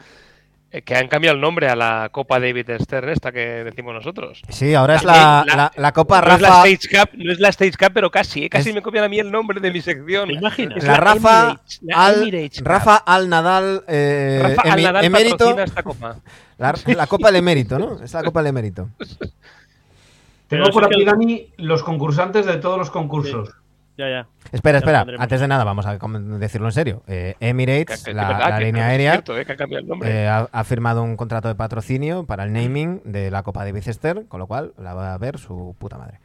eh, 0.71 0.81
que 0.81 0.95
han 0.95 1.07
cambiado 1.07 1.35
el 1.35 1.41
nombre 1.41 1.69
a 1.69 1.75
la 1.77 2.09
Copa 2.11 2.39
David 2.41 2.69
Stern, 2.81 3.07
esta 3.09 3.31
que 3.31 3.63
decimos 3.63 3.93
nosotros. 3.93 4.41
Sí, 4.49 4.73
ahora 4.73 4.95
es 4.95 5.03
la, 5.05 5.43
la- 5.47 5.55
la- 5.55 5.71
la 5.75 5.91
Copa 5.93 6.21
no 6.21 6.35
es 6.35 6.41
la 6.41 6.49
Rafa. 6.49 6.67
Stage 6.67 6.97
Cup, 6.97 7.09
no 7.17 7.31
es 7.31 7.39
la 7.39 7.49
Stage 7.49 7.71
Cup, 7.77 7.91
pero 7.93 8.11
casi, 8.11 8.43
eh, 8.45 8.49
casi 8.49 8.69
Es- 8.69 8.75
me 8.75 8.81
copian 8.81 9.05
a 9.05 9.09
mí 9.09 9.17
el 9.17 9.31
nombre 9.31 9.59
de 9.61 9.71
mi 9.71 9.81
sección. 9.81 10.27
¿Te 10.27 10.33
imaginas? 10.35 10.77
Es 10.77 10.83
La 10.83 10.97
Rafa 10.97 11.61
Emirates, 11.81 12.59
al. 12.59 12.65
Rafa 12.65 12.95
al 12.97 13.29
Nadal, 13.29 13.83
eh, 13.87 14.39
Rafa 14.43 14.63
emi- 14.63 14.71
Al 14.73 14.83
Nadal 14.83 15.05
emérito. 15.05 15.59
esta 15.59 15.83
copa. 15.83 16.17
La, 16.57 16.73
la 16.87 17.05
Copa 17.05 17.27
del 17.27 17.35
Emérito, 17.35 17.77
¿no? 17.77 18.01
Es 18.03 18.11
la 18.13 18.23
Copa 18.23 18.41
del 18.41 18.49
Emérito. 18.49 18.89
Tengo 20.47 20.69
por 20.71 20.85
aquí, 20.85 21.03
Dani, 21.03 21.49
los 21.57 21.83
concursantes 21.83 22.45
de 22.45 22.57
todos 22.57 22.77
los 22.77 22.89
concursos. 22.89 23.49
Ya, 23.97 24.07
ya. 24.09 24.27
Espera, 24.51 24.79
Ya 24.79 24.85
espera. 24.85 25.05
Antes 25.17 25.41
de 25.41 25.47
nada, 25.47 25.63
vamos 25.63 25.85
a 25.87 25.97
decirlo 25.97 26.67
en 26.67 26.71
serio. 26.71 27.03
Eh, 27.07 27.33
Emirates, 27.39 28.03
que- 28.03 28.11
que 28.11 28.15
la, 28.15 28.21
es 28.23 28.27
verdad, 28.29 28.49
la 28.51 28.59
que- 28.59 28.65
línea 28.65 28.87
aérea, 28.87 29.11
cierto, 29.13 29.37
eh, 29.37 29.45
que 29.45 29.51
ha 29.53 29.55
cambiado 29.57 29.81
el 29.81 29.87
nombre. 29.89 30.09
eh, 30.11 30.27
ha, 30.27 30.47
ha 30.51 30.63
firmado 30.63 31.01
un 31.03 31.17
contrato 31.17 31.47
de 31.47 31.55
patrocinio 31.55 32.25
para 32.25 32.43
el 32.43 32.53
naming 32.53 33.01
de 33.05 33.31
la 33.31 33.41
Copa 33.43 33.65
de 33.65 33.71
Bicester, 33.71 34.25
con 34.27 34.39
lo 34.39 34.45
cual 34.47 34.73
la 34.77 34.93
va 34.93 35.13
a 35.13 35.17
ver 35.17 35.39
su 35.39 35.75
puta 35.79 35.97
madre. 35.97 36.19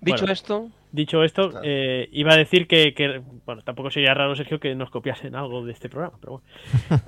Dicho 0.00 0.20
bueno. 0.20 0.32
esto, 0.32 0.68
Dicho 0.92 1.22
esto, 1.22 1.50
Claro. 1.50 1.64
eh, 1.68 2.08
iba 2.10 2.32
a 2.32 2.36
decir 2.36 2.66
que, 2.66 2.94
que- 2.94 3.22
Bueno, 3.46 3.62
tampoco 3.62 3.90
sería 3.90 4.12
raro, 4.14 4.34
Sergio, 4.34 4.58
que 4.58 4.74
nos 4.74 4.90
copiasen 4.90 5.36
algo 5.36 5.64
de 5.64 5.72
este 5.72 5.88
programa, 5.88 6.16
pero 6.20 6.40
bueno. 6.40 6.44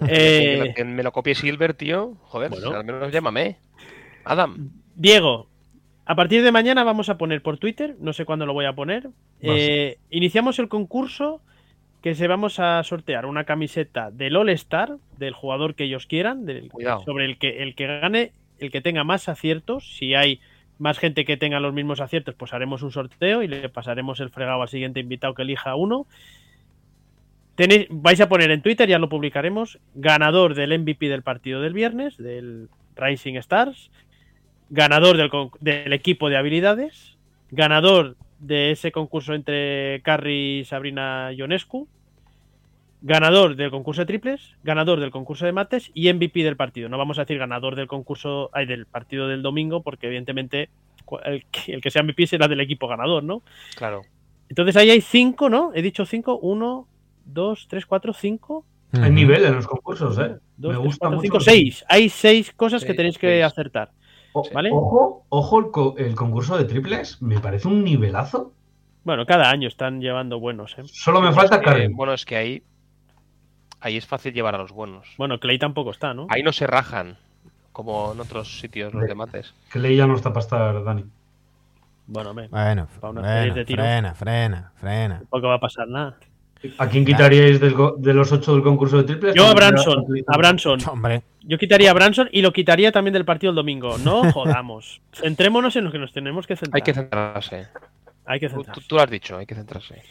Eh, 0.09 0.73
que 0.77 0.85
me 0.85 1.03
lo 1.03 1.11
copie 1.13 1.35
Silver, 1.35 1.75
tío. 1.75 2.15
Joder, 2.25 2.51
bueno. 2.51 2.73
al 2.77 2.85
menos 2.85 3.11
llámame. 3.13 3.57
Adam, 4.25 4.71
Diego, 4.95 5.49
a 6.13 6.15
partir 6.15 6.43
de 6.43 6.53
mañana 6.53 6.85
vamos 6.85 7.09
a 7.09 7.17
poner 7.19 7.43
por 7.43 7.59
Twitter, 7.59 7.97
no 8.01 8.13
sé 8.13 8.25
cuándo 8.25 8.47
lo 8.47 8.53
voy 8.53 8.67
a 8.67 8.73
poner. 8.75 9.09
eh, 9.59 9.99
iniciamos 10.11 10.59
el 10.59 10.69
concurso 10.69 11.41
que 12.03 12.15
se 12.15 12.27
vamos 12.29 12.59
a 12.61 12.83
sortear 12.85 13.27
una 13.27 13.45
camiseta 13.45 14.11
del 14.11 14.37
All 14.37 14.49
Star, 14.51 14.97
del 15.19 15.35
jugador 15.35 15.75
que 15.75 15.85
ellos 15.85 16.07
quieran, 16.07 16.45
del- 16.47 16.71
sobre 17.05 17.25
el 17.27 17.39
que, 17.39 17.63
el 17.63 17.75
que 17.75 17.87
gane, 17.87 18.33
el 18.59 18.71
que 18.71 18.81
tenga 18.81 19.05
más 19.05 19.29
aciertos. 19.29 19.97
Si 19.97 20.15
hay 20.15 20.41
más 20.79 20.99
gente 20.99 21.25
que 21.25 21.37
tenga 21.37 21.61
los 21.61 21.73
mismos 21.73 22.01
aciertos, 22.01 22.35
pues 22.35 22.53
haremos 22.53 22.83
un 22.83 22.91
sorteo 22.91 23.43
y 23.43 23.49
le 23.49 23.69
pasaremos 23.69 24.19
el 24.21 24.31
fregado 24.31 24.63
al 24.63 24.69
siguiente 24.69 24.99
invitado 25.01 25.35
que 25.35 25.43
elija 25.43 25.77
uno. 25.77 26.07
Tenéis, 27.55 27.87
vais 27.91 28.21
a 28.21 28.29
poner 28.29 28.51
en 28.51 28.63
Twitter, 28.63 28.89
ya 28.89 28.99
lo 28.99 29.09
publicaremos, 29.09 29.79
ganador 29.95 30.55
del 30.55 30.73
MVP 30.79 31.09
del 31.09 31.23
partido 31.23 31.61
del 31.61 31.75
viernes, 31.75 32.17
del 32.17 32.69
Rising 32.97 33.37
Stars, 33.37 33.91
ganador 34.73 35.19
del, 35.61 35.93
equipo 35.93 36.31
de 36.31 36.39
habilidades, 36.39 37.19
ganador 37.51 38.17
de 38.41 38.71
ese 38.71 38.91
concurso 38.91 39.35
entre 39.35 40.01
Carrie 40.03 40.61
y 40.61 40.65
Sabrina 40.65 41.31
Ionescu, 41.33 41.87
ganador 43.03 43.55
del 43.55 43.71
concurso 43.71 44.01
de 44.01 44.07
triples, 44.07 44.57
ganador 44.65 44.99
del 44.99 45.11
concurso 45.11 45.45
de 45.45 45.53
mates 45.53 45.91
y 45.93 46.11
MVP 46.11 46.43
del 46.43 46.57
partido. 46.57 46.89
No 46.89 46.97
vamos 46.97 47.19
a 47.19 47.23
decir 47.23 47.37
ganador 47.37 47.77
del 47.77 47.87
concurso, 47.87 48.49
ay, 48.55 48.65
del 48.65 48.87
partido 48.87 49.29
del 49.29 49.43
domingo, 49.43 49.83
porque 49.83 50.07
evidentemente 50.07 50.71
el 51.25 51.45
que, 51.51 51.75
el 51.75 51.83
que 51.83 51.91
sea 51.91 52.03
MVP 52.03 52.27
será 52.27 52.49
del 52.49 52.61
equipo 52.61 52.89
ganador, 52.89 53.23
¿no? 53.23 53.43
claro. 53.77 54.03
Entonces 54.49 54.77
ahí 54.77 54.91
hay 54.91 55.01
cinco, 55.01 55.49
¿no? 55.49 55.73
He 55.75 55.81
dicho 55.81 56.05
cinco, 56.05 56.39
uno, 56.39 56.87
dos, 57.25 57.67
tres, 57.69 57.87
cuatro, 57.87 58.13
cinco. 58.13 58.67
Hay 58.93 59.11
nivel 59.11 59.47
en 59.47 59.55
los 59.55 59.67
concursos, 59.67 60.19
¿eh? 60.19 60.37
Dos, 60.59 60.73
Me 60.73 60.79
tres, 60.79 60.79
gusta 60.79 60.99
cuatro, 60.99 61.17
mucho. 61.17 61.23
cinco, 61.23 61.41
seis. 61.41 61.85
Hay 61.89 62.11
seis 62.11 62.53
cosas 62.53 62.85
que 62.85 62.93
tenéis 62.93 63.17
que 63.17 63.29
seis. 63.29 63.45
acertar. 63.45 63.93
Ojo, 64.35 65.25
ojo 65.29 65.59
el, 65.61 65.71
co- 65.71 65.95
el 65.99 66.15
concurso 66.15 66.57
de 66.57 66.65
triples, 66.65 67.21
me 67.23 67.39
parece 67.41 67.69
un 67.69 67.85
nivelazo. 67.85 68.53
Bueno, 69.05 69.27
cada 69.27 69.51
año 69.51 69.69
están 69.69 70.01
llevando 70.01 70.39
buenos, 70.41 70.77
¿eh? 70.79 70.83
Solo 70.87 71.21
me 71.21 71.31
Es 71.31 71.35
falta 71.35 71.59
que, 71.61 71.65
Karen. 71.67 71.95
bueno, 71.97 72.13
es 72.13 72.25
que 72.25 72.37
ahí, 72.37 72.63
ahí 73.81 73.97
es 73.97 74.07
fácil 74.07 74.33
llevar 74.33 74.55
a 74.55 74.59
los 74.59 74.73
buenos. 74.73 75.09
Bueno, 75.19 75.39
Clay 75.41 75.59
tampoco 75.59 75.91
está, 75.91 76.15
¿no? 76.15 76.27
Ahí 76.31 76.43
no 76.43 76.53
se 76.53 76.67
rajan, 76.67 77.17
como 77.73 78.13
en 78.13 78.21
otros 78.21 78.59
sitios 78.61 78.93
los 78.95 79.03
Ve. 79.03 79.09
de 79.09 79.15
mates. 79.15 79.55
Que 79.73 79.79
ley 79.79 79.97
ya 79.97 80.07
no 80.07 80.15
está 80.15 80.31
para 80.33 80.41
estar, 80.45 80.85
Dani. 80.85 81.05
Bueno, 82.07 82.31
hombre, 82.31 82.49
Bueno, 82.49 82.89
Para 83.01 83.35
series 83.39 83.55
de 83.55 83.65
tiro. 83.65 83.83
frena, 83.83 84.15
frena, 84.15 84.73
frena. 84.77 85.19
tampoco 85.19 85.49
va 85.49 85.55
a 85.55 85.61
pasar 85.61 85.89
nada. 85.89 86.17
¿A 86.79 86.89
quién 86.89 87.05
quitaríais 87.05 87.61
del 87.61 87.75
de 87.99 88.15
los 88.15 88.31
ocho 88.33 88.53
del 88.55 88.63
concurso 88.63 88.99
de 88.99 89.05
triples? 89.05 89.35
Yo 89.35 89.47
a 89.47 89.55
Branson, 89.55 90.05
a 90.27 90.37
Branson. 90.37 90.79
Hombre, 90.91 91.23
Yo 91.43 91.59
quitaría 91.59 91.91
a 91.91 91.95
Branson 91.95 92.29
y 92.33 92.41
lo 92.43 92.53
quitaría 92.53 92.93
también 92.93 93.13
del 93.15 93.25
partido 93.25 93.51
el 93.51 93.57
domingo. 93.57 93.99
No 93.99 94.23
jodamos. 94.33 95.01
Centrémonos 95.13 95.75
en 95.77 95.85
lo 95.85 95.93
que 95.93 95.99
nos 95.99 96.13
tenemos 96.13 96.47
que 96.47 96.57
centrar. 96.57 96.77
Hay 96.77 96.83
que 96.83 96.95
centrarse. 96.95 97.67
Hay 98.25 98.39
que 98.41 98.49
Tú, 98.49 98.55
centrarse. 98.57 98.81
tú- 98.81 98.87
tú 98.87 98.95
lo 98.97 99.03
has 99.03 99.11
dicho, 99.11 99.37
hay 99.37 99.47
que 99.47 99.55
centrarse. 99.55 100.03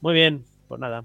Muy 0.00 0.14
bien, 0.14 0.44
pues 0.68 0.80
nada. 0.80 1.04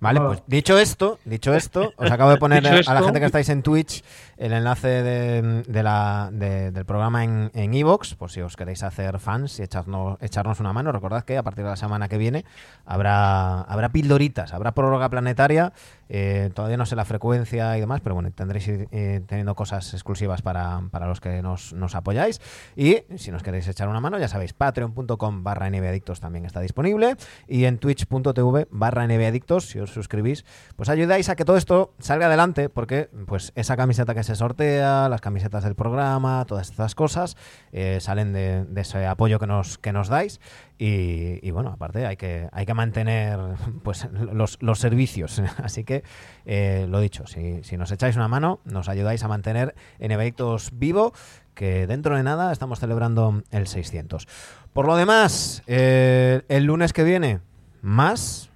Vale, 0.00 0.18
Ah. 0.20 0.26
pues 0.28 0.42
dicho 0.46 0.78
esto, 0.78 1.18
dicho 1.26 1.52
esto, 1.54 1.92
os 1.96 2.10
acabo 2.10 2.30
de 2.30 2.38
poner 2.38 2.66
a 2.66 2.94
la 2.94 3.02
gente 3.02 3.20
que 3.20 3.26
estáis 3.26 3.48
en 3.50 3.62
Twitch 3.62 4.02
el 4.38 4.52
enlace 4.54 4.88
de, 4.88 5.62
de 5.66 5.82
la, 5.82 6.30
de- 6.32 6.70
del 6.70 6.84
programa 6.86 7.22
en 7.22 7.50
en 7.54 7.74
Evox, 7.74 8.14
por 8.14 8.30
si 8.30 8.40
os 8.40 8.56
queréis 8.56 8.82
hacer 8.82 9.18
fans 9.18 9.58
y 9.58 9.62
echarnos, 9.62 10.16
echarnos 10.22 10.58
una 10.60 10.72
mano. 10.72 10.90
Recordad 10.90 11.24
que 11.24 11.36
a 11.36 11.42
partir 11.42 11.64
de 11.64 11.70
la 11.70 11.76
semana 11.76 12.08
que 12.08 12.16
viene 12.16 12.44
habrá, 12.86 13.60
habrá 13.62 13.90
pildoritas, 13.90 14.52
habrá 14.54 14.72
prórroga 14.72 15.08
planetaria. 15.10 15.72
Eh, 16.12 16.50
todavía 16.52 16.76
no 16.76 16.86
sé 16.86 16.96
la 16.96 17.04
frecuencia 17.04 17.76
y 17.76 17.80
demás, 17.80 18.00
pero 18.02 18.16
bueno, 18.16 18.32
tendréis 18.32 18.66
eh, 18.68 19.22
teniendo 19.26 19.54
cosas 19.54 19.94
exclusivas 19.94 20.42
para, 20.42 20.82
para 20.90 21.06
los 21.06 21.20
que 21.20 21.40
nos, 21.40 21.72
nos 21.72 21.94
apoyáis. 21.94 22.40
Y 22.74 23.04
si 23.16 23.30
nos 23.30 23.44
queréis 23.44 23.68
echar 23.68 23.88
una 23.88 24.00
mano, 24.00 24.18
ya 24.18 24.26
sabéis, 24.26 24.52
patreon.com 24.52 25.44
barra 25.44 25.70
nbadictos 25.70 26.18
también 26.18 26.44
está 26.46 26.60
disponible. 26.60 27.16
Y 27.46 27.64
en 27.64 27.78
twitch.tv 27.78 28.66
barra 28.72 29.06
nbadictos, 29.06 29.68
si 29.68 29.78
os 29.78 29.90
suscribís, 29.90 30.44
pues 30.74 30.88
ayudáis 30.88 31.28
a 31.28 31.36
que 31.36 31.44
todo 31.44 31.56
esto 31.56 31.94
salga 32.00 32.26
adelante, 32.26 32.68
porque 32.68 33.08
pues 33.26 33.52
esa 33.54 33.76
camiseta 33.76 34.12
que 34.12 34.24
se 34.24 34.34
sortea, 34.34 35.08
las 35.08 35.20
camisetas 35.20 35.62
del 35.62 35.76
programa, 35.76 36.44
todas 36.44 36.70
estas 36.70 36.96
cosas, 36.96 37.36
eh, 37.70 37.98
salen 38.00 38.32
de, 38.32 38.64
de 38.64 38.80
ese 38.80 39.06
apoyo 39.06 39.38
que 39.38 39.46
nos, 39.46 39.78
que 39.78 39.92
nos 39.92 40.08
dais. 40.08 40.40
Y, 40.82 41.46
y, 41.46 41.50
bueno, 41.50 41.68
aparte 41.68 42.06
hay 42.06 42.16
que, 42.16 42.48
hay 42.52 42.64
que 42.64 42.72
mantener 42.72 43.38
pues 43.82 44.08
los, 44.32 44.56
los 44.62 44.78
servicios. 44.78 45.38
Así 45.62 45.84
que, 45.84 46.02
eh, 46.46 46.86
lo 46.88 47.00
dicho, 47.00 47.26
si, 47.26 47.62
si 47.64 47.76
nos 47.76 47.92
echáis 47.92 48.16
una 48.16 48.28
mano, 48.28 48.60
nos 48.64 48.88
ayudáis 48.88 49.22
a 49.22 49.28
mantener 49.28 49.74
NBadictos 49.98 50.70
vivo, 50.72 51.12
que 51.52 51.86
dentro 51.86 52.16
de 52.16 52.22
nada 52.22 52.50
estamos 52.50 52.80
celebrando 52.80 53.42
el 53.50 53.66
600. 53.66 54.26
Por 54.72 54.86
lo 54.86 54.96
demás, 54.96 55.62
eh, 55.66 56.40
el 56.48 56.64
lunes 56.64 56.94
que 56.94 57.04
viene, 57.04 57.40
más. 57.82 58.48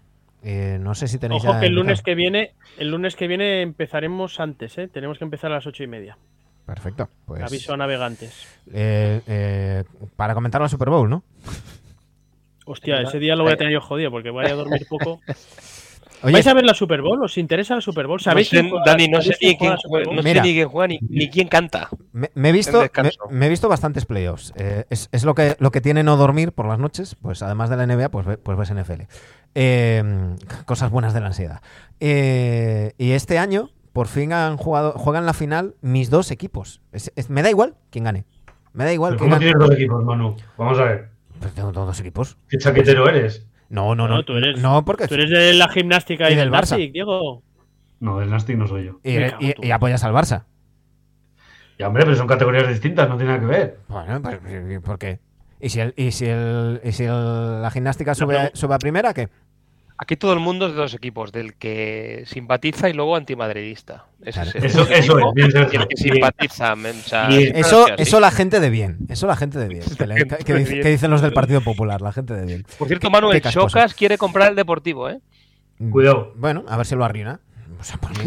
Eh, 0.42 0.78
no 0.80 0.94
sé 0.94 1.08
si 1.08 1.18
tenéis 1.18 1.44
Ojo 1.44 1.52
ya 1.52 1.60
que 1.60 1.66
el 1.66 1.74
lunes 1.74 2.00
que 2.00 2.14
viene, 2.14 2.54
el 2.78 2.90
lunes 2.90 3.16
que 3.16 3.28
viene 3.28 3.60
empezaremos 3.60 4.40
antes, 4.40 4.78
¿eh? 4.78 4.88
Tenemos 4.88 5.18
que 5.18 5.24
empezar 5.24 5.52
a 5.52 5.56
las 5.56 5.66
ocho 5.66 5.82
y 5.82 5.88
media. 5.88 6.16
Perfecto. 6.64 7.10
Pues, 7.26 7.42
Aviso 7.42 7.74
a 7.74 7.76
navegantes. 7.76 8.48
para 10.16 10.32
comentar 10.32 10.62
la 10.62 10.70
Super 10.70 10.88
Bowl, 10.88 11.10
¿no? 11.10 11.22
Hostia, 12.64 13.00
ese 13.02 13.18
día 13.18 13.36
lo 13.36 13.44
voy 13.44 13.52
a 13.52 13.56
tener 13.56 13.72
yo 13.72 13.80
jodido 13.80 14.10
porque 14.10 14.30
voy 14.30 14.46
a 14.46 14.54
dormir 14.54 14.86
poco. 14.88 15.20
Oye, 16.22 16.32
¿Vais 16.32 16.46
a 16.46 16.54
ver 16.54 16.64
la 16.64 16.72
Super 16.72 17.02
Bowl? 17.02 17.22
¿Os 17.22 17.36
interesa 17.36 17.74
la 17.74 17.82
Super 17.82 18.06
Bowl? 18.06 18.18
¿Sabéis 18.18 18.50
No 18.50 18.56
sé, 18.56 18.60
quién 18.62 18.70
juega- 18.70 18.84
Dani, 18.86 19.08
no 19.08 19.20
sé 19.20 19.34
quién 19.38 19.50
ni 19.50 19.56
quién 19.58 19.76
juega 19.76 20.04
no 20.10 20.22
sé 20.22 20.34
ni 20.40 20.54
quién 20.54 20.68
juega 20.70 20.88
ni, 20.88 20.98
ni 21.10 21.28
quién 21.28 21.48
canta. 21.48 21.90
me, 22.12 22.30
me 22.34 22.48
he 22.48 22.52
visto, 22.52 22.82
me, 23.28 23.44
he 23.44 23.48
visto 23.50 23.68
bastantes 23.68 24.06
playoffs. 24.06 24.54
Eh, 24.56 24.84
es, 24.88 25.10
es 25.12 25.24
lo 25.24 25.34
que 25.34 25.54
lo 25.58 25.70
que 25.70 25.82
tiene 25.82 26.02
no 26.02 26.16
dormir 26.16 26.52
por 26.52 26.66
las 26.66 26.78
noches, 26.78 27.14
pues 27.20 27.42
además 27.42 27.68
de 27.68 27.76
la 27.76 27.86
NBA, 27.86 28.08
pues, 28.10 28.26
pues 28.42 28.56
ves 28.56 28.70
NFL. 28.72 29.02
Eh, 29.54 30.02
cosas 30.64 30.90
buenas 30.90 31.12
de 31.12 31.20
la 31.20 31.26
ansiedad. 31.26 31.60
Eh, 32.00 32.92
y 32.96 33.10
este 33.10 33.38
año, 33.38 33.68
por 33.92 34.06
fin 34.08 34.32
han 34.32 34.56
jugado, 34.56 34.92
juegan 34.92 35.26
la 35.26 35.34
final 35.34 35.74
mis 35.82 36.08
dos 36.08 36.30
equipos. 36.30 36.80
Es- 36.92 37.12
es- 37.16 37.28
me 37.28 37.42
da 37.42 37.50
igual 37.50 37.74
quién 37.90 38.04
gane. 38.04 38.24
Me 38.72 38.84
da 38.84 38.94
igual 38.94 39.16
¿Pero 39.18 39.18
quién 39.18 39.30
¿Cómo 39.30 39.40
gane. 39.40 39.44
tienes 39.52 39.68
dos 39.68 39.76
equipos, 39.76 40.04
Manu? 40.04 40.36
Vamos 40.56 40.78
a 40.78 40.84
ver. 40.84 41.08
Pues 41.40 41.52
tengo 41.54 41.72
todos 41.72 41.86
dos 41.88 42.00
equipos. 42.00 42.36
¿Qué 42.48 42.58
chaquetero 42.58 43.08
eres? 43.08 43.46
No, 43.68 43.94
no, 43.94 44.06
no. 44.08 44.16
No, 44.16 44.24
tú 44.24 44.34
eres- 44.34 44.60
no, 44.60 44.84
porque 44.84 45.08
Tú 45.08 45.14
eres 45.14 45.30
de 45.30 45.54
la 45.54 45.68
gimnástica 45.68 46.28
y, 46.30 46.34
Y 46.34 46.36
del 46.36 46.50
del 46.50 46.52
Barça. 46.52 46.70
Nastic, 46.70 46.92
Diego. 46.92 47.42
No, 48.00 48.18
del 48.20 48.30
Nastic 48.30 48.56
no 48.56 48.66
soy 48.66 48.84
yo. 48.86 49.00
y, 49.02 49.70
apoyas 49.70 50.04
al 50.04 50.12
Barça. 50.12 50.44
Ya, 51.78 51.88
hombre, 51.88 52.04
pero 52.04 52.16
son 52.16 52.28
categorías 52.28 52.68
distintas, 52.68 53.08
no 53.08 53.16
tiene 53.16 53.32
nada 53.32 53.40
que 53.40 53.46
ver. 53.46 53.78
Bueno, 53.88 54.22
pues, 54.22 54.80
¿por 54.80 54.98
qué? 54.98 55.18
¿Y 55.60 55.70
si, 55.70 55.80
el, 55.80 55.92
y 55.96 56.12
si, 56.12 56.26
el, 56.26 56.80
y 56.84 56.92
si 56.92 57.04
el- 57.04 57.62
la 57.62 57.70
gimnástica 57.72 58.14
sube, 58.14 58.36
pero- 58.36 58.50
sube 58.54 58.74
a 58.74 58.78
primera, 58.78 59.12
qué? 59.14 59.28
Aquí 59.96 60.16
todo 60.16 60.32
el 60.32 60.40
mundo 60.40 60.66
es 60.66 60.72
de 60.72 60.78
dos 60.78 60.92
equipos, 60.94 61.30
del 61.30 61.54
que 61.54 62.24
simpatiza 62.26 62.88
y 62.88 62.94
luego 62.94 63.14
antimadridista. 63.14 64.06
Ese 64.22 64.32
Claro. 64.42 64.48
es 64.50 64.54
el 64.56 64.64
Eso- 64.64 64.82
eso 64.90 65.18
es, 65.18 65.34
bien, 65.34 65.50
y 65.72 65.76
el 65.76 65.86
que 65.88 65.96
simpatiza. 65.96 66.74
men, 66.74 66.96
o 66.98 67.08
sea, 67.08 67.28
Bien. 67.28 67.40
siempre 67.42 67.60
Eso, 67.60 67.86
eso 67.96 68.20
la 68.20 68.30
gente 68.32 68.58
de 68.58 68.70
bien. 68.70 68.98
Eso 69.08 69.26
la 69.28 69.36
gente 69.36 69.58
de 69.58 69.68
bien. 69.68 69.82
Que, 69.98 70.06
le- 70.06 70.64
que 70.82 70.88
dicen 70.90 71.10
los 71.12 71.22
del 71.22 71.32
Partido 71.32 71.60
Popular, 71.60 72.00
la 72.02 72.12
gente 72.12 72.34
de 72.34 72.44
bien. 72.44 72.66
Por 72.76 72.88
cierto, 72.88 73.08
Manuel. 73.08 73.40
Chocas 73.40 73.94
quiere 73.94 74.18
comprar 74.18 74.50
el 74.50 74.56
Deportivo, 74.56 75.08
¿eh? 75.08 75.20
Cuidado. 75.90 76.32
Bueno, 76.36 76.64
a 76.68 76.76
ver 76.76 76.86
si 76.86 76.96
lo 76.96 77.04
arruina. 77.04 77.38
O 77.80 77.84
sea, 77.84 77.96
por 77.98 78.10
mí. 78.18 78.24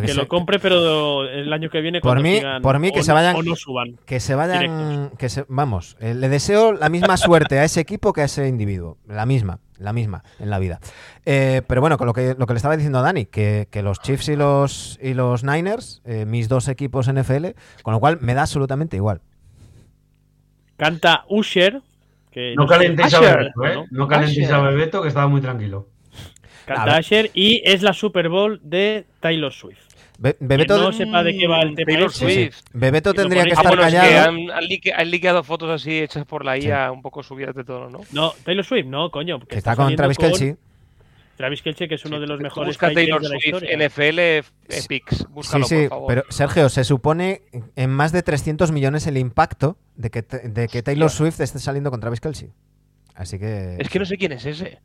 Que 0.00 0.08
se- 0.08 0.14
lo 0.14 0.28
compre, 0.28 0.58
pero 0.58 1.24
el 1.28 1.52
año 1.52 1.70
que 1.70 1.80
viene 1.80 2.00
Por 2.00 2.20
mí- 2.20 2.36
sigan 2.36 2.62
por 2.62 2.78
mí 2.78 2.92
que 2.92 3.00
o 3.00 3.02
se 3.02 3.10
no- 3.10 3.14
vayan- 3.14 3.36
o 3.36 3.42
no 3.42 3.56
suban. 3.56 3.96
Que 4.06 4.20
se 4.20 4.34
vayan. 4.34 5.10
Que 5.18 5.28
se, 5.28 5.44
vamos, 5.48 5.96
eh, 6.00 6.14
le 6.14 6.28
deseo 6.28 6.72
la 6.72 6.88
misma 6.88 7.16
suerte 7.16 7.58
a 7.58 7.64
ese 7.64 7.80
equipo 7.80 8.12
que 8.12 8.20
a 8.20 8.24
ese 8.24 8.46
individuo. 8.48 8.98
La 9.06 9.26
misma, 9.26 9.58
la 9.78 9.92
misma 9.92 10.22
en 10.38 10.50
la 10.50 10.58
vida. 10.58 10.78
Eh, 11.26 11.62
pero 11.66 11.80
bueno, 11.80 11.96
con 11.98 12.06
lo 12.06 12.12
que, 12.12 12.34
lo 12.38 12.46
que 12.46 12.52
le 12.52 12.58
estaba 12.58 12.76
diciendo 12.76 12.98
a 12.98 13.02
Dani, 13.02 13.26
que, 13.26 13.66
que 13.70 13.82
los 13.82 14.00
Chiefs 14.00 14.28
y 14.28 14.36
los, 14.36 14.98
y 15.02 15.14
los 15.14 15.42
Niners, 15.42 16.00
eh, 16.04 16.24
mis 16.26 16.48
dos 16.48 16.68
equipos 16.68 17.08
NFL, 17.08 17.54
con 17.82 17.92
lo 17.92 18.00
cual 18.00 18.18
me 18.20 18.34
da 18.34 18.42
absolutamente 18.42 18.96
igual. 18.96 19.20
Canta 20.76 21.24
Usher. 21.28 21.80
Que 22.30 22.54
No 22.56 22.66
calentéis 22.66 23.14
a 23.14 23.20
Bebeto, 23.20 23.64
¿eh? 23.66 23.74
¿no? 23.74 23.84
No 23.90 24.06
calentéis 24.06 24.50
a. 24.50 24.60
Bebeto, 24.60 25.02
que 25.02 25.08
estaba 25.08 25.26
muy 25.28 25.40
tranquilo. 25.40 25.88
Y 27.34 27.62
es 27.64 27.82
la 27.82 27.92
Super 27.92 28.28
Bowl 28.28 28.60
de 28.62 29.06
Taylor 29.20 29.52
Swift. 29.52 29.78
Be- 30.20 30.36
Bebeto, 30.40 30.78
no 30.78 30.92
sepa 30.92 31.22
de 31.22 31.36
qué 31.36 31.46
va 31.46 31.60
el 31.60 31.76
tema 31.76 31.92
Taylor 31.92 32.10
ese. 32.10 32.18
sí, 32.18 32.26
sí. 32.26 32.34
Swift. 32.50 32.60
Bebeto 32.72 33.14
tendría 33.14 33.44
que 33.44 33.50
Ah, 33.50 33.54
estar 33.54 33.66
es 33.66 33.70
que 33.76 33.80
callado. 33.82 34.28
han, 34.30 34.50
han 34.50 34.64
lique- 34.64 34.92
han 34.92 35.10
liqueado 35.10 35.44
fotos 35.44 35.70
así 35.70 35.96
hechas 36.00 36.24
por 36.24 36.44
la 36.44 36.58
IA, 36.58 36.90
un 36.90 37.02
poco 37.02 37.22
subidas 37.22 37.54
de 37.54 37.62
tono, 37.62 37.88
¿no? 37.88 38.00
No, 38.12 38.32
Taylor 38.44 38.64
Swift, 38.64 38.86
no, 38.86 39.10
coño. 39.12 39.38
Que 39.40 39.58
está 39.58 39.76
con 39.76 39.94
Travis 39.94 40.18
Kelce. 40.18 40.56
Travis 41.36 41.62
Kelce, 41.62 41.86
que 41.86 41.94
es 41.94 42.04
uno 42.04 42.18
de 42.18 42.26
los 42.26 42.40
mejores 42.40 42.70
Busca 42.70 42.92
Taylor 42.92 43.18
ends 43.20 43.28
de 43.28 43.34
la 43.36 43.40
Swift 43.40 43.62
historia. 43.62 43.76
NFL 43.76 44.44
Sí. 44.70 44.80
Epics. 44.86 45.16
Sí, 45.18 45.24
Búscalo, 45.30 45.64
sí, 45.66 45.74
por 45.82 45.88
favor. 45.90 46.06
pero 46.08 46.24
Sergio, 46.30 46.68
se 46.68 46.82
supone 46.82 47.42
en 47.76 47.90
más 47.90 48.10
de 48.10 48.24
300 48.24 48.72
millones 48.72 49.06
el 49.06 49.16
impacto 49.18 49.78
de 49.94 50.10
que, 50.10 50.22
de 50.22 50.66
que 50.66 50.82
Taylor. 50.82 51.10
Swift 51.10 51.38
esté 51.40 51.60
saliendo 51.60 51.92
con 51.92 52.00
Travis 52.00 52.20
Kelce. 52.20 52.50
Así 53.14 53.38
que 53.38 53.76
Es 53.78 53.88
que 53.88 54.00
no 54.00 54.04
sé 54.04 54.16
quién 54.16 54.32
es 54.32 54.44
ese. 54.46 54.80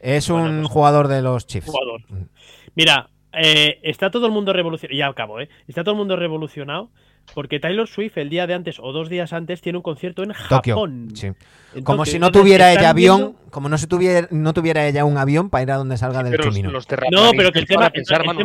Es 0.00 0.28
un 0.30 0.40
Bueno, 0.40 0.60
pues- 0.62 0.72
jugador 0.72 1.08
de 1.08 1.22
los 1.22 1.46
Chiefs. 1.46 1.66
Jugador. 1.68 2.02
Mira, 2.74 3.10
eh, 3.32 3.78
está 3.82 4.10
todo 4.10 4.26
el 4.26 4.32
mundo 4.32 4.52
revolucionado. 4.52 4.98
Ya 4.98 5.06
acabo, 5.08 5.40
¿eh? 5.40 5.48
Está 5.68 5.84
todo 5.84 5.92
el 5.92 5.98
mundo 5.98 6.16
revolucionado 6.16 6.90
porque 7.34 7.60
Taylor 7.60 7.86
Swift 7.86 8.16
el 8.18 8.28
día 8.28 8.46
de 8.48 8.54
antes 8.54 8.80
o 8.80 8.90
dos 8.92 9.08
días 9.08 9.32
antes 9.32 9.60
tiene 9.60 9.76
un 9.78 9.82
concierto 9.82 10.22
en 10.24 10.32
Tokio. 10.48 10.74
Japón. 10.74 11.08
Sí. 11.14 11.26
En 11.74 11.84
Como 11.84 11.98
Tokio. 11.98 12.12
si 12.12 12.18
no 12.18 12.32
tuviera 12.32 12.72
ella 12.72 12.90
avión, 12.90 13.18
viendo- 13.20 13.50
como 13.50 13.68
no, 13.68 13.78
se 13.78 13.86
tuviera, 13.86 14.26
no 14.32 14.52
tuviera 14.52 14.86
ella 14.88 15.04
un 15.04 15.16
avión 15.16 15.48
para 15.50 15.62
ir 15.62 15.70
a 15.70 15.76
donde 15.76 15.96
salga 15.96 16.24
del 16.24 16.32
los, 16.34 16.46
los 16.72 16.86
No, 17.12 17.30
pero 17.36 17.52
que 17.52 17.60
el 17.60 17.66
tema, 17.66 17.90
pensar, 17.90 18.22
el, 18.26 18.36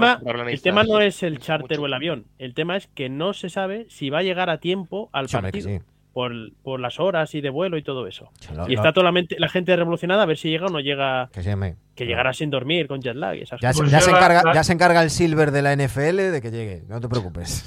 tema, 0.61 0.81
el 0.81 0.87
no 0.87 0.99
es 1.01 1.23
el 1.23 1.39
charter 1.39 1.77
Mucho. 1.77 1.81
o 1.81 1.85
el 1.87 1.93
avión. 1.93 2.25
El 2.37 2.53
tema 2.53 2.75
es 2.77 2.87
que 2.87 3.09
no 3.09 3.33
se 3.33 3.49
sabe 3.49 3.87
si 3.89 4.09
va 4.11 4.19
a 4.19 4.23
llegar 4.23 4.49
a 4.51 4.59
tiempo 4.59 5.09
al 5.13 5.29
Sí, 5.29 5.35
hombre, 5.37 5.51
que 5.51 5.59
partido. 5.59 5.79
sí. 5.79 5.85
Por, 6.15 6.31
por 6.63 6.79
las 6.79 6.97
horas 7.01 7.35
y 7.35 7.41
de 7.41 7.49
vuelo 7.49 7.75
y 7.77 7.83
todo 7.83 8.07
eso. 8.07 8.31
Lo- 8.55 8.69
Y 8.69 8.75
lo- 8.75 8.79
está 8.79 8.93
toda 8.93 9.03
la, 9.03 9.11
mente- 9.11 9.35
la 9.37 9.49
gente 9.49 9.75
revolucionada 9.75 10.23
a 10.23 10.25
ver 10.25 10.37
si 10.37 10.49
llega 10.49 10.67
o 10.67 10.69
no 10.69 10.79
llega. 10.79 11.29
que 11.33 11.43
sí, 11.43 11.49
hombre. 11.49 11.75
Que 11.93 12.05
llegará 12.05 12.31
sin 12.31 12.49
dormir, 12.49 12.87
con 12.87 13.01
jet 13.01 13.15
lag 13.17 13.35
y 13.35 13.41
esas 13.41 13.59
Ya, 13.59 13.73
se- 13.73 13.79
Pues 13.79 13.91
ya 13.91 13.99
se 13.99 14.11
la- 14.11 14.17
encarga, 14.19 14.43
la- 14.45 14.53
ya 14.53 14.63
se 14.63 14.71
encarga 14.71 15.03
el 15.03 15.09
silver 15.09 15.51
de 15.51 15.61
la 15.61 15.73
NFL 15.75 16.31
de 16.31 16.41
que 16.41 16.51
llegue, 16.51 16.83
no 16.87 17.01
te 17.01 17.09
preocupes. 17.09 17.65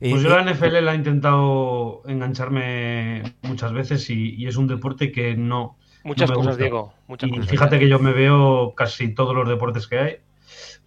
Y- 0.00 0.10
Pues 0.12 0.22
yo 0.22 0.28
la 0.28 0.42
NFL 0.44 0.80
la 0.84 0.92
he 0.92 0.94
intentado 0.94 2.02
engancharme 2.06 3.22
muchas 3.42 3.72
veces 3.72 4.08
y, 4.08 4.36
y 4.36 4.46
es 4.46 4.56
un 4.56 4.68
deporte 4.68 5.10
que 5.10 5.34
no. 5.36 5.76
Muchas 6.04 6.30
no 6.30 6.34
me 6.36 6.36
cosas, 6.36 6.52
gusta. 6.52 6.62
Diego. 6.62 6.94
Muchas 7.08 7.28
Y 7.28 7.32
cosas. 7.32 7.50
fíjate 7.50 7.78
que 7.80 7.88
yo 7.88 7.98
me 7.98 8.12
veo 8.12 8.72
casi 8.76 9.12
todos 9.14 9.34
los 9.34 9.48
deportes 9.48 9.88
que 9.88 9.98
hay. 9.98 10.16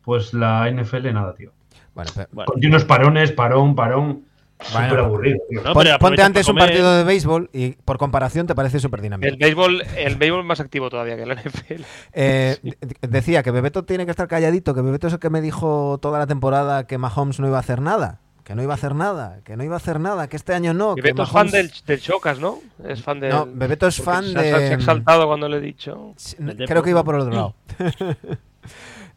Pues 0.04 0.34
la 0.34 0.70
NFL 0.72 1.12
nada, 1.14 1.34
tío. 1.36 1.52
bueno, 1.94 2.12
pero- 2.16 2.30
Bueno, 2.32 2.46
Continuos 2.52 2.86
parones, 2.86 3.34
parón, 3.34 3.76
parón. 3.76 4.24
Bueno, 4.72 4.88
súper 4.90 5.00
aburrido. 5.04 5.38
No, 5.52 5.74
Pon- 5.74 5.88
ponte 6.00 6.22
antes 6.24 6.48
un 6.48 6.56
partido 6.58 6.96
de 6.98 7.04
béisbol 7.04 7.50
y 7.54 7.72
por 7.72 7.98
comparación 7.98 8.48
te 8.48 8.56
parece 8.56 8.80
súper 8.80 9.02
dinámico. 9.02 9.28
El 9.28 9.38
béisbol, 9.38 9.84
el 9.98 10.16
béisbol 10.16 10.40
es 10.42 10.46
más 10.46 10.60
activo 10.60 10.90
todavía 10.90 11.16
que 11.16 11.24
el 11.24 11.32
NFL. 11.32 11.82
Eh, 12.14 12.58
decía 13.02 13.44
que 13.44 13.52
Bebeto 13.52 13.84
tiene 13.84 14.06
que 14.06 14.12
estar 14.12 14.28
calladito, 14.28 14.74
que 14.74 14.82
Bebeto 14.82 15.08
es 15.08 15.14
el 15.14 15.20
que 15.20 15.30
me 15.30 15.42
dijo 15.42 15.98
toda 16.02 16.20
la 16.20 16.28
temporada 16.28 16.88
que 16.88 16.98
Mahomes 16.98 17.40
no 17.40 17.48
iba 17.48 17.58
a 17.58 17.62
hacer 17.62 17.82
nada, 17.82 18.20
que 18.44 18.56
no 18.56 18.64
iba 18.64 18.74
a 18.74 18.76
hacer 18.76 18.94
nada, 18.96 19.40
que 19.46 19.56
no 19.58 19.64
iba 19.64 19.76
a 19.76 19.78
hacer 19.78 20.00
nada, 20.00 20.28
que 20.28 20.36
este 20.36 20.54
año 20.54 20.74
no. 20.74 20.94
Y 20.94 20.96
que 20.96 21.02
Beto 21.02 21.24
es 21.24 21.30
fan 21.30 21.50
del, 21.50 21.72
del 21.86 22.02
Chocas, 22.02 22.40
¿no? 22.40 22.60
Es 22.88 23.02
fan 23.02 23.20
del. 23.20 23.30
No, 23.32 23.48
Bebeto 23.52 23.88
es 23.88 24.02
fan 24.02 24.26
se 24.26 24.38
de- 24.40 24.50
Se 24.52 24.56
ha 24.56 24.74
exaltado 24.74 25.28
cuando 25.28 25.48
le 25.50 25.58
he 25.58 25.62
dicho. 25.62 26.14
Sí. 26.18 26.36
Creo 26.68 26.84
que 26.84 26.90
iba 26.90 27.04
por 27.04 27.16
el 27.16 27.22
otro 27.22 27.34
lado. 27.34 27.56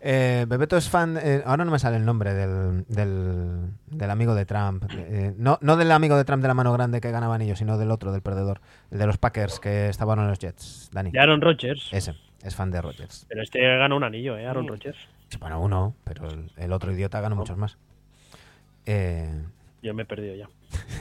Eh, 0.09 0.45
Bebeto 0.49 0.77
es 0.77 0.89
fan, 0.89 1.19
eh, 1.21 1.43
ahora 1.45 1.65
no 1.65 1.73
me 1.73 1.81
sale 1.81 1.97
el 1.97 2.05
nombre 2.05 2.33
del, 2.33 2.85
del, 2.87 3.71
del 3.89 4.11
amigo 4.11 4.37
de 4.37 4.47
Trump. 4.47 4.85
Eh, 4.97 5.35
no, 5.37 5.59
no 5.61 5.77
del 5.77 5.91
amigo 5.91 6.17
de 6.17 6.25
Trump 6.25 6.43
de 6.43 6.47
la 6.49 6.55
mano 6.55 6.73
grande 6.73 7.01
que 7.01 7.11
ganaba 7.11 7.35
anillos, 7.35 7.59
sino 7.59 7.77
del 7.77 7.91
otro, 7.91 8.13
del 8.13 8.23
perdedor. 8.23 8.61
El 8.93 8.99
de 8.99 9.07
los 9.07 9.19
Packers 9.19 9.59
que 9.59 9.89
estaban 9.89 10.21
en 10.21 10.29
los 10.29 10.39
Jets. 10.39 10.91
Dani. 10.93 11.11
De 11.11 11.19
Aaron 11.19 11.41
Rodgers. 11.41 11.89
Ese, 11.91 12.15
es 12.45 12.55
fan 12.55 12.71
de 12.71 12.81
Rodgers. 12.83 13.27
Pero 13.29 13.43
este 13.43 13.59
gana 13.61 13.97
un 13.97 14.05
anillo, 14.05 14.39
¿eh? 14.39 14.47
Aaron. 14.47 14.69
Rodgers. 14.69 14.97
Sí, 15.29 15.39
Bueno, 15.41 15.61
uno, 15.61 15.97
pero 16.05 16.29
el, 16.31 16.53
el 16.57 16.73
otro 16.73 16.93
idiota 16.93 17.21
ganó 17.21 17.35
muchos 17.35 17.57
más. 17.57 17.77
Eh, 18.85 19.43
Yo 19.83 19.93
me 19.93 20.03
he 20.03 20.07
perdido 20.07 20.37
ya. 20.37 20.49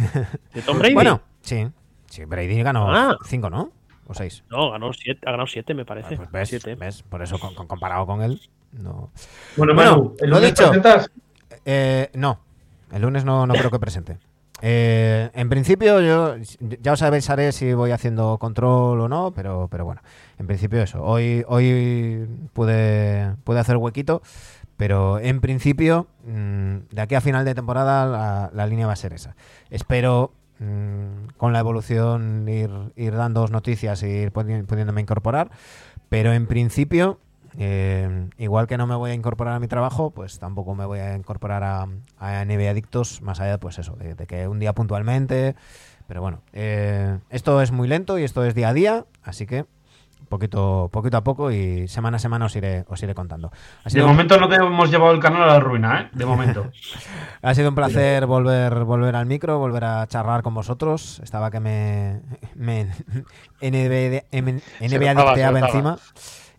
¿De 0.53 0.61
Tom 0.63 0.79
Brady? 0.79 0.93
bueno, 0.95 1.21
sí. 1.41 1.67
Sí, 2.09 2.25
Brady 2.25 2.61
ganó 2.63 2.91
Ah. 2.91 3.17
cinco, 3.25 3.49
¿no? 3.51 3.71
O 4.07 4.13
seis. 4.13 4.43
No, 4.49 4.71
ganó 4.71 4.93
siete, 4.93 5.21
ha 5.27 5.31
ganado 5.31 5.47
siete, 5.47 5.73
me 5.73 5.85
parece. 5.85 6.13
Ah, 6.15 6.17
pues 6.17 6.31
ves, 6.31 6.49
Siete. 6.49 6.75
ves, 6.75 7.03
por 7.03 7.21
eso 7.21 7.39
con- 7.39 7.55
con- 7.55 7.67
comparado 7.67 8.05
con 8.05 8.21
él, 8.21 8.39
no. 8.77 9.11
Bueno, 9.57 9.73
Bueno, 9.73 9.91
Manu, 9.91 10.15
¿el 10.19 10.29
lunes 10.29 10.49
dicho. 10.49 10.65
presentas? 10.69 11.09
Eh, 11.65 12.09
no, 12.13 12.39
el 12.91 13.01
lunes 13.01 13.25
no, 13.25 13.45
no 13.47 13.53
creo 13.53 13.71
que 13.71 13.79
presente. 13.79 14.17
Eh, 14.61 15.29
en 15.33 15.49
principio, 15.49 15.99
yo 16.01 16.35
ya 16.81 16.93
os 16.93 17.01
avisaré 17.01 17.51
si 17.51 17.73
voy 17.73 17.91
haciendo 17.91 18.37
control 18.37 19.01
o 19.01 19.09
no, 19.09 19.31
pero, 19.35 19.67
pero 19.69 19.83
bueno, 19.85 20.01
en 20.39 20.47
principio 20.47 20.81
eso. 20.81 21.03
Hoy, 21.03 21.43
hoy 21.47 22.25
pude, 22.53 23.35
pude 23.43 23.59
hacer 23.59 23.75
huequito, 23.77 24.21
pero 24.77 25.19
en 25.19 25.41
principio, 25.41 26.07
mm, 26.25 26.75
de 26.91 27.01
aquí 27.01 27.15
a 27.15 27.21
final 27.21 27.43
de 27.45 27.53
temporada, 27.53 28.05
la, 28.05 28.49
la 28.53 28.67
línea 28.67 28.87
va 28.87 28.93
a 28.93 28.97
ser 28.97 29.11
esa. 29.13 29.35
Espero 29.69 30.31
mm, 30.59 31.35
con 31.37 31.51
la 31.51 31.59
evolución 31.59 32.47
ir, 32.47 32.69
ir 32.95 33.13
dando 33.15 33.45
noticias 33.47 34.03
y 34.03 34.07
ir 34.07 34.31
pudi- 34.31 34.65
pudiéndome 34.65 35.01
incorporar, 35.01 35.51
pero 36.07 36.31
en 36.31 36.47
principio 36.47 37.19
eh, 37.57 38.29
igual 38.37 38.67
que 38.67 38.77
no 38.77 38.87
me 38.87 38.95
voy 38.95 39.11
a 39.11 39.13
incorporar 39.13 39.53
a 39.55 39.59
mi 39.59 39.67
trabajo, 39.67 40.11
pues 40.11 40.39
tampoco 40.39 40.75
me 40.75 40.85
voy 40.85 40.99
a 40.99 41.15
incorporar 41.15 41.63
a, 41.63 41.87
a 42.17 42.45
NBA 42.45 42.69
Adictos, 42.69 43.21
más 43.21 43.39
allá 43.39 43.59
pues 43.59 43.79
eso, 43.79 43.95
de, 43.95 44.15
de 44.15 44.27
que 44.27 44.47
un 44.47 44.59
día 44.59 44.73
puntualmente. 44.73 45.55
Pero 46.07 46.21
bueno, 46.21 46.41
eh, 46.53 47.17
esto 47.29 47.61
es 47.61 47.71
muy 47.71 47.87
lento 47.87 48.19
y 48.19 48.23
esto 48.23 48.43
es 48.43 48.53
día 48.53 48.69
a 48.69 48.73
día, 48.73 49.05
así 49.23 49.47
que 49.47 49.65
poquito, 50.25 50.89
poquito 50.91 51.17
a 51.17 51.23
poco 51.23 51.51
y 51.51 51.87
semana 51.87 52.17
a 52.17 52.19
semana 52.19 52.45
os 52.45 52.55
iré, 52.55 52.85
os 52.87 53.01
iré 53.01 53.15
contando. 53.15 53.51
Ha 53.81 53.83
De 53.85 53.89
sido, 53.91 54.05
un, 54.05 54.11
momento 54.11 54.37
no 54.37 54.47
te 54.47 54.55
hemos 54.55 54.91
llevado 54.91 55.13
el 55.13 55.19
canal 55.19 55.43
a 55.43 55.47
la 55.47 55.59
ruina, 55.59 56.01
¿eh? 56.01 56.09
De 56.13 56.25
momento. 56.25 56.71
ha 57.41 57.53
sido 57.53 57.69
un 57.69 57.75
placer 57.75 58.25
volver, 58.25 58.83
volver 58.83 59.15
al 59.15 59.25
micro, 59.25 59.57
volver 59.59 59.83
a 59.85 60.07
charlar 60.07 60.41
con 60.41 60.53
vosotros. 60.53 61.19
Estaba 61.23 61.51
que 61.51 61.59
me, 61.59 62.21
me 62.55 62.85
NBA, 63.61 64.25
NBA 64.31 65.59
encima. 65.59 65.97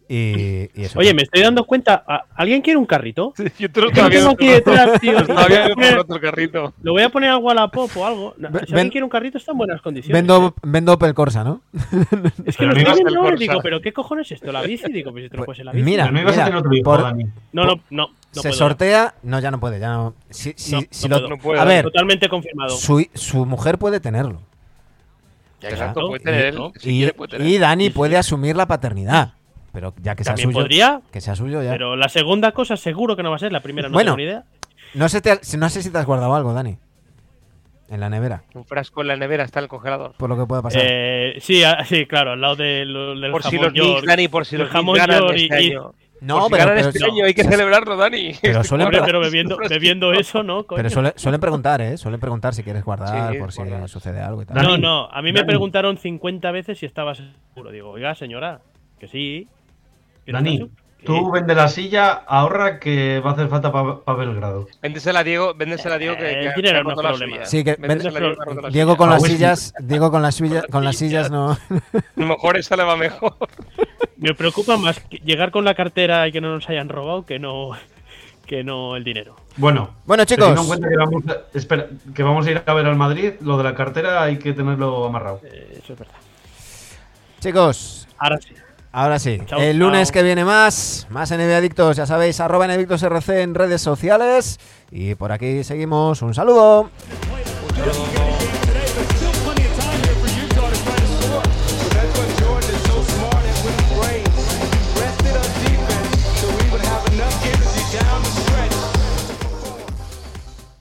Y, 0.09 0.71
y 0.75 0.85
eso. 0.85 0.99
Oye, 1.01 1.13
me 1.15 1.23
estoy 1.23 1.43
dando 1.43 1.65
cuenta. 1.65 2.05
¿a- 2.07 2.25
¿Alguien 2.37 2.63
quiere 2.63 2.77
un 2.79 2.87
carrito? 2.87 3.35
Yo 3.59 3.71
te 3.71 3.81
lo 3.81 3.91
tengo 3.91 4.31
aquí 4.31 4.47
detrás, 4.47 5.01
tío. 5.01 5.19
El 5.19 6.21
carrito. 6.21 6.73
Lo 6.83 6.93
voy 6.93 7.03
a 7.03 7.09
poner 7.09 7.31
al 7.31 7.39
Wallapop 7.43 7.91
o 7.97 8.07
algo. 8.07 8.35
No, 8.39 8.49
si 8.51 8.57
alguien 8.57 8.77
ven- 8.77 8.91
quiere 8.91 9.05
un 9.05 9.11
carrito, 9.11 9.39
está 9.39 9.51
en 9.53 9.59
buenas 9.59 9.83
condiciones. 9.83 10.17
Vendo, 10.17 10.55
vendo 10.63 10.93
Opel 10.93 11.13
Corsa, 11.15 11.43
¿no? 11.43 11.61
Es 12.45 12.57
que 12.57 12.67
lo 12.67 12.73
estoy 12.77 13.03
viendo 13.03 13.35
y 13.35 13.37
digo, 13.39 13.61
¿pero 13.63 13.81
qué 13.81 13.93
cojones 13.93 14.27
es 14.31 14.37
esto? 14.37 14.53
¿La 14.53 14.63
bici? 14.63 14.93
Digo, 14.93 15.11
pues 15.11 15.25
si 15.25 15.31
te 15.31 15.37
lo 15.37 15.45
Pues, 15.45 15.47
puedes 15.47 15.59
en 15.61 15.67
la 15.67 15.73
bici. 15.73 15.85
mira, 15.85 16.11
no 16.11 16.21
ibas 16.21 16.35
mira, 16.35 16.43
a 16.45 16.47
tener 16.47 16.59
otro 16.61 16.75
hijo, 16.75 16.85
por- 16.85 17.03
Dani. 17.03 17.25
No, 17.53 17.65
no, 17.65 17.75
no. 17.91 18.07
no 18.07 18.09
se 18.33 18.43
puedo. 18.43 18.53
sortea. 18.53 19.15
No, 19.25 19.41
ya 19.41 19.51
no 19.51 19.59
puede. 19.59 19.81
Ya 19.81 19.93
no. 19.93 20.15
Si, 20.31 20.53
si- 20.57 20.77
No, 20.77 20.81
si 20.89 21.09
no 21.09 21.19
lo- 21.19 21.37
puedo. 21.39 21.61
A 21.61 21.65
ver, 21.65 21.83
Totalmente 21.85 22.29
confirmado. 22.29 22.71
su, 22.77 23.05
su 23.15 23.45
mujer 23.45 23.77
puede 23.79 23.99
tenerlo. 23.99 24.41
Exacto, 25.63 26.07
puede 26.07 26.23
tener 26.23 26.45
él. 26.47 26.59
Si 26.77 26.91
y, 26.91 26.97
quiere, 26.99 27.13
puede 27.13 27.31
tener. 27.39 27.49
y 27.49 27.59
Dani 27.59 27.85
Sí, 27.87 27.91
sí. 27.91 27.97
puede 27.97 28.17
asumir 28.17 28.55
la 28.57 28.67
paternidad. 28.67 29.33
Pero 29.77 29.93
ya 30.01 30.15
que 30.17 30.25
sea 30.25 30.33
También 30.33 30.49
suyo. 30.53 30.59
podría, 30.65 31.03
Que 31.13 31.21
sea 31.21 31.35
suyo 31.37 31.63
ya. 31.63 31.71
pero 31.73 31.97
la 31.97 32.09
segunda 32.09 32.53
cosa 32.53 32.79
seguro 32.79 33.15
que 33.15 33.23
no 33.23 33.29
va 33.29 33.37
a 33.37 33.39
ser. 33.39 33.53
La 33.53 33.61
primera 33.61 33.89
no 33.89 33.93
Bueno. 33.93 34.13
tengo 34.13 34.17
ni 34.17 34.23
idea. 34.23 34.45
No, 34.95 35.07
sé 35.11 35.21
te- 35.21 35.39
no 35.59 35.69
sé 35.69 35.83
si 35.83 35.91
te 35.91 35.99
has 35.99 36.07
guardado 36.07 36.35
algo, 36.35 36.55
Dani. 36.55 36.79
En 37.91 38.01
la 38.01 38.09
nevera. 38.09 38.43
Un 38.55 38.65
frasco 38.65 39.03
en 39.03 39.09
la 39.09 39.17
nevera 39.17 39.45
está 39.45 39.61
en 39.61 39.65
el 39.65 39.69
congelador. 39.69 40.13
Por 40.17 40.31
lo 40.31 40.39
que 40.39 40.47
pueda 40.47 40.63
pasar. 40.63 40.81
Eh, 40.83 41.37
sí, 41.43 41.63
ah, 41.63 41.85
sí, 41.85 42.07
claro, 42.07 42.33
al 42.33 42.41
lado 42.41 42.57
del, 42.57 43.21
del 43.21 43.31
Por 43.31 43.43
si 43.43 43.59
los 43.59 43.69
Knicks, 43.73 43.87
York. 43.87 44.07
Dani, 44.07 44.29
por 44.29 44.47
si 44.47 44.57
los 44.57 44.71
jamón 44.71 44.95
Knicks 44.95 45.07
ganan 45.09 45.23
York 45.29 45.37
este 45.37 45.63
y- 45.63 45.67
año. 45.73 45.93
no, 46.23 46.45
si 46.47 46.51
pero, 46.53 46.59
ganan 46.65 46.77
pero, 46.79 46.89
este 46.89 47.05
año 47.05 47.25
hay 47.27 47.35
que 47.35 47.45
celebrarlo, 47.45 47.97
Dani. 47.99 48.33
pero 48.41 48.65
suelen, 48.65 48.87
Hombre, 48.87 49.03
pero 49.05 49.21
bebiendo, 49.21 49.59
bebiendo 49.69 50.13
eso, 50.15 50.43
¿no? 50.43 50.65
Coño. 50.67 50.77
pero 50.79 50.89
suele- 50.89 51.13
suelen 51.17 51.39
preguntar, 51.41 51.83
¿eh? 51.83 51.99
Suelen 51.99 52.19
preguntar 52.19 52.55
si 52.55 52.63
quieres 52.63 52.83
guardar 52.83 53.35
Sí, 53.35 53.39
por 53.39 53.53
si 53.53 53.59
guardar. 53.63 53.89
sucede 53.91 54.21
algo 54.23 54.41
y 54.41 54.47
tal. 54.47 54.57
No, 54.63 54.79
no, 54.79 55.11
a 55.11 55.21
mí 55.21 55.35
me 55.35 55.45
preguntaron 55.45 55.99
50 55.99 56.51
veces 56.53 56.79
si 56.79 56.87
estaba 56.87 57.15
seguro. 57.15 57.71
Digo, 57.71 57.91
oiga, 57.91 58.15
señora, 58.15 58.63
que 58.99 59.09
sí. 59.09 59.47
¿Que 60.27 60.33
Dani, 60.33 60.69
tú 61.05 61.31
vende 61.31 61.55
la 61.55 61.69
silla, 61.69 62.13
ahorra 62.27 62.81
que 62.81 63.21
va 63.21 63.31
a 63.31 63.33
hacer 63.35 63.49
falta 63.49 63.71
para 63.71 64.19
Belgrado. 64.19 64.67
Véndesela 64.83 65.21
a 65.21 65.25
Diego, 65.25 65.55
véndesela 65.55 65.95
a 65.95 65.99
Diego 65.99 66.17
que, 66.17 66.29
Eh, 66.31 66.53
que 66.57 66.69
ha 66.71 66.83
no 66.83 66.95
la. 67.01 67.47
Sí, 67.47 67.63
que- 67.63 67.77
Véndesela 67.77 68.35
Diego 68.71 68.93
que 68.93 68.93
la 68.93 68.97
con 68.97 69.11
las 69.11 69.23
sillas, 69.23 69.73
Diego 69.81 70.11
con 70.11 70.23
las 70.23 70.35
sillas, 70.35 70.65
con 70.71 70.85
las 70.85 70.97
sillas 70.97 71.31
no. 71.31 71.53
A 71.53 71.59
lo 72.17 72.27
mejor 72.27 72.57
esa 72.59 72.77
le 72.77 72.83
va 72.83 72.97
mejor. 72.97 73.35
Me 74.17 74.35
preocupa 74.35 74.77
más 74.77 74.99
que 74.99 75.19
llegar 75.19 75.51
con 75.53 75.65
la 75.65 75.75
cartera 75.75 76.27
y 76.27 76.33
que 76.33 76.41
no 76.41 76.53
nos 76.53 76.69
hayan 76.69 76.89
robado 76.89 77.25
que 77.25 77.39
no, 77.39 77.71
que 78.47 78.65
no 78.65 78.97
el 78.97 79.05
dinero. 79.05 79.37
Bueno, 79.59 79.91
Bueno, 80.07 80.27
teniendo 80.27 80.49
en 80.49 80.55
chicos, 80.57 80.67
cuenta 80.67 80.89
que 80.89 80.97
vamos, 80.97 81.23
a, 81.29 81.57
espera, 81.57 81.87
que 82.15 82.23
vamos 82.25 82.47
a 82.47 82.51
ir 82.51 82.63
a 82.67 82.75
ver 82.75 82.87
al 82.87 82.97
Madrid, 82.97 83.35
lo 83.43 83.57
de 83.59 83.65
la 83.65 83.75
cartera 83.75 84.23
hay 84.23 84.39
que 84.39 84.53
tenerlo 84.55 85.05
amarrado. 85.07 85.41
Eh, 85.45 85.79
eso 85.83 85.93
es 85.93 85.99
verdad. 86.01 86.15
chicos, 87.41 88.09
Ahora 88.19 88.39
sí. 88.41 88.55
Ahora 89.03 89.19
sí. 89.19 89.39
Chao, 89.47 89.61
El 89.61 89.79
lunes 89.79 90.09
chao. 90.09 90.15
que 90.15 90.23
viene 90.23 90.45
más, 90.45 91.07
más 91.11 91.31
NBA 91.31 91.57
Adictos, 91.59 91.97
ya 91.97 92.07
sabéis, 92.07 92.41
arroba 92.41 92.67
NBadictosRC 92.67 93.29
en 93.43 93.55
redes 93.55 93.83
sociales. 93.83 94.59
Y 94.91 95.15
por 95.15 95.33
aquí 95.33 95.63
seguimos. 95.65 96.23
Un 96.23 96.35
saludo. 96.35 96.91